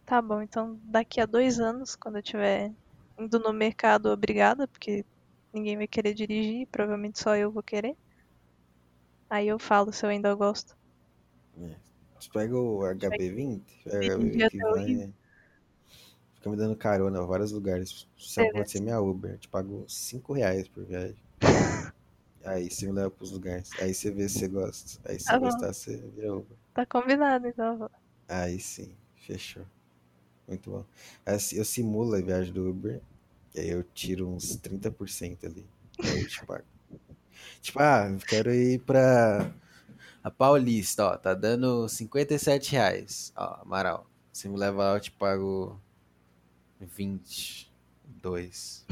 [0.05, 2.73] Tá bom, então daqui a dois anos, quando eu tiver
[3.19, 5.05] indo no mercado obrigada, porque
[5.53, 7.97] ninguém vai querer dirigir, provavelmente só eu vou querer.
[9.29, 10.77] Aí eu falo se eu ainda gosto.
[12.19, 15.13] Você pega o HB20, pega o Dirigir HB20 que até o vai.
[16.43, 18.05] Fica me dando carona a vários lugares.
[18.17, 18.59] Só Beleza.
[18.59, 19.31] pode ser minha Uber.
[19.31, 21.17] Eu te pago 5 reais por viagem.
[22.45, 23.71] Aí você me leva pros lugares.
[23.81, 25.01] Aí você vê se você gosta.
[25.09, 25.45] Aí se você bom.
[25.45, 26.57] gostar, você vira Uber.
[26.75, 27.89] Tá combinado, então.
[28.29, 29.65] Aí sim, fechou.
[30.49, 30.85] Muito bom.
[31.25, 33.01] Assim, eu simulo a viagem do Uber,
[33.55, 35.65] e aí eu tiro uns 30% ali.
[36.03, 36.65] Aí eu te pago.
[37.63, 39.55] Tipo, ah, eu quero ir pra.
[40.25, 43.33] A Paulista, ó, tá dando 57 reais.
[43.37, 45.81] Ó, Amaral, se me levar lá, eu te pago
[46.87, 48.87] 22.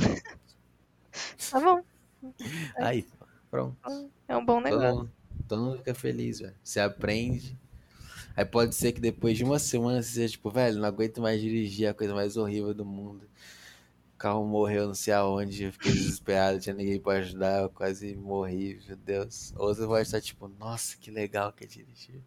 [1.51, 1.83] Tá bom.
[2.77, 3.07] Aí,
[3.51, 3.77] pronto.
[4.29, 4.97] É um bom Todo negócio.
[4.99, 5.13] mundo,
[5.49, 6.55] todo mundo fica feliz, velho.
[6.63, 7.59] Você aprende.
[8.37, 11.41] Aí pode ser que depois de uma semana você seja tipo, velho, não aguento mais
[11.41, 13.29] dirigir, é a coisa mais horrível do mundo.
[14.15, 18.15] O carro morreu não sei aonde, eu fiquei desesperado, tinha ninguém pra ajudar, eu quase
[18.15, 19.53] morri, meu Deus.
[19.57, 22.21] Ou você pode estar tipo, nossa, que legal que é dirigir.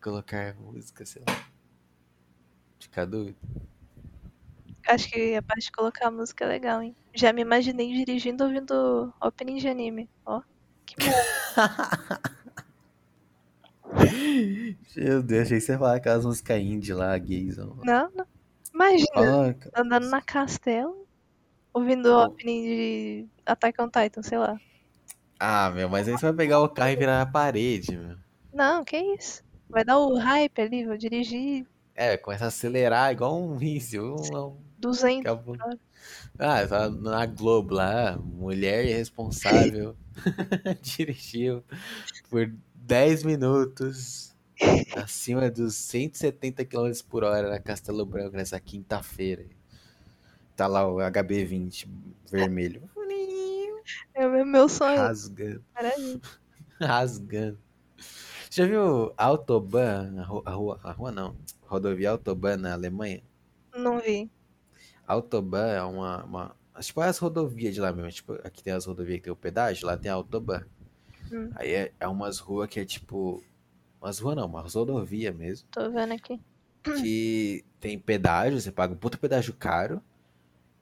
[0.00, 1.46] Colocar música, sei lá.
[2.78, 3.36] Fica dúvida.
[4.88, 6.94] Acho que a parte de colocar a música é legal, hein?
[7.14, 10.08] Já me imaginei dirigindo ouvindo opening de anime.
[10.24, 10.42] Ó,
[10.84, 11.12] que bom.
[14.96, 17.56] Meu Deus, achei que você ia falar aquelas músicas indie lá, gays.
[17.56, 18.26] Não, não.
[18.74, 21.06] Imagina, andando na castelo,
[21.72, 24.60] ouvindo o opening de Attack on Titan, sei lá.
[25.38, 28.16] Ah, meu, mas aí você vai pegar o carro e virar na parede, meu.
[28.52, 29.42] Não, que isso?
[29.68, 34.16] Vai dar o hype ali, vou dirigir É, começa a acelerar igual um míssil.
[34.16, 35.20] Um, um, 200.
[35.20, 35.56] acabou.
[36.38, 39.96] Ah, tá na Globo lá, mulher irresponsável
[40.82, 41.64] dirigiu
[42.30, 44.34] por 10 minutos
[44.96, 49.44] acima dos 170 km por hora na Castelo Branco nessa quinta-feira.
[50.54, 51.88] Tá lá o HB20
[52.30, 52.82] vermelho,
[54.14, 54.96] É o meu sonho.
[54.98, 56.20] rasgando, Maravilha.
[56.80, 57.58] rasgando.
[58.50, 63.22] Já viu Autobahn, a rua, a rua não, rodovia Autobahn na Alemanha?
[63.74, 64.30] Não vi.
[65.06, 66.56] Autobahn é uma, uma.
[66.80, 68.10] Tipo, é as rodovias de lá mesmo.
[68.10, 70.64] Tipo, aqui tem as rodovias que tem o pedágio, lá tem a Autobahn.
[71.32, 71.50] Hum.
[71.54, 73.42] Aí é, é umas ruas que é tipo.
[74.00, 75.68] Umas ruas não, umas rodovia mesmo.
[75.70, 76.40] Tô vendo aqui.
[76.82, 80.00] Que tem pedágio, você paga um puto pedágio caro.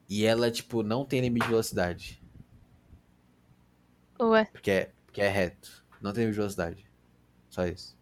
[0.08, 2.22] E ela, tipo, não tem limite de velocidade.
[4.20, 5.84] Ué, Porque é, porque é reto.
[6.00, 6.84] Não tem velocidade.
[7.48, 7.96] Só isso.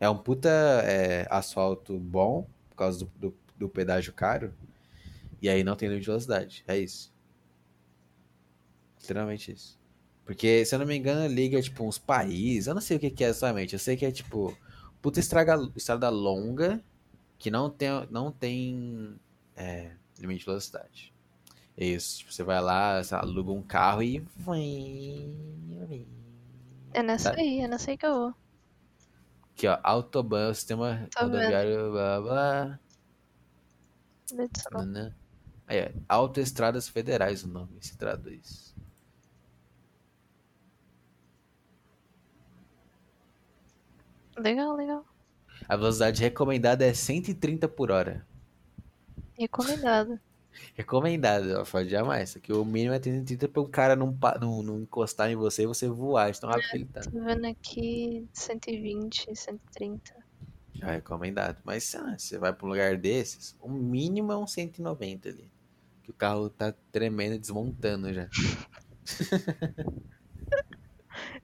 [0.00, 0.48] É um puta
[0.84, 4.54] é, asfalto bom, por causa do, do, do pedágio caro.
[5.40, 6.64] E aí não tem limite de velocidade.
[6.66, 7.14] É isso.
[9.00, 9.78] Literalmente isso.
[10.24, 12.66] Porque, se eu não me engano, liga, tipo, uns países.
[12.66, 13.74] Eu não sei o que, que é exatamente.
[13.74, 14.56] Eu sei que é, tipo,
[15.00, 16.82] puta estraga, estrada longa
[17.38, 19.14] que não tem, não tem
[19.54, 21.14] é, limite de velocidade.
[21.76, 22.18] É isso.
[22.18, 24.26] Tipo, você vai lá, você aluga um carro e.
[26.92, 27.42] É nessa Sabe?
[27.42, 28.34] aí, é nessa aí que eu vou.
[29.52, 29.78] Aqui, ó.
[29.82, 31.36] Autobahn, sistema Tô vendo.
[31.36, 32.80] rodoviário, blá blá.
[35.66, 38.74] Aí, ó, Autoestradas Federais o nome, se traduz.
[44.38, 45.04] Legal, legal.
[45.68, 48.26] A velocidade recomendada é 130 por hora.
[49.38, 50.20] Recomendado.
[50.74, 52.30] Recomendado, pode jamais.
[52.30, 55.64] Só que o mínimo é 130 para um cara não, não, não encostar em você
[55.64, 57.00] e você voar, de tão rápido que ele tá.
[57.00, 60.14] Tô vendo aqui 120, 130.
[60.74, 61.58] Já é recomendado.
[61.64, 65.50] Mas sei lá, você vai pra um lugar desses, o mínimo é um 190 ali.
[66.06, 68.28] Que o carro tá tremendo, desmontando já.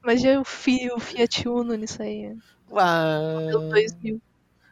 [0.01, 2.39] Imagina o, Fi, o Fiat Uno nisso aí.
[2.71, 3.47] Uau!
[3.49, 4.23] Deu 2000.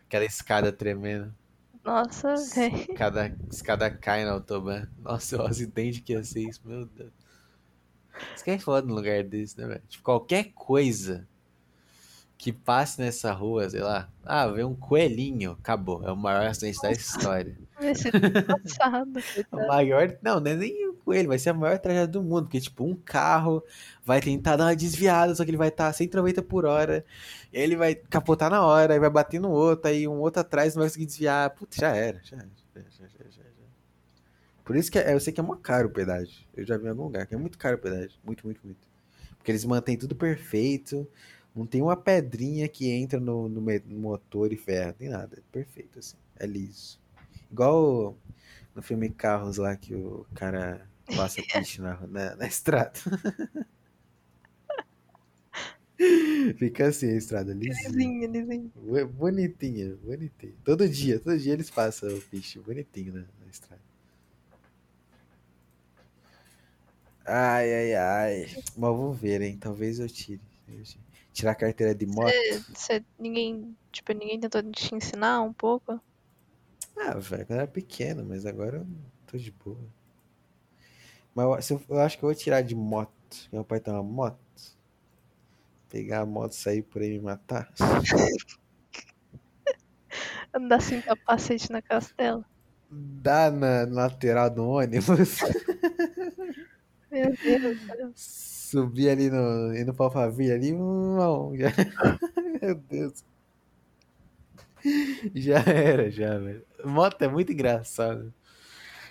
[0.06, 1.34] Aquela escada tremendo.
[1.82, 2.94] Nossa, velho.
[2.94, 4.86] Cada escada cai na autobahn.
[5.00, 7.10] Nossa, o acidente que ia ser isso, meu Deus.
[8.36, 9.82] Isso que é foda num lugar desse, né, velho?
[9.88, 11.26] Tipo, qualquer coisa
[12.40, 14.08] que passe nessa rua, sei lá.
[14.24, 16.02] Ah, vê um coelhinho, acabou.
[16.02, 17.54] É o maior acidente da história.
[17.78, 18.10] Vai ser
[18.46, 19.22] passado.
[19.52, 20.16] O maior.
[20.22, 22.44] Não, não é nem o coelho, vai ser a maior tragédia do mundo.
[22.44, 23.62] Porque, tipo, um carro
[24.02, 27.04] vai tentar dar uma desviada, só que ele vai estar a 190 por hora.
[27.52, 30.80] Ele vai capotar na hora, aí vai bater no outro, aí um outro atrás não
[30.80, 31.50] vai conseguir desviar.
[31.50, 32.48] Putz, já era, já era.
[32.74, 33.66] Já, já, já, já, já.
[34.64, 36.42] Por isso que é- eu sei que é mó caro o pedágio.
[36.56, 38.18] Eu já vi em algum lugar que é muito caro o pedágio.
[38.24, 38.88] Muito, muito, muito.
[39.36, 41.06] Porque eles mantêm tudo perfeito.
[41.54, 43.60] Não tem uma pedrinha que entra no, no
[43.98, 44.92] motor e ferra.
[44.92, 45.38] Tem nada.
[45.38, 46.16] É perfeito, assim.
[46.36, 46.98] É liso.
[47.50, 48.16] Igual
[48.74, 52.92] no filme Carros lá que o cara passa piche na, na, na estrada.
[56.56, 59.06] Fica assim a estrada, lisinha.
[59.06, 60.54] Bonitinha, bonitinha.
[60.64, 63.82] Todo dia, todo dia eles passam o piche bonitinho na, na estrada.
[67.26, 68.46] Ai, ai, ai.
[68.76, 69.56] Mas vamos ver, hein?
[69.58, 70.40] Talvez eu tire.
[70.68, 71.09] Eu tire.
[71.32, 72.32] Tirar carteira de moto.
[72.74, 76.00] Você, ninguém, tipo, ninguém tentou te ensinar um pouco?
[76.96, 78.86] Ah, velho, quando eu era pequeno, mas agora eu
[79.26, 79.78] tô de boa.
[81.34, 83.48] Mas eu, eu, acho que eu vou tirar de moto.
[83.52, 84.38] Meu pai tem uma moto.
[85.88, 87.72] Pegar a moto e sair por aí e me matar.
[90.52, 92.44] Andar sem capacete na castela?
[92.90, 95.38] Dá na, na lateral do ônibus.
[97.10, 98.16] Meu Deus.
[98.70, 99.74] Subir ali no.
[99.76, 100.72] indo pra Alphaville ali.
[100.72, 101.68] Não, já,
[102.62, 103.24] meu Deus.
[105.34, 106.64] Já era, já, velho.
[106.84, 108.32] Moto é muito engraçado.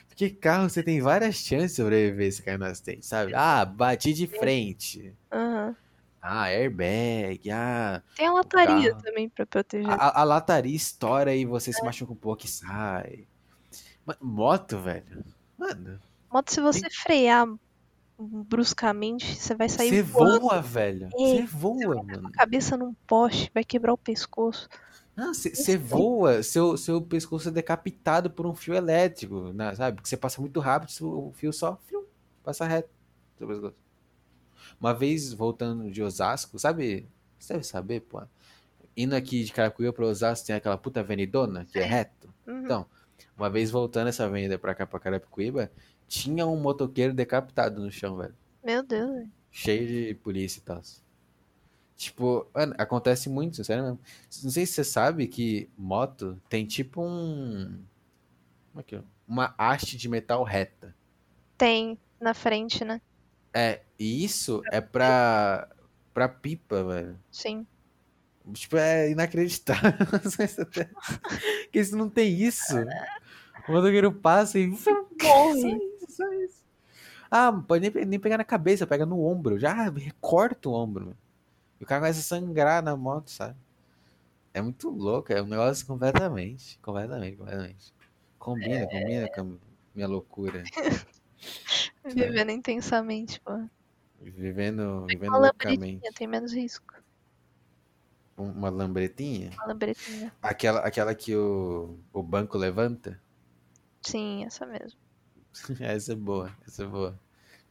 [0.07, 3.33] Porque carro você tem várias chances de sobreviver se cair no acidente, sabe?
[3.35, 5.13] Ah, bati de frente.
[5.31, 5.75] Aham.
[6.21, 7.49] Ah, airbag.
[7.51, 9.01] Ah, Tem a lataria Carro.
[9.03, 9.89] também pra proteger.
[9.89, 13.25] a, a lataria estoura e você se machuca um pouco e sai.
[14.19, 15.23] Moto, velho.
[15.57, 15.99] Mano,
[16.31, 17.47] Moto, se você frear
[18.19, 21.07] bruscamente, você vai sair você voando voa, velho.
[21.07, 22.27] É, Você voa, mano.
[22.27, 24.67] a cabeça num poste, vai quebrar o pescoço.
[25.15, 30.01] Você voa, seu, seu pescoço é decapitado por um fio elétrico, né, sabe?
[30.01, 32.07] Que você passa muito rápido, o fio só fiu,
[32.43, 32.89] passa reto.
[33.37, 33.75] seu pescoço.
[34.79, 37.07] Uma vez voltando de Osasco, sabe?
[37.37, 38.21] Você deve saber, pô.
[38.95, 42.33] Indo aqui de Caracuíba pra Osasco tem aquela puta avenidona que é reto.
[42.47, 42.63] Uhum.
[42.63, 42.85] Então,
[43.39, 45.71] uma vez voltando essa avenida pra cá, pra Carapicuíba,
[46.07, 48.35] tinha um motoqueiro decapitado no chão, velho.
[48.63, 49.31] Meu Deus, velho.
[49.49, 50.81] Cheio de polícia e tal.
[51.95, 53.99] Tipo, mano, acontece muito, sério mesmo.
[54.43, 57.81] Não sei se você sabe que moto tem tipo um.
[58.71, 59.03] Como é que é?
[59.27, 60.95] Uma haste de metal reta.
[61.57, 63.01] Tem na frente, né?
[63.53, 65.69] É, e isso é pra.
[66.13, 67.19] pra pipa, velho.
[67.31, 67.65] Sim.
[68.53, 69.91] Tipo, é inacreditável.
[71.63, 72.75] Porque se não tem isso,
[73.69, 74.75] o motoqueiro passa e.
[74.77, 74.91] Só
[75.21, 75.77] Morre.
[75.77, 76.63] isso, só isso.
[77.29, 79.59] Ah, pode nem, pe- nem pegar na cabeça, pega no ombro.
[79.59, 81.15] Já recorta o ombro.
[81.79, 83.55] E o cara começa a sangrar na moto, sabe?
[84.53, 86.79] É muito louco, é um negócio completamente.
[86.81, 87.93] Completamente, completamente.
[88.39, 89.45] Combina, combina com a
[89.93, 90.63] minha loucura.
[92.05, 93.51] Vivendo intensamente, pô.
[94.21, 96.01] Vivendo, vivendo Uma loucamente.
[96.15, 96.93] tem menos risco.
[98.37, 99.51] Um- Uma lambretinha?
[99.57, 100.33] Uma lambretinha.
[100.41, 103.21] Aquela, aquela que o, o banco levanta?
[104.01, 104.99] Sim, essa mesmo.
[105.79, 107.19] Essa é boa, essa é boa.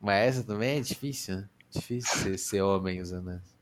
[0.00, 1.48] Mas essa também é difícil, né?
[1.70, 3.58] Difícil ser, ser homem usando essa.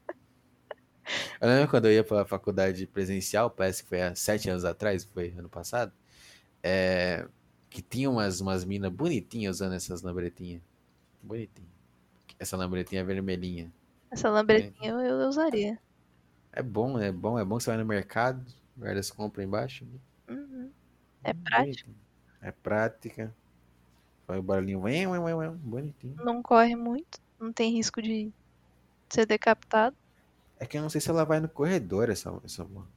[1.40, 5.04] Eu lembro quando eu ia pra faculdade presencial, parece que foi há sete anos atrás,
[5.04, 5.92] foi ano passado,
[6.62, 7.26] é,
[7.70, 10.62] que tinha umas, umas minas bonitinhas usando essas lambretinhas.
[11.22, 11.68] Bonitinha.
[12.38, 13.72] Essa lambretinha vermelhinha.
[14.10, 15.78] Essa lambretinha eu, eu usaria.
[16.52, 18.44] É bom, é bom, é bom que você vai no mercado,
[18.76, 19.86] guarda as compras embaixo.
[20.28, 20.70] Uhum.
[21.22, 21.90] É prático.
[21.90, 22.05] Bonitinho.
[22.46, 23.34] É prática.
[24.26, 26.14] Vai o barulhinho, bonitinho.
[26.24, 27.18] Não corre muito.
[27.40, 28.30] Não tem risco de
[29.10, 29.96] ser decapitado.
[30.58, 32.88] É que eu não sei se ela vai no corredor, essa, essa moto.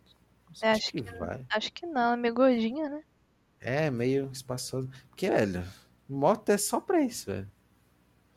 [0.62, 1.46] É, Acho que que vai.
[1.50, 3.04] Acho que não, ela é meio gordinha, né?
[3.60, 4.88] É, meio espaçoso.
[5.10, 5.64] Porque, velho,
[6.08, 7.48] moto é só pra isso, velho.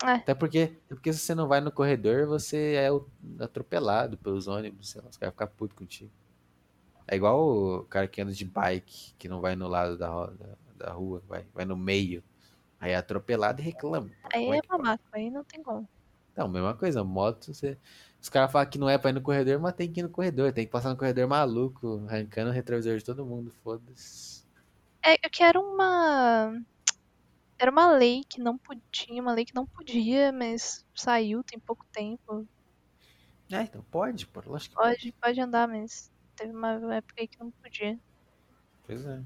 [0.05, 0.13] É.
[0.15, 2.89] Até porque, até porque se você não vai no corredor, você é
[3.45, 6.11] atropelado pelos ônibus, sei lá, os caras ficam putos contigo.
[7.07, 7.41] É igual
[7.81, 10.33] o cara que anda de bike, que não vai no lado da, ro-
[10.83, 12.23] da, rua, vai, vai no meio.
[12.81, 14.11] Aí é atropelado e reclama.
[14.33, 14.69] Aí é pode?
[14.69, 15.89] babaca, aí não tem como.
[16.37, 17.79] Não, mesma coisa, moto, você...
[18.21, 20.09] Os caras falam que não é pra ir no corredor, mas tem que ir no
[20.09, 20.53] corredor.
[20.53, 24.45] Tem que passar no corredor maluco, arrancando o retrovisor de todo mundo, foda-se.
[25.05, 26.55] É é que era uma.
[27.59, 31.85] Era uma lei que não podia, uma lei que não podia, mas saiu tem pouco
[31.93, 32.47] tempo.
[33.51, 34.97] É, então pode, pô, lógico que pode.
[34.97, 37.99] Pode, pode andar, mas teve uma época aí que não podia.
[38.87, 39.23] Pois é.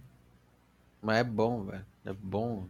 [1.06, 1.86] Mas é bom, velho.
[2.04, 2.68] É bom.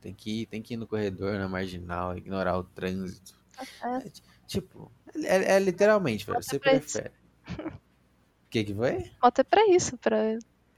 [0.00, 3.38] Tem que ir, tem que ir no corredor, na marginal, ignorar o trânsito.
[3.52, 4.22] Tá certo.
[4.46, 6.38] Tipo, é, é literalmente, velho.
[6.38, 7.12] É Você prefere.
[7.58, 9.10] O que que foi?
[9.22, 10.16] Moto é pra isso, pra.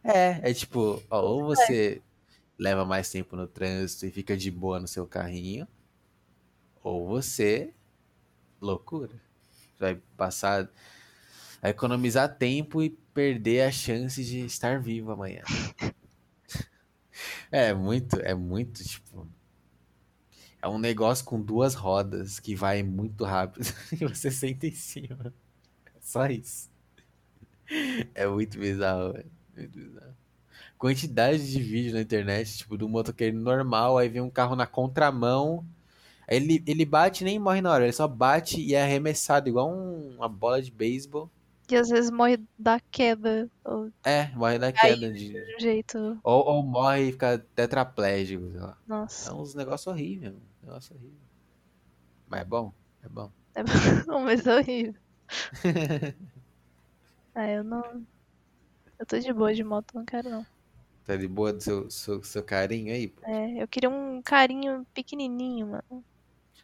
[0.03, 2.03] É, é tipo, ó, ou você
[2.59, 5.69] leva mais tempo no trânsito e fica de boa no seu carrinho,
[6.83, 7.73] ou você,
[8.61, 9.13] loucura,
[9.79, 10.69] vai passar,
[11.63, 15.43] vai economizar tempo e perder a chance de estar vivo amanhã.
[17.57, 19.27] É muito, é muito, tipo,
[20.61, 25.33] é um negócio com duas rodas que vai muito rápido e você senta em cima.
[25.87, 26.71] É só isso.
[28.15, 29.31] É muito bizarro, velho.
[29.57, 30.15] Muito bizarro.
[30.79, 35.67] Quantidade de vídeo na internet, tipo, do motoqueiro normal, aí vem um carro na contramão.
[36.29, 39.71] Ele, ele bate e nem morre na hora, ele só bate e é arremessado igual
[39.71, 41.31] um- uma bola de beisebol.
[41.69, 45.33] E às vezes morre da queda, ou É, morre da queda de.
[45.33, 45.99] de um jeito.
[46.23, 48.77] Ou, ou morre e fica tetraplégico, sei lá.
[48.85, 49.35] É Nossa.
[49.35, 50.47] uns negócios horríveis, mano.
[50.63, 51.19] Negócio horrível.
[52.29, 52.73] Mas é bom,
[53.03, 53.31] é bom.
[54.07, 54.95] Não, mas é horrível.
[57.35, 58.07] Ah, eu não.
[58.99, 60.47] Eu tô de boa de moto, não quero não.
[61.05, 63.09] Tá de boa do seu, seu, seu carinho aí?
[63.09, 63.23] pô?
[63.27, 66.05] É, eu queria um carinho pequenininho, mano.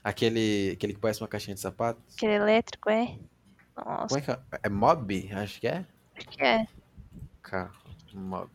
[0.02, 2.00] Aquele, aquele que parece uma caixinha de sapato?
[2.16, 3.18] Aquele elétrico, é?
[3.76, 4.38] Nossa, Como é que é?
[4.64, 5.32] É Mob?
[5.32, 5.86] Acho que é.
[6.16, 6.66] acho que é.
[7.42, 7.72] Carro
[8.14, 8.50] Mob.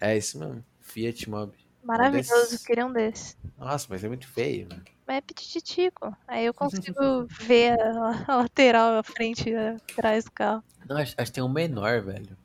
[0.00, 0.64] É isso mesmo.
[0.80, 1.52] Fiat Mob.
[1.82, 2.60] Maravilhoso, desses.
[2.60, 3.36] eu queria um desse.
[3.56, 4.68] Nossa, mas é muito feio.
[4.68, 4.82] né?
[5.06, 6.14] Mas é petitico.
[6.26, 10.62] Aí eu consigo ver a, a lateral, a frente, atrás do carro.
[10.88, 12.36] Não, acho, acho que tem um menor, velho.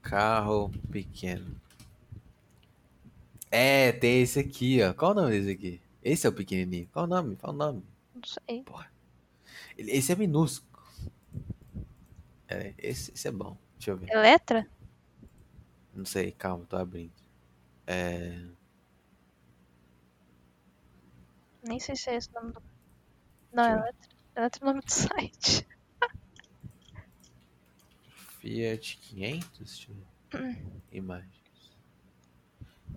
[0.00, 1.54] Carro pequeno.
[3.50, 4.94] É, tem esse aqui, ó.
[4.94, 5.80] Qual o nome desse aqui?
[6.02, 6.88] Esse é o pequenininho.
[6.92, 7.36] Qual o nome?
[7.36, 7.84] Qual o nome?
[8.14, 8.40] Não sei.
[8.48, 8.64] Ele-
[9.88, 10.70] Esse é minúsculo.
[12.48, 13.56] É, esse, esse é bom.
[13.76, 14.10] Deixa eu ver.
[14.10, 14.66] Eletra?
[15.94, 17.12] Não sei, calma, tô abrindo.
[17.86, 18.44] É.
[21.62, 22.62] Nem sei se é esse o nome do.
[23.52, 24.08] Não, Deixa eu- Eletra.
[24.36, 25.66] Eletra é o nome do site.
[28.40, 29.58] Fiat 500?
[29.58, 30.58] Deixa eu ver.
[30.92, 31.32] Imagens.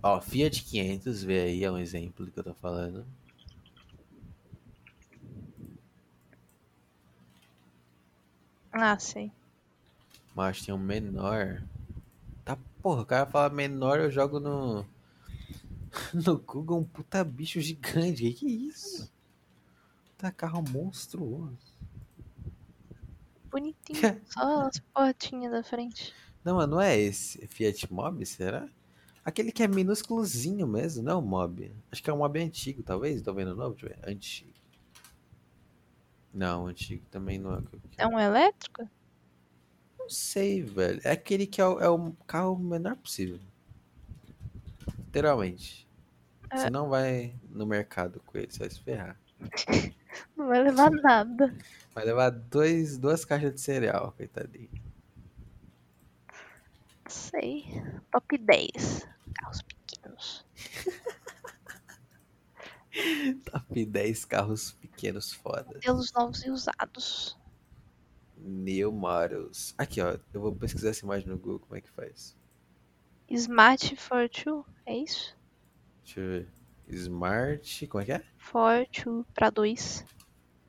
[0.02, 3.06] Ó, Fiat 500, vê aí, é um exemplo do que eu tô falando.
[8.78, 9.32] Ah, sei.
[10.34, 11.62] Mas tem um menor.
[12.44, 14.84] Tá, porra, o cara fala menor, eu jogo no.
[16.12, 18.22] No Google um puta bicho gigante.
[18.22, 19.10] Que que é isso?
[20.18, 21.56] Tá carro monstruoso.
[23.50, 24.20] Bonitinho.
[24.28, 26.12] Só as portinhas da frente.
[26.44, 27.46] Não, mas não é esse.
[27.46, 28.68] Fiat Mob, será?
[29.24, 31.74] Aquele que é minúsculozinho mesmo, não é o Mob.
[31.90, 33.22] Acho que é um Mob antigo, talvez.
[33.22, 33.74] Tô vendo novo?
[33.74, 34.10] Deixa eu ver.
[34.10, 34.52] Antigo.
[36.36, 37.62] Não, antigo também não é.
[37.96, 38.86] É um elétrico?
[39.98, 41.00] Não sei, velho.
[41.02, 43.40] É aquele que é o, é o carro menor possível.
[44.98, 45.88] Literalmente.
[46.50, 46.58] É.
[46.58, 49.18] Você não vai no mercado com ele, você vai se ferrar.
[50.34, 51.54] Não vai levar nada.
[51.94, 54.70] Vai levar dois, duas caixas de cereal, coitadinho.
[57.06, 57.66] Sei.
[58.10, 59.06] Top 10.
[59.34, 60.46] Carros pequenos.
[63.50, 65.66] Top 10 carros pequenos foda.
[65.74, 67.36] Modelos novos e usados.
[68.38, 69.74] New Models.
[69.76, 70.18] Aqui, ó.
[70.32, 72.36] Eu vou pesquisar essa imagem no Google, como é que faz.
[73.28, 75.36] Smart Fortwo, é isso?
[76.04, 76.48] Deixa eu ver.
[76.88, 77.86] Smart.
[77.88, 78.24] Como é que é?
[78.36, 80.04] Fortwo pra dois.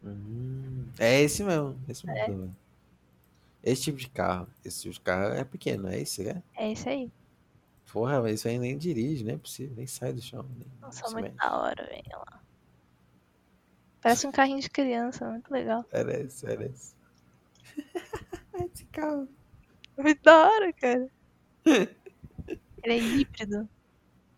[0.03, 1.79] Hum, é esse mesmo.
[1.87, 2.55] Esse mesmo.
[3.63, 4.47] Esse tipo de carro.
[4.63, 6.41] Esse tipo de carro é pequeno, é esse, né?
[6.55, 7.11] É isso aí.
[7.91, 9.75] Porra, mas isso aí nem dirige, não é possível.
[9.75, 10.45] Nem sai do chão.
[10.57, 11.37] Nem, Nossa, muito mexe.
[11.37, 12.25] da hora, velho.
[14.01, 15.83] Parece um carrinho de criança, muito legal.
[15.85, 16.95] Parece, parece.
[18.73, 19.27] esse carro.
[19.97, 21.09] Muito da hora, cara.
[21.65, 23.67] Ele é híbrido.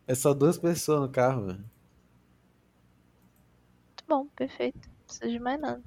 [0.07, 1.59] É só duas pessoas no carro, velho.
[3.87, 4.87] Muito bom, perfeito.
[4.87, 5.83] Não precisa de mais nada.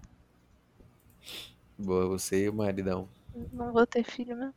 [1.78, 3.08] Boa, você e o maridão.
[3.52, 4.55] Não vou ter filho mesmo.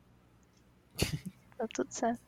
[1.56, 2.25] Tá tudo certo.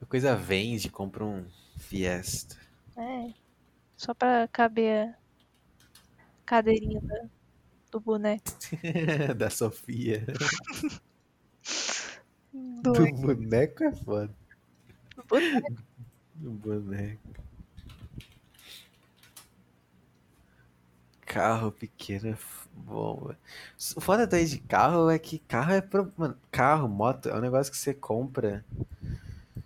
[0.00, 1.44] A coisa vende, compra um
[1.78, 2.56] Fiesta.
[2.96, 3.32] É.
[3.96, 5.14] Só pra caber a
[6.44, 7.28] cadeirinha da-
[7.90, 8.44] do boneco.
[9.36, 10.24] da Sofia.
[12.82, 14.34] Do, Do boneco é foda.
[15.16, 15.82] do boneco.
[16.34, 17.28] Do boneco.
[21.26, 22.38] Carro pequeno é
[22.72, 23.34] bom.
[23.96, 25.80] O foda daí de carro é que carro é.
[25.82, 26.10] Pro...
[26.16, 28.64] Mano, carro, moto, é um negócio que você compra.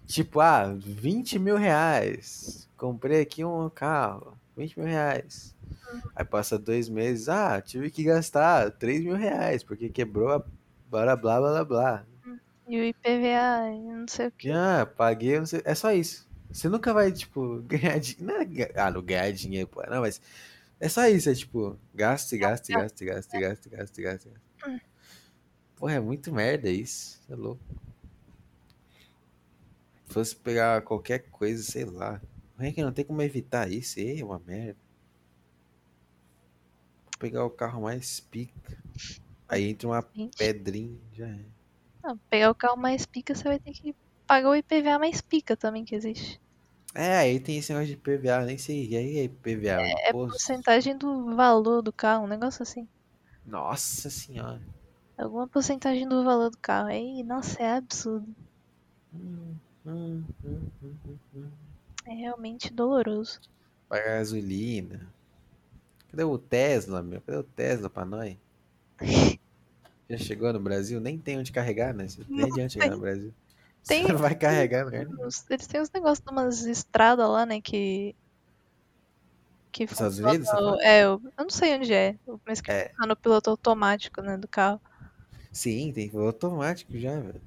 [0.06, 2.68] Tipo, ah, 20 mil reais.
[2.76, 4.36] Comprei aqui um carro.
[4.56, 5.54] 20 mil reais.
[6.14, 7.28] Aí passa dois meses.
[7.28, 10.44] Ah, tive que gastar 3 mil reais, porque quebrou a.
[10.90, 12.06] Blá blá blá blá.
[12.68, 14.50] E o IPVA, não sei o que.
[14.50, 15.62] Ah, paguei, não sei.
[15.64, 16.28] É só isso.
[16.50, 18.72] Você nunca vai, tipo, ganhar dinheiro.
[18.76, 19.82] Ah, não ganhar dinheiro, pô.
[19.88, 20.20] Não, mas
[20.78, 21.30] é só isso.
[21.30, 24.28] É tipo, gaste, gaste, gaste, gaste, gaste, gaste, gaste.
[24.66, 24.78] Hum.
[25.76, 27.20] Porra, é muito merda isso.
[27.28, 27.62] É louco.
[30.12, 32.20] Se fosse pegar qualquer coisa, sei lá.
[32.58, 33.98] Não é que não tem como evitar isso.
[33.98, 34.78] É uma merda.
[37.06, 38.76] Vou pegar o carro mais pica.
[39.48, 41.40] Aí entra uma Gente, pedrinha, já é.
[42.04, 45.56] não, pegar o carro mais pica, você vai ter que pagar o IPVA mais pica
[45.56, 46.38] também que existe.
[46.94, 48.90] É, aí tem esse negócio de PVA, nem sei.
[48.90, 49.80] E aí, PVA?
[49.80, 50.32] É imposto?
[50.32, 52.86] porcentagem do valor do carro, um negócio assim.
[53.46, 54.60] Nossa senhora.
[55.16, 56.88] Alguma porcentagem do valor do carro.
[56.88, 58.28] Aí, nossa, é absurdo.
[59.14, 59.56] Hum,
[62.06, 63.40] É realmente doloroso.
[63.88, 65.06] Pagar gasolina.
[66.10, 67.20] Cadê o Tesla, meu?
[67.20, 68.36] Cadê o Tesla pra nós?
[70.08, 71.00] Já chegou no Brasil?
[71.00, 72.06] Nem tem onde carregar, né?
[72.28, 73.32] Nem adianta chegar no Brasil.
[73.86, 75.06] Tem- Você não vai carregar, né?
[75.50, 78.14] Eles têm uns negócios de umas estradas lá, né, que...
[79.72, 80.76] Que Estados Unidos, fala?
[80.82, 82.14] É, eu, eu não sei onde é,
[82.46, 82.92] mas que É.
[83.00, 84.80] no piloto automático, né, do carro.
[85.50, 87.40] Sim, tem voo automático já, velho.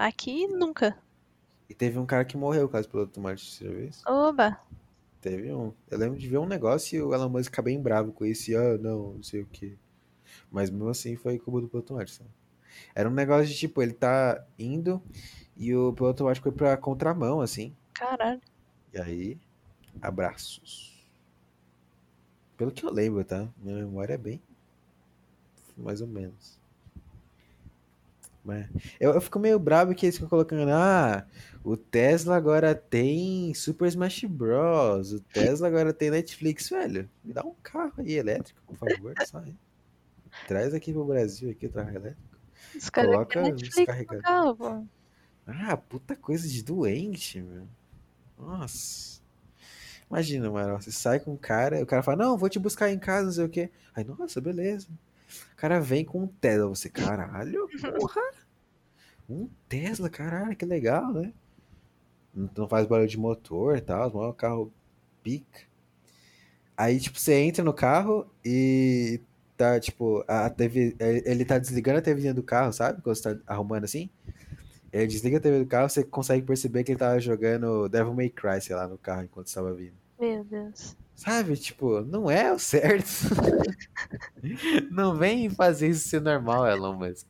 [0.00, 0.96] Aqui nunca.
[1.68, 4.02] E teve um cara que morreu do piloto automático, você já viu isso?
[4.08, 4.58] Oba!
[5.20, 5.74] Teve um.
[5.90, 8.50] Eu lembro de ver um negócio e o Elon Musk ficar bem bravo com isso.
[8.50, 9.76] E, ah, não, não sei o que.
[10.50, 12.16] Mas mesmo assim foi culpa do piloto automático.
[12.16, 12.30] sabe?
[12.94, 15.02] Era um negócio de tipo, ele tá indo
[15.54, 17.76] e o piloto automático foi pra contramão, assim.
[17.92, 18.40] Caralho.
[18.94, 19.38] E aí,
[20.00, 21.06] abraços.
[22.56, 23.46] Pelo que eu lembro, tá?
[23.58, 24.40] Minha memória é bem.
[25.76, 26.59] Mais ou menos.
[28.44, 28.66] Mas
[28.98, 30.70] eu, eu fico meio bravo que eles ficam colocando.
[30.70, 31.26] Ah,
[31.62, 35.12] o Tesla agora tem Super Smash Bros.
[35.12, 36.68] O Tesla agora tem Netflix.
[36.70, 39.14] Velho, me dá um carro aí elétrico, por favor.
[39.26, 39.54] Sai.
[40.46, 42.38] Traz aqui pro Brasil aqui o carro elétrico.
[42.76, 43.42] Os Coloca
[43.84, 44.22] carregadores.
[44.22, 44.88] carro.
[45.46, 47.66] Ah, puta coisa de doente, meu.
[48.38, 49.20] Nossa.
[50.08, 52.98] Imagina, mano, você sai com um cara, o cara fala, não, vou te buscar em
[52.98, 53.70] casa, não sei o quê.
[53.94, 54.88] Aí, nossa, beleza.
[55.52, 57.68] O cara vem com um Tesla, você, caralho,
[57.98, 58.22] porra.
[59.28, 61.32] Um Tesla, caralho, que legal, né?
[62.34, 64.72] Não faz barulho de motor e tal, é um carro
[65.22, 65.60] pica.
[66.76, 69.20] Aí, tipo, você entra no carro e
[69.56, 73.02] tá, tipo, a TV, ele tá desligando a TVzinha do carro, sabe?
[73.02, 74.08] Quando você tá arrumando assim.
[74.92, 78.30] Ele desliga a TV do carro, você consegue perceber que ele tava jogando Devil May
[78.30, 79.92] Cry, sei lá, no carro enquanto estava vindo.
[80.18, 80.96] Meu Deus.
[81.20, 83.06] Sabe, tipo, não é o certo.
[84.90, 87.26] não vem fazer isso ser normal, Elon Musk.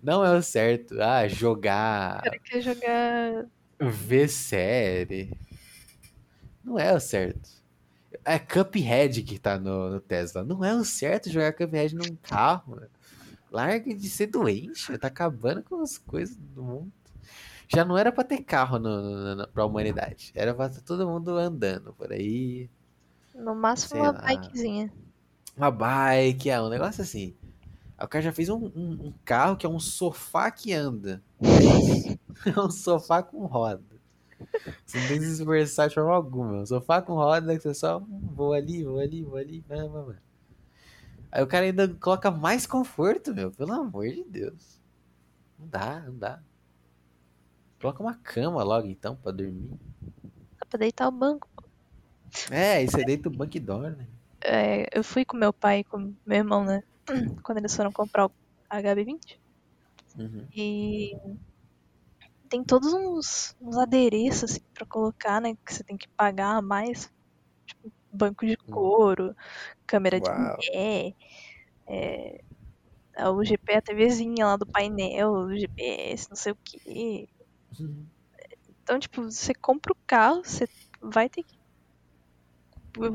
[0.00, 0.94] Não é o certo.
[1.00, 3.46] Ah, O jogar, cara quer jogar.
[3.80, 5.36] ver série.
[6.62, 7.50] Não é o certo.
[8.24, 10.44] É Cuphead que tá no, no Tesla.
[10.44, 12.80] Não é o certo jogar Cuphead num carro.
[13.50, 14.96] Larga de ser doente.
[14.96, 16.92] Tá acabando com as coisas do mundo.
[17.66, 20.30] Já não era pra ter carro no, no, no, pra humanidade.
[20.36, 22.70] Era pra todo mundo andando por aí.
[23.44, 24.22] No máximo Sei uma lá.
[24.26, 24.92] bikezinha.
[25.56, 27.34] Uma bike, é um negócio assim.
[28.00, 31.22] O cara já fez um, um- um carro que é um sofá que anda.
[32.46, 33.82] É um sofá com roda.
[34.84, 36.62] Você não tem que se esforçar de forma alguma.
[36.62, 39.60] Um sofá com roda que você só hum, vou ali, vou ali, vou ali.
[39.68, 40.16] vai, vai, vai.
[41.30, 43.50] Aí o cara ainda coloca mais conforto, meu.
[43.52, 44.80] Pelo amor de Deus.
[45.58, 46.42] Não dá, não dá.
[47.80, 49.76] Coloca uma cama logo então pra dormir.
[50.60, 51.47] Dá pra deitar o banco.
[52.50, 54.06] É, aí você deita o banco e dorme.
[54.44, 56.82] é, eu fui com meu pai e com meu irmão, né?
[57.42, 58.32] Quando eles foram comprar o
[58.70, 59.38] HB20.
[60.18, 60.48] Uhum.
[60.54, 61.12] E
[62.48, 65.54] tem todos uns, uns adereços assim, pra colocar, né?
[65.64, 67.12] Que você tem que pagar a mais.
[67.66, 69.36] Tipo, banco de couro,
[69.86, 71.14] câmera de mulher,
[71.86, 72.40] é,
[73.30, 77.28] o GP, a TVzinha lá do painel, o GPS, não sei o que.
[78.82, 80.66] Então, tipo, você compra o carro, você
[81.02, 81.57] vai ter que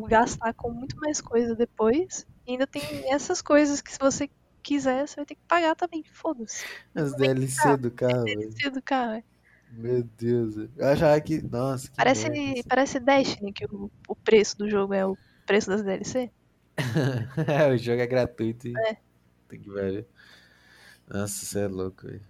[0.07, 2.25] gastar com muito mais coisa depois.
[2.45, 2.81] E ainda tem
[3.13, 4.29] essas coisas que se você
[4.61, 6.03] quiser, você vai ter que pagar também.
[6.11, 6.65] Foda-se.
[6.95, 8.23] As DLC do carro.
[8.23, 9.13] DLC do carro.
[9.13, 9.23] é.
[9.71, 10.55] Meu Deus.
[10.77, 11.41] Eu achava que.
[11.41, 12.61] Nossa, que Parece, merda.
[12.67, 16.31] parece Destiny, que o, o preço do jogo é o preço das DLC.
[17.47, 18.73] É, o jogo é gratuito e.
[18.77, 18.97] É.
[19.47, 20.07] Tem que ver.
[21.07, 22.21] Nossa, você é louco, velho.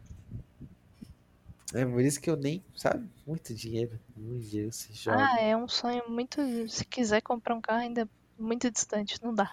[1.74, 3.10] É por isso que eu nem, sabe?
[3.26, 4.00] Muito dinheiro.
[4.16, 5.30] Muito dinheiro se joga.
[5.30, 6.40] Ah, é um sonho muito.
[6.70, 8.06] Se quiser comprar um carro, ainda é
[8.38, 9.52] muito distante, não dá.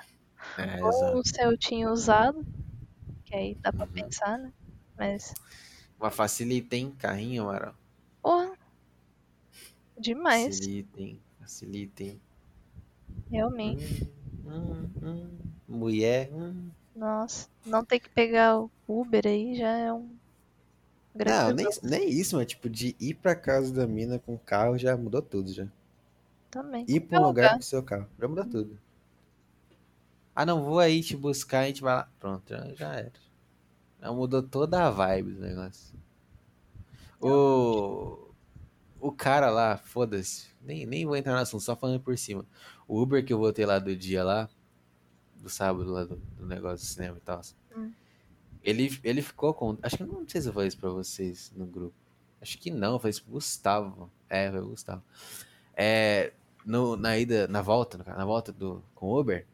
[0.56, 1.20] É, Ou exato.
[1.20, 2.46] um Celtinha usado,
[3.26, 3.92] que aí dá pra Uhum.
[3.94, 4.52] pensar, né?
[4.98, 5.34] Mas,
[5.98, 7.76] Uma facilitem carrinho, Amaral.
[8.22, 8.54] porra.
[9.96, 12.22] Demais, Facilitem, facilitem.
[13.30, 14.04] realmente.
[14.44, 15.60] Hum, hum, hum.
[15.66, 16.30] Mulher.
[16.32, 16.72] hum.
[16.94, 20.19] Nossa, não ter que pegar o Uber aí já é um.
[21.24, 24.78] Não, nem, nem isso, mas tipo, de ir pra casa da mina com o carro
[24.78, 25.66] já mudou tudo já.
[26.50, 26.84] também.
[26.88, 28.08] Ir pra um Qualquer lugar com o seu carro.
[28.18, 28.78] Já mudou tudo.
[30.34, 32.08] Ah, não, vou aí te buscar, a gente vai lá.
[32.18, 33.12] Pronto, já, já era.
[34.00, 35.94] Já mudou toda a vibe do negócio.
[37.20, 38.30] O.
[38.98, 40.48] O cara lá, foda-se.
[40.60, 42.44] Nem, nem vou entrar no assunto, só falando por cima.
[42.86, 44.48] O Uber que eu voltei lá do dia lá,
[45.36, 47.40] do sábado lá do, do negócio do cinema e tal.
[48.62, 49.76] Ele, ele ficou com.
[49.82, 51.94] Acho que não sei se eu falei isso pra vocês no grupo.
[52.40, 54.10] Acho que não, eu falei isso pro Gustavo.
[54.28, 55.02] É, foi o Gustavo.
[55.74, 56.32] É,
[56.64, 59.46] no, na ida, na volta, na volta do, com o Uber,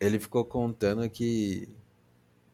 [0.00, 1.68] ele ficou contando que.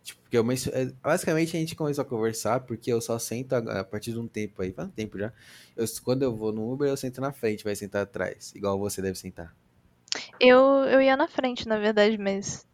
[0.02, 3.54] Tipo, que eu mencio- é, basicamente a gente começou a conversar porque eu só sento
[3.54, 5.32] a, a partir de um tempo aí, faz um tempo já.
[5.76, 9.02] Eu, quando eu vou no Uber, eu sento na frente, vai sentar atrás, igual você
[9.02, 9.54] deve sentar.
[10.38, 12.64] Eu, eu ia na frente, na verdade, mas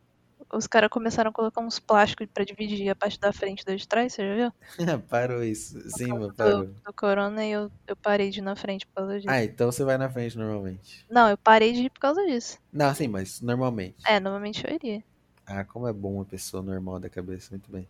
[0.52, 3.88] os caras começaram a colocar uns plásticos pra dividir a parte da frente da de
[3.88, 4.98] trás, você já viu?
[5.08, 5.80] parou isso.
[5.90, 6.66] Sim, mano, Do, parou.
[6.66, 9.30] do Corona e eu, eu parei de ir na frente por causa disso.
[9.30, 11.04] Ah, então você vai na frente normalmente.
[11.10, 12.58] Não, eu parei de ir por causa disso.
[12.72, 13.96] Não, sim, mas normalmente.
[14.06, 15.02] É, normalmente eu iria.
[15.46, 17.88] Ah, como é bom uma pessoa normal da cabeça, muito bem.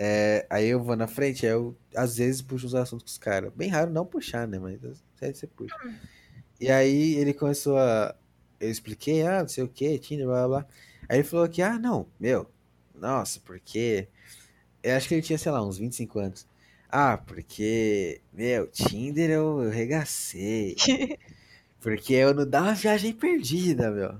[0.00, 3.18] É, aí eu vou na frente, aí eu às vezes puxo os assuntos com os
[3.18, 3.52] caras.
[3.52, 4.58] Bem raro não puxar, né?
[4.58, 5.74] Mas vezes você puxa.
[6.60, 8.14] E aí ele começou a.
[8.60, 10.66] Eu expliquei, ah, não sei o que, Tinder, blá blá blá.
[11.08, 12.48] Aí ele falou que, ah, não, meu,
[12.94, 14.08] nossa, porque.
[14.82, 16.46] Eu acho que ele tinha, sei lá, uns 25 anos.
[16.88, 20.76] Ah, porque, meu, Tinder eu, eu regacei.
[21.80, 24.18] Porque eu não dava viagem perdida, meu.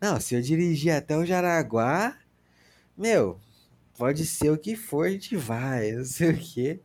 [0.00, 2.18] Não, se eu dirigir até o Jaraguá,
[2.98, 3.38] meu,
[3.96, 6.80] pode ser o que for, a gente vai, não sei o quê.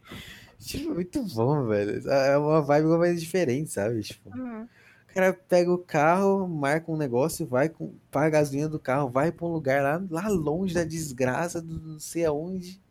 [0.59, 2.07] Tipo, muito bom, velho.
[2.09, 4.03] É uma vibe mais diferente, sabe?
[4.03, 4.67] Tipo, Uhum.
[5.15, 9.09] O cara pega o carro, marca um negócio, vai com, paga a gasolina do carro,
[9.09, 12.81] vai pra um lugar lá, lá longe da desgraça, do não sei aonde.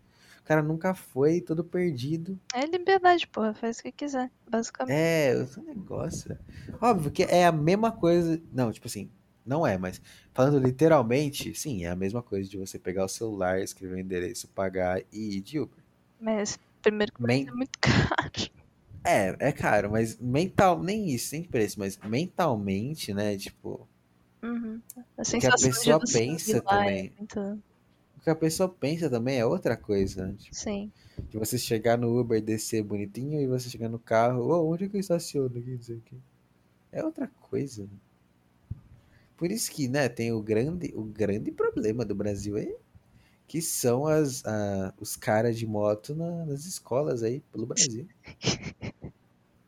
[0.41, 2.41] O cara nunca foi, todo perdido.
[2.55, 3.53] É liberdade, porra.
[3.53, 4.97] Faz o que quiser, basicamente.
[4.97, 6.39] É, esse negócio.
[6.81, 8.41] Óbvio que é a mesma coisa.
[8.51, 9.11] Não, tipo assim,
[9.45, 10.01] não é, mas
[10.33, 14.49] falando literalmente, sim, é a mesma coisa de você pegar o celular, escrever o endereço,
[14.49, 15.83] pagar e ir de Uber.
[16.19, 18.64] Mas primeiro que Men- ser muito caro.
[19.05, 23.87] É, é caro, mas mental, nem isso, nem preço, mas mentalmente, né, tipo,
[24.45, 24.79] Uhum.
[25.17, 27.07] A que a pessoa pensa também.
[27.07, 27.63] É muito...
[28.19, 30.35] o que a pessoa pensa também é outra coisa, né?
[30.39, 30.93] Tipo, Sim.
[31.31, 34.89] de você chegar no Uber, descer bonitinho e você chegar no carro, ô, onde é
[34.89, 36.17] que eu estaciono sei o quê.
[36.93, 37.85] É outra coisa.
[37.85, 38.79] né?
[39.35, 42.77] Por isso que, né, tem o grande, o grande problema do Brasil é
[43.47, 48.09] que são as, a- os caras de moto na- nas escolas aí pelo Brasil.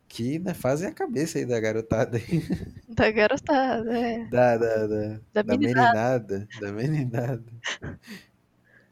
[0.07, 2.41] Que né, fazem a cabeça aí da garotada aí.
[2.87, 4.25] Da garotada, é.
[4.25, 6.39] Da, da, da, Da da meninada.
[6.39, 6.47] meninada.
[6.59, 7.43] Da meninada.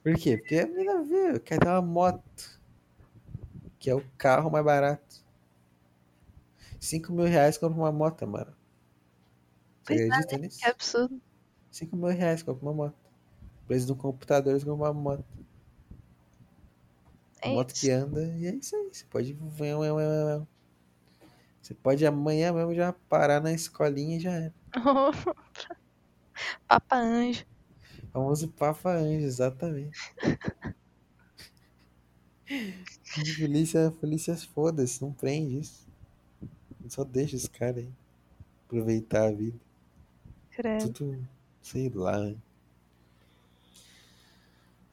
[0.04, 0.38] Por quê?
[0.38, 2.60] Porque a menina vê, quer ter uma moto.
[3.80, 5.24] Que é o carro mais barato.
[6.80, 8.54] 5 mil reais compra uma moto, mano.
[9.84, 10.60] Você é, acredita nisso?
[10.60, 11.22] Que absurdo.
[11.72, 13.05] 5 mil reais compra uma moto.
[13.68, 15.26] Preço de um computador, você compra uma moto.
[17.42, 18.90] É moto que anda, e é isso aí.
[18.92, 19.38] Você pode.
[21.62, 24.54] Você pode amanhã mesmo já parar na escolinha e já era.
[26.68, 27.46] Papa Anjo.
[28.12, 29.98] Famoso Papa Anjo, exatamente.
[33.40, 35.88] polícia, polícia foda-se, não prende isso.
[36.88, 37.92] Só deixa os caras aí.
[38.66, 39.60] Aproveitar a vida.
[40.52, 40.94] Credo.
[40.94, 41.28] Tudo,
[41.62, 42.34] sei lá.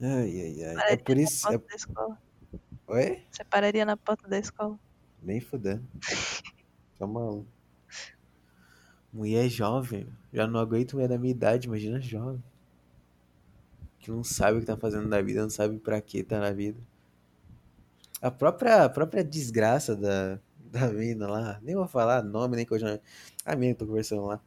[0.03, 0.93] Ai, ai, ai.
[0.93, 1.49] É por na isso.
[1.49, 2.19] é- porta da escola.
[2.89, 3.23] Oi?
[3.31, 4.79] Você pararia na porta da escola.
[5.23, 5.87] Nem fudendo.
[6.99, 7.47] Tá maluco.
[9.13, 12.43] Mulher jovem, já não aguento mulher da minha idade, imagina jovem.
[14.01, 16.51] Que não sabe o que tá fazendo da vida, não sabe pra que tá na
[16.51, 16.81] vida.
[18.21, 23.01] A própria, a própria desgraça da, da mina lá, nem vou falar nome, nem coisa.
[23.45, 24.41] A mina que eu tô conversando lá,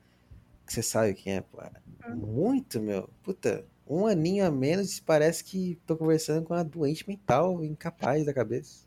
[0.65, 1.61] que você sabe quem é, pô.
[2.09, 3.09] Muito, meu.
[3.23, 8.33] Puta, um aninho a menos parece que tô conversando com uma doente mental, incapaz da
[8.33, 8.85] cabeça.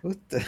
[0.00, 0.38] Puta,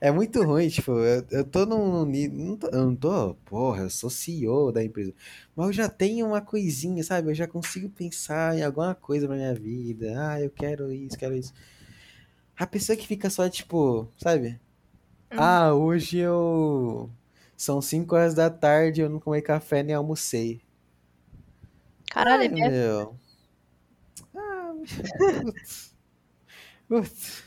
[0.00, 2.04] é muito ruim, tipo, eu, eu tô num.
[2.04, 5.12] Não tô, eu não tô, porra, eu sou CEO da empresa.
[5.54, 7.30] Mas eu já tenho uma coisinha, sabe?
[7.30, 10.14] Eu já consigo pensar em alguma coisa pra minha vida.
[10.16, 11.52] Ah, eu quero isso, quero isso.
[12.56, 14.60] A pessoa que fica só, tipo, sabe?
[15.32, 15.36] Hum.
[15.38, 17.10] Ah, hoje eu.
[17.56, 20.60] São 5 horas da tarde, eu não comi café nem almocei.
[22.12, 23.16] Caralho, Ai, é meu.
[24.34, 24.72] Ah,
[25.42, 25.94] putz.
[26.88, 27.42] Putz.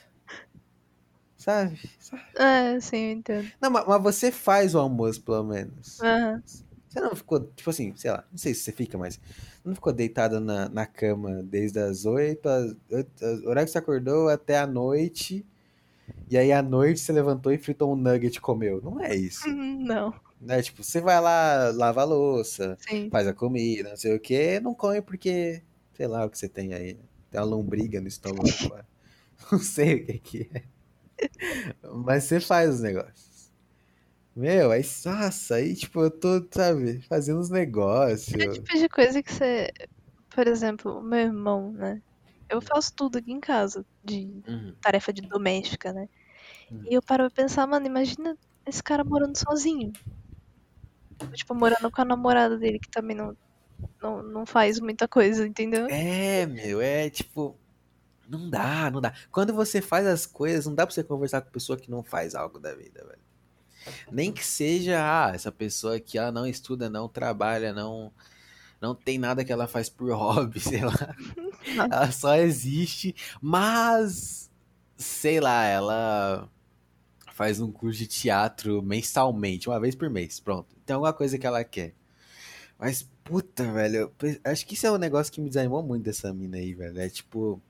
[1.38, 1.80] Sabe?
[2.00, 2.24] Sabe?
[2.38, 3.52] É, sim, eu entendo.
[3.62, 6.00] Não, mas, mas você faz o almoço, pelo menos.
[6.02, 6.42] Aham.
[6.88, 9.20] Você não ficou, tipo assim, sei lá, não sei se você fica, mas
[9.66, 13.78] não ficou deitado na, na cama desde as 8, às, oito- o horário que você
[13.80, 15.46] acordou até a noite,
[16.30, 18.82] e aí à noite você levantou e fritou um nugget e comeu.
[18.82, 19.48] Não é isso.
[19.48, 20.62] Não, Né?
[20.62, 23.10] Tipo, você vai lá, lava a louça, sim.
[23.10, 26.50] faz a comida, não sei o que, não come porque, sei lá o que você
[26.50, 27.00] tem aí.
[27.32, 28.48] Tem uma lombriga no estômago.
[29.52, 30.64] não sei o que que é.
[32.06, 33.52] Mas você faz os negócios.
[34.36, 38.34] Meu, aí, nossa, aí, tipo, eu tô, sabe, fazendo os negócios.
[38.34, 39.72] É o tipo de coisa que você.
[40.34, 42.02] Por exemplo, meu irmão, né?
[42.50, 44.76] Eu faço tudo aqui em casa, de Uhum.
[44.82, 46.08] tarefa de doméstica, né?
[46.72, 46.82] Hum.
[46.90, 49.92] E eu paro pra pensar, mano, imagina esse cara morando sozinho.
[51.34, 53.36] Tipo, morando com a namorada dele, que também não,
[54.02, 55.88] não, não faz muita coisa, entendeu?
[55.90, 57.58] É, meu, é tipo.
[58.28, 59.14] Não dá, não dá.
[59.32, 62.34] Quando você faz as coisas, não dá pra você conversar com pessoa que não faz
[62.34, 63.26] algo da vida, velho.
[64.12, 68.12] Nem que seja, ah, essa pessoa aqui, ela não estuda, não trabalha, não.
[68.82, 71.16] Não tem nada que ela faz por hobby, sei lá.
[71.92, 74.52] Ela só existe, mas.
[74.98, 76.50] Sei lá, ela
[77.36, 80.74] faz um curso de teatro mensalmente, uma vez por mês, pronto.
[80.86, 81.94] Tem alguma coisa que ela quer.
[82.80, 86.34] Mas, puta, velho, eu acho que isso é um negócio que me desanimou muito dessa
[86.34, 86.98] mina aí, velho.
[86.98, 87.62] É tipo.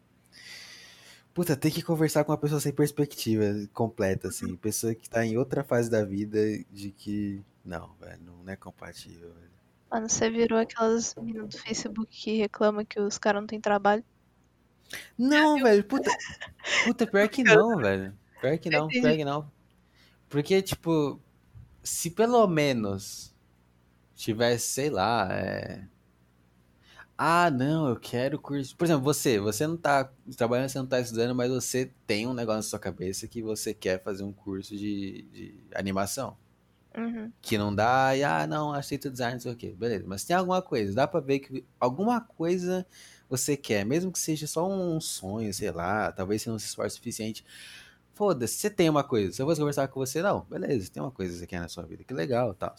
[1.34, 4.56] Puta, tem que conversar com uma pessoa sem perspectiva completa, assim.
[4.56, 6.40] Pessoa que tá em outra fase da vida
[6.72, 7.44] de que.
[7.66, 9.52] Não, velho, não é compatível, velho.
[9.90, 14.06] Mano, você virou aquelas meninas do Facebook que reclamam que os caras não têm trabalho.
[15.18, 16.12] Não, velho, puta.
[16.84, 18.16] Puta, pior que não, velho.
[18.40, 19.55] Pior que não, pior que não.
[20.36, 21.18] Porque, tipo,
[21.82, 23.34] se pelo menos
[24.14, 25.88] tivesse, sei lá, é.
[27.18, 28.76] Ah, não, eu quero curso.
[28.76, 32.34] Por exemplo, você, você não tá trabalhando, você não tá estudando, mas você tem um
[32.34, 36.36] negócio na sua cabeça que você quer fazer um curso de, de animação.
[36.98, 37.32] Uhum.
[37.42, 39.74] Que não dá, e ah, não, aceito design, não sei o quê.
[39.74, 42.86] Beleza, mas tem alguma coisa, dá pra ver que alguma coisa
[43.30, 46.96] você quer, mesmo que seja só um sonho, sei lá, talvez você não se esforce
[46.96, 47.46] o suficiente.
[48.16, 49.34] Foda-se, você tem uma coisa.
[49.34, 51.68] Se eu fosse conversar com você, não, beleza, tem uma coisa que você quer na
[51.68, 52.74] sua vida, que legal tal.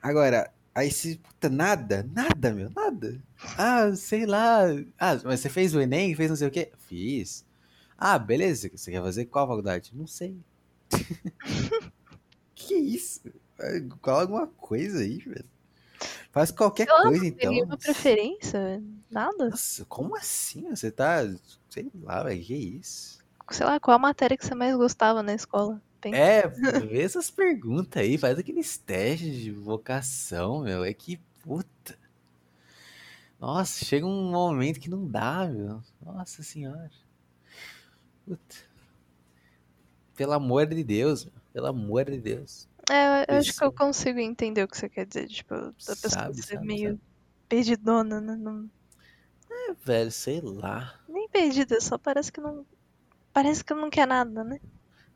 [0.00, 1.16] Agora, aí se.
[1.16, 3.20] Puta, nada, nada, meu, nada.
[3.58, 4.66] Ah, sei lá.
[4.96, 6.70] Ah, mas você fez o Enem, fez não sei o quê?
[6.78, 7.44] Fiz.
[7.98, 9.90] Ah, beleza, você quer fazer qual faculdade?
[9.94, 10.38] Não sei.
[12.54, 13.20] que isso?
[14.00, 15.44] Coloca alguma coisa aí, velho.
[16.30, 17.50] Faz qualquer lá, coisa, então.
[17.50, 18.80] nenhuma preferência?
[19.10, 19.50] Nada?
[19.50, 20.70] Nossa, como assim?
[20.70, 21.22] Você tá.
[21.68, 23.19] Sei lá, velho, que isso?
[23.50, 25.80] Sei lá, qual a matéria que você mais gostava na escola?
[26.00, 26.16] Pensa.
[26.16, 30.84] É, vê essas perguntas aí, faz aqueles testes de vocação, meu.
[30.84, 31.98] É que, puta.
[33.40, 35.82] Nossa, chega um momento que não dá, meu.
[36.02, 36.90] Nossa senhora.
[38.26, 38.56] Puta.
[40.16, 41.34] Pelo amor de Deus, meu.
[41.52, 42.68] Pelo amor de Deus.
[42.90, 45.26] É, eu acho que eu consigo entender o que você quer dizer.
[45.28, 47.00] Tipo, da pessoa Sabe, ser sabe, meio sabe.
[47.48, 48.36] perdidona, né?
[48.36, 48.70] Não-
[49.50, 51.00] É, velho, sei lá.
[51.08, 52.64] Nem perdida, só parece que não.
[53.32, 54.60] Parece que não quer nada, né?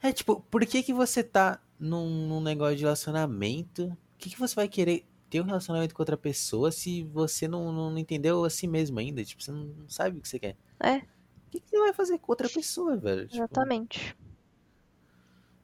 [0.00, 3.88] É, tipo, por que que você tá num, num negócio de relacionamento?
[3.88, 7.72] Por que que você vai querer ter um relacionamento com outra pessoa se você não,
[7.72, 9.24] não entendeu a si mesmo ainda?
[9.24, 10.56] Tipo, você não sabe o que você quer.
[10.78, 10.98] É.
[10.98, 13.22] O que que você vai fazer com outra pessoa, velho?
[13.26, 14.16] Tipo, Exatamente.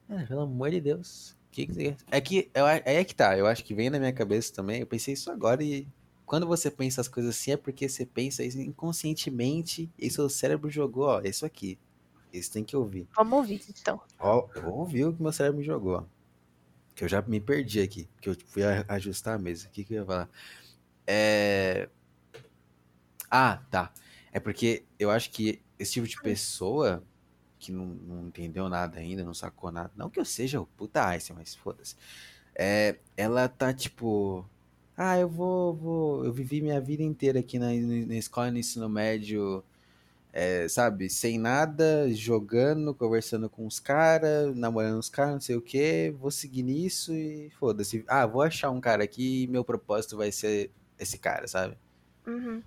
[0.09, 1.37] é, pelo amor de Deus.
[1.47, 1.97] O que que você quer?
[2.09, 4.87] É que, eu, é que tá, eu acho que vem na minha cabeça também, eu
[4.87, 5.87] pensei isso agora e...
[6.25, 10.69] Quando você pensa as coisas assim, é porque você pensa isso inconscientemente e seu cérebro
[10.69, 11.77] jogou, ó, isso aqui.
[12.33, 13.07] Isso tem que ouvir.
[13.15, 13.99] Vamos ouvir, então.
[14.19, 15.95] Ó, eu vou ouvir o que meu cérebro me jogou.
[15.97, 16.03] ó.
[16.95, 19.67] Que eu já me perdi aqui, que eu fui a- ajustar a mesa.
[19.67, 20.29] O que, que eu ia falar?
[21.07, 21.89] É.
[23.29, 23.91] Ah, tá.
[24.31, 27.03] É porque eu acho que esse tipo de pessoa
[27.59, 29.91] que não, não entendeu nada ainda, não sacou nada.
[29.95, 31.95] Não que eu seja o puta Einstein, mas foda-se.
[32.55, 34.45] É, ela tá tipo.
[34.97, 36.25] Ah, eu vou, vou.
[36.25, 39.63] Eu vivi minha vida inteira aqui na, na escola no ensino médio,
[40.33, 41.09] é, sabe?
[41.09, 46.13] Sem nada, jogando, conversando com os caras, namorando os caras, não sei o quê.
[46.17, 48.03] Vou seguir nisso e foda-se.
[48.07, 51.77] Ah, vou achar um cara aqui e meu propósito vai ser esse cara, sabe?
[52.25, 52.61] Uhum.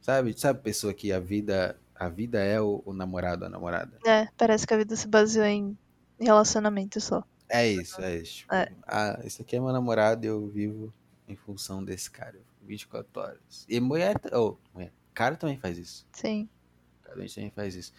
[0.00, 0.38] Sabe?
[0.38, 3.98] Sabe pessoa que a vida, a vida é o, o namorado, a namorada?
[4.06, 5.76] É, parece que a vida se baseou em
[6.18, 7.24] relacionamento só.
[7.48, 8.38] É isso, é isso.
[8.38, 8.72] Tipo, É.
[8.86, 10.92] Ah, esse aqui é meu namorado e eu vivo
[11.28, 12.38] em função desse cara.
[12.62, 13.64] 24 horas.
[13.68, 16.06] E mulher, oh, mulher, cara também faz isso.
[16.12, 16.48] Sim.
[17.06, 17.92] Cada gente também faz isso.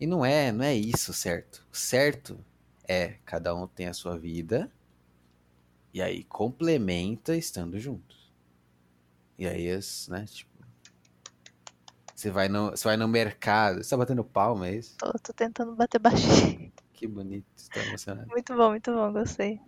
[0.00, 1.66] E não é, não é isso certo.
[1.70, 2.38] Certo
[2.86, 4.70] é cada um tem a sua vida
[5.92, 8.32] e aí complementa estando juntos.
[9.38, 9.66] E aí,
[10.08, 10.54] né, tipo,
[12.14, 14.96] você vai no, você vai no mercado, você tá batendo palma, é isso?
[14.96, 16.72] Tô, tô tentando bater baixinho.
[16.92, 18.28] Que bonito, você tá emocionado.
[18.28, 19.60] Muito bom, muito bom, gostei.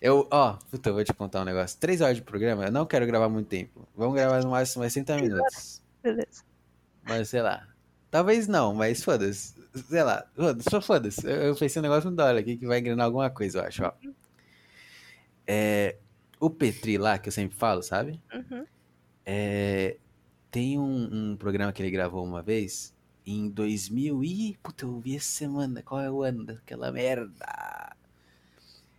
[0.00, 1.78] Eu, ó, puta, eu vou te contar um negócio.
[1.78, 3.86] Três horas de programa, eu não quero gravar muito tempo.
[3.96, 5.82] Vamos gravar no máximo mais 30 minutos.
[6.02, 6.44] Beleza.
[7.02, 7.66] Mas sei lá.
[8.10, 9.54] Talvez não, mas foda-se.
[9.74, 11.26] Sei lá, foda-se, só foda-se.
[11.26, 13.64] Eu, eu pensei um negócio muito da hora aqui que vai engrenar alguma coisa, eu
[13.64, 13.92] acho, ó.
[15.46, 15.96] É,
[16.40, 18.20] o Petri lá, que eu sempre falo, sabe?
[18.32, 18.66] Uhum.
[19.24, 19.96] É,
[20.50, 22.94] tem um, um programa que ele gravou uma vez
[23.26, 24.56] em 2000 e...
[24.62, 25.82] Puta, eu vi essa semana.
[25.82, 27.94] Qual é o ano daquela merda?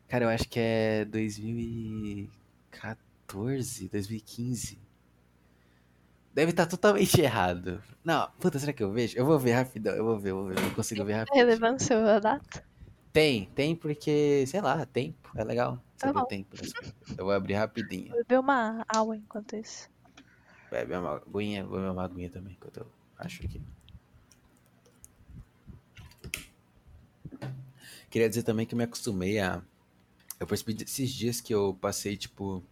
[0.07, 4.79] Cara, eu acho que é 2014, 2015.
[6.39, 7.83] Deve estar totalmente errado.
[8.01, 9.17] Não, puta, será que eu vejo?
[9.17, 11.35] Eu vou ver rapidão, eu vou ver, eu vou ver, eu consigo ver rapidão.
[11.37, 12.63] relevância a data?
[13.11, 16.23] Tem, tem porque, sei lá, tempo, é legal Tá bom.
[16.23, 16.55] tempo.
[16.55, 16.73] coisas.
[17.17, 18.07] Eu vou abrir rapidinho.
[18.11, 19.89] Vou beber uma água enquanto isso.
[20.71, 22.87] Bebe uma aguinha, vou beber uma aguinha também, enquanto eu
[23.17, 23.61] acho aqui.
[28.09, 29.61] Queria dizer também que eu me acostumei a.
[30.39, 32.63] Eu percebi esses dias que eu passei, tipo.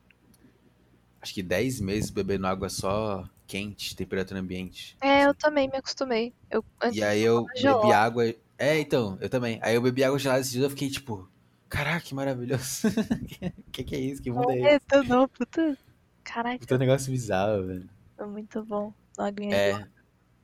[1.21, 4.97] Acho que 10 meses bebendo água só quente, temperatura ambiente.
[5.01, 6.33] É, eu também me acostumei.
[6.51, 8.25] Eu, E aí eu bebi água.
[8.57, 9.59] É, então, eu também.
[9.63, 11.29] Aí eu bebi água gelada esses dias eu fiquei tipo.
[11.69, 12.87] Caraca, que maravilhoso.
[13.71, 14.21] que que é isso?
[14.21, 14.67] Que mundo é esse?
[14.67, 15.77] É, tô não, puta.
[16.23, 17.89] Caraca, Puta negócio bizarro, velho.
[18.17, 18.93] é muito bom.
[19.17, 19.87] Aguinha É.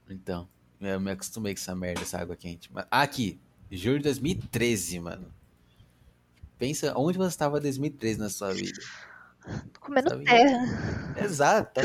[0.10, 0.48] Então,
[0.80, 2.70] eu me acostumei com essa merda, essa água quente.
[2.90, 5.34] Ah, aqui, julho de 2013, mano.
[6.58, 8.80] Pensa onde você estava em 2013 na sua vida.
[9.80, 10.24] Comendo Sabe?
[10.24, 11.16] terra.
[11.22, 11.82] Exato.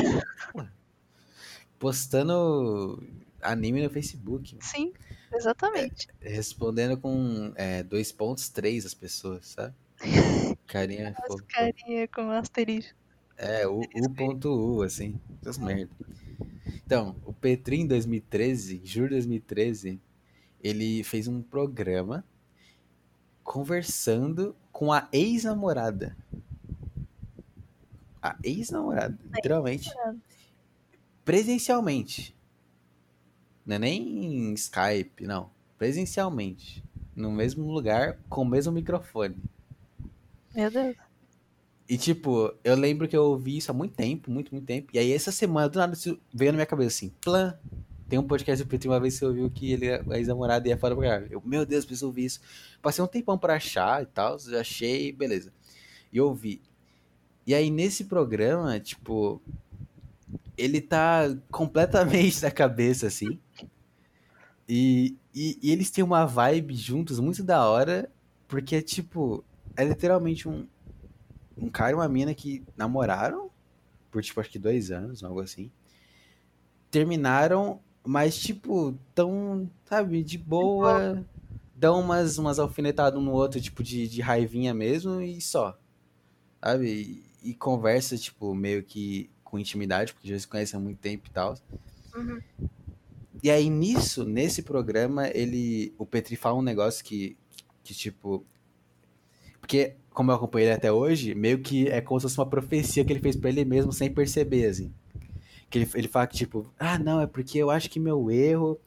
[1.79, 3.01] Postando
[3.41, 4.57] anime no Facebook.
[4.59, 4.93] Sim,
[5.33, 6.07] exatamente.
[6.19, 9.73] Respondendo com é, 2.3 as pessoas, sabe?
[10.67, 11.43] Carinha As fofo.
[11.47, 12.97] carinha com asterisco.
[13.37, 15.19] É, o U.U, assim.
[15.41, 15.89] Essas merda.
[16.85, 20.01] Então, o Petri em 2013, julho de 2013,
[20.61, 22.25] ele fez um programa
[23.43, 26.17] conversando com a ex-namorada.
[28.21, 29.89] A ex-namorada, literalmente.
[31.29, 32.35] Presencialmente.
[33.63, 35.51] Não é nem em Skype, não.
[35.77, 36.83] Presencialmente.
[37.15, 39.37] No mesmo lugar, com o mesmo microfone.
[40.55, 40.95] Meu Deus.
[41.87, 44.89] E, tipo, eu lembro que eu ouvi isso há muito tempo, muito, muito tempo.
[44.91, 45.95] E aí, essa semana, do nada,
[46.33, 47.55] veio na minha cabeça assim: Plan.
[48.07, 50.79] Tem um podcast do Petri uma vez que você ouviu que ele, a ex-namorada ia
[50.79, 51.27] fora pra cá.
[51.29, 52.41] Eu, meu Deus, preciso ouvir isso.
[52.81, 55.53] Passei um tempão pra achar e tal, achei, beleza.
[56.11, 56.59] E ouvi.
[57.45, 59.39] E aí, nesse programa, tipo,
[60.57, 63.39] ele tá completamente da cabeça, assim.
[64.67, 68.11] E, e, e eles têm uma vibe juntos muito da hora,
[68.47, 69.43] porque, tipo,
[69.75, 70.67] é literalmente um,
[71.57, 73.49] um cara e uma mina que namoraram
[74.11, 75.71] por, tipo, acho que dois anos, algo assim.
[76.91, 81.23] Terminaram, mas, tipo, tão, sabe, de boa.
[81.75, 85.79] Dão umas, umas alfinetadas um no outro, tipo, de, de raivinha mesmo e só.
[86.61, 87.23] Sabe?
[87.41, 91.27] E, e conversa, tipo, meio que com intimidade, porque já se conhecem há muito tempo
[91.27, 91.57] e tal.
[92.15, 92.39] Uhum.
[93.41, 95.93] E aí, nisso, nesse programa, ele.
[95.97, 97.37] O Petri fala um negócio que,
[97.83, 98.45] que tipo.
[99.59, 103.05] Porque, como eu acompanhei ele até hoje, meio que é como se fosse uma profecia
[103.05, 104.93] que ele fez pra ele mesmo sem perceber, assim.
[105.69, 108.79] Que ele, ele fala que, tipo, ah, não, é porque eu acho que meu erro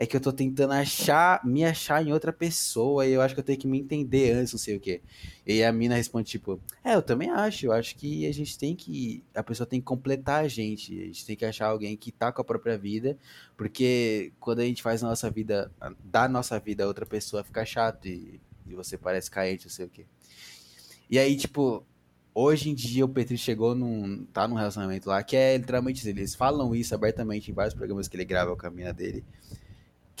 [0.00, 3.40] é que eu tô tentando achar, me achar em outra pessoa e eu acho que
[3.40, 5.02] eu tenho que me entender antes, não sei o quê.
[5.46, 8.74] E a mina responde, tipo, é, eu também acho, eu acho que a gente tem
[8.74, 12.10] que, a pessoa tem que completar a gente, a gente tem que achar alguém que
[12.10, 13.18] tá com a própria vida,
[13.58, 15.70] porque quando a gente faz a nossa vida,
[16.02, 19.84] da nossa vida a outra pessoa, fica chato e, e você parece carente, não sei
[19.84, 20.06] o quê.
[21.10, 21.84] E aí, tipo,
[22.34, 24.24] hoje em dia o Petri chegou num.
[24.32, 28.16] tá num relacionamento lá que é literalmente eles falam isso abertamente em vários programas que
[28.16, 29.22] ele grava com a mina dele.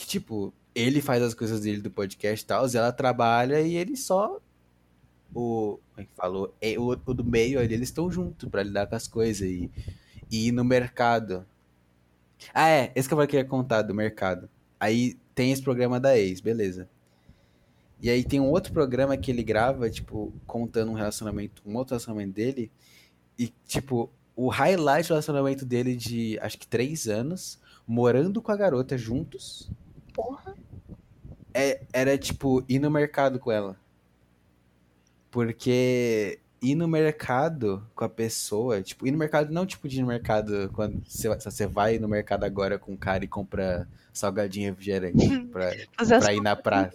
[0.00, 3.76] Que, tipo, ele faz as coisas dele do podcast e tal, e ela trabalha e
[3.76, 4.40] ele só.
[5.34, 5.78] O.
[5.90, 6.54] Como é que falou?
[6.58, 9.70] É, o, o do meio eles estão juntos pra lidar com as coisas e,
[10.30, 11.44] e ir no mercado.
[12.54, 14.48] Ah, é, esse que eu queria contar do mercado.
[14.78, 16.88] Aí tem esse programa da ex, beleza.
[18.00, 21.92] E aí tem um outro programa que ele grava, tipo, contando um relacionamento, um outro
[21.92, 22.72] relacionamento dele.
[23.38, 28.56] E, tipo, o highlight do relacionamento dele de acho que três anos, morando com a
[28.56, 29.70] garota juntos.
[30.12, 30.54] Porra.
[31.52, 33.76] É, era tipo ir no mercado com ela.
[35.30, 40.02] Porque ir no mercado com a pessoa, tipo, ir no mercado não tipo de ir
[40.02, 45.40] no mercado quando você, vai no mercado agora com o cara e compra salgadinho refrigerante
[45.50, 46.92] pra, pra ir na praça.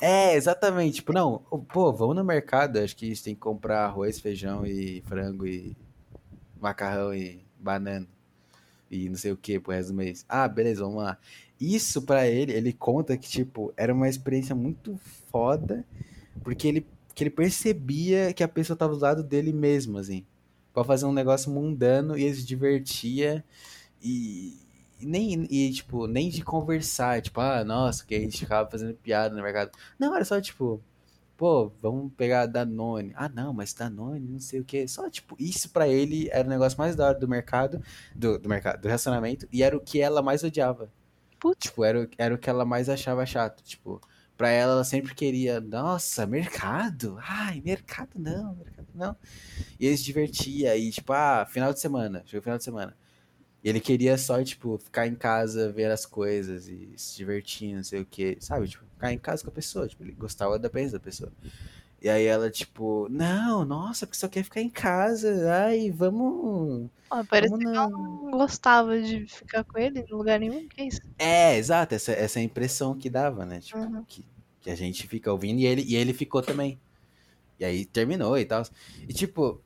[0.00, 0.96] É, exatamente.
[0.96, 1.38] Tipo, não,
[1.72, 5.46] pô, vamos no mercado, acho que a gente tem que comprar arroz, feijão e frango
[5.46, 5.76] e
[6.60, 8.06] macarrão e banana
[8.92, 10.26] e não sei o que pro resto do mês.
[10.28, 11.16] Ah, beleza, vamos lá.
[11.62, 14.98] Isso pra ele, ele conta que, tipo, era uma experiência muito
[15.30, 15.84] foda,
[16.42, 20.26] porque ele, que ele percebia que a pessoa tava do lado dele mesmo, assim.
[20.74, 23.44] Pra fazer um negócio mundano e ele se divertia
[24.02, 24.58] e,
[25.00, 29.36] nem, e, tipo, nem de conversar, tipo, ah, nossa, que a gente ficava fazendo piada
[29.36, 29.70] no mercado.
[29.96, 30.82] Não, era só, tipo,
[31.36, 33.12] pô, vamos pegar Danone.
[33.14, 34.88] Ah, não, mas Danone, não sei o que.
[34.88, 37.80] Só, tipo, isso pra ele era o negócio mais da hora do mercado,
[38.16, 40.90] do, do mercado, do relacionamento, e era o que ela mais odiava.
[41.54, 43.62] Tipo, era, era o que ela mais achava chato.
[43.62, 44.00] Tipo,
[44.36, 47.18] pra ela, ela sempre queria, nossa, mercado?
[47.20, 49.16] Ai, mercado não, mercado não.
[49.78, 52.96] E ele se divertia, e tipo, ah, final de semana, chegou final de semana.
[53.62, 57.84] E ele queria só, tipo, ficar em casa, ver as coisas e se divertir, não
[57.84, 58.66] sei o que, sabe?
[58.68, 61.32] Tipo, ficar em casa com a pessoa, tipo, ele gostava da presença da pessoa.
[62.02, 66.90] E aí ela, tipo, não, nossa, porque só quer ficar em casa, ai, vamos...
[67.08, 70.66] Ó, parece vamos que ela não gostava de ficar com ele em lugar nenhum.
[70.68, 71.00] Que isso?
[71.18, 73.60] É, exato, essa, essa é a impressão que dava, né?
[73.60, 74.04] Tipo, Uhum.
[74.04, 74.24] que,
[74.60, 76.80] que a gente fica ouvindo e ele, e ele ficou também.
[77.58, 78.62] E aí terminou e tal.
[79.08, 79.62] E tipo,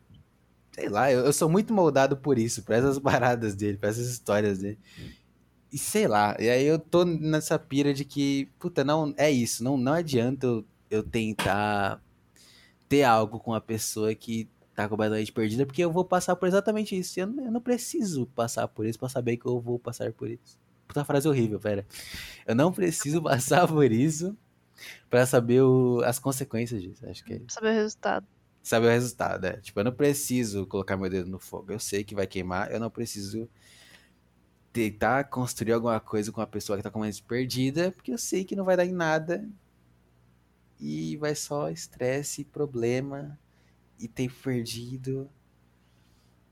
[0.72, 4.08] sei lá, eu, eu sou muito moldado por isso, por essas paradas dele, por essas
[4.08, 4.78] histórias dele.
[5.72, 9.64] E sei lá, e aí eu tô nessa pira de que, puta, não, é isso,
[9.64, 12.00] não, não adianta eu, eu tentar
[12.88, 16.96] ter algo com a pessoa que tá completamente perdida, porque eu vou passar por exatamente
[16.98, 17.18] isso.
[17.18, 20.28] Eu, não- eu não preciso passar por isso pra saber que eu vou passar por
[20.30, 20.58] isso.
[20.86, 21.86] Puta frase horrível, pera.
[22.46, 24.36] Eu não preciso passar por isso
[25.08, 27.04] pra saber o- as consequências disso.
[27.08, 28.26] Acho que é saber o resultado.
[28.62, 29.56] saber o resultado, é.
[29.58, 31.72] Tipo, eu não preciso colocar meu dedo no fogo.
[31.72, 33.48] Eu sei que vai queimar, eu não preciso
[34.72, 38.54] tentar construir alguma coisa com uma pessoa que tá completamente perdida, porque eu sei que
[38.54, 39.48] não vai dar em nada.
[40.78, 43.38] E vai só estresse, problema,
[43.98, 45.30] e tempo perdido.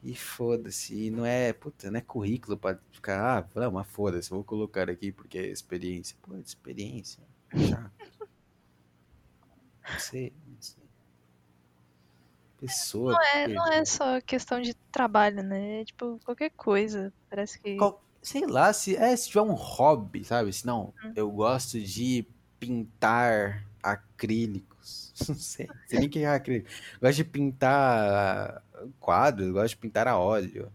[0.03, 0.95] E foda-se.
[1.07, 5.11] E não é, puta, não é currículo pra ficar, ah, mas foda-se, vou colocar aqui
[5.11, 6.17] porque é experiência.
[6.23, 7.23] Pô, experiência.
[7.57, 7.93] Chato.
[9.91, 10.85] Não sei, não sei.
[12.61, 13.13] Pessoa.
[13.13, 15.81] Não é, não é só questão de trabalho, né?
[15.83, 17.13] É tipo qualquer coisa.
[17.29, 17.77] Parece que.
[17.77, 20.53] Qual- sei lá, se, é, se tiver um hobby, sabe?
[20.53, 21.13] Se não, Hum.
[21.15, 22.27] eu gosto de
[22.59, 23.63] pintar
[23.93, 25.13] acrílicos.
[25.29, 26.69] Não sei, não sei nem o que é acrílico.
[27.01, 28.63] Gosto de pintar
[28.99, 30.73] quadros, gosto de pintar a óleo.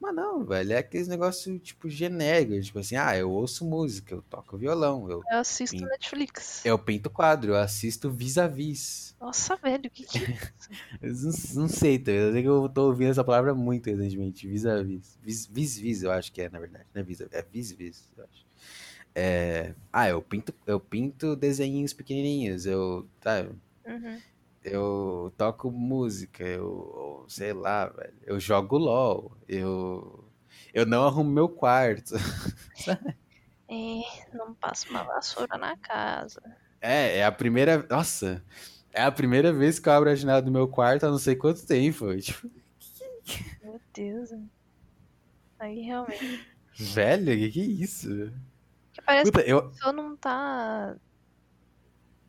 [0.00, 2.66] Mas não, velho, é aqueles negócios, tipo, genéricos.
[2.66, 5.86] Tipo assim, ah, eu ouço música, eu toco violão, eu, Eu assisto Sim.
[5.86, 6.64] Netflix.
[6.64, 9.14] eu pinto quadro, eu assisto vis-a-vis.
[9.20, 10.68] Nossa, velho, o que que é isso?
[11.56, 12.10] Não, não sei, tá?
[12.12, 15.18] eu sei que eu tô ouvindo essa palavra muito recentemente, vis-a-vis.
[15.22, 16.86] Vis- Vis-vis, eu acho que é, na verdade.
[16.94, 18.45] Não é vis é vis-vis, eu acho.
[19.16, 23.46] É, Ah, eu pinto, eu pinto desenhinhos pequenininhos, eu, tá,
[23.86, 24.22] Uhum.
[24.62, 30.24] eu toco música, eu, sei lá, velho, eu jogo LOL, eu,
[30.74, 32.14] eu não arrumo meu quarto.
[33.68, 34.02] É,
[34.36, 36.40] não passo uma vassoura na casa.
[36.80, 38.42] É, é a primeira, nossa,
[38.92, 41.34] é a primeira vez que eu abro a janela do meu quarto há não sei
[41.36, 42.48] quanto tempo, tipo,
[43.62, 44.30] Meu Deus.
[45.58, 46.46] Aí realmente.
[46.78, 48.32] velho, que que é isso?
[48.96, 50.96] Que parece Puta, eu, que a pessoa não tá.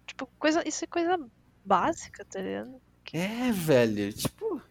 [0.05, 0.67] Tipo, coisa.
[0.67, 1.17] Isso é coisa
[1.63, 2.81] básica, tá ligado?
[3.13, 4.61] É, velho, tipo,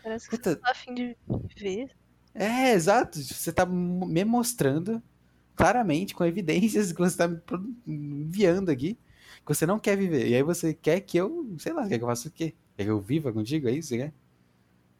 [0.00, 1.16] Parece que puta, você tá afim de
[1.56, 1.90] viver.
[2.32, 5.02] é, exato, você tá me mostrando
[5.56, 7.42] claramente, com evidências que você tá me
[7.84, 8.94] enviando aqui,
[9.44, 12.04] que você não quer viver, e aí você quer que eu, sei lá, quer que
[12.04, 12.54] eu faça o quê?
[12.76, 14.12] Quer que eu viva contigo, é isso, né?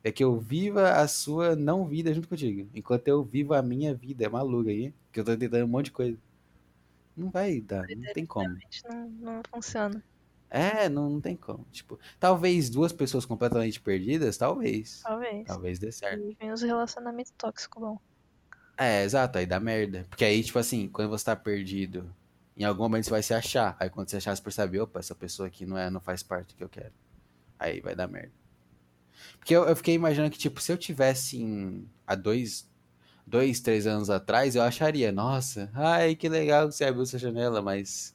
[0.02, 3.94] É que eu viva a sua não vida junto contigo, enquanto eu vivo a minha
[3.94, 6.18] vida, é maluco aí, que eu tô tentando um monte de coisa.
[7.20, 8.56] Não vai dar, não tem como.
[8.88, 10.02] Não, não funciona.
[10.48, 11.66] É, não, não tem como.
[11.70, 15.02] Tipo, talvez duas pessoas completamente perdidas, talvez.
[15.02, 15.46] Talvez.
[15.46, 16.18] Talvez dê certo.
[16.18, 17.98] E vem os relacionamentos tóxicos, bom.
[18.74, 20.06] É, exato, aí dá merda.
[20.08, 22.10] Porque aí, tipo assim, quando você tá perdido,
[22.56, 23.76] em algum momento você vai se achar.
[23.78, 26.54] Aí quando você achar, você percebe, opa, essa pessoa aqui não, é, não faz parte
[26.54, 26.94] do que eu quero.
[27.58, 28.32] Aí vai dar merda.
[29.38, 32.69] Porque eu, eu fiquei imaginando que, tipo, se eu tivesse em, há dois,
[33.30, 37.62] dois, três anos atrás, eu acharia, nossa, ai, que legal que você abriu essa janela,
[37.62, 38.14] mas.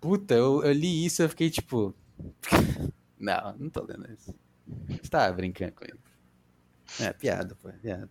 [0.00, 1.94] Puta, eu, eu li isso e eu fiquei tipo.
[3.18, 4.34] não, não tô lendo isso.
[4.88, 5.98] Você tá brincando com ele.
[7.00, 8.10] É, piada, pô, é piada.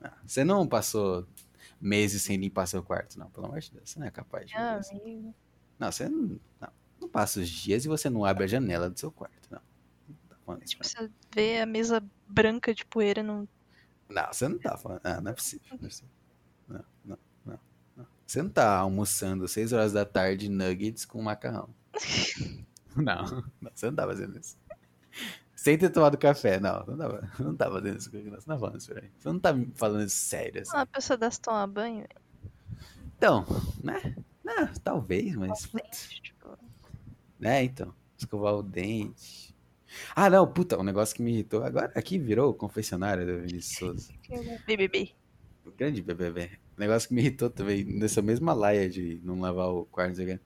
[0.00, 1.26] Não, você não passou
[1.80, 3.90] meses sem limpar seu quarto, não, pelo amor de Deus.
[3.90, 4.56] Você não é capaz de.
[4.56, 5.34] Ah, amigo.
[5.78, 6.68] Não, você não, não,
[7.00, 9.60] não passa os dias e você não abre a janela do seu quarto, não.
[10.08, 13.48] Não tá falando isso, Tipo, você vê a mesa branca de poeira não.
[14.08, 15.00] Não, você não tá falando.
[15.04, 15.66] Ah, não é possível.
[15.70, 16.10] Não, é possível.
[16.68, 17.58] não, não, não,
[17.96, 18.06] não.
[18.26, 21.68] Você não tá almoçando 6 horas da tarde nuggets com macarrão.
[22.96, 23.24] Não,
[23.60, 24.56] não, você não tá fazendo isso.
[25.54, 26.82] Sem ter tomado café, não.
[26.86, 28.10] Não tá, não tá fazendo isso.
[28.10, 29.10] Não, você não tá falando isso pra mim.
[29.18, 30.70] Você não tá falando isso sério, assim.
[30.74, 32.06] Ah, a pessoa dessa tomar banho,
[33.18, 33.44] Então,
[33.84, 34.16] né?
[34.42, 35.66] Não, talvez, mas.
[35.66, 36.58] putz, Tipo,
[37.38, 37.94] né, então.
[38.16, 39.54] Escovar o dente.
[40.14, 41.62] Ah, não, puta, um negócio que me irritou.
[41.62, 44.12] Agora aqui virou o confessionário do Vinícius Souza.
[44.66, 45.12] BBB.
[45.64, 46.50] O grande BBB.
[46.76, 50.16] Um negócio que me irritou também, nessa mesma laia de não lavar o quarto, não
[50.16, 50.40] o.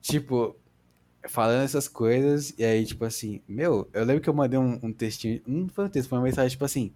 [0.00, 0.56] Tipo,
[1.28, 4.92] falando essas coisas, e aí, tipo assim, meu, eu lembro que eu mandei um, um
[4.92, 6.86] textinho, não foi um texto, foi uma mensagem, tipo assim,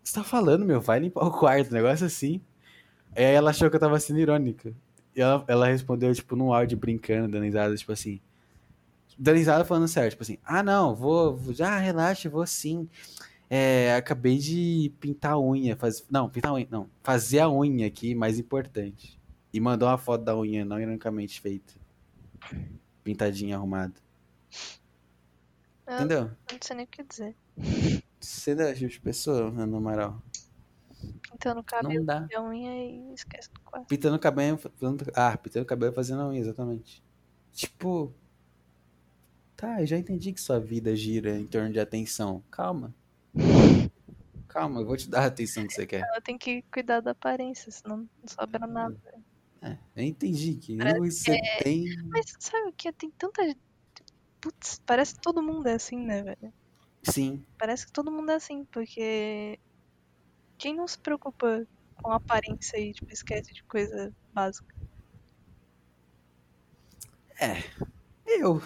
[0.00, 0.80] o que você tá falando, meu?
[0.80, 2.40] Vai limpar o quarto, um negócio assim.
[3.14, 4.72] Aí ela achou que eu tava sendo irônica.
[5.14, 8.20] E ela, ela respondeu, tipo, num áudio brincando, dando risada, tipo assim.
[9.18, 12.88] Dando risada falando sério, tipo assim, ah não, vou, vou já relaxa, vou sim.
[13.48, 17.86] É, acabei de pintar a unha, faz, não, pintar a unha, não, fazer a unha
[17.86, 19.18] aqui, mais importante.
[19.52, 21.74] E mandou uma foto da unha não ironicamente feita.
[23.02, 23.94] Pintadinha, arrumada.
[25.86, 26.30] Eu Entendeu?
[26.52, 27.34] não sei nem o que dizer.
[28.20, 30.22] Você dá tipo de pessoa, Ana Amaral.
[31.32, 32.28] Pintando o cabelo, Não dá.
[32.36, 33.86] a unha e esquece do quarto.
[33.88, 37.02] Pintando o cabelo, fazendo- ah, pintando o cabelo e fazendo a unha, exatamente.
[37.52, 38.14] Tipo,
[39.60, 42.42] tá, eu já entendi que sua vida gira em torno de atenção.
[42.50, 42.94] Calma.
[44.48, 46.00] Calma, eu vou te dar a atenção que você quer.
[46.00, 48.98] Ela tem que cuidar da aparência, senão não sobra nada.
[49.60, 51.84] É, eu entendi que Parece você tem.
[52.08, 52.90] Mas sabe o que?
[52.92, 53.54] Tem tanta.
[54.40, 56.52] Putz, parece que todo mundo é assim, né, velho?
[57.02, 59.58] Sim, Parece que todo mundo é assim, porque.
[60.56, 61.66] Quem não se preocupa
[62.02, 64.74] com a aparência e, tipo, esquece de coisa básica?
[68.40, 68.60] Eu.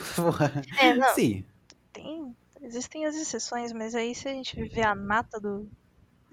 [0.78, 1.14] É, não.
[1.14, 1.44] Sim.
[1.92, 2.36] Tem.
[2.62, 5.68] Existem as exceções, mas aí se a gente vê a nata do,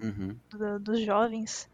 [0.00, 0.36] Uhum.
[0.50, 1.68] do- dos jovens,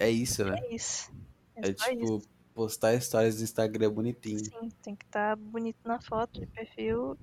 [0.00, 0.58] É isso, né?
[0.58, 1.12] é isso.
[1.56, 2.28] É, É tipo, isso.
[2.54, 4.38] postar histórias do Instagram bonitinho.
[4.44, 7.16] Sim, tem que estar bonito na foto de perfil,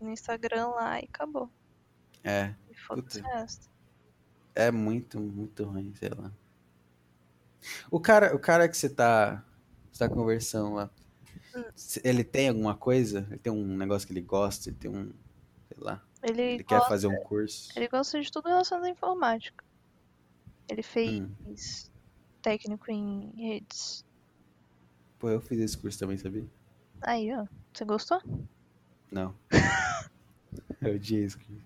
[0.00, 1.50] no Instagram lá e acabou.
[2.22, 2.54] É.
[2.70, 3.34] E foda-se o Puta.
[3.34, 3.70] resto.
[4.54, 6.30] É muito, muito ruim, sei lá.
[7.90, 9.42] O cara, o cara que você tá,
[9.90, 10.90] você tá conversando lá,
[12.04, 13.26] ele tem alguma coisa?
[13.30, 14.68] Ele tem um negócio que ele gosta?
[14.68, 15.12] Ele tem um,
[15.68, 17.70] sei lá, Ele, ele quer gosta, fazer um curso?
[17.76, 19.64] ele gosta de tudo relacionado à informática.
[20.68, 21.92] Ele fez Hum.
[22.40, 24.04] técnico em redes.
[25.18, 26.44] Pô, eu fiz esse curso também, sabia?
[27.02, 27.46] Aí, ó.
[27.72, 28.20] Você gostou?
[29.10, 29.34] Não.
[30.80, 31.62] Eu odiei esse curso.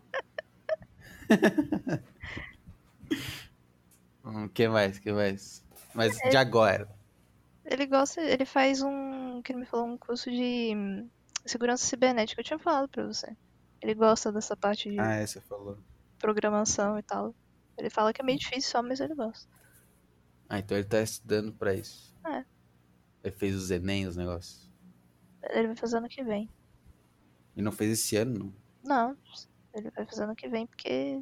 [4.24, 4.96] Hum, O que mais?
[4.96, 5.64] O que mais?
[5.94, 6.88] Mas de agora.
[7.68, 11.08] Ele gosta, ele faz um, que ele me falou, um curso de hum,
[11.44, 12.40] segurança cibernética.
[12.40, 13.36] Eu tinha falado pra você.
[13.82, 15.78] Ele gosta dessa parte de Ah, é, você falou.
[16.18, 17.34] programação e tal.
[17.76, 19.48] Ele fala que é meio difícil só, mas ele gosta.
[20.48, 22.14] Ah, então ele tá estudando pra isso.
[22.24, 22.44] É.
[23.24, 24.70] Ele fez os Enem, os negócios.
[25.50, 26.48] Ele vai fazer ano que vem.
[27.56, 28.54] E não fez esse ano, não.
[28.84, 29.16] Não,
[29.74, 31.20] ele vai fazer ano que vem porque.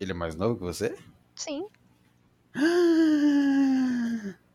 [0.00, 0.96] Ele é mais novo que você?
[1.36, 1.66] Sim.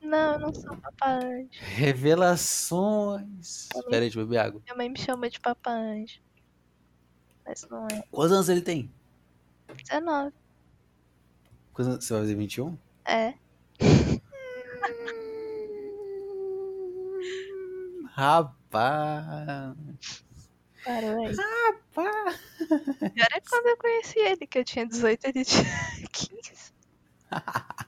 [0.07, 1.49] Não, eu não sou papai anjo.
[1.59, 3.67] Revelações.
[3.67, 3.89] Também.
[3.89, 4.61] Pera aí, deixa eu beber água.
[4.63, 6.21] Minha mãe me chama de papai anjo.
[7.45, 8.03] Mas não é.
[8.09, 8.89] Quantos anos ele tem?
[9.67, 10.33] 19.
[11.73, 12.05] Quantos?
[12.05, 12.77] Você vai fazer 21?
[13.03, 13.33] É.
[18.11, 19.75] Rapaz.
[20.85, 21.35] Parou aí.
[21.35, 22.39] Rapaz.
[23.13, 25.65] Pior é quando eu conheci ele, que eu tinha 18 e ele tinha
[26.13, 26.71] 15.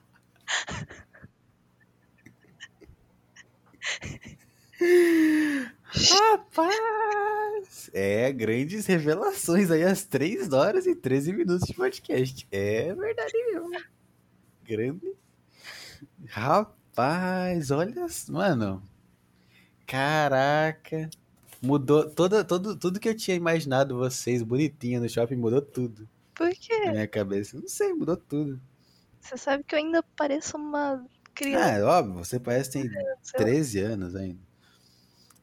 [5.82, 7.90] Rapaz!
[7.92, 12.46] É, grandes revelações aí, às 3 horas e 13 minutos de podcast.
[12.50, 13.70] É verdade mesmo.
[14.64, 15.12] Grande.
[16.26, 18.06] Rapaz, olha.
[18.28, 18.82] Mano.
[19.86, 21.10] Caraca.
[21.60, 26.46] Mudou toda, todo, tudo que eu tinha imaginado vocês bonitinho no shopping, mudou tudo Por
[26.46, 26.90] na quê?
[26.90, 27.58] minha cabeça.
[27.58, 28.60] Não sei, mudou tudo.
[29.20, 31.64] Você sabe que eu ainda pareço uma criança.
[31.66, 33.44] Ah, é óbvio, você parece que tem sei lá.
[33.44, 34.49] 13 anos ainda.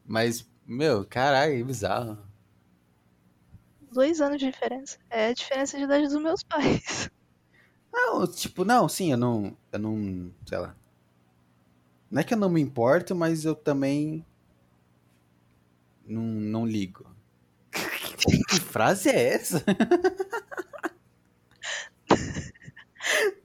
[0.08, 2.16] Mas, meu, caralho, bizarro.
[3.92, 4.98] Dois anos de diferença.
[5.10, 7.10] É a diferença de idade dos meus pais.
[7.92, 9.56] Não, tipo, não, sim, eu não.
[9.72, 10.30] Eu não.
[10.46, 10.76] Sei lá.
[12.10, 14.24] Não é que eu não me importo, mas eu também.
[16.06, 17.10] Não, não ligo.
[18.48, 19.64] Que frase é essa?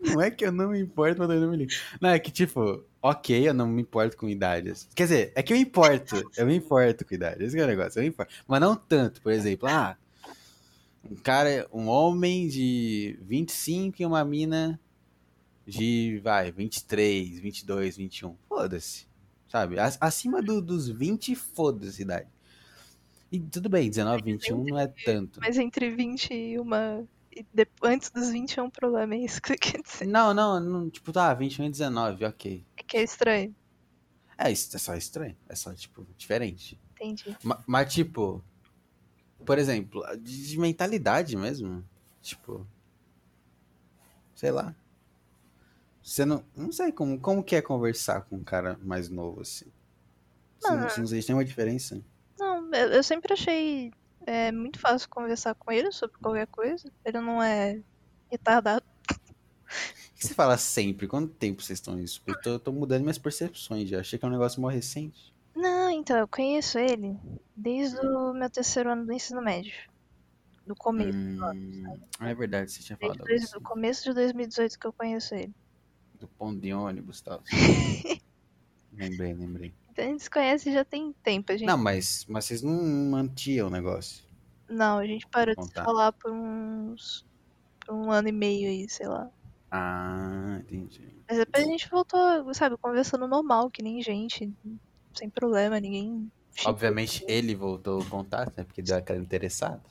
[0.03, 1.72] Não é que eu não me importo, mas eu não me ligo.
[2.01, 4.88] Não, é que tipo, ok, eu não me importo com idades.
[4.95, 6.30] Quer dizer, é que eu importo.
[6.38, 7.43] Eu me importo com idade.
[7.43, 8.33] Esse é o negócio, eu me importo.
[8.48, 9.98] Mas não tanto, por exemplo, ah,
[11.09, 14.80] um cara, um homem de 25 e uma mina
[15.65, 18.35] de, vai, 23, 22, 21.
[18.49, 19.07] Foda-se.
[19.48, 19.80] Sabe?
[19.80, 22.27] Ac- Acima do- dos 20, foda-se a idade.
[23.32, 25.40] E tudo bem, 19, 21 não é tanto.
[25.40, 27.03] Mas entre 20 e uma.
[27.53, 30.05] De- Antes dos 20 é um problema, é isso que você quer dizer.
[30.05, 32.65] Não, não, não, tipo, tá, 21 e 19, ok.
[32.77, 33.55] É que é estranho.
[34.37, 35.35] É, é só estranho.
[35.47, 36.79] É só, tipo, diferente.
[36.95, 37.37] Entendi.
[37.43, 38.43] Ma- Mas, tipo,
[39.45, 41.83] por exemplo, de, de mentalidade mesmo.
[42.21, 42.65] Tipo,
[44.35, 44.75] sei lá.
[46.01, 46.43] Você não.
[46.55, 49.65] Não sei como, como que é conversar com um cara mais novo assim.
[50.59, 52.01] Você não, Não, você não sente nenhuma diferença?
[52.37, 53.91] Não, eu, eu sempre achei
[54.26, 56.92] é, muito fácil conversar com ele sobre qualquer coisa.
[57.03, 57.82] Ele não é
[58.30, 58.85] retardado.
[59.66, 61.08] Por que você fala sempre?
[61.08, 62.22] Quanto tempo vocês estão nisso?
[62.26, 64.00] Eu tô, tô mudando minhas percepções já.
[64.00, 65.34] Achei que é um negócio mó recente.
[65.56, 67.18] Não, então, eu conheço ele
[67.56, 69.74] desde o meu terceiro ano do ensino médio.
[70.66, 71.18] Do começo.
[71.18, 73.53] Hum, ah, é verdade, você tinha Desde falado disso.
[73.53, 75.53] do começo de 2018 que eu conheço ele.
[76.19, 77.43] Do ponto de ônibus e tal.
[78.93, 79.74] lembrei, lembrei.
[80.01, 81.51] A gente se conhece já tem tempo.
[81.51, 81.67] A gente...
[81.67, 82.73] Não, mas, mas vocês não
[83.11, 84.23] mantinham o negócio.
[84.69, 87.25] Não, a gente parou de se falar por uns.
[87.85, 89.30] por um ano e meio aí, sei lá.
[89.72, 91.13] Ah, entendi.
[91.27, 94.51] Mas depois a gente voltou, sabe, conversando normal, que nem gente,
[95.13, 96.31] sem problema, ninguém.
[96.65, 98.63] Obviamente ele voltou o contato, né?
[98.63, 99.81] Porque deu aquela interessada.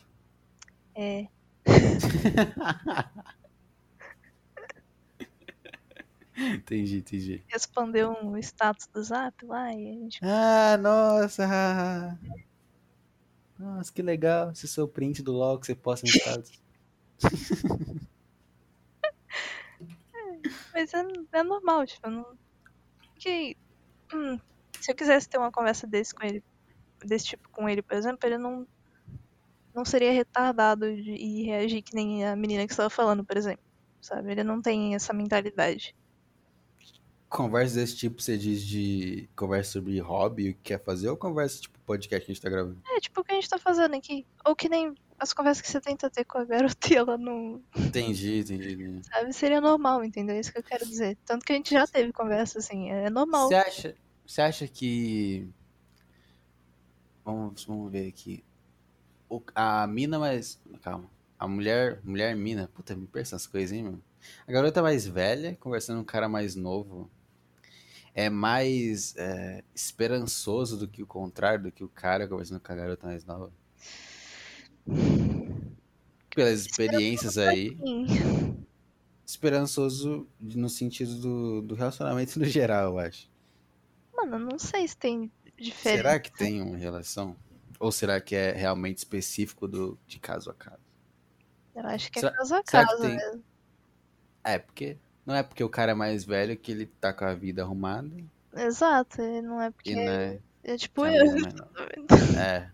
[0.95, 1.27] É.
[6.55, 7.43] entendi, entendi.
[7.49, 10.21] Respondeu um status do zap lá e a gente.
[10.23, 12.19] Ah, nossa!
[13.59, 16.61] Nossa, que legal esse seu print do LOL que você posta no status.
[20.75, 22.27] Mas é, é normal, tipo, não.
[23.17, 23.57] Que.
[24.13, 24.39] hum,
[24.81, 26.43] se eu quisesse ter uma conversa desse com ele,
[27.05, 28.67] desse tipo com ele, por exemplo, ele não.
[29.75, 33.37] Não seria retardado de, e reagir que nem a menina que você estava falando, por
[33.37, 33.65] exemplo.
[34.01, 34.33] Sabe?
[34.33, 35.95] Ele não tem essa mentalidade.
[37.33, 41.63] Conversa desse tipo, você diz de conversa sobre hobby, o que quer fazer, ou conversa
[41.63, 42.79] tipo podcast que a gente tá gravando?
[42.95, 44.27] É tipo o que a gente tá fazendo aqui.
[44.45, 47.63] Ou que nem as conversas que você tenta ter com a garota e ela não.
[47.75, 49.01] Entendi, entendi.
[49.05, 49.33] Sabe?
[49.33, 50.37] Seria normal, entendeu?
[50.37, 51.17] É isso que eu quero dizer.
[51.25, 52.91] Tanto que a gente já teve conversa assim.
[52.91, 53.49] É normal.
[53.49, 53.95] Você acha,
[54.27, 55.49] você acha que.
[57.25, 58.45] Vamos, vamos ver aqui.
[59.31, 60.61] O- a mina mais.
[60.83, 61.09] Calma.
[61.39, 61.99] A mulher.
[62.05, 62.69] Mulher mina.
[62.75, 64.03] Puta, me perca essas coisas, hein, mano?
[64.47, 67.11] A garota mais velha, conversando com um cara mais novo.
[68.15, 72.77] É mais é, esperançoso do que o contrário, do que o cara conversando com a
[72.77, 73.51] garota mais nova.
[76.35, 77.77] Pelas experiências aí.
[77.77, 78.67] Sim.
[79.25, 83.31] Esperançoso no sentido do, do relacionamento no geral, eu acho.
[84.15, 86.03] Mano, não sei se tem diferença.
[86.03, 87.37] Será que tem uma relação?
[87.81, 90.83] Ou será que é realmente específico do, de caso a caso?
[91.75, 93.43] Eu acho que é Será- caso a caso mesmo.
[94.45, 97.35] É, porque não é porque o cara é mais velho que ele tá com a
[97.35, 98.11] vida arrumada
[98.55, 99.95] Exato, e não é porque.
[99.95, 101.25] não é É tipo a eu.
[101.35, 101.69] mina
[102.39, 102.57] é.
[102.57, 102.71] É.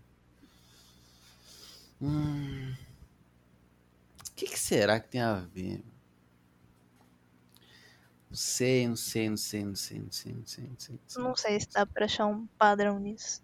[2.01, 2.73] Hum.
[4.29, 5.83] O que, que será que tem a ver?
[8.29, 10.95] Não sei, não sei, não sei, não sei, não sei, não sei, não sei.
[10.95, 11.23] Não sei.
[11.23, 13.41] Não sei se dá pra achar um padrão nisso.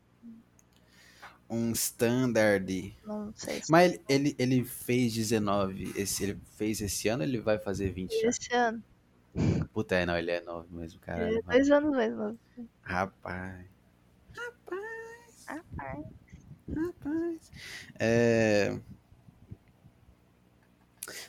[1.50, 2.96] Um standard.
[3.04, 7.40] Não sei se Mas ele, ele, ele fez 19, esse, ele fez esse ano ele
[7.40, 8.30] vai fazer 20 já?
[8.30, 8.84] esse ano.
[9.74, 11.38] Puta, é, não, ele é novo mesmo, Ele caralho.
[11.38, 12.40] é dois anos mais novo.
[12.82, 13.66] Rapaz.
[15.46, 16.06] Rapaz.
[16.74, 17.52] Rapaz.
[18.00, 18.80] É...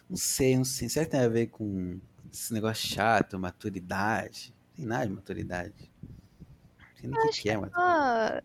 [0.08, 0.88] Não sei, não sei.
[0.88, 2.00] Será que tem a ver com
[2.32, 4.54] esse negócio chato, maturidade?
[4.70, 5.92] Não tem nada de maturidade.
[6.02, 7.82] Não sei nem o que, que é maturidade.
[7.84, 8.42] Ah,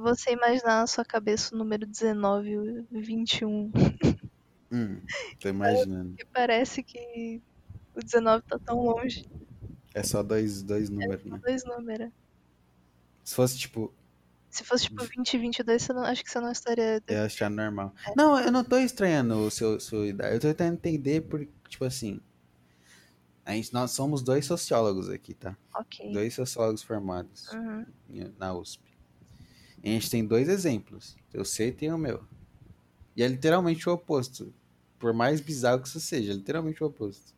[0.00, 3.70] você imaginar na sua cabeça o número 19 e o 21.
[4.72, 5.00] Hum,
[5.38, 6.16] tô imaginando.
[6.16, 7.40] Que parece que
[7.94, 9.26] o 19 tá tão longe.
[9.94, 11.38] É só dois, dois números, né?
[11.44, 12.10] Dois números.
[13.24, 13.92] Se fosse tipo
[14.50, 17.02] Se fosse tipo 2022, você não, acho que você não estaria.
[17.06, 17.94] Eu achar normal.
[18.16, 20.34] Não, eu não tô estranhando o seu, sua idade.
[20.34, 22.20] Eu tô tentando entender por, tipo assim.
[23.44, 25.56] A gente, nós somos dois sociólogos aqui, tá?
[25.74, 26.12] Ok.
[26.12, 27.84] Dois sociólogos formados Uhum.
[28.38, 28.82] na USP.
[29.82, 31.16] E a gente tem dois exemplos.
[31.34, 32.22] Eu sei e tem o meu.
[33.16, 34.54] E é literalmente o oposto.
[34.98, 37.34] Por mais bizarro que isso seja, é literalmente o oposto.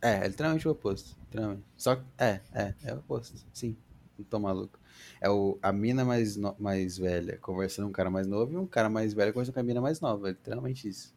[0.00, 1.16] É, é literalmente o oposto.
[1.24, 1.64] Literalmente.
[1.76, 2.04] Só que.
[2.18, 3.36] É, é, é o oposto.
[3.52, 3.76] Sim.
[4.18, 4.78] Não tô maluco.
[5.20, 8.56] É o, a mina mais, no- mais velha conversando com um cara mais novo e
[8.56, 10.28] um cara mais velho conversando com a mina mais nova.
[10.28, 11.14] É literalmente isso.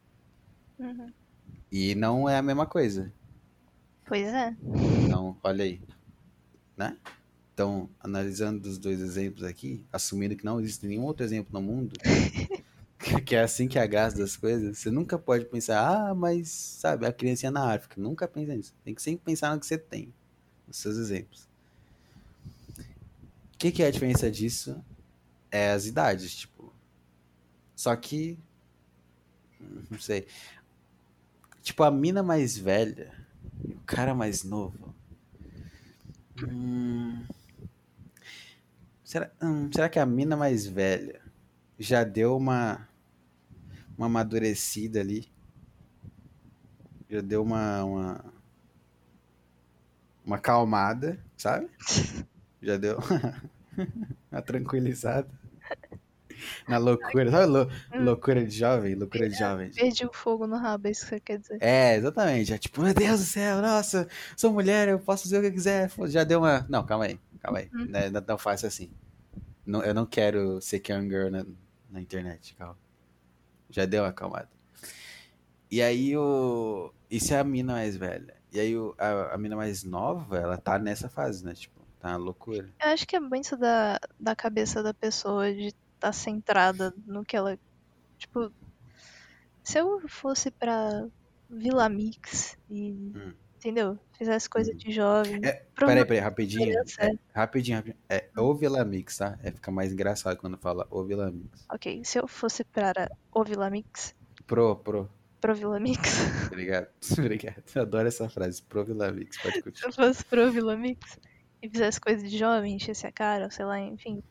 [0.79, 1.11] Uhum.
[1.71, 3.11] E não é a mesma coisa.
[4.05, 4.55] Pois é.
[5.05, 5.81] Então, olha aí.
[6.77, 6.97] Né?
[7.53, 11.93] Então, analisando os dois exemplos aqui, assumindo que não existe nenhum outro exemplo no mundo,
[13.25, 17.05] que é assim que é a das coisas, você nunca pode pensar, ah, mas, sabe,
[17.05, 17.99] a criancinha na África.
[17.99, 18.73] Nunca pensa nisso.
[18.83, 20.13] Tem que sempre pensar no que você tem,
[20.67, 21.47] nos seus exemplos.
[23.53, 24.83] O que, que é a diferença disso?
[25.51, 26.73] É as idades, tipo.
[27.75, 28.37] Só que.
[29.89, 30.25] Não sei.
[31.61, 33.13] Tipo, a mina mais velha
[33.63, 34.95] e o cara mais novo.
[36.43, 37.23] Hum,
[39.03, 41.21] será, hum, será que a mina mais velha
[41.77, 42.87] já deu uma,
[44.01, 45.31] uma amadurecida ali?
[47.09, 48.25] Já deu uma, uma,
[50.25, 51.69] uma calmada, sabe?
[52.61, 52.97] Já deu
[54.31, 55.27] uma tranquilizada.
[56.67, 57.45] Na loucura, sabe?
[57.45, 58.95] lou- loucura de jovem?
[58.95, 59.71] Loucura de jovem.
[59.71, 61.57] Perdi o fogo no rabo, é isso que você quer dizer.
[61.61, 62.53] É, exatamente.
[62.53, 65.53] É tipo, meu Deus do céu, nossa, sou mulher, eu posso fazer o que eu
[65.53, 65.91] quiser.
[66.07, 66.65] Já deu uma.
[66.67, 67.69] Não, calma aí, calma aí.
[67.73, 67.85] Uhum.
[67.89, 68.89] Não é não tão fácil assim.
[69.65, 71.45] Não, eu não quero ser Cam Girl na,
[71.89, 72.77] na internet, calma.
[73.71, 74.49] Já deu uma acalmada.
[75.69, 76.93] E aí o.
[77.09, 78.35] Isso é a mina mais velha.
[78.51, 81.53] E aí o, a, a mina mais nova, ela tá nessa fase, né?
[81.53, 82.69] Tipo, tá uma loucura.
[82.81, 87.37] Eu acho que é muito da, da cabeça da pessoa de estar centrada no que
[87.37, 87.57] ela.
[88.17, 88.51] Tipo,
[89.63, 91.07] se eu fosse pra
[91.49, 92.91] Vila Mix e.
[92.91, 93.33] Hum.
[93.61, 93.95] Entendeu?
[94.17, 94.75] Fizesse coisa Hum.
[94.75, 95.39] de jovem.
[95.43, 96.73] É, Peraí, peraí, rapidinho.
[96.99, 98.01] É, rapidinho, rapidinho.
[98.09, 99.37] É o Vila Mix, tá?
[99.43, 101.63] É, fica mais engraçado quando fala o Vila Mix.
[101.71, 104.15] Ok, se eu fosse para o Vila Mix.
[104.47, 105.07] Pro, pro.
[105.39, 106.01] Pro Vila Mix.
[106.51, 106.87] Obrigado,
[107.19, 107.63] obrigado.
[107.75, 108.63] Eu adoro essa frase.
[108.63, 109.89] Pro Vila Mix, pode se continuar.
[109.89, 111.19] eu fosse pro Vila Mix
[111.61, 114.23] e fizesse coisa de jovem, enchesse a cara, sei lá, enfim.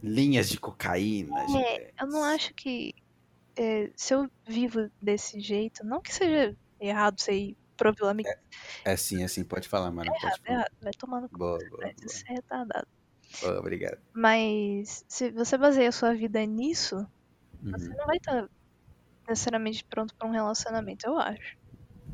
[0.00, 1.34] Linhas de cocaína.
[1.60, 2.94] É, eu não acho que
[3.56, 8.30] é, se eu vivo desse jeito, não que seja errado você ir pro Vila Mix.
[8.84, 10.12] É sim, é sim, pode falar, mano.
[10.12, 10.54] É Pode errado, é falar.
[10.54, 10.72] errado.
[10.82, 11.06] Vai cu.
[11.30, 12.16] Boa, boa, boa.
[12.16, 12.86] Isso é retardado.
[13.40, 14.02] Boa, obrigado.
[14.14, 16.96] Mas se você baseia a sua vida nisso,
[17.72, 17.98] você Uhum.
[17.98, 18.48] não vai estar
[19.28, 21.56] necessariamente pronto pra um relacionamento, eu acho.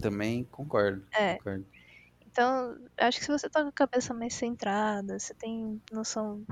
[0.01, 1.39] Também concordo, É.
[1.39, 1.67] concordo.
[2.27, 6.45] Então, acho que se você tá com a cabeça mais centrada, você tem noção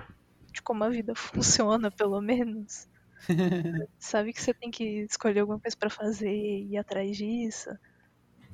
[0.55, 2.89] de como a vida funciona, pelo menos.
[4.01, 7.71] Sabe que você tem que escolher alguma coisa pra fazer e ir atrás disso.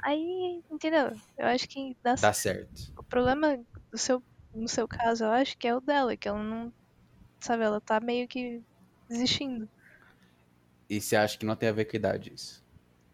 [0.05, 1.11] Aí, entendeu?
[1.37, 2.93] Eu acho que dá Dá certo.
[2.99, 3.57] O problema
[3.93, 4.23] do seu,
[4.55, 6.73] no seu caso, eu acho que é o dela, que ela não.
[7.43, 8.63] Sabe, ela tá meio que
[9.09, 9.71] desistindo.
[10.87, 12.63] E você acha que não tem a ver com idade isso?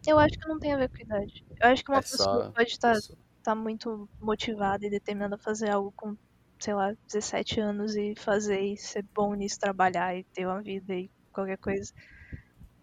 [0.07, 1.45] Eu acho que não tem a ver com idade.
[1.61, 5.35] Eu acho que uma É pessoa pode estar é só- tá muito motivada e determinada
[5.35, 6.15] a fazer algo com,
[6.61, 10.93] sei lá, 17 anos e fazer e ser bom nisso, trabalhar e ter uma vida
[10.95, 11.91] e qualquer coisa.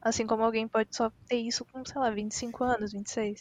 [0.02, 3.40] Assim como alguém pode só ter isso com, sei lá, 25 anos, 26.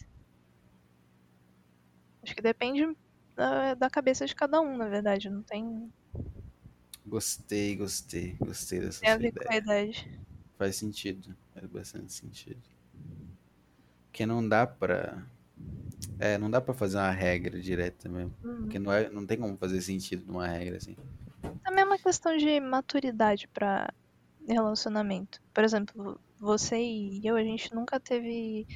[2.23, 2.95] Acho que depende
[3.35, 5.29] da, da cabeça de cada um, na verdade.
[5.29, 5.91] Não tem,
[7.05, 9.85] Gostei, gostei, gostei dessa tem a ver com a ideia.
[9.85, 10.19] idade.
[10.57, 12.61] Faz sentido, faz bastante sentido.
[14.05, 15.25] Porque não dá pra.
[16.19, 18.33] É, não dá pra fazer uma regra direta mesmo.
[18.43, 18.61] Uhum.
[18.61, 20.95] Porque não, é, não tem como fazer sentido numa regra assim.
[21.63, 23.91] Também é uma questão de maturidade pra
[24.47, 25.41] relacionamento.
[25.53, 28.67] Por exemplo, você e eu, a gente nunca teve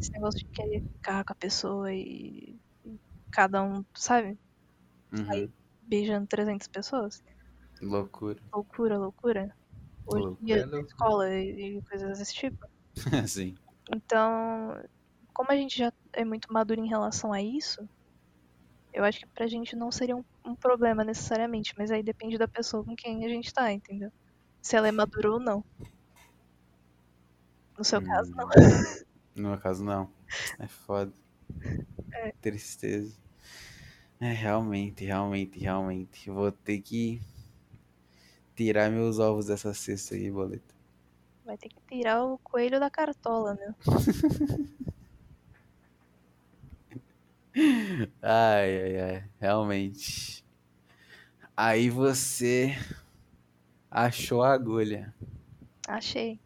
[0.00, 3.00] esse negócio de querer ficar com a pessoa e, e
[3.32, 4.38] cada um, sabe,
[5.12, 5.30] Uhum.
[5.32, 5.50] Aí-
[5.82, 7.22] beijando 300 pessoas.
[7.80, 8.40] Loucura.
[8.52, 9.56] Loucura, loucura.
[10.06, 10.82] Hoje em Loucura dia, é loucura.
[10.82, 12.58] escola e, e coisas desse tipo.
[13.28, 13.54] Sim.
[13.94, 14.82] Então,
[15.34, 17.88] como a gente já é muito maduro em relação a isso,
[18.92, 22.48] eu acho que pra gente não seria um, um problema necessariamente, mas aí depende da
[22.48, 24.10] pessoa com quem a gente tá, entendeu?
[24.62, 25.64] Se ela é madura ou não.
[27.78, 28.48] No seu caso, não.
[29.36, 30.10] No meu caso, não.
[30.58, 31.12] É foda.
[32.40, 33.14] Tristeza.
[34.20, 36.30] É, realmente, realmente, realmente.
[36.30, 37.20] Vou ter que
[38.54, 40.74] tirar meus ovos dessa cesta aí, boleta.
[41.44, 43.74] Vai ter que tirar o coelho da cartola, né?
[48.20, 49.24] Ai, ai, ai.
[49.40, 50.44] Realmente.
[51.56, 52.76] Aí você
[53.90, 55.14] achou a agulha.
[55.88, 56.38] Achei.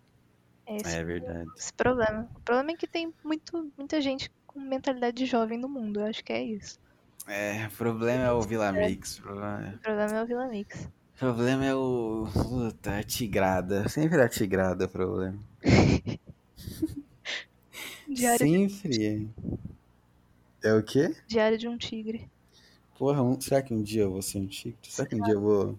[0.71, 1.51] É esse, É verdade.
[1.57, 2.29] esse problema.
[2.37, 6.01] O problema é que tem muito, muita gente com mentalidade de jovem no mundo.
[6.01, 6.79] Eu acho que é isso.
[7.27, 9.19] É, o problema é o Vila Mix.
[9.19, 10.85] O problema, O problema é o Vila Mix.
[10.85, 12.27] o problema é o.
[12.33, 13.89] Puta, a tigrada.
[13.89, 15.39] Sempre a tigrada é o problema.
[18.09, 19.29] Diário, de, Sempre.
[20.63, 21.15] É o quê?
[21.27, 22.29] diário de um tigre.
[22.99, 24.79] Porra, um- será que um dia eu vou ser um tigre?
[24.83, 25.79] Será que um dia eu vou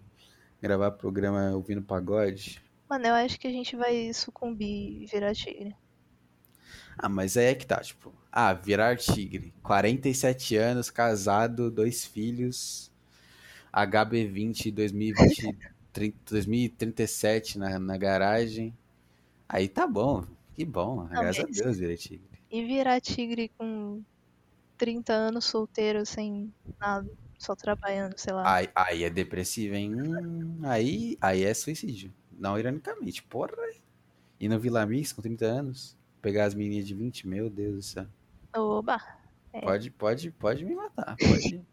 [0.61, 2.61] gravar programa ouvindo pagode?
[2.91, 5.73] Mano, eu acho que a gente vai sucumbir e virar tigre.
[6.97, 9.53] Ah, mas aí é que tá, tipo, ah, virar tigre.
[9.63, 12.91] 47 anos, casado, dois filhos,
[13.71, 15.57] HB20 2020,
[15.93, 18.73] 30 2037 na, na garagem.
[19.47, 22.29] Aí tá bom, que bom, graças a mas- Deus virei tigre.
[22.51, 24.03] E virar tigre com
[24.77, 28.57] 30 anos solteiro, sem nada, só trabalhando, sei lá.
[28.57, 29.93] Aí, aí é depressivo, hein?
[29.95, 32.13] Hum, aí, aí é suicídio.
[32.41, 33.53] Não, ironicamente, porra.
[34.39, 37.81] E no Vila Mix com 30 anos, pegar as meninas de 20, meu Deus do
[37.83, 38.07] céu.
[38.55, 38.99] Oba!
[39.53, 39.61] É.
[39.61, 41.15] Pode, pode, pode me matar.
[41.17, 41.63] Pode,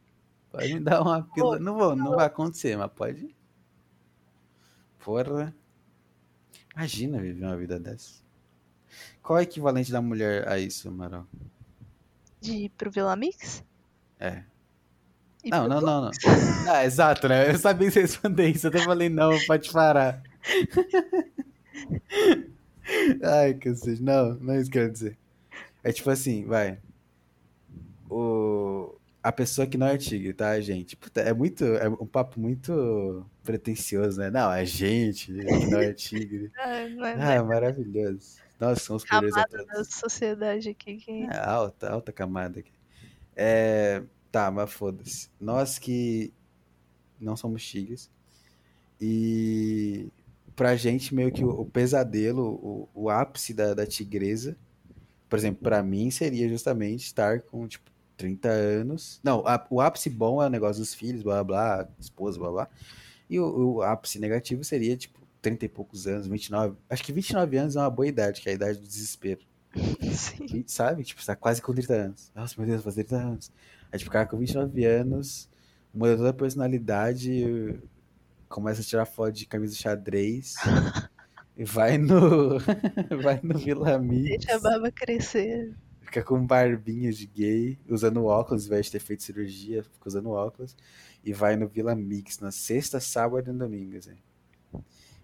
[0.52, 1.58] pode me dar uma pílula.
[1.58, 3.34] Não, vou, não vai acontecer, mas pode.
[4.98, 5.56] Porra.
[6.76, 8.22] Imagina viver uma vida dessa.
[9.22, 11.26] Qual é o equivalente da mulher a isso, Amaral?
[12.42, 13.64] De ir pro Vila Mix?
[14.20, 14.44] É.
[15.47, 16.10] Não, não, Vila não, não.
[16.70, 17.50] Ah, exato, né?
[17.50, 18.66] Eu sabia que você ia responder isso.
[18.66, 20.27] Eu até falei, não, pode parar.
[23.22, 24.02] Ai, cacete.
[24.02, 25.18] Não, não é isso que eu quero dizer.
[25.82, 26.78] É tipo assim, vai.
[28.10, 28.94] O...
[29.22, 30.96] A pessoa que não é tigre, tá, gente?
[30.96, 31.64] Puta, é muito.
[31.64, 34.30] É um papo muito pretencioso, né?
[34.30, 36.50] Não, a gente que não é tigre.
[36.56, 38.38] Ah, não é, não Ah, é maravilhoso.
[38.58, 39.88] Nós somos poderes a camada todos.
[39.88, 41.24] da sociedade aqui que.
[41.24, 42.72] É alta, alta camada aqui.
[43.36, 44.02] É,
[44.32, 45.28] tá, mas foda-se.
[45.40, 46.32] Nós que
[47.20, 48.10] não somos tigres.
[49.00, 50.08] E
[50.58, 54.56] pra gente, meio que o, o pesadelo, o, o ápice da, da tigresa,
[55.28, 59.20] por exemplo, pra mim seria justamente estar com, tipo, 30 anos.
[59.22, 62.50] Não, a- o ápice bom é o negócio dos filhos, blá blá, blá esposa, blá
[62.50, 62.68] blá.
[63.30, 66.74] E o, o ápice negativo seria, tipo, 30 e poucos anos, 29.
[66.90, 69.40] Acho que 29 anos é uma boa idade, que é a idade do desespero.
[70.12, 70.44] Sim.
[70.52, 71.04] E, sabe?
[71.04, 72.32] Tipo, você tá quase com 30 anos.
[72.34, 73.52] Nossa, meu Deus, faz 30 anos.
[73.92, 75.48] Aí, tipo, o cara com 29 anos,
[75.94, 77.78] muda toda a personalidade,
[78.48, 80.54] começa a tirar foto de camisa xadrez,
[81.56, 82.58] e vai no.
[83.22, 85.74] vai no Vila Mix, Deixa a barba crescer.
[86.02, 90.30] fica com barbinha de gay, usando óculos, ao invés de ter feito cirurgia, fica usando
[90.30, 90.76] óculos,
[91.24, 94.16] e vai no Vila Mix na sexta, sábado e domingo, assim.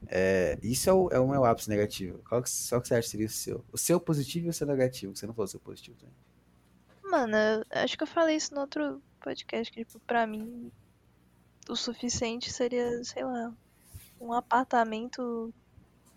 [0.07, 2.19] É, isso é o, é o meu ápice negativo.
[2.29, 3.65] Qual que, qual que você acha que seria o seu?
[3.73, 6.15] O seu positivo e o seu negativo, você não falou o seu positivo também.
[7.03, 10.71] Mano, eu acho que eu falei isso no outro podcast, que, tipo, pra mim,
[11.69, 13.53] o suficiente seria, sei lá,
[14.21, 15.53] um apartamento,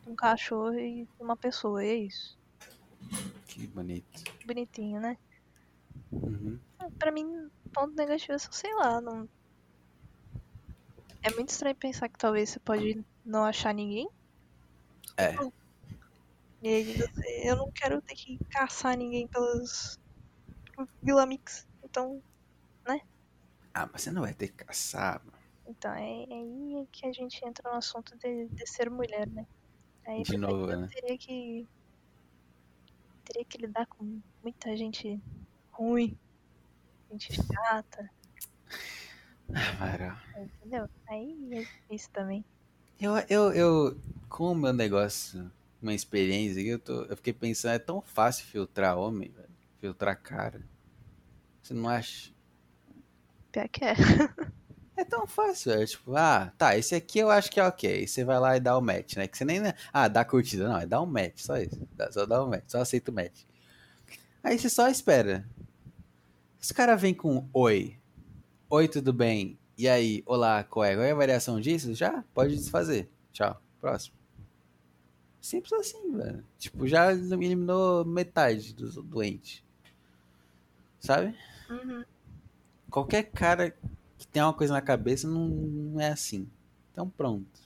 [0.06, 2.38] um cachorro e uma pessoa, e é isso.
[3.48, 4.24] Que bonito.
[4.46, 5.18] Bonitinho, né?
[6.12, 6.60] Uhum.
[6.80, 9.28] Ah, Pra mim, ponto negativo é só, sei lá, não...
[11.22, 14.08] É muito estranho pensar que talvez você pode não achar ninguém.
[15.18, 15.36] É.
[16.62, 20.00] E aí você, eu não quero ter que caçar ninguém pelas
[21.02, 21.68] Vila Mix.
[21.84, 22.22] Então,
[23.74, 25.22] Ah, mas você não vai ter que caçar.
[25.24, 25.37] mano.
[25.68, 29.46] Então é, é aí que a gente entra no assunto de, de ser mulher, né?
[30.06, 30.92] Aí De novo, né?
[30.92, 31.68] teria que
[33.26, 35.22] teria que lidar com muita gente
[35.72, 36.18] ruim,
[37.12, 38.10] gente chata,
[39.54, 40.18] Ah, Mara.
[40.36, 40.90] entendeu?
[41.08, 42.46] Aí é isso também.
[43.00, 47.80] Eu, eu, eu, com o meu negócio, uma experiência eu, tô, eu fiquei pensando, é
[47.80, 49.50] tão fácil filtrar homem, velho.
[49.80, 50.62] Filtrar cara.
[51.62, 52.32] Você não acha?
[53.52, 53.94] Pior que é.
[54.98, 58.08] É tão fácil, é tipo, ah, tá, esse aqui eu acho que é ok.
[58.08, 59.28] Você vai lá e dá o match, né?
[59.28, 59.62] Que você nem.
[59.94, 61.80] Ah, dá curtida, não, é dar um match, só isso.
[61.96, 63.44] Dá- Só dá um match, só aceita o match.
[64.44, 65.48] Aí você só espera.
[66.60, 67.96] Se o cara vem com oi,
[68.70, 69.60] oi, tudo bem?
[69.78, 70.96] E aí, olá, qual é?
[70.96, 71.94] Qual é a variação disso?
[71.94, 72.24] Já?
[72.34, 73.08] Pode desfazer.
[73.32, 73.62] Tchau.
[73.80, 74.16] Próximo.
[75.40, 76.44] Simples assim, velho.
[76.58, 79.64] Tipo, já eliminou metade dos doentes.
[81.00, 81.36] Sabe?
[81.70, 82.04] Uhum.
[82.90, 83.76] Qualquer cara
[84.18, 86.48] que tem uma coisa na cabeça não, não é assim.
[86.92, 87.60] Então pronto.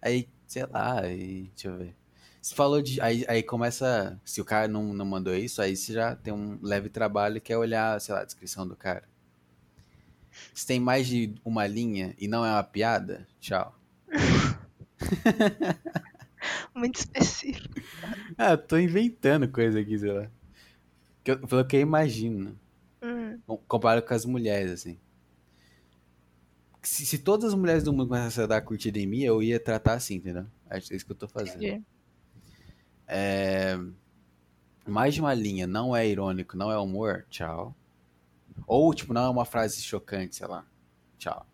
[0.00, 1.94] Aí, sei lá, aí, deixa eu ver.
[2.40, 3.00] Você falou de.
[3.00, 4.18] Aí, aí começa.
[4.24, 7.52] Se o cara não, não mandou isso, aí você já tem um leve trabalho que
[7.52, 9.04] é olhar, sei lá, a descrição do cara.
[10.54, 13.74] Se tem mais de uma linha e não é uma piada, tchau.
[16.74, 17.74] Muito específico.
[18.36, 20.28] Ah, eu tô inventando coisa aqui, sei lá.
[21.24, 22.58] Que eu- Pelo que eu imagino.
[23.02, 23.38] Uhum.
[23.46, 24.98] Com- Comparo com as mulheres, assim.
[26.82, 29.60] Se, se todas as mulheres do mundo começassem a dar curtida em mim, eu ia
[29.60, 30.46] tratar assim, entendeu?
[30.68, 31.84] É isso que eu tô fazendo.
[33.06, 33.78] É,
[34.86, 37.74] mais de uma linha, não é irônico, não é humor, tchau.
[38.66, 40.64] Ou, tipo, não é uma frase chocante, sei lá,
[41.18, 41.46] tchau.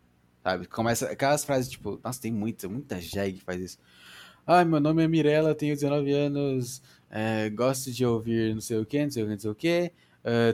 [0.43, 0.67] Sabe?
[0.67, 3.79] Começa aquelas frases, tipo, nossa, tem muita, muita jegue que faz isso.
[4.47, 6.81] Ai, meu nome é Mirella, tenho 19 anos,
[7.11, 9.55] é, gosto de ouvir não sei o que, não sei o que, não sei o
[9.55, 9.93] que.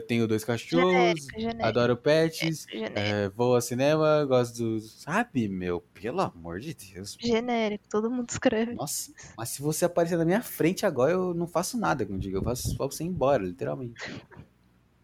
[0.07, 1.65] Tenho dois cachorros, Genérico, genérico.
[1.65, 2.99] adoro pets, Genérico.
[2.99, 4.79] é, vou ao cinema, gosto do.
[4.79, 7.17] Sabe, meu, pelo amor de Deus.
[7.19, 8.73] Genérico, todo mundo escreve.
[8.75, 12.37] Nossa, mas se você aparecer na minha frente agora, eu não faço nada contigo.
[12.37, 13.95] Eu faço só você ir embora, literalmente.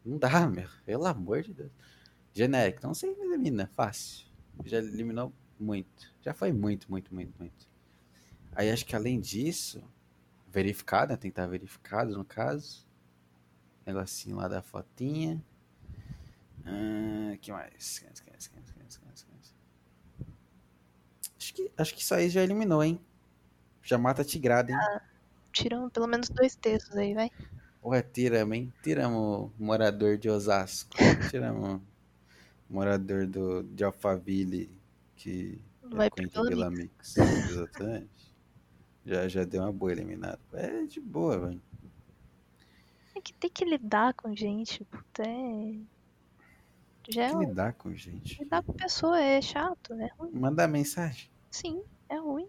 [0.05, 0.67] Não dá, meu.
[0.85, 1.71] Pelo amor de Deus.
[2.33, 4.27] Genérico, então você elimina, fácil.
[4.65, 6.13] Já eliminou muito.
[6.21, 7.67] Já foi muito, muito, muito, muito.
[8.55, 9.83] Aí acho que além disso,
[10.47, 11.17] verificado, né?
[11.17, 12.87] Tem que estar verificado no caso.
[13.89, 15.43] Negocinho lá da fotinha.
[16.63, 18.03] Ah, que mais?
[21.37, 22.99] Acho que, acho que isso aí já eliminou, hein?
[23.81, 24.77] Já mata tigrada, hein?
[25.51, 27.31] Tiram pelo menos dois textos aí, vai.
[27.83, 28.73] Ué, tiramos, hein?
[28.83, 30.95] Tiramos o morador de Osasco.
[31.31, 31.81] Tiramos
[32.69, 34.69] o morador do, de Alphaville,
[35.15, 37.17] que Vai é pro contra Vila Vila Mix.
[37.17, 38.35] Exatamente.
[39.05, 40.39] Já, já deu uma boa eliminada.
[40.53, 41.61] É de boa, velho.
[43.21, 45.79] Que tem que lidar com gente, puta, é...
[47.09, 47.49] Já é Tem que um...
[47.49, 48.43] lidar com gente.
[48.43, 50.31] Lidar com pessoa é chato, é ruim.
[50.33, 51.29] Mandar mensagem.
[51.49, 52.47] Sim, é ruim.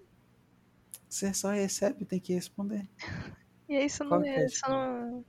[1.08, 2.88] Você só recebe, tem que responder.
[3.68, 5.24] E aí Qual não, é, eu não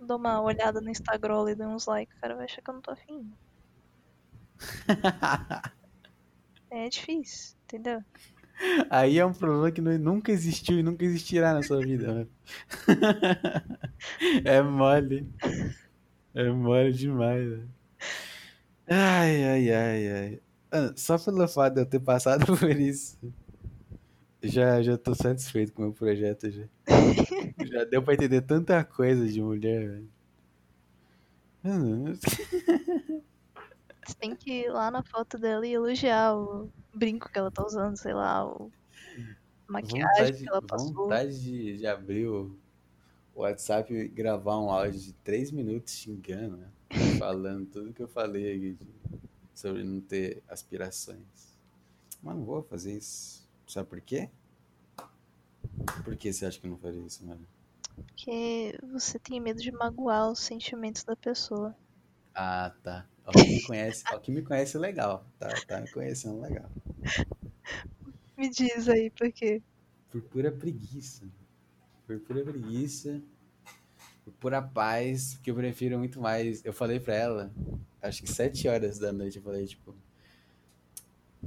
[0.00, 2.72] dou uma olhada no Instagram e dou uns likes, o cara vai achar que eu
[2.72, 3.30] não tô afim.
[6.74, 8.02] É difícil, entendeu?
[8.90, 12.28] Aí é um problema que nu- nunca existiu e nunca existirá na sua vida, mano.
[14.44, 15.26] É mole.
[16.34, 17.68] É mole demais, velho.
[18.88, 20.40] Ai, ai, ai, ai.
[20.70, 23.18] Ah, Só pelo fato de eu ter passado por isso,
[24.42, 26.64] já, já tô satisfeito com o meu projeto já.
[27.64, 30.02] Já deu pra entender tanta coisa de mulher,
[34.04, 37.64] Você tem que ir lá na foto dela e elogiar o brinco que ela tá
[37.64, 38.70] usando, sei lá, o
[39.68, 40.94] maquiagem Vontade, que ela passou.
[40.94, 42.56] vontade de, de abrir o
[43.34, 46.68] WhatsApp e gravar um áudio de 3 minutos xingando, né?
[47.18, 49.18] Falando tudo que eu falei aqui de-
[49.54, 51.56] sobre não ter aspirações.
[52.22, 53.48] Mas não vou fazer isso.
[53.66, 54.30] Sabe por quê?
[56.04, 57.46] Por que você acha que eu não faria isso, mano?
[57.96, 61.76] Porque você tem medo de magoar os sentimentos da pessoa.
[62.34, 63.06] Ah, tá.
[63.24, 65.24] Ó, quem me conhece, ó, quem me conhece legal.
[65.38, 66.70] Tá, tá me conhecendo legal.
[68.36, 69.62] Me diz aí, por quê?
[70.10, 71.24] Por pura preguiça.
[72.06, 73.22] Por pura preguiça.
[74.24, 75.34] Por pura paz.
[75.34, 76.64] Porque eu prefiro muito mais.
[76.64, 77.52] Eu falei pra ela,
[78.00, 79.94] acho que sete horas da noite, eu falei, tipo.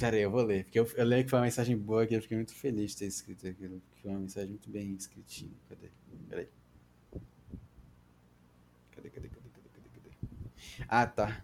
[0.01, 0.63] Aí, eu vou ler.
[0.65, 2.97] Porque eu, eu leio que foi uma mensagem boa que eu fiquei muito feliz de
[2.97, 3.81] ter escrito aquilo.
[3.81, 5.51] Porque foi uma mensagem muito bem escritinha.
[5.69, 5.89] Cadê?
[6.29, 6.47] Peraí.
[8.91, 10.85] Cadê, cadê, cadê, cadê, cadê, cadê?
[10.87, 11.43] Ah, tá.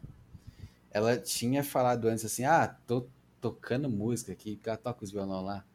[0.92, 3.08] Ela tinha falado antes assim, ah, tô
[3.40, 5.66] tocando música aqui, que ela toca os violão lá.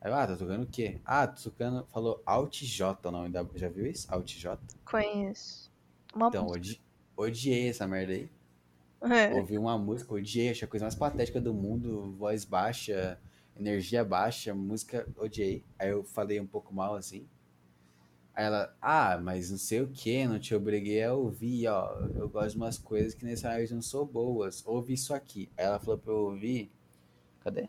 [0.00, 1.00] Aí eu, ah, tá tocando o quê?
[1.04, 4.06] Ah, tô tocando, falou Alt J o nome da, já viu isso?
[4.12, 4.60] Alt J?
[4.84, 5.72] Conheço.
[6.14, 6.80] Uma Então, odi,
[7.16, 8.28] odiei essa merda aí.
[9.00, 9.34] É.
[9.34, 13.18] Ouvi uma música, odiei, achei a coisa mais patética do mundo, voz baixa,
[13.58, 15.64] energia baixa, música, odiei.
[15.78, 17.26] Aí eu falei um pouco mal assim.
[18.34, 22.00] Aí ela, ah, mas não sei o que, não te obriguei a ouvir, ó.
[22.14, 24.66] Eu gosto de umas coisas que necessariamente não são boas.
[24.66, 25.50] Ouve isso aqui.
[25.56, 26.72] Aí ela falou pra eu ouvir.
[27.40, 27.68] Cadê?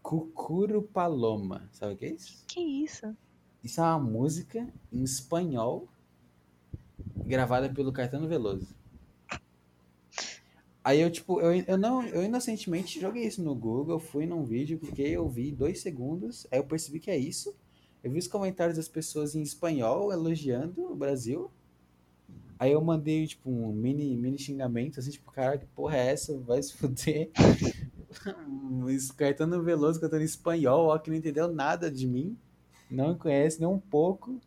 [0.00, 1.68] Cucuro Paloma.
[1.72, 2.44] Sabe o que é isso?
[2.46, 3.16] Que isso?
[3.64, 5.88] Isso é uma música em espanhol
[7.26, 8.76] gravada pelo Caetano Veloso.
[10.84, 14.78] Aí eu, tipo, eu, eu não, eu inocentemente joguei isso no Google, fui num vídeo,
[14.78, 17.56] porque eu vi dois segundos, aí eu percebi que é isso.
[18.02, 21.50] Eu vi os comentários das pessoas em espanhol elogiando o Brasil.
[22.58, 26.38] Aí eu mandei, tipo, um mini, mini xingamento, assim, tipo, cara, que porra é essa?
[26.38, 27.30] Vai se fuder.
[29.16, 32.36] Caetano Veloso cantando espanhol, ó, que não entendeu nada de mim.
[32.90, 34.40] Não conhece nem um pouco.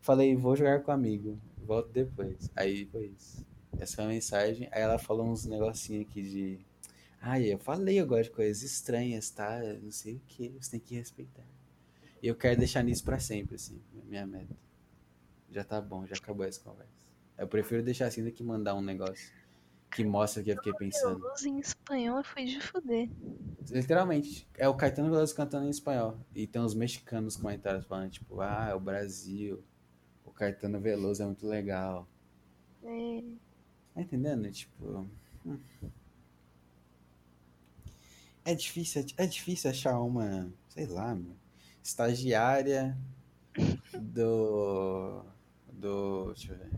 [0.00, 1.38] Falei, vou jogar com amigo.
[1.58, 2.50] Volto depois.
[2.56, 3.46] Aí foi isso.
[3.78, 4.68] Essa foi a mensagem.
[4.72, 6.58] Aí ela falou uns negocinhos aqui de.
[7.20, 9.60] Ai, eu falei, gosto de coisas estranhas, tá?
[9.82, 11.44] Não sei o que, você tem que respeitar.
[12.22, 14.56] E eu quero deixar nisso pra sempre, assim, minha meta.
[15.50, 17.08] Já tá bom, já acabou essa conversa.
[17.36, 19.32] Eu prefiro deixar assim do que mandar um negócio
[19.90, 21.18] que mostra que eu fiquei pensando.
[21.20, 23.08] Veloso em espanhol foi de fuder.
[23.70, 26.18] Literalmente, é o Caetano Veloso cantando em espanhol.
[26.34, 29.64] E tem uns mexicanos nos comentários falando, tipo, ah, é o Brasil.
[30.24, 32.06] O Caetano Veloso é muito legal.
[32.84, 33.22] É,
[33.94, 34.50] Tá entendendo?
[34.50, 35.06] Tipo.
[35.44, 35.58] hum.
[38.44, 41.36] É difícil, é difícil achar uma, sei lá, meu,
[41.82, 42.96] estagiária
[44.00, 45.24] do.
[45.72, 46.32] Do.
[46.34, 46.70] Deixa eu ver.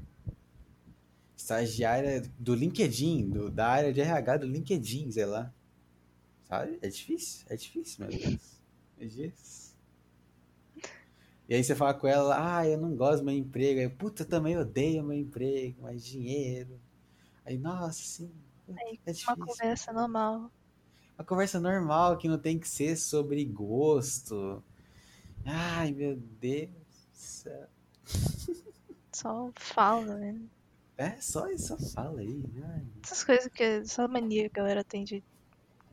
[1.36, 5.52] Estagiária do LinkedIn, do, da área de RH do LinkedIn, sei lá.
[6.44, 6.78] Sabe?
[6.80, 8.62] É difícil, é difícil, meu Deus.
[8.98, 9.72] É difícil.
[11.48, 13.80] E aí você fala com ela, ah, eu não gosto do meu emprego.
[13.80, 16.80] Aí, puta, eu também odeio meu emprego, mais dinheiro.
[17.44, 18.30] Aí, nossa, sim.
[18.68, 19.34] Aí, é difícil.
[19.34, 20.50] Uma conversa normal.
[21.18, 24.62] Uma conversa normal que não tem que ser sobre gosto.
[25.44, 27.68] Ai, meu Deus do céu.
[29.12, 30.40] Só fala, né?
[30.96, 32.44] É, só isso, fala aí.
[32.64, 32.82] Ai.
[33.02, 33.62] Essas coisas que.
[33.62, 35.22] Essa mania que a galera tem de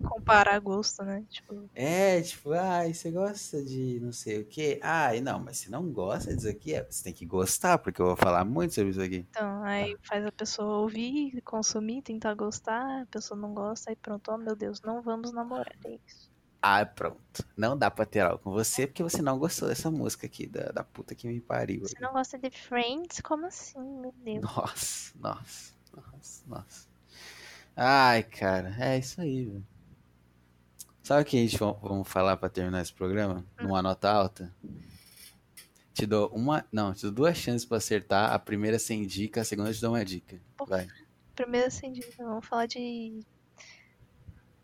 [0.08, 1.26] comparar gosto, né?
[1.30, 1.70] Tipo...
[1.76, 4.80] É, tipo, ah, você gosta de não sei o quê?
[4.82, 8.08] Ah, não, mas se não gosta disso aqui, é, você tem que gostar, porque eu
[8.08, 9.26] vou falar muito sobre isso aqui.
[9.30, 10.00] Então, aí tá.
[10.04, 14.56] faz a pessoa ouvir, consumir, tentar gostar, a pessoa não gosta, aí pronto, oh meu
[14.56, 16.29] Deus, não vamos namorar, é isso.
[16.62, 17.46] Ah, pronto.
[17.56, 20.72] Não dá pra ter algo com você porque você não gostou dessa música aqui, da,
[20.72, 21.82] da puta que me pariu.
[21.82, 23.22] Você não gosta de Friends?
[23.22, 24.42] Como assim, meu Deus?
[24.42, 26.88] Nossa, nossa, nossa, nossa.
[27.76, 29.66] Ai, cara, é isso aí, velho.
[31.02, 33.46] Sabe o que a gente vamos falar para terminar esse programa?
[33.60, 33.64] Hum.
[33.64, 34.54] Numa nota alta?
[35.94, 36.66] Te dou uma.
[36.72, 38.34] Não, te dou duas chances para acertar.
[38.34, 40.40] A primeira sem dica, a segunda te dou uma dica.
[40.68, 40.88] Vai.
[41.34, 42.24] Primeira sem dica.
[42.24, 43.22] Vamos falar de.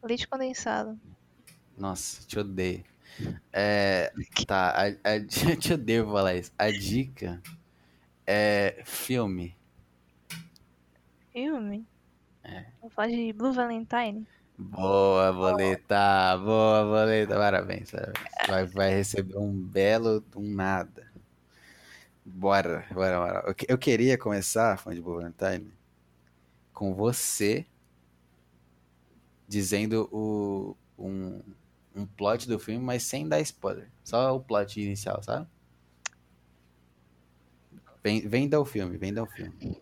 [0.04, 1.00] Leite condensado.
[1.78, 2.84] Nossa, te odeio.
[3.52, 4.12] É,
[4.46, 5.20] tá, a, a,
[5.58, 6.52] te odeio falar isso.
[6.58, 7.42] A dica
[8.26, 9.56] é filme.
[11.32, 11.86] Filme?
[12.44, 12.66] É.
[12.82, 14.26] Vou falar de Blue Valentine.
[14.58, 16.38] Boa, boleta.
[16.38, 17.36] Boa, boleta.
[17.36, 17.92] Parabéns.
[18.48, 21.12] Vai, vai receber um belo um nada.
[22.24, 23.56] Bora, bora, bora.
[23.68, 25.72] Eu, queria começar, fã de Boa Valentine,
[26.74, 27.66] com você
[29.48, 31.42] dizendo o, um,
[31.96, 33.90] um plot do filme, mas sem dar spoiler.
[34.04, 35.48] Só o plot inicial, sabe?
[38.04, 39.82] Vem, vem dar o filme, vem dar o filme.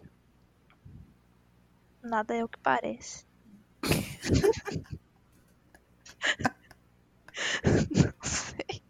[2.01, 3.25] Nada é o que parece.
[7.91, 8.81] Não sei.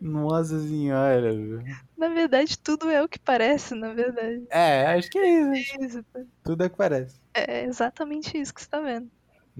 [0.00, 1.62] Nossa senhora, viu?
[1.96, 4.46] Na verdade, tudo é o que parece, na verdade.
[4.50, 5.74] É, acho que é isso.
[5.80, 6.04] É isso
[6.42, 7.20] tudo é o que parece.
[7.34, 9.10] É exatamente isso que você tá vendo.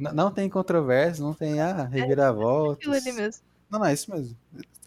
[0.00, 2.86] Não tem controvérsia, não tem ah, reviravoltas.
[2.86, 3.42] É aquilo ali mesmo.
[3.68, 4.36] Não, não, é isso mesmo.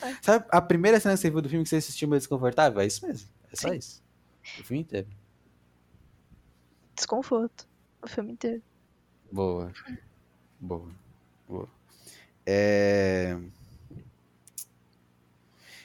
[0.02, 0.16] É.
[0.22, 2.82] Sabe a primeira cena que você viu do filme que você se sentiu meio desconfortável?
[2.82, 3.30] É isso mesmo.
[3.52, 3.78] É só Sim.
[3.78, 4.04] isso.
[4.60, 5.08] O filme inteiro.
[6.96, 7.68] Desconforto
[8.04, 8.62] o filme inteiro.
[9.32, 9.72] Boa.
[10.60, 10.92] Boa.
[11.48, 11.70] Boa.
[12.46, 13.38] É...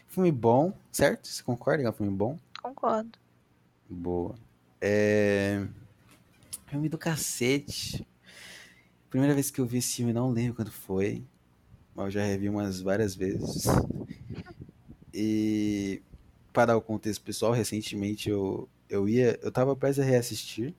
[0.09, 1.29] Filme bom, certo?
[1.29, 2.39] Você concorda que é um filme bom?
[2.61, 3.19] Concordo.
[3.89, 4.35] Boa.
[4.81, 5.65] É...
[6.67, 8.07] Filme do cacete.
[9.11, 11.25] Primeira vez que eu vi esse filme, não lembro quando foi.
[11.95, 13.65] Mas eu já revi umas várias vezes.
[15.13, 16.03] E
[16.53, 19.39] para o contexto pessoal, recentemente eu, eu ia.
[19.43, 20.75] Eu tava prestes a reassistir.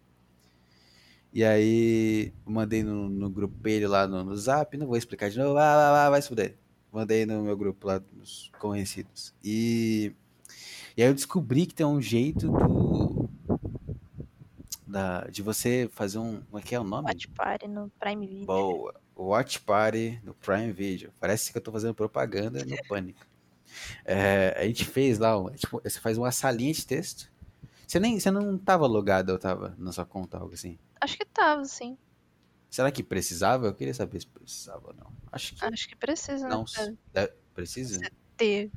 [1.31, 5.53] E aí, mandei no, no grupelho lá no, no zap, não vou explicar de novo,
[5.53, 6.55] vai, vai, vai, vai se fuder.
[6.91, 9.33] Mandei no meu grupo lá dos conhecidos.
[9.43, 10.11] E,
[10.97, 13.08] e aí eu descobri que tem um jeito do,
[14.89, 16.41] da, de você fazer um.
[16.41, 17.07] Como é que é o nome?
[17.07, 18.45] Watch Party no Prime Video.
[18.45, 18.93] Boa.
[19.15, 21.13] Watch Party no Prime Video.
[21.19, 23.25] Parece que eu tô fazendo propaganda no Pânico.
[24.03, 27.31] É, a gente fez lá, tipo, você faz uma salinha de texto.
[27.87, 30.77] Você nem, você não tava logado, eu tava na sua conta, algo assim.
[30.99, 31.97] Acho que tava, sim.
[32.69, 33.67] Será que precisava?
[33.67, 35.11] Eu queria saber se precisava ou não.
[35.31, 35.65] Acho que.
[35.65, 36.97] Acho que precisa, né, não, né?
[37.13, 37.33] Deve...
[37.53, 37.99] Precisa?
[37.99, 38.71] Você ter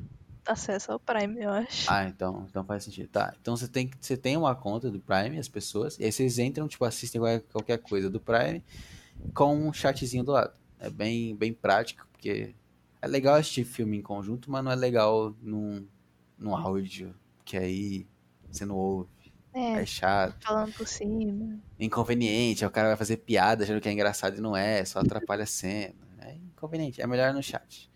[0.46, 1.90] acesso ao Prime, eu acho.
[1.90, 3.08] Ah, então, então faz sentido.
[3.08, 3.34] Tá.
[3.40, 6.68] Então você tem, você tem uma conta do Prime, as pessoas, e aí vocês entram,
[6.68, 8.62] tipo, assistem qualquer coisa do Prime
[9.34, 10.52] com um chatzinho do lado.
[10.78, 12.54] É bem, bem prático, porque
[13.00, 15.86] é legal assistir filme em conjunto, mas não é legal num,
[16.38, 17.14] num áudio,
[17.44, 18.06] que aí
[18.50, 19.08] você não ouve.
[19.54, 20.44] É, é chato.
[20.44, 21.58] Falando por cima.
[21.78, 25.44] Inconveniente, o cara vai fazer piada achando que é engraçado e não é, só atrapalha
[25.44, 25.94] a cena.
[26.20, 27.91] É inconveniente, é melhor no chat.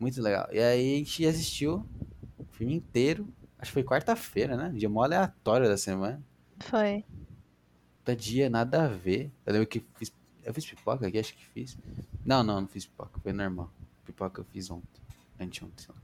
[0.00, 0.48] Muito legal.
[0.50, 1.86] E aí a gente assistiu
[2.38, 3.28] o filme inteiro.
[3.58, 4.72] Acho que foi quarta-feira, né?
[4.74, 6.24] Dia mó aleatório da semana.
[6.60, 7.04] Foi.
[7.98, 9.30] Puta dia, nada a ver.
[9.44, 10.10] Eu lembro que fiz.
[10.42, 11.76] Eu fiz pipoca aqui, acho que fiz.
[12.24, 13.70] Não, não, não fiz pipoca, foi normal.
[14.06, 15.02] Pipoca eu fiz ontem.
[15.38, 16.00] Anteontem, sei lá.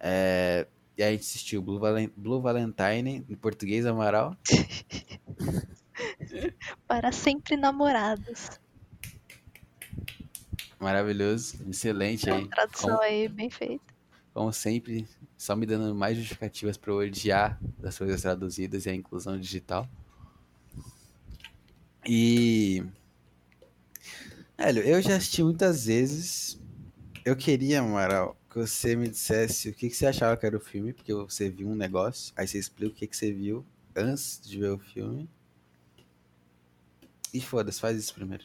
[0.00, 0.66] É,
[0.96, 4.34] e aí a gente assistiu Blue, Valen Blue Valentine, em português, Amaral.
[6.88, 8.58] Para sempre namorados.
[10.80, 12.46] Maravilhoso, excelente aí.
[12.48, 13.84] Tradução como, aí, bem feita.
[14.32, 19.38] Como sempre, só me dando mais justificativas para odiar das coisas traduzidas e a inclusão
[19.38, 19.88] digital.
[22.06, 22.84] E
[24.56, 26.58] Velho, eu já assisti muitas vezes.
[27.24, 30.60] Eu queria, Amaral, que você me dissesse o que, que você achava que era o
[30.60, 34.40] filme, porque você viu um negócio, aí você explica o que, que você viu antes
[34.42, 35.28] de ver o filme.
[37.32, 38.44] E foda-se, faz isso primeiro.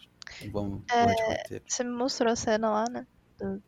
[0.52, 1.62] Vamos, É.
[1.68, 3.06] Você me mostrou a cena lá, né?
[3.40, 3.62] Do...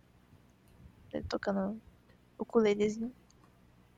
[1.14, 1.82] Ele tocando
[2.38, 3.14] o ukulelezinho.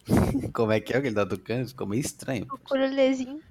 [0.53, 1.67] Como é que é o que ele tá tocando?
[1.67, 2.47] Ficou meio estranho.
[2.51, 3.41] O ukulelezinho.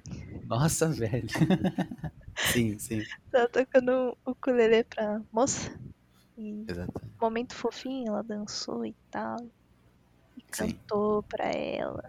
[0.47, 1.27] Nossa, velho.
[2.53, 3.03] sim, sim.
[3.31, 5.71] Tava tocando o ukulele pra moça.
[6.37, 7.17] E Exatamente.
[7.21, 9.37] momento fofinho, ela dançou e tal.
[10.37, 10.69] E Sim.
[10.69, 12.03] cantou pra ela.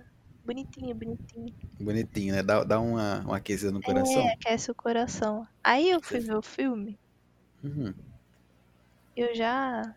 [0.46, 1.56] Bonitinho, bonitinho.
[1.80, 2.44] Bonitinho, né?
[2.44, 4.22] Dá, dá uma, uma aquecida no coração.
[4.28, 5.48] É, aquece o coração.
[5.64, 7.00] Aí eu fui ver o filme,
[7.64, 7.94] Uhum.
[9.16, 9.96] eu já.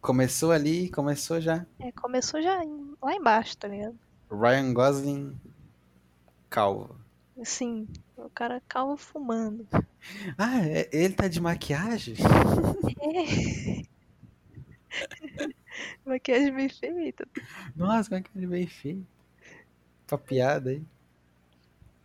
[0.00, 1.64] Começou ali, começou já.
[1.78, 2.60] É, começou já
[3.00, 3.96] lá embaixo, tá ligado?
[4.30, 5.40] Ryan Gosling
[6.50, 6.98] calvo.
[7.40, 9.66] Assim, o cara calvo fumando.
[10.36, 12.14] Ah, é- ele tá de maquiagem?
[13.00, 13.82] É.
[16.04, 17.26] Maquiagem bem feita.
[17.74, 19.06] Nossa, como é que ele veio feio?
[20.06, 20.82] Pra piada aí.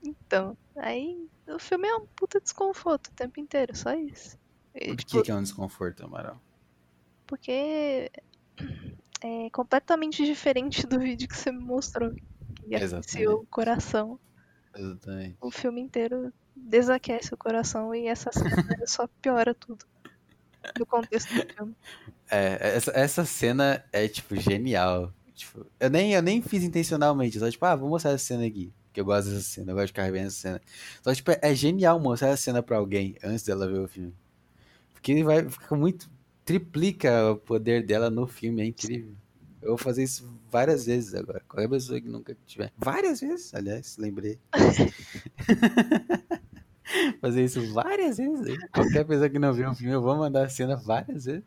[0.04, 4.38] Então, aí o filme é um puta desconforto o tempo inteiro, só isso.
[4.74, 6.40] E, Por tipo, que, que é um desconforto, Amaral?
[7.28, 8.12] Porque
[9.22, 12.14] é completamente diferente do vídeo que você me mostrou.
[12.56, 13.28] Que aqueceu Exatamente.
[13.28, 14.20] o coração.
[14.76, 15.38] Exatamente.
[15.42, 18.48] O filme inteiro desaquece o coração e essa cena
[18.88, 19.86] só piora tudo.
[20.76, 21.76] Do contexto do filme.
[22.30, 25.14] É, essa, essa cena é, tipo, genial.
[25.40, 28.74] Tipo, eu nem, eu nem fiz intencionalmente, só tipo, ah, vou mostrar essa cena aqui.
[28.92, 30.62] Que eu gosto dessa cena, eu gosto de ficar revendo essa cena.
[31.02, 34.14] Só, tipo, é genial mostrar essa cena pra alguém antes dela ver o filme.
[34.94, 36.10] Porque vai fica muito.
[36.44, 39.14] Triplica o poder dela no filme, é incrível.
[39.62, 41.42] Eu vou fazer isso várias vezes agora.
[41.48, 42.74] Qualquer pessoa que nunca tiver.
[42.78, 44.38] Várias vezes, aliás, lembrei.
[47.22, 48.58] fazer isso várias vezes.
[48.74, 51.44] Qualquer pessoa que não viu um filme, eu vou mandar a cena várias vezes.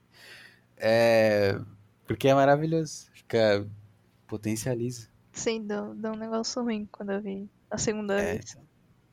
[0.79, 1.61] É.
[2.07, 3.07] Porque é maravilhoso.
[3.13, 3.67] Fica.
[4.33, 5.11] Potencializa.
[5.31, 8.33] Sim, deu, deu um negócio ruim quando eu vi a segunda É.
[8.33, 8.57] vez.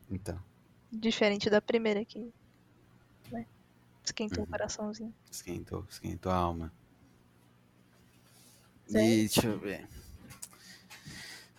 [0.09, 0.41] Então,
[0.89, 2.31] Diferente da primeira que.
[3.29, 3.45] Né?
[4.01, 4.43] Esquentou Uhum.
[4.45, 5.13] o coraçãozinho.
[5.29, 6.71] esquentou, esquentou a alma.
[8.87, 8.93] E
[9.27, 9.89] deixa eu ver.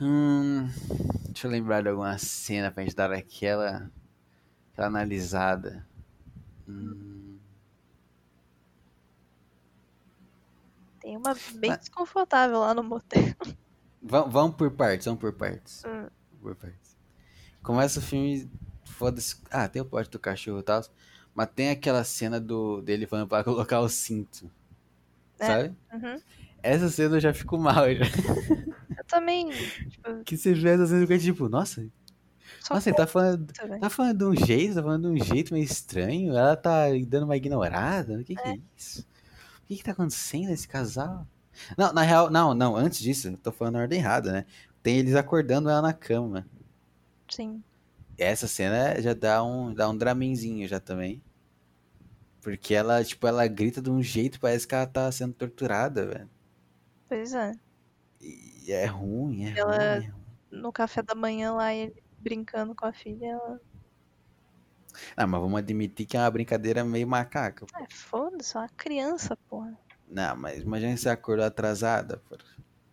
[0.01, 0.67] Hum,
[1.27, 3.91] deixa eu lembrar de alguma cena pra gente dar aquela,
[4.73, 5.87] aquela analisada.
[6.67, 7.20] Hum,
[11.01, 11.77] Tem uma bem Ah.
[11.77, 13.35] desconfortável lá no motel.
[14.03, 15.83] vamos, por partes, vamos por partes.
[15.87, 16.07] Hum.
[16.41, 16.97] Por partes.
[17.63, 18.51] Começa o filme,
[18.85, 19.37] foda-se.
[19.51, 20.83] Ah, tem o pote do cachorro e tal.
[21.35, 24.51] Mas tem aquela cena do, dele falando pra colocar o cinto.
[25.39, 25.47] É.
[25.47, 25.77] Sabe?
[25.93, 26.21] Uhum.
[26.63, 27.85] Essa cena eu já fico mal.
[27.95, 28.05] Já.
[28.99, 29.49] Eu também.
[29.51, 31.87] Tipo, Que você vê essa cena e fica tipo, nossa,
[32.61, 35.55] só nossa, ele tá falando, tá falando de um jeito, tá falando de um jeito
[35.55, 36.33] meio estranho.
[36.37, 38.19] Ela tá dando uma ignorada.
[38.19, 39.07] O que que é, isso?
[39.71, 41.25] O que que tá acontecendo nesse casal?
[41.79, 44.45] Não, na real, não, não, antes disso, tô falando na ordem errada, né?
[44.83, 46.45] Tem eles acordando ela na cama.
[47.31, 47.63] Sim.
[48.19, 51.23] Essa cena já dá um, dá um dramenzinho já também.
[52.41, 56.31] Porque ela, tipo, ela grita de um jeito, parece que ela tá sendo torturada, velho.
[57.09, 57.53] Pois é.
[58.21, 59.85] E é ruim, é Ela- ruim.
[59.85, 60.13] é ruim.
[60.51, 63.61] No café da manhã lá, ele brincando com a filha, ela.
[65.17, 67.67] Ah, mas vamos admitir que é uma brincadeira meio macaca.
[67.81, 69.79] É, foda-se, é uma criança, porra.
[70.09, 72.37] Não, mas imagina você acordou atrasada, pô.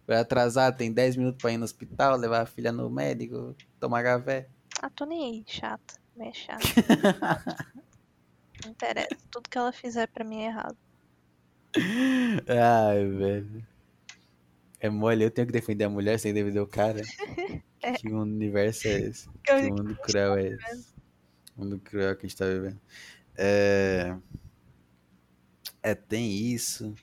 [0.05, 4.03] Foi atrasada, tem 10 minutos pra ir no hospital, levar a filha no médico, tomar
[4.03, 4.47] café.
[4.81, 5.95] Ah, tô nem aí, chata.
[6.19, 6.63] É chata.
[8.63, 9.09] Não interessa.
[9.29, 10.77] Tudo que ela fizer pra mim é errado.
[12.47, 13.67] Ai, velho.
[14.79, 17.01] É mole, eu tenho que defender a mulher sem defender o cara.
[17.99, 19.29] Que universo é esse?
[19.43, 20.96] Que Que mundo cruel é esse?
[21.57, 22.79] Mundo cruel que a gente tá vivendo.
[23.35, 24.15] É...
[25.81, 26.93] É, tem isso.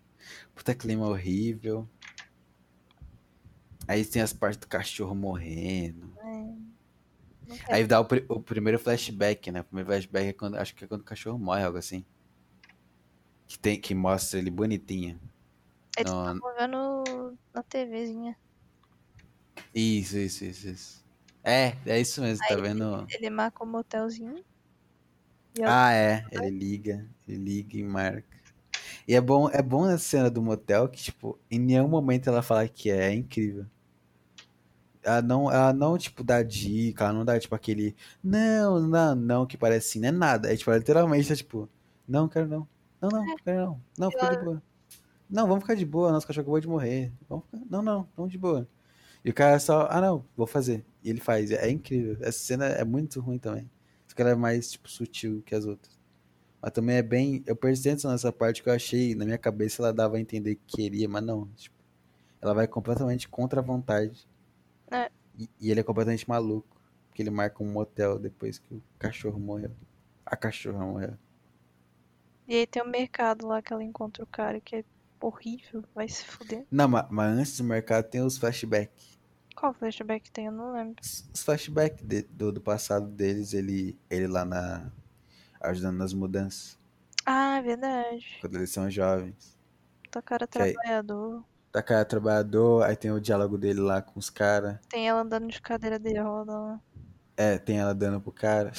[0.55, 1.89] Puta clima horrível.
[3.87, 6.15] Aí tem as partes do cachorro morrendo.
[7.47, 7.75] Quero.
[7.75, 9.61] Aí dá o, o primeiro flashback, né?
[9.61, 12.05] O primeiro flashback é quando, acho que é quando o cachorro morre, algo assim.
[13.47, 15.21] Que, tem, que mostra ele bonitinho.
[16.05, 18.37] Não- estavam vendo na TVzinha.
[19.75, 21.04] Isso, isso, isso, isso.
[21.45, 23.07] É, é isso mesmo, tá Aí- vendo?
[23.11, 24.43] Ele marca o motelzinho.
[25.57, 28.35] E ela Ah, é, ele liga, ele liga e marca.
[29.07, 32.43] E é bom, é bom essa cena do motel que, tipo, em nenhum momento ela
[32.43, 33.67] fala que é, é incrível.
[35.03, 39.47] Ela não, ela não, tipo, dá dica, ela não dá, tipo, aquele não, não, não,
[39.47, 40.51] que parece assim, não é nada.
[40.53, 41.69] É, tipo, ela literalmente tá, tipo,
[42.09, 42.67] não, quero não.
[43.03, 43.81] Não, não, quero não.
[43.99, 44.63] Não, fica de boa.
[45.29, 47.13] Não, vamos ficar de boa, nosso cachorro acabou de morrer.
[47.29, 47.63] Vamos ficar...
[47.69, 48.67] Não, não, vamos de boa.
[49.23, 50.85] E o cara só, ah, não, vou fazer.
[51.05, 52.17] E ele faz, é incrível.
[52.21, 53.71] Essa cena é muito ruim também.
[54.09, 56.01] Só que ela é mais, tipo, sutil que as outras.
[56.63, 57.43] Mas também é bem.
[57.47, 60.55] Eu prestei atenção nessa parte que eu achei, na minha cabeça ela dava a entender
[60.55, 61.47] que queria, mas não.
[61.49, 61.77] Tipo,
[62.41, 64.27] ela vai completamente contra a vontade.
[64.91, 65.11] É.
[65.39, 66.75] E, e ele é completamente maluco.
[67.09, 69.71] Porque ele marca um motel depois que o cachorro morreu.
[70.25, 71.19] A cachorra morreu.
[72.49, 74.85] E aí tem o mercado lá que ela encontra o cara que é
[75.21, 76.67] horrível, vai se fuder.
[76.71, 79.14] Não, mas, mas antes do mercado tem os flashbacks.
[79.55, 80.47] Qual flashback tem?
[80.47, 80.97] Eu não lembro.
[81.03, 84.91] Os flashbacks de- do, do passado deles, ele, ele lá na.
[85.61, 86.79] ajudando nas mudanças.
[87.25, 88.39] Ah, é verdade.
[88.41, 89.57] Quando eles são jovens.
[90.11, 91.45] Tá cara Que aí- trabalhador.
[91.73, 94.79] Da cara trabalhador, aí tem o diálogo dele lá com os caras.
[94.89, 96.81] Tem ela andando de cadeira de roda lá
[97.37, 98.71] É, tem ela dando pro cara.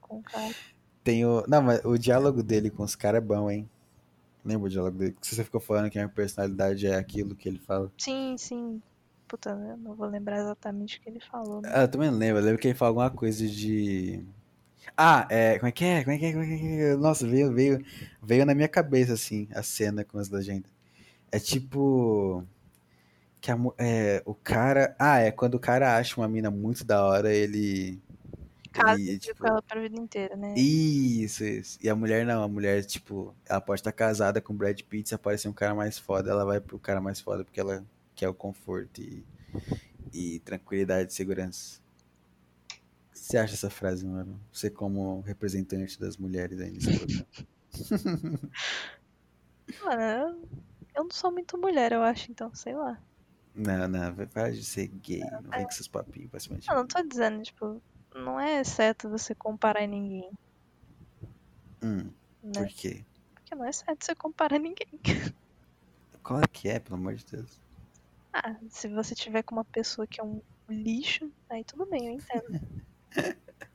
[0.00, 0.52] com o cara.
[1.04, 1.44] Tem o.
[1.46, 3.70] Não, mas o diálogo dele com os caras é bom, hein?
[4.44, 5.12] Lembra o diálogo dele?
[5.20, 7.92] Que você ficou falando que a personalidade é aquilo que ele fala.
[7.96, 8.82] Sim, sim.
[9.28, 11.60] Puta, eu não vou lembrar exatamente o que ele falou.
[11.60, 11.70] Né?
[11.72, 12.40] Ah, eu também não lembro.
[12.40, 14.24] Eu lembro que ele fala alguma coisa de.
[14.96, 15.58] Ah, é.
[15.58, 16.04] Como é que é?
[16.04, 16.32] Como é que é?
[16.32, 16.96] Como é que é?
[16.96, 17.84] Nossa, veio, veio,
[18.22, 20.70] veio na minha cabeça, assim, a cena com as legendas.
[21.32, 22.44] É tipo.
[23.40, 24.94] Que a, é, o cara.
[24.98, 28.00] Ah, é quando o cara acha uma mina muito da hora, ele.
[28.72, 30.54] Casa ele, tipo, com ela pra vida inteira, né?
[30.56, 31.78] Isso, isso.
[31.82, 35.08] E a mulher não, a mulher, tipo, ela pode estar casada com o Brad Pitt,
[35.08, 37.82] se aparecer um cara mais foda, ela vai pro cara mais foda porque ela
[38.16, 39.24] quer o conforto e,
[40.12, 41.80] e tranquilidade e segurança.
[43.10, 44.40] O que você acha dessa frase, mano?
[44.52, 47.26] Você como representante das mulheres aí nesse programa.
[49.80, 50.02] Mano,
[50.94, 53.02] eu- não sou muito mulher, eu acho, então, sei lá.
[53.54, 56.70] Não, não, vai parar de ser gay, não vem com esses papinhos pra cima de
[56.70, 56.76] mim.
[56.76, 57.82] não tô dizendo, tipo,
[58.14, 60.30] não é certo você comparar ninguém,
[61.82, 62.10] Hum,
[62.42, 62.52] né?
[62.52, 63.04] por quê?
[63.34, 65.00] Porque não é certo você comparar ninguém.
[66.22, 67.58] Qual é que é, pelo amor de Deus?
[68.44, 72.12] Ah, se você tiver com uma pessoa que é um lixo, aí tudo bem, eu
[72.12, 72.60] entendo.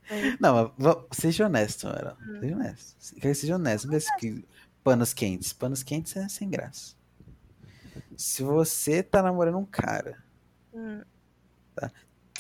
[0.10, 2.18] Aí, Não, mas va- seja honesto, mano.
[2.40, 2.96] Seja honesto.
[3.36, 3.86] Seja honesto.
[3.86, 4.46] Não pense que
[4.84, 5.54] panos quentes.
[5.54, 6.96] Panos quentes é sem graça.
[8.16, 10.22] Se você tá namorando um cara,
[10.74, 11.02] hum,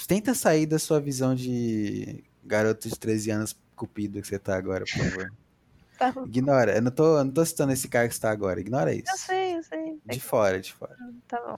[0.07, 4.85] tenta sair da sua visão de garoto de 13 anos cupido que você tá agora,
[4.85, 5.33] por favor.
[5.97, 6.75] tá, Ignora.
[6.75, 8.59] Eu não tô, eu não tô citando esse cara que você tá agora.
[8.59, 9.11] Ignora isso.
[9.11, 9.99] eu sei, eu sei.
[10.05, 10.95] De fora, de fora.
[11.27, 11.57] Tá bom,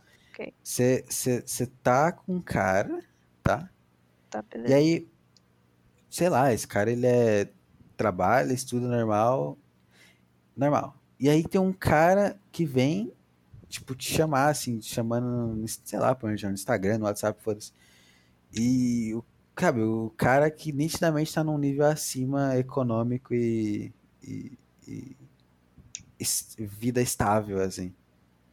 [0.64, 3.04] Você você tá com um cara,
[3.44, 3.70] tá?
[4.30, 4.74] tá, E beleza.
[4.74, 5.08] aí,
[6.10, 7.50] sei lá, esse cara ele é
[7.98, 9.58] trabalha, estuda normal,
[10.56, 10.96] normal.
[11.20, 13.14] E aí tem um cara que vem,
[13.70, 17.74] tipo, te chamar, assim, te chamando, sei lá, no Instagram, no WhatsApp, foda-se.
[18.54, 19.24] E, o,
[19.60, 25.18] sabe, o cara que nitidamente tá num nível acima econômico e, e, e
[26.20, 27.94] es- vida estável, assim.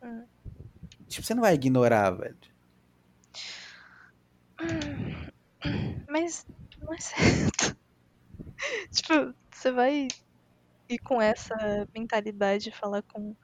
[0.02, 0.30] Hum.
[1.10, 2.36] Tipo, você não vai ignorar, velho.
[6.08, 6.47] Mas
[6.80, 7.76] não é certo.
[8.92, 10.06] tipo, você vai
[10.89, 13.34] ir com essa mentalidade falar com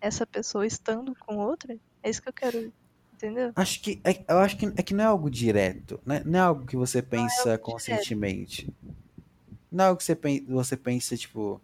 [0.00, 1.78] essa pessoa estando com outra?
[2.02, 2.72] É isso que eu quero,
[3.12, 3.52] entendeu?
[3.54, 6.22] Acho que é, eu acho que é que não é algo direto, né?
[6.24, 8.74] Não é algo que você pensa algo conscientemente.
[9.70, 11.60] Não é algo que você pensa tipo,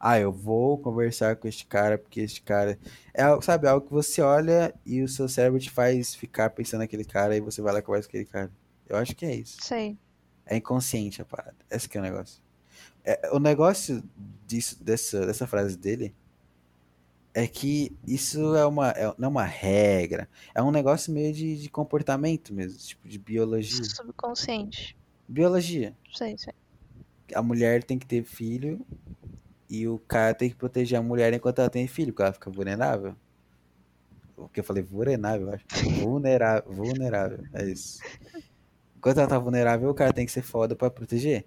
[0.00, 2.78] ah, eu vou conversar com este cara porque este cara
[3.12, 6.80] é algo, sabe, algo que você olha e o seu cérebro te faz ficar pensando
[6.80, 8.50] naquele cara e você vai lá e conversa com aquele cara.
[8.88, 9.58] Eu acho que é isso.
[9.60, 9.96] Sei.
[10.46, 11.56] É inconsciente a parada.
[11.70, 12.42] Esse que é o negócio.
[13.04, 14.02] É, o negócio
[14.46, 16.14] disso, dessa, dessa frase dele
[17.34, 20.28] é que isso é uma, é, não é uma regra.
[20.54, 23.84] É um negócio meio de, de comportamento mesmo, tipo de biologia.
[23.84, 24.96] Subconsciente.
[25.26, 25.96] Biologia.
[26.12, 26.52] Sei, sei.
[27.34, 28.84] A mulher tem que ter filho
[29.68, 32.50] e o cara tem que proteger a mulher enquanto ela tem filho, porque ela fica
[32.50, 33.16] vulnerável.
[34.36, 34.82] O que eu falei?
[34.82, 35.64] Vulnerável, eu acho.
[36.00, 38.00] Vulnerável, vulnerável, é isso.
[38.96, 41.46] Enquanto ela tá vulnerável, o cara tem que ser foda pra proteger.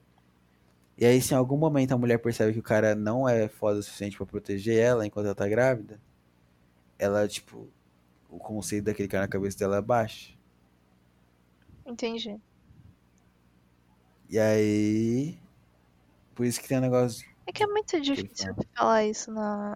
[0.98, 3.80] E aí, se em algum momento a mulher percebe que o cara não é foda
[3.80, 6.00] o suficiente pra proteger ela enquanto ela tá grávida,
[6.98, 7.68] ela, tipo,
[8.30, 10.34] o conceito daquele cara na cabeça dela baixa.
[11.86, 12.40] Entendi.
[14.30, 15.38] E aí.
[16.36, 17.28] Por isso que tem um negócio.
[17.48, 18.68] É que é muito difícil fala.
[18.78, 19.74] falar isso na,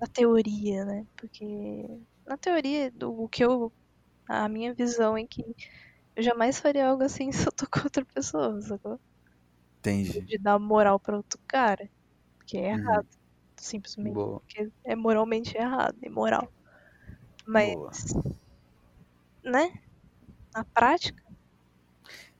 [0.00, 1.06] na teoria, né?
[1.16, 1.44] Porque
[2.26, 3.72] na teoria, do o que eu.
[4.28, 5.42] A minha visão é que
[6.16, 9.00] eu jamais faria algo assim se eu tô com outra pessoa, sacou?
[9.82, 10.28] Entende?
[10.28, 11.88] De dar moral pra outro cara.
[12.46, 12.74] Que é Uhum.
[12.74, 13.08] errado.
[13.60, 14.18] Simplesmente.
[14.18, 14.42] Boa.
[14.48, 16.52] Porque é moralmente errado, imoral.
[17.46, 17.74] Mas.
[17.74, 17.90] Boa.
[19.44, 19.70] Né?
[20.54, 21.22] Na prática,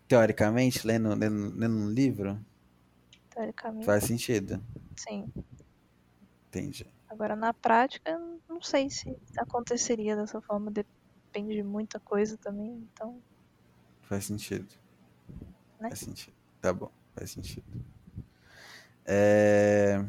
[0.08, 2.38] Teoricamente, lendo, lendo, lendo um livro,
[3.36, 4.62] teoricamente, faz sentido.
[4.96, 5.30] sim.
[6.48, 6.86] Entendi.
[7.08, 10.70] Agora, na prática, não sei se aconteceria dessa forma.
[10.70, 12.88] Depende de muita coisa também.
[12.92, 13.20] Então,
[14.02, 14.66] Faz sentido.
[15.78, 15.88] Né?
[15.88, 16.34] Faz sentido.
[16.60, 17.66] Tá bom, faz sentido.
[19.04, 20.02] É...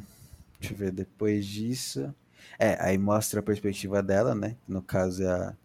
[0.60, 2.14] Deixa eu ver, depois disso.
[2.58, 4.56] É, aí mostra a perspectiva dela, né?
[4.68, 5.56] No caso é a.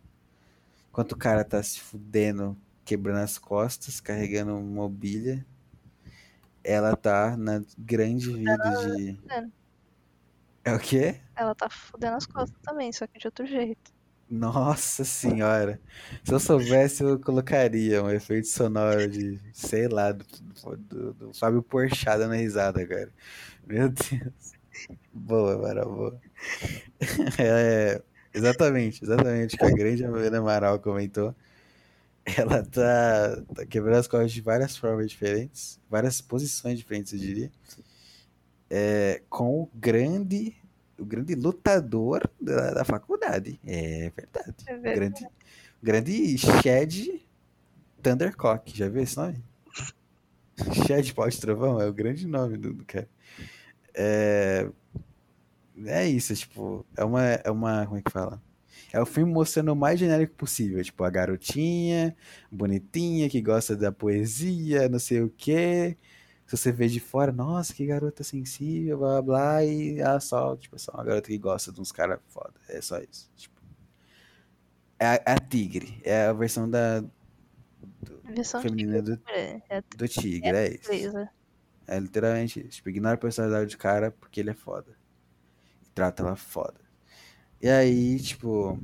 [0.91, 5.47] Enquanto o cara tá se fudendo, quebrando as costas, carregando mobília,
[6.65, 9.17] ela tá na grande vida de.
[9.17, 9.53] fudendo.
[10.65, 11.21] É o quê?
[11.35, 13.93] Ela tá fudendo as costas também, só que de outro jeito.
[14.31, 15.79] Nossa senhora.
[16.25, 20.25] Se eu soubesse, eu colocaria um efeito sonoro de, sei lá, do,
[20.79, 23.13] do, do Fábio Porchat dando risada, cara.
[23.67, 24.53] Meu Deus.
[25.13, 26.21] Boa, Amaral, boa.
[27.39, 28.01] É,
[28.33, 31.35] exatamente, exatamente o que a grande Amaral comentou.
[32.39, 37.51] Ela tá, tá quebrando as costas de várias formas diferentes, várias posições diferentes, eu diria.
[38.71, 40.57] É, com o grande,
[40.99, 43.61] o grande lutador da, da faculdade.
[43.67, 44.57] É verdade.
[44.67, 44.95] É O verdade.
[44.95, 45.27] grande,
[45.83, 47.27] grande Shed
[48.03, 48.77] Thundercock.
[48.77, 49.43] Já viu esse nome?
[50.87, 53.09] Shed Pau de Trovão é o grande nome do, do cara.
[53.95, 54.71] É,
[55.87, 58.41] é isso, tipo, é uma, é uma, como é que fala?
[58.93, 62.15] É o filme mostrando o mais genérico possível, tipo, a garotinha,
[62.51, 65.97] bonitinha, que gosta da poesia, não sei o quê.
[66.47, 70.79] Se você vê de fora, nossa, que garota sensível, blá blá e ela só, tipo,
[70.79, 72.53] só uma garota que gosta de uns caras foda.
[72.69, 73.31] É só isso.
[73.35, 73.59] Tipo,
[74.99, 77.03] é a, é a tigre, é a versão da
[78.25, 80.91] Versão feminina do, É, é do tigre, é isso.
[80.91, 81.31] beleza.
[81.87, 82.77] É literalmente isso.
[82.77, 84.97] Tipo, ignora a personalidade do cara porque ele é foda.
[85.87, 86.82] E trata ela foda.
[87.63, 88.77] E aí, tipo,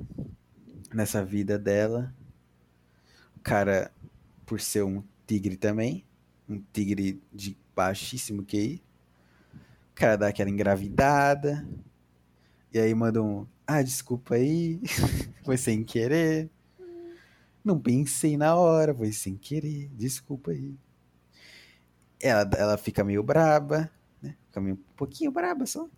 [0.94, 2.14] nessa vida dela,
[3.36, 3.90] o cara,
[4.46, 6.06] por ser um tigre também,
[6.48, 8.80] um tigre de baixíssimo QI,
[9.90, 11.68] o cara dá aquela engravidada,
[12.72, 14.80] e aí manda um, ah, desculpa aí,
[15.44, 16.48] foi sem querer.
[17.64, 20.78] Não pensei na hora, foi sem querer, desculpa aí.
[22.20, 23.90] Ela, ela fica meio braba,
[24.22, 24.36] né?
[24.46, 25.88] Fica meio um pouquinho braba só.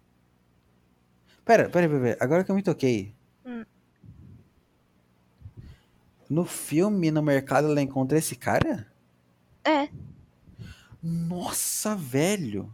[1.45, 2.17] Pera, pera, pera.
[2.21, 3.15] Agora que eu me toquei.
[3.45, 3.65] Hum.
[6.29, 8.87] No filme, no mercado, ela encontra esse cara?
[9.65, 9.89] É,
[11.03, 12.73] Nossa, velho!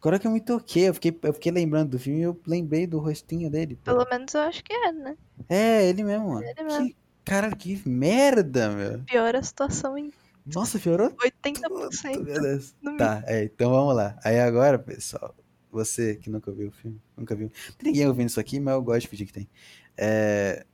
[0.00, 2.86] Agora que eu me toquei, eu fiquei, eu fiquei lembrando do filme e eu lembrei
[2.86, 3.74] do rostinho dele.
[3.76, 3.82] pô.
[3.82, 5.16] pelo menos eu acho que é, né?
[5.48, 6.46] É, ele mesmo, mano.
[6.46, 6.86] Ele mesmo.
[6.86, 9.00] Que, cara, que merda, meu.
[9.00, 10.12] Piora a situação em
[10.46, 12.22] Nossa, piorou 80%.
[12.22, 12.76] Meu Deus.
[12.80, 14.16] no Tá, é, então vamos lá.
[14.24, 15.34] Aí agora, pessoal,
[15.70, 17.50] você que nunca viu o filme, nunca viu.
[17.76, 19.48] Tem ninguém ouvindo isso aqui, mas eu gosto de fingir que tem.
[19.96, 20.64] É,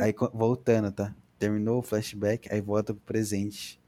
[0.00, 1.14] aí voltando, tá?
[1.38, 3.80] Terminou o flashback, aí volta pro presente.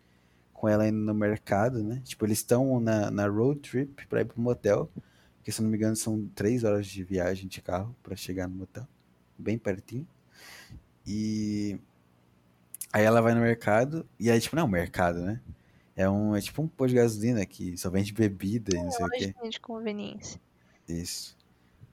[0.52, 2.00] Com ela indo no mercado, né?
[2.04, 4.88] Tipo, eles estão na, na road trip pra ir pro motel.
[5.42, 8.54] Que se não me engano são três horas de viagem de carro pra chegar no
[8.54, 8.86] motel.
[9.36, 10.06] Bem pertinho.
[11.06, 11.78] E
[12.92, 15.40] aí ela vai no mercado, e aí, tipo, não é um mercado, né?
[15.96, 19.04] É um, é tipo um posto de gasolina que só vende bebida e não sei
[19.04, 19.34] o quê.
[19.48, 20.40] De conveniência.
[20.88, 21.36] Isso.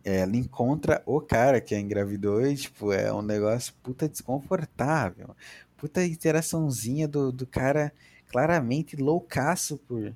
[0.03, 5.35] É, ela encontra o cara que a engravidou e, tipo, é um negócio puta desconfortável.
[5.77, 7.93] Puta interaçãozinha do, do cara
[8.27, 10.15] claramente loucaço por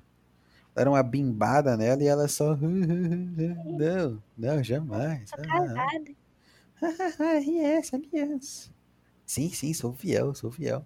[0.74, 2.56] dar uma bimbada nela e ela só.
[2.60, 5.30] Não, não, jamais.
[5.32, 6.14] Ah, casada.
[7.18, 8.72] ah, yes, yes.
[9.24, 10.84] Sim, sim, sou fiel, sou fiel.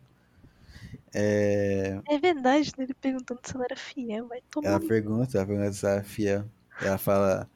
[1.12, 2.85] É, É verdade, né?
[2.85, 4.28] Ele perguntando se ela era fiel.
[4.28, 4.69] Vai tomar.
[4.69, 6.44] ela pergunta, ela pergunta se ela é fiel.
[6.81, 7.51] Ela fala,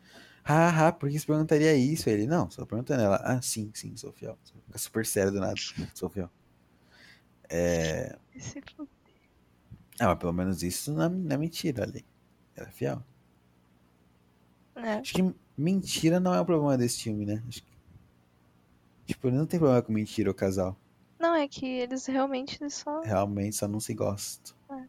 [0.44, 2.08] ah, ah, por que você perguntaria isso?
[2.08, 4.38] Ele, não, só perguntando ela, ah, sim, sim, sou fiel.
[4.66, 5.54] Fica super sério do nada,
[5.94, 6.30] sou fiel.
[7.48, 8.16] É,
[8.76, 8.88] fu-
[10.00, 12.04] ah, mas pelo menos isso não é, não é mentira ali.
[12.56, 13.02] Ela é fiel.
[14.76, 17.42] É, Acho que mentira não é o problema desse filme, né?
[17.50, 17.62] Que,
[19.06, 20.76] tipo, não tem problema com mentira o casal.
[21.18, 23.00] Não, é que eles realmente só.
[23.02, 24.54] Realmente só não se gostam.
[24.70, 24.84] É.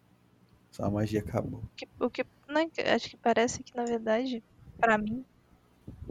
[0.71, 1.63] Só a magia acabou.
[1.75, 2.21] que- o que.
[2.47, 4.43] É que- acho que parece que, na verdade,
[4.79, 5.23] pra mim,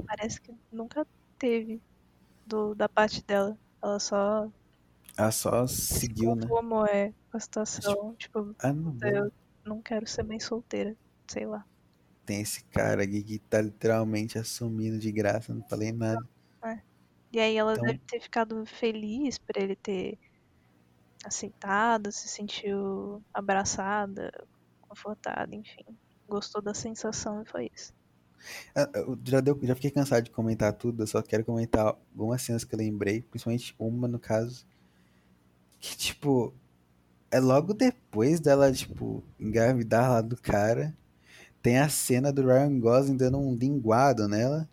[0.06, 1.06] parece que nunca
[1.38, 1.80] teve
[2.46, 3.56] do, da parte dela.
[3.82, 4.50] Ela só
[5.16, 6.42] Ela só se seguiu, né?
[6.42, 8.14] conformou é, a situação.
[8.16, 9.32] Tipo, Ah, não, eu
[9.64, 10.96] não quero ser mãe solteira.
[11.26, 11.64] Sei lá.
[12.26, 16.22] tem esse cara aqui que tá literalmente assumindo de graça, não falei nada.
[17.32, 20.16] E aí ela Então- deve ter ficado feliz por ele ter
[21.24, 24.30] aceitado, se sentiu abraçada,
[24.82, 25.84] confortada, enfim.
[26.28, 27.92] Gostou da sensação e foi isso.
[28.74, 28.88] Ah,
[29.24, 32.74] já, deu, já fiquei cansado de comentar tudo, eu só quero comentar algumas cenas que
[32.74, 34.66] eu lembrei, principalmente uma no caso,
[35.80, 36.54] que tipo,
[37.30, 40.96] é logo depois dela, tipo, engravidar lá do cara,
[41.62, 44.68] tem a cena do Ryan Gosling dando um linguado nela,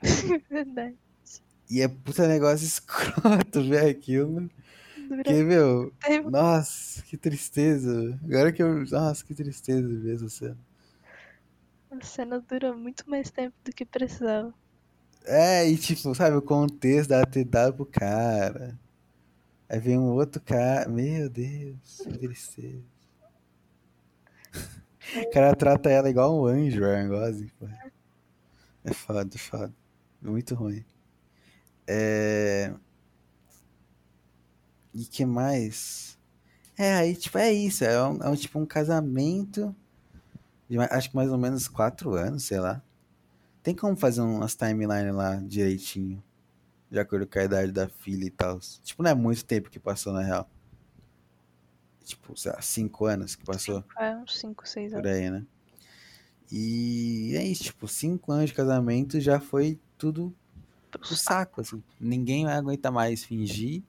[0.50, 0.96] Verdade.
[1.70, 4.48] e é puta negócio escroto ver aquilo,
[5.24, 5.92] que, meu,
[6.30, 10.67] nossa, que tristeza, agora que eu, nossa, que tristeza ver essa cena.
[11.90, 14.52] A cena dura muito mais tempo do que precisava.
[15.24, 18.78] É, e tipo, sabe, o contexto ter dado pro cara.
[19.68, 20.88] Aí vem um outro cara.
[20.88, 22.82] Meu Deus, que tristeza.
[25.16, 27.66] O cara trata ela igual um anjo, Ryan Gosling, pô.
[28.84, 29.74] É foda, é foda.
[30.20, 30.84] Muito ruim.
[31.86, 32.72] É...
[34.94, 36.18] E que mais?
[36.76, 37.84] É, aí, tipo, é isso.
[37.84, 39.74] É um, é um tipo um casamento
[40.68, 42.82] de acho que mais ou menos quatro anos, sei lá.
[43.62, 46.22] Tem como fazer umas timelines lá direitinho.
[46.90, 48.58] De acordo com a idade da filha e tal.
[48.60, 50.48] Tipo, não é muito tempo que passou, na real.
[52.04, 53.84] Tipo, sei lá, cinco anos que passou.
[53.98, 55.10] É uns 5, 6 Por anos.
[55.10, 55.44] aí, né?
[56.50, 60.34] E é isso, tipo, cinco anos de casamento já foi tudo
[60.90, 61.60] Pro saco.
[61.60, 61.82] assim.
[62.00, 63.82] Ninguém aguenta mais fingir.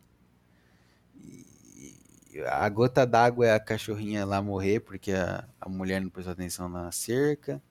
[2.48, 6.70] A gota d'água é a cachorrinha lá morrer, porque a, a mulher não prestou atenção
[6.70, 7.62] na cerca.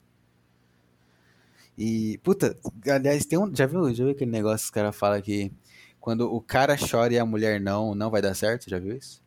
[1.76, 2.58] E, puta,
[2.90, 3.54] aliás, tem um.
[3.54, 5.52] Já viu, já viu aquele negócio que os caras falam que
[6.00, 8.68] quando o cara chora e a mulher não, não vai dar certo?
[8.68, 9.22] Já viu isso?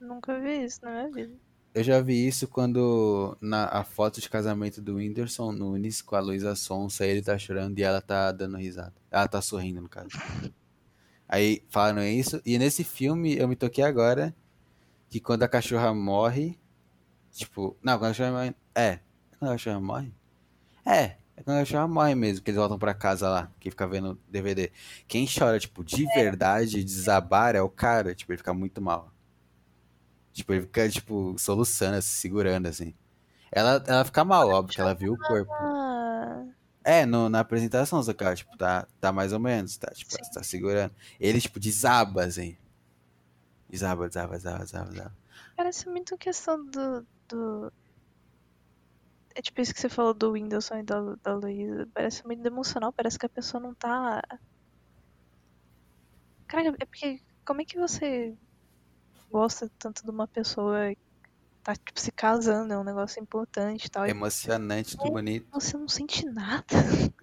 [0.00, 1.34] Nunca vi isso na minha vida.
[1.72, 6.20] Eu já vi isso quando na a foto de casamento do Whindersson Nunes com a
[6.20, 8.94] Luísa Sonsa, ele tá chorando e ela tá dando risada.
[9.10, 10.08] Ela tá sorrindo, no caso.
[11.28, 14.34] Aí falaram isso, e nesse filme eu me toquei agora
[15.10, 16.58] que quando a cachorra morre,
[17.32, 19.00] tipo, não, quando a cachorra morre, é,
[19.38, 20.14] quando a cachorra morre?
[20.84, 23.86] É, é quando a cachorra morre mesmo, que eles voltam pra casa lá, que fica
[23.88, 24.70] vendo DVD.
[25.08, 29.12] Quem chora, tipo, de verdade, desabar é o cara, tipo, ele fica muito mal.
[30.32, 32.94] Tipo, ele fica, tipo, soluçando, se segurando, assim.
[33.50, 35.50] Ela, ela fica mal, óbvio, que ela viu o corpo.
[36.88, 40.94] É, no, na apresentação, ela, tipo, tá, tá mais ou menos, tá, tipo, tá segurando.
[41.18, 42.56] Ele, tipo, desaba, assim.
[43.68, 45.16] Desaba, desaba, desaba, desaba, desaba.
[45.56, 47.72] parece muito questão do, do.
[49.34, 51.88] É tipo isso que você falou do Whindersson e da, da Luísa.
[51.92, 54.22] Parece muito emocional, parece que a pessoa não tá.
[56.46, 57.20] Cara, é porque.
[57.44, 58.32] Como é que você
[59.28, 60.94] gosta tanto de uma pessoa
[61.66, 62.72] tá, tipo, se casando?
[62.72, 64.06] É um negócio importante e tal.
[64.06, 65.48] Emocionante, tudo bonito.
[65.52, 66.64] você não sente nada.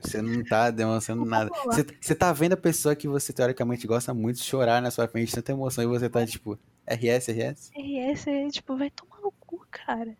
[0.02, 1.50] Você não tá demonstrando nada.
[1.66, 5.34] Você, você tá vendo a pessoa que você teoricamente gosta muito chorar na sua frente,
[5.34, 7.72] tanta emoção, e você tá, tipo, RS, RS?
[7.74, 10.14] RS é tipo, vai tomar no cu, cara.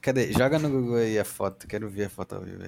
[0.00, 0.32] Cadê?
[0.32, 2.62] Joga no Google aí a foto, quero ver a foto ao vivo.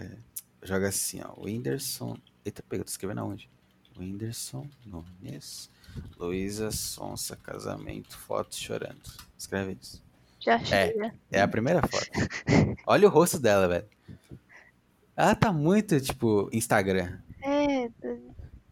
[0.62, 2.18] Joga assim, ó, Whindersson.
[2.44, 3.48] Eita, pega, tô escrevendo aonde?
[3.98, 5.70] Whindersson Nunes,
[6.18, 9.00] Luísa Sonsa, casamento, foto chorando.
[9.36, 10.07] Escreve isso.
[10.56, 10.94] Já achei.
[10.94, 11.12] né?
[11.30, 12.08] É a primeira foto.
[12.86, 13.86] Olha o rosto dela, velho.
[15.16, 17.18] Ela tá muito, tipo, Instagram.
[17.42, 17.88] É,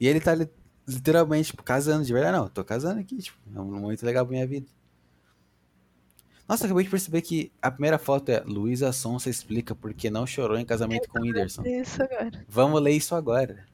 [0.00, 0.48] E ele tá li-
[0.86, 2.36] literalmente, tipo, casando de verdade.
[2.36, 4.66] Não, tô casando aqui, tipo, é um momento legal pra minha vida.
[6.48, 10.24] Nossa, acabei de perceber que a primeira foto é Luísa Sonsa explica por que não
[10.26, 11.62] chorou em casamento com o Whindersson.
[11.64, 12.44] é isso agora.
[12.48, 13.66] Vamos ler isso agora.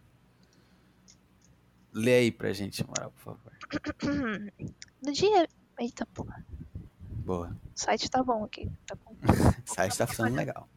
[1.92, 3.52] Lê aí pra gente, moral, por favor.
[5.04, 5.46] No dia.
[5.78, 6.44] Eita porra.
[7.24, 7.56] Boa.
[7.74, 8.70] O site tá bom aqui.
[8.86, 8.96] Tá.
[9.64, 10.68] O site tá funcionando legal.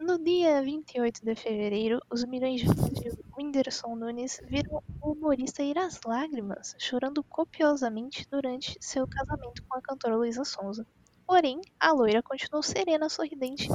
[0.00, 5.62] No dia 28 de fevereiro, os milhões de fãs de Whindersson Nunes viram o humorista
[5.62, 10.86] ir às lágrimas, chorando copiosamente durante seu casamento com a cantora Luísa Sonza.
[11.26, 13.68] Porém, a loira continuou serena, sorridente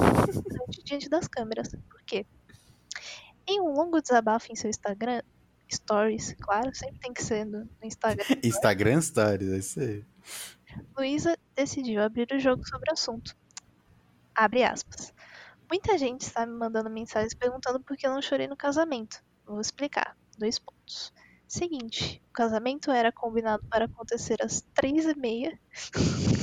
[0.78, 1.68] e diante das câmeras.
[1.68, 2.24] Por quê?
[3.46, 5.22] Em um longo desabafo em seu Instagram,
[5.70, 10.04] Stories, claro, sempre tem que ser no no Instagram, Instagram Stories, é isso aí.
[10.96, 13.36] Luísa decidiu abrir o jogo sobre o assunto.
[14.34, 15.12] Abre aspas.
[15.70, 19.22] Muita gente está me mandando mensagens perguntando por que eu não chorei no casamento.
[19.46, 20.16] Vou explicar.
[20.38, 21.12] Dois pontos.
[21.46, 25.58] Seguinte, o casamento era combinado para acontecer às três e meia.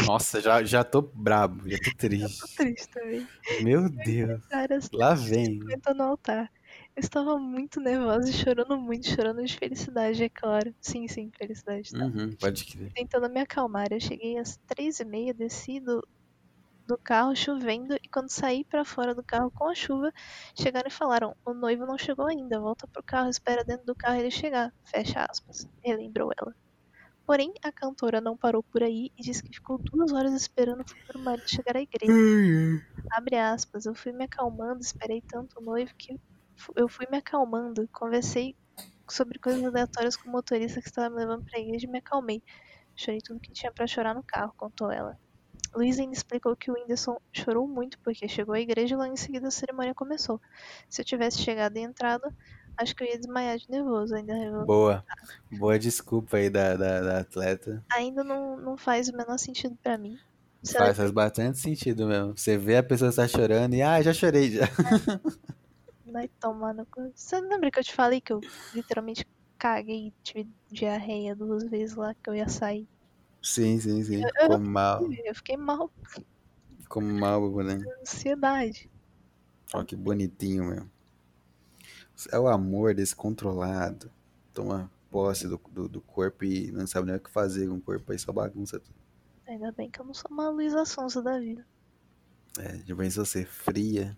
[0.05, 2.55] Nossa, já, já tô brabo, já tô Tô triste.
[2.55, 3.27] triste também.
[3.61, 4.41] Meu Deus.
[4.93, 5.59] Lá vem.
[5.61, 6.51] 50 no altar.
[6.95, 10.75] Eu estava muito nervosa e chorando muito, chorando de felicidade, é claro.
[10.81, 11.91] Sim, sim, felicidade.
[11.91, 12.05] Tá?
[12.05, 12.91] Uhum, pode crer.
[12.93, 13.87] tentando me acalmar.
[13.91, 16.05] Eu cheguei às três e meia, desci do,
[16.87, 20.11] do carro chovendo e quando saí pra fora do carro com a chuva,
[20.55, 24.19] chegaram e falaram: o noivo não chegou ainda, volta pro carro, espera dentro do carro
[24.19, 24.73] ele chegar.
[24.85, 25.67] Fecha aspas.
[25.83, 26.55] Relembrou ela.
[27.25, 30.89] Porém, a cantora não parou por aí e disse que ficou duas horas esperando o
[30.89, 32.23] futuro marido chegar à igreja.
[33.11, 36.19] Abre aspas, eu fui me acalmando, esperei tanto o noivo que
[36.75, 38.55] eu fui me acalmando, conversei
[39.09, 42.43] sobre coisas aleatórias com o motorista que estava me levando pra igreja e me acalmei.
[42.95, 45.17] Chorei tudo que tinha pra chorar no carro, contou ela.
[45.73, 49.17] Luísa ainda explicou que o Whindersson chorou muito porque chegou à igreja e logo em
[49.17, 50.41] seguida a cerimônia começou.
[50.89, 52.23] Se eu tivesse chegado e entrado,
[52.75, 54.15] acho que eu ia desmaiar de nervoso.
[54.15, 54.65] Ainda.
[54.65, 55.05] Boa.
[55.51, 57.83] Boa desculpa aí da, da, da atleta.
[57.91, 60.17] ainda não, não faz o menor sentido pra mim.
[60.63, 62.37] Se ela Faz, faz bastante sentido mesmo.
[62.37, 64.65] Você vê a pessoa está chorando e, ah, já chorei já.
[66.11, 67.11] vai tomar no cu.
[67.15, 68.41] Você lembra que eu te falei que eu
[68.73, 69.25] literalmente
[69.57, 72.87] caguei e tive diarreia duas vezes lá que eu ia sair?
[73.41, 74.21] Sim, sim, sim.
[74.21, 75.09] Eu- Ficou mal.
[75.25, 75.91] Eu fiquei mal,
[76.79, 77.77] Ficou mal, né?
[78.01, 78.89] ansiedade.
[79.73, 80.85] Ó, que bonitinho, meu.
[82.31, 84.11] É o amor descontrolado.
[84.53, 87.81] Toma posse do, do, do corpo e não sabe nem o que fazer com o
[87.81, 88.95] corpo, aí só bagunça tudo.
[89.47, 91.65] Ainda bem que eu não sou uma Luísa Sonza da vida.
[92.57, 94.17] É, já pensou ser fria?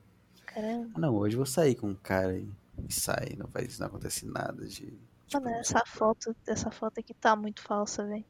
[0.53, 0.99] Caramba.
[0.99, 2.49] Não, hoje eu vou sair com um cara e,
[2.87, 4.91] e sai, não faz, não acontece nada de.
[5.27, 8.25] tipo, Mano, essa foto, essa foto aqui tá muito falsa, velho.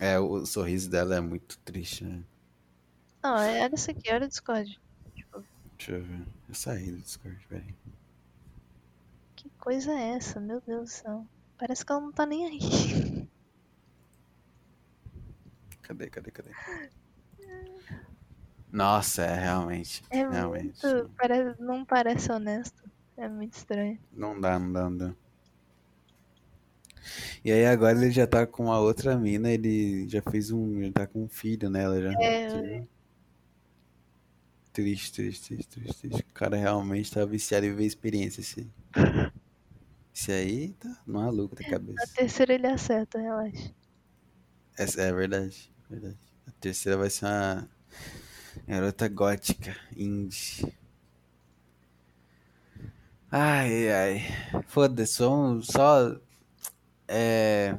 [0.00, 2.24] É, o sorriso dela é muito triste, né?
[3.22, 4.80] Não, é- olha isso aqui, olha o Discord.
[5.76, 6.26] Deixa eu ver.
[6.48, 7.74] Eu saí do Discord, peraí.
[9.36, 10.40] Que coisa é essa?
[10.40, 11.26] Meu Deus do céu.
[11.58, 12.58] Parece que ela não tá nem aí.
[15.82, 16.50] Cadê, cadê, cadê?
[18.72, 20.02] Nossa, é realmente.
[20.10, 20.84] É realmente.
[20.84, 21.10] muito.
[21.16, 22.82] Parece, não parece honesto.
[23.16, 23.98] É muito estranho.
[24.12, 25.14] Não dá, não dá, não dá.
[27.44, 30.80] E aí agora ele já tá com a outra mina, ele já fez um.
[30.80, 32.12] Ele tá com um filho nela já.
[32.20, 32.88] É, Você viu?
[34.72, 36.20] Triste, triste, triste, triste, triste.
[36.30, 38.70] O cara realmente tá viciado em ver experiência, esse.
[40.12, 42.12] Esse aí tá maluco da Na cabeça.
[42.14, 43.72] terceira ele acerta, relaxa.
[44.76, 46.18] Essa é verdade, verdade.
[46.46, 47.68] A terceira vai ser uma
[48.70, 50.72] garota gótica, indie.
[53.30, 54.62] Ai, ai.
[54.68, 56.16] Foda-se, vamos só.
[57.08, 57.76] É.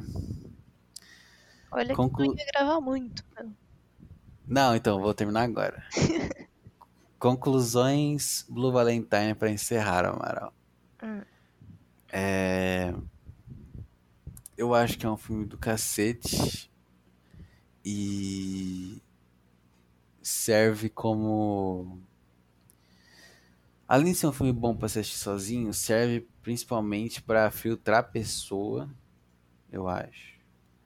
[1.71, 3.23] Olha Conclu- que não ia gravar muito.
[4.45, 5.81] Não, então, vou terminar agora.
[7.17, 10.53] Conclusões Blue Valentine pra encerrar, Amaral.
[11.01, 11.21] Hum.
[12.11, 12.93] É...
[14.57, 16.69] Eu acho que é um filme do cacete
[17.85, 19.01] e
[20.21, 21.99] serve como.
[23.87, 28.89] Além de ser um filme bom pra assistir sozinho, serve principalmente pra filtrar a pessoa,
[29.71, 30.39] eu acho.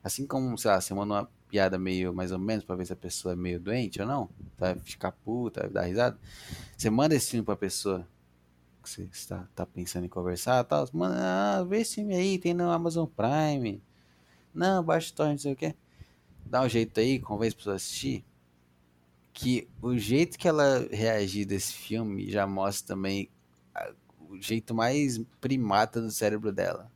[0.03, 2.93] Assim como, sei lá, você manda uma piada meio mais ou menos pra ver se
[2.93, 6.19] a pessoa é meio doente ou não, vai ficar puta, vai dar risada.
[6.75, 8.07] Você manda esse filme pra pessoa
[8.81, 12.53] que você está tá pensando em conversar tal, manda, ah, vê esse filme aí, tem
[12.53, 13.81] no Amazon Prime.
[14.53, 15.75] Não, baixa o torrent, não sei o quê.
[16.45, 18.23] Dá um jeito aí, convence a pessoa assistir.
[19.35, 23.29] Que o jeito que ela reagir desse filme já mostra também
[23.75, 23.93] a-
[24.29, 26.91] o jeito mais primata do cérebro dela.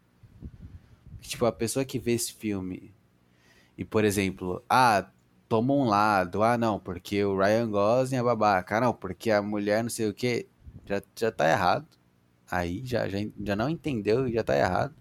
[1.22, 2.94] Tipo, a pessoa que vê esse filme
[3.78, 5.10] e, por exemplo, ah,
[5.50, 9.42] toma um lado, ah, não, porque o Ryan Gosling é babaca, ah, não, porque a
[9.42, 10.48] mulher não sei o que,
[10.86, 11.88] já, já tá errado.
[12.52, 14.96] Aí já, já, já não entendeu e já tá errado.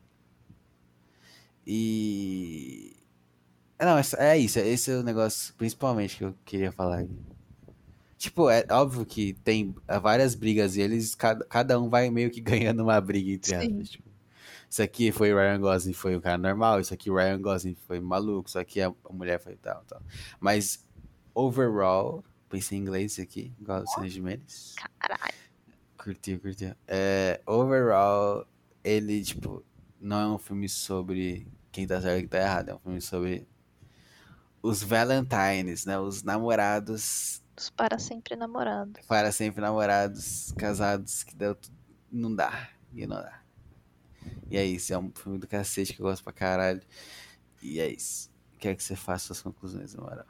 [1.67, 2.97] E.
[3.81, 7.28] Não, é isso, esse é o negócio principalmente que eu queria falar aqui.
[8.19, 12.41] Tipo, é óbvio que tem várias brigas e eles, cada, cada um vai meio que
[12.43, 13.91] ganhando uma briga entre aspas.
[13.91, 14.09] Tipo,
[14.69, 17.77] isso aqui foi o Ryan Gosling, foi o cara normal, isso aqui o Ryan Gosling
[17.87, 20.03] foi maluco, isso aqui a, a mulher foi tal, tal.
[20.41, 20.85] Mas,
[21.33, 24.75] overall, pensei em inglês isso aqui, igual o Cine Jimenez.
[24.99, 25.35] Caralho.
[25.97, 26.75] Curtiu, curtiu.
[26.87, 28.47] É, overall,
[28.83, 29.65] ele, tipo,
[30.01, 32.71] não é um filme sobre quem tá certo e quem tá errado.
[32.71, 33.47] É um filme sobre
[34.63, 35.99] os Valentines, né?
[35.99, 37.43] Os namorados,
[37.77, 39.05] Para sempre namorados.
[39.07, 41.77] para sempre namorados, casados, que deu tudo.
[42.11, 42.71] Não dá.
[42.93, 43.43] E não dá.
[44.51, 44.93] E é isso.
[44.93, 46.83] É um filme do cacete que eu gosto pra caralho.
[47.63, 48.31] E é isso.
[48.59, 50.27] Quero que você faça suas conclusões, na moral.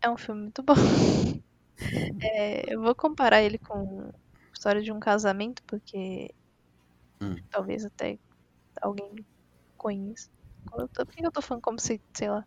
[0.00, 0.74] É um filme muito bom.
[2.22, 4.12] É, eu vou comparar ele com
[4.52, 6.32] História de um Casamento, porque
[7.20, 7.34] Hum.
[7.50, 8.18] talvez até
[8.80, 9.26] alguém
[9.76, 10.28] conheça.
[10.78, 12.46] Eu tô- Por que eu tô falando como se, sei lá,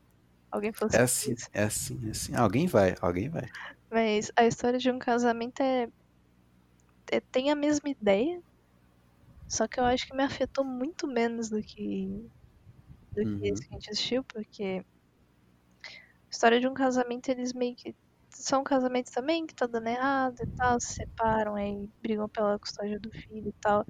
[0.55, 2.35] alguém fosse É assim, é assim, é assim.
[2.35, 3.53] Alguém vai, alguém vai.
[3.91, 5.87] Mas a história de um casamento é,
[7.11, 8.39] é- tem a mesma ideia,
[9.49, 12.29] só que eu acho que me afetou muito menos do que
[13.15, 13.51] do que Uhum.
[13.51, 14.85] esse que a gente assistiu, porque a
[16.31, 17.95] história de um casamento eles meio que
[18.33, 22.99] são casamentos também que tá dando errado e tal, se separam aí brigam pela custódia
[22.99, 23.85] do filho e tal,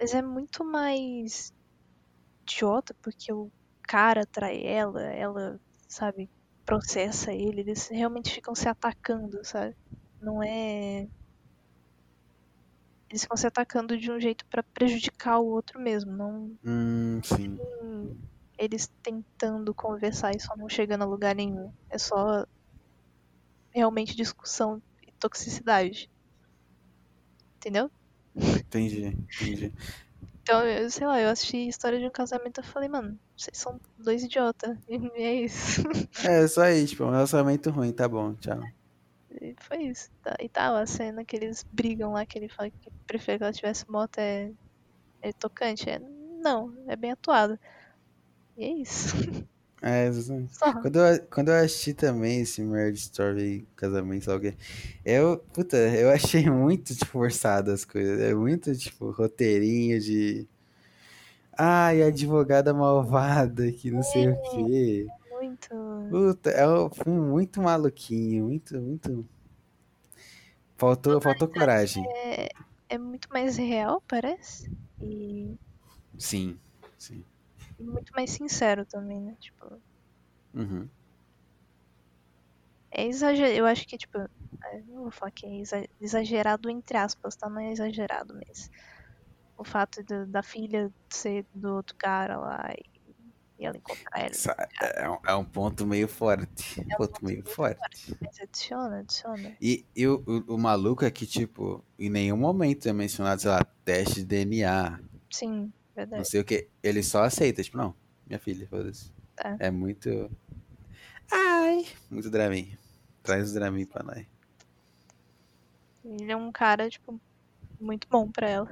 [0.00, 1.52] mas é muito mais
[2.48, 3.50] idiota porque o
[3.88, 5.58] cara trai ela, ela
[5.88, 6.30] sabe
[6.64, 9.74] processa ele, eles realmente ficam se atacando, sabe?
[10.20, 11.08] Não é.
[13.10, 17.58] Eles ficam se atacando de um jeito pra prejudicar o outro mesmo, não Hum, sim.
[18.58, 21.72] eles tentando conversar e só não chegando a lugar nenhum.
[21.90, 22.44] É só
[23.74, 26.10] realmente discussão e toxicidade.
[27.56, 27.90] Entendeu?
[28.36, 29.72] Entendi, entendi.
[30.48, 33.78] Então, eu, sei lá, eu assisti História de um Casamento e falei, mano, vocês são
[33.98, 34.78] dois idiotas.
[34.88, 35.82] E é isso.
[36.24, 38.58] É, só aí, tipo, um relacionamento ruim, tá bom, tchau.
[39.42, 40.10] E foi isso.
[40.22, 43.44] Tá, e tal, a cena que eles brigam lá, que ele fala que prefere que
[43.44, 44.50] ela tivesse moto é,
[45.20, 45.90] é tocante.
[45.90, 47.58] É, não, é bem atuado.
[48.56, 49.16] E é isso.
[49.80, 50.56] É, exatamente.
[50.56, 50.72] Só.
[50.80, 54.54] Quando eu, quando eu assisti também esse Marriage Story, casamento, sei lá o quê,
[55.04, 58.20] eu, puta, eu achei muito, tipo, forçado as coisas.
[58.20, 60.46] É muito, tipo, roteirinho de.
[61.56, 65.06] Ai, advogada malvada, que não sei o quê.
[65.32, 65.68] Muito.
[66.10, 69.26] Puta, é um filme muito maluquinho, muito, muito.
[70.76, 72.04] Faltou, faltou coragem.
[72.24, 72.48] É,
[72.88, 74.70] é muito mais real, parece.
[75.02, 75.56] E,
[76.16, 76.58] Sim,
[76.96, 77.24] sim.
[77.80, 79.34] Muito mais sincero também, né?
[79.40, 79.82] Tipo,
[80.54, 80.88] Uhum.
[82.92, 83.54] é exagerado.
[83.54, 87.48] Eu acho que, tipo, é, não vou falar que é exa- exagerado entre aspas, tá?
[87.48, 88.68] Não é exagerado, mas
[89.56, 94.34] o fato do- da filha ser do outro cara lá e, e ela encontrar ele.
[94.34, 96.80] Sa- É um, é um ponto meio forte.
[96.80, 98.14] Um ponto meio forte.
[98.22, 99.56] Mas adiciona, adiciona.
[99.60, 103.50] E, e o, o, o maluco é que, tipo, em nenhum momento é mencionado, sei
[103.50, 105.00] lá, teste de DNA,
[105.32, 105.72] Sim,
[106.04, 106.28] não verdade.
[106.28, 106.68] sei o que.
[106.82, 107.94] Ele só aceita, tipo, não,
[108.26, 109.12] minha filha, foda-se.
[109.36, 109.56] Tá.
[109.58, 110.30] É muito.
[111.30, 111.86] Ai!
[112.10, 112.76] Muito Dramin.
[113.22, 114.26] Traz o Dramin pra nós.
[116.04, 117.20] Ele é um cara, tipo,
[117.80, 118.68] muito bom pra ela.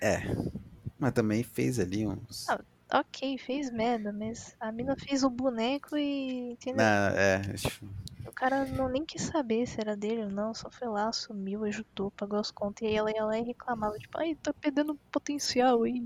[0.00, 0.22] É.
[0.98, 2.48] Mas também fez ali uns.
[2.48, 2.60] Ah,
[2.92, 6.52] Ok, fez merda, mas a mina fez o boneco e.
[6.52, 6.76] Entendeu?
[6.84, 7.88] Não, é, tipo,
[8.28, 11.64] O cara não nem quis saber se era dele ou não, só foi lá, assumiu,
[11.64, 12.82] ajudou, pagou as contas.
[12.82, 16.02] E aí ela ia lá e reclamava, tipo, ai, tá perdendo potencial aí.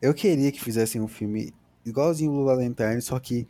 [0.00, 3.46] Eu queria que fizessem um filme igualzinho o Blue Valentine, só que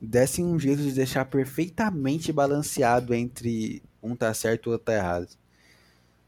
[0.00, 4.94] dessem um jeito de deixar perfeitamente balanceado entre um tá certo e o outro tá
[4.94, 5.28] errado.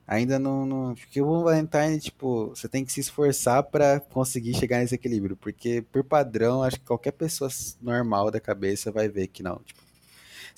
[0.07, 0.95] Ainda não, não.
[0.95, 5.37] Porque o Blue Valentine, tipo, você tem que se esforçar pra conseguir chegar nesse equilíbrio.
[5.37, 7.49] Porque, por padrão, acho que qualquer pessoa
[7.81, 9.61] normal da cabeça vai ver que não.
[9.61, 9.81] Tipo,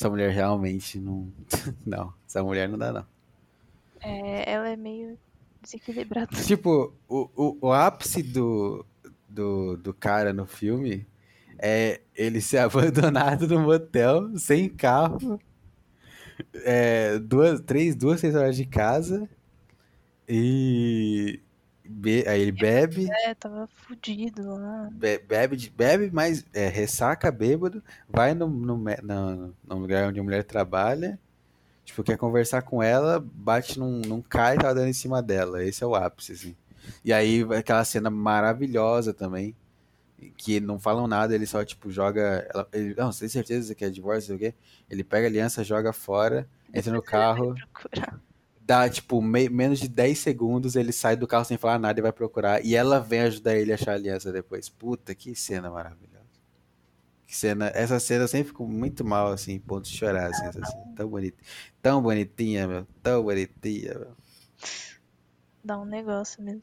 [0.03, 1.33] essa mulher realmente não.
[1.87, 3.07] não, essa mulher não dá, não.
[4.01, 5.17] É, ela é meio
[5.63, 6.29] desequilibrada.
[6.45, 8.85] Tipo, o, o, o ápice do,
[9.29, 11.07] do, do cara no filme
[11.57, 15.39] é ele ser abandonado num motel, sem carro,
[16.65, 19.29] é, duas, três, duas, três horas de casa,
[20.29, 21.41] e
[21.85, 24.89] be- aí ele bebe, É, tava fudido lá.
[24.93, 30.23] be- bebe, bebe, mas é, ressaca bêbado, vai no, no, no, no lugar onde a
[30.23, 31.19] mulher trabalha,
[31.85, 35.65] tipo, quer conversar com ela, bate num, num cara e tá dando em cima dela.
[35.65, 36.57] Esse é o ápice, assim.
[37.05, 39.55] E aí aquela cena maravilhosa também,
[40.37, 42.47] que não falam nada, ele só, tipo, joga.
[42.53, 44.55] Ela, ele, não, você tem certeza que é divórcio, sei o quê?
[44.89, 48.21] Ele pega a aliança, joga fora, entra no carro, Procurar.
[48.65, 52.03] Dá, tipo, me- menos de 10 segundos, ele sai do carro sem falar nada e
[52.03, 52.65] vai procurar.
[52.65, 54.69] E ela vem ajudar ele a achar a aliança depois.
[54.69, 56.13] Puta, que cena maravilhosa.
[57.27, 57.71] Que cena.
[57.75, 60.93] Essa cena eu sempre fico muito mal, assim, ponto de chorar, assim, essa cena.
[60.95, 61.43] Tão bonita.
[61.81, 62.87] Tão bonitinha, meu.
[63.03, 64.17] Tão bonitinha, meu.
[65.65, 66.63] Dá um negócio mesmo.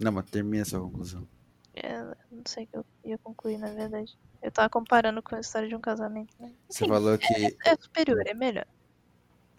[0.00, 1.26] Não, mas termina essa conclusão.
[1.74, 1.98] É,
[2.30, 4.16] não sei o que eu ia concluir, na verdade.
[4.40, 6.52] Eu tava comparando com a história de um casamento, né?
[6.68, 7.56] Você falou que.
[7.64, 8.66] É superior, é melhor.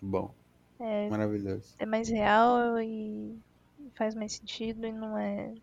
[0.02, 0.34] Bom,
[0.80, 1.76] É, maravilhoso.
[1.78, 3.38] é mais real e
[3.95, 5.53] faz mais sentido e não é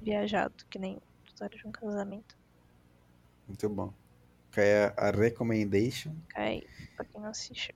[0.00, 2.36] viajado, que nem história de um casamento.
[3.46, 3.92] Muito bom.
[4.50, 6.62] Cai a, a recommendation Cai
[6.96, 7.74] pra quem não assistiu.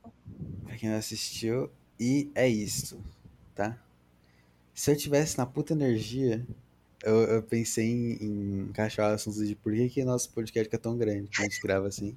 [0.64, 1.70] pra quem não assistiu.
[2.00, 3.00] E é isso,
[3.54, 3.78] tá?
[4.74, 6.44] Se eu tivesse na puta energia,
[7.04, 10.96] eu, eu pensei em, em encaixar assuntos de por que, que nosso podcast é tão
[10.96, 12.16] grande, que a gente grava assim.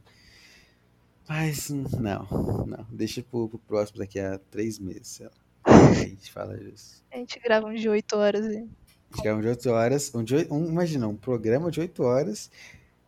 [1.28, 2.86] Mas hum, não, não.
[2.92, 5.32] Deixa pro, pro próximo daqui a três meses, sei lá.
[5.66, 7.04] Aí a gente fala disso.
[7.12, 8.58] A gente grava um de 8 horas e.
[8.58, 10.14] A gente grava um de 8 horas.
[10.14, 12.52] Um de, oito- um, imagina, um programa de 8 horas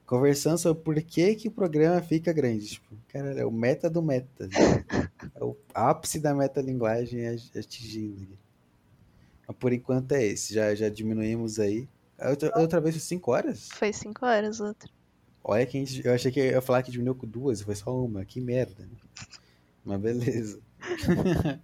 [0.06, 2.66] conversando sobre por que, que o programa fica grande.
[2.68, 4.48] Tipo, cara, é o meta do meta.
[5.36, 8.38] É o ápice da metalinguagem ag- atingindo aqui.
[9.48, 10.54] Mas por enquanto é esse.
[10.54, 11.88] Já, já diminuímos aí.
[12.20, 13.70] Outra, outra vez foi 5 horas?
[13.74, 14.90] Foi 5 horas outra.
[15.44, 17.76] Olha que a gente, eu achei que eu ia falar que diminuiu com duas, foi
[17.76, 18.26] só uma.
[18.26, 18.84] Que merda.
[18.86, 18.98] né?
[19.86, 20.60] Mas beleza.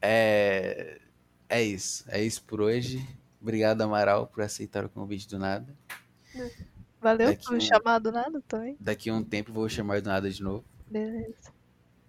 [0.00, 1.00] é,
[1.48, 2.04] é isso.
[2.08, 3.06] É isso por hoje.
[3.40, 5.76] Obrigado, Amaral, por aceitar o convite do nada.
[7.00, 8.76] Valeu Daqui por um- chamado nada também.
[8.80, 10.64] Daqui a um tempo vou chamar do nada de novo.
[10.90, 11.52] Beleza.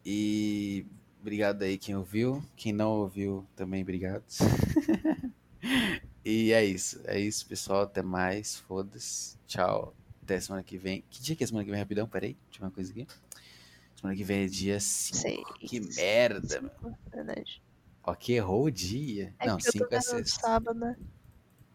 [0.05, 0.85] E
[1.19, 2.41] obrigado aí quem ouviu.
[2.55, 4.23] Quem não ouviu, também obrigado.
[6.23, 7.01] e é isso.
[7.03, 7.81] É isso, pessoal.
[7.81, 8.57] Até mais.
[8.59, 9.35] Foda-se.
[9.45, 9.93] Tchau.
[10.25, 11.03] Até semana que vem.
[11.07, 12.07] Que dia que é semana que vem, rapidão?
[12.07, 12.33] Peraí.
[12.45, 13.07] Deixa eu ver uma coisa aqui.
[13.95, 15.17] Semana que vem é dia 5.
[15.17, 15.43] Sei.
[15.59, 16.97] Que merda, meu.
[17.11, 17.61] Verdade.
[18.03, 19.35] Ok, errou o dia.
[19.37, 20.41] É não, porque eu tô 5 é vendo no sexta.
[20.41, 20.97] sábado, né?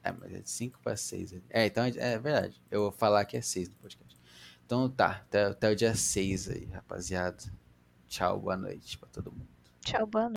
[0.03, 1.35] É, mas é de 5 pra 6.
[1.49, 2.61] É, então é é verdade.
[2.69, 4.19] Eu vou falar que é 6 no podcast.
[4.67, 7.43] Então tá, até, até o dia 6 aí, rapaziada.
[8.09, 9.47] Tchau, boa noite pra todo mundo.
[9.81, 10.29] Tchau, boa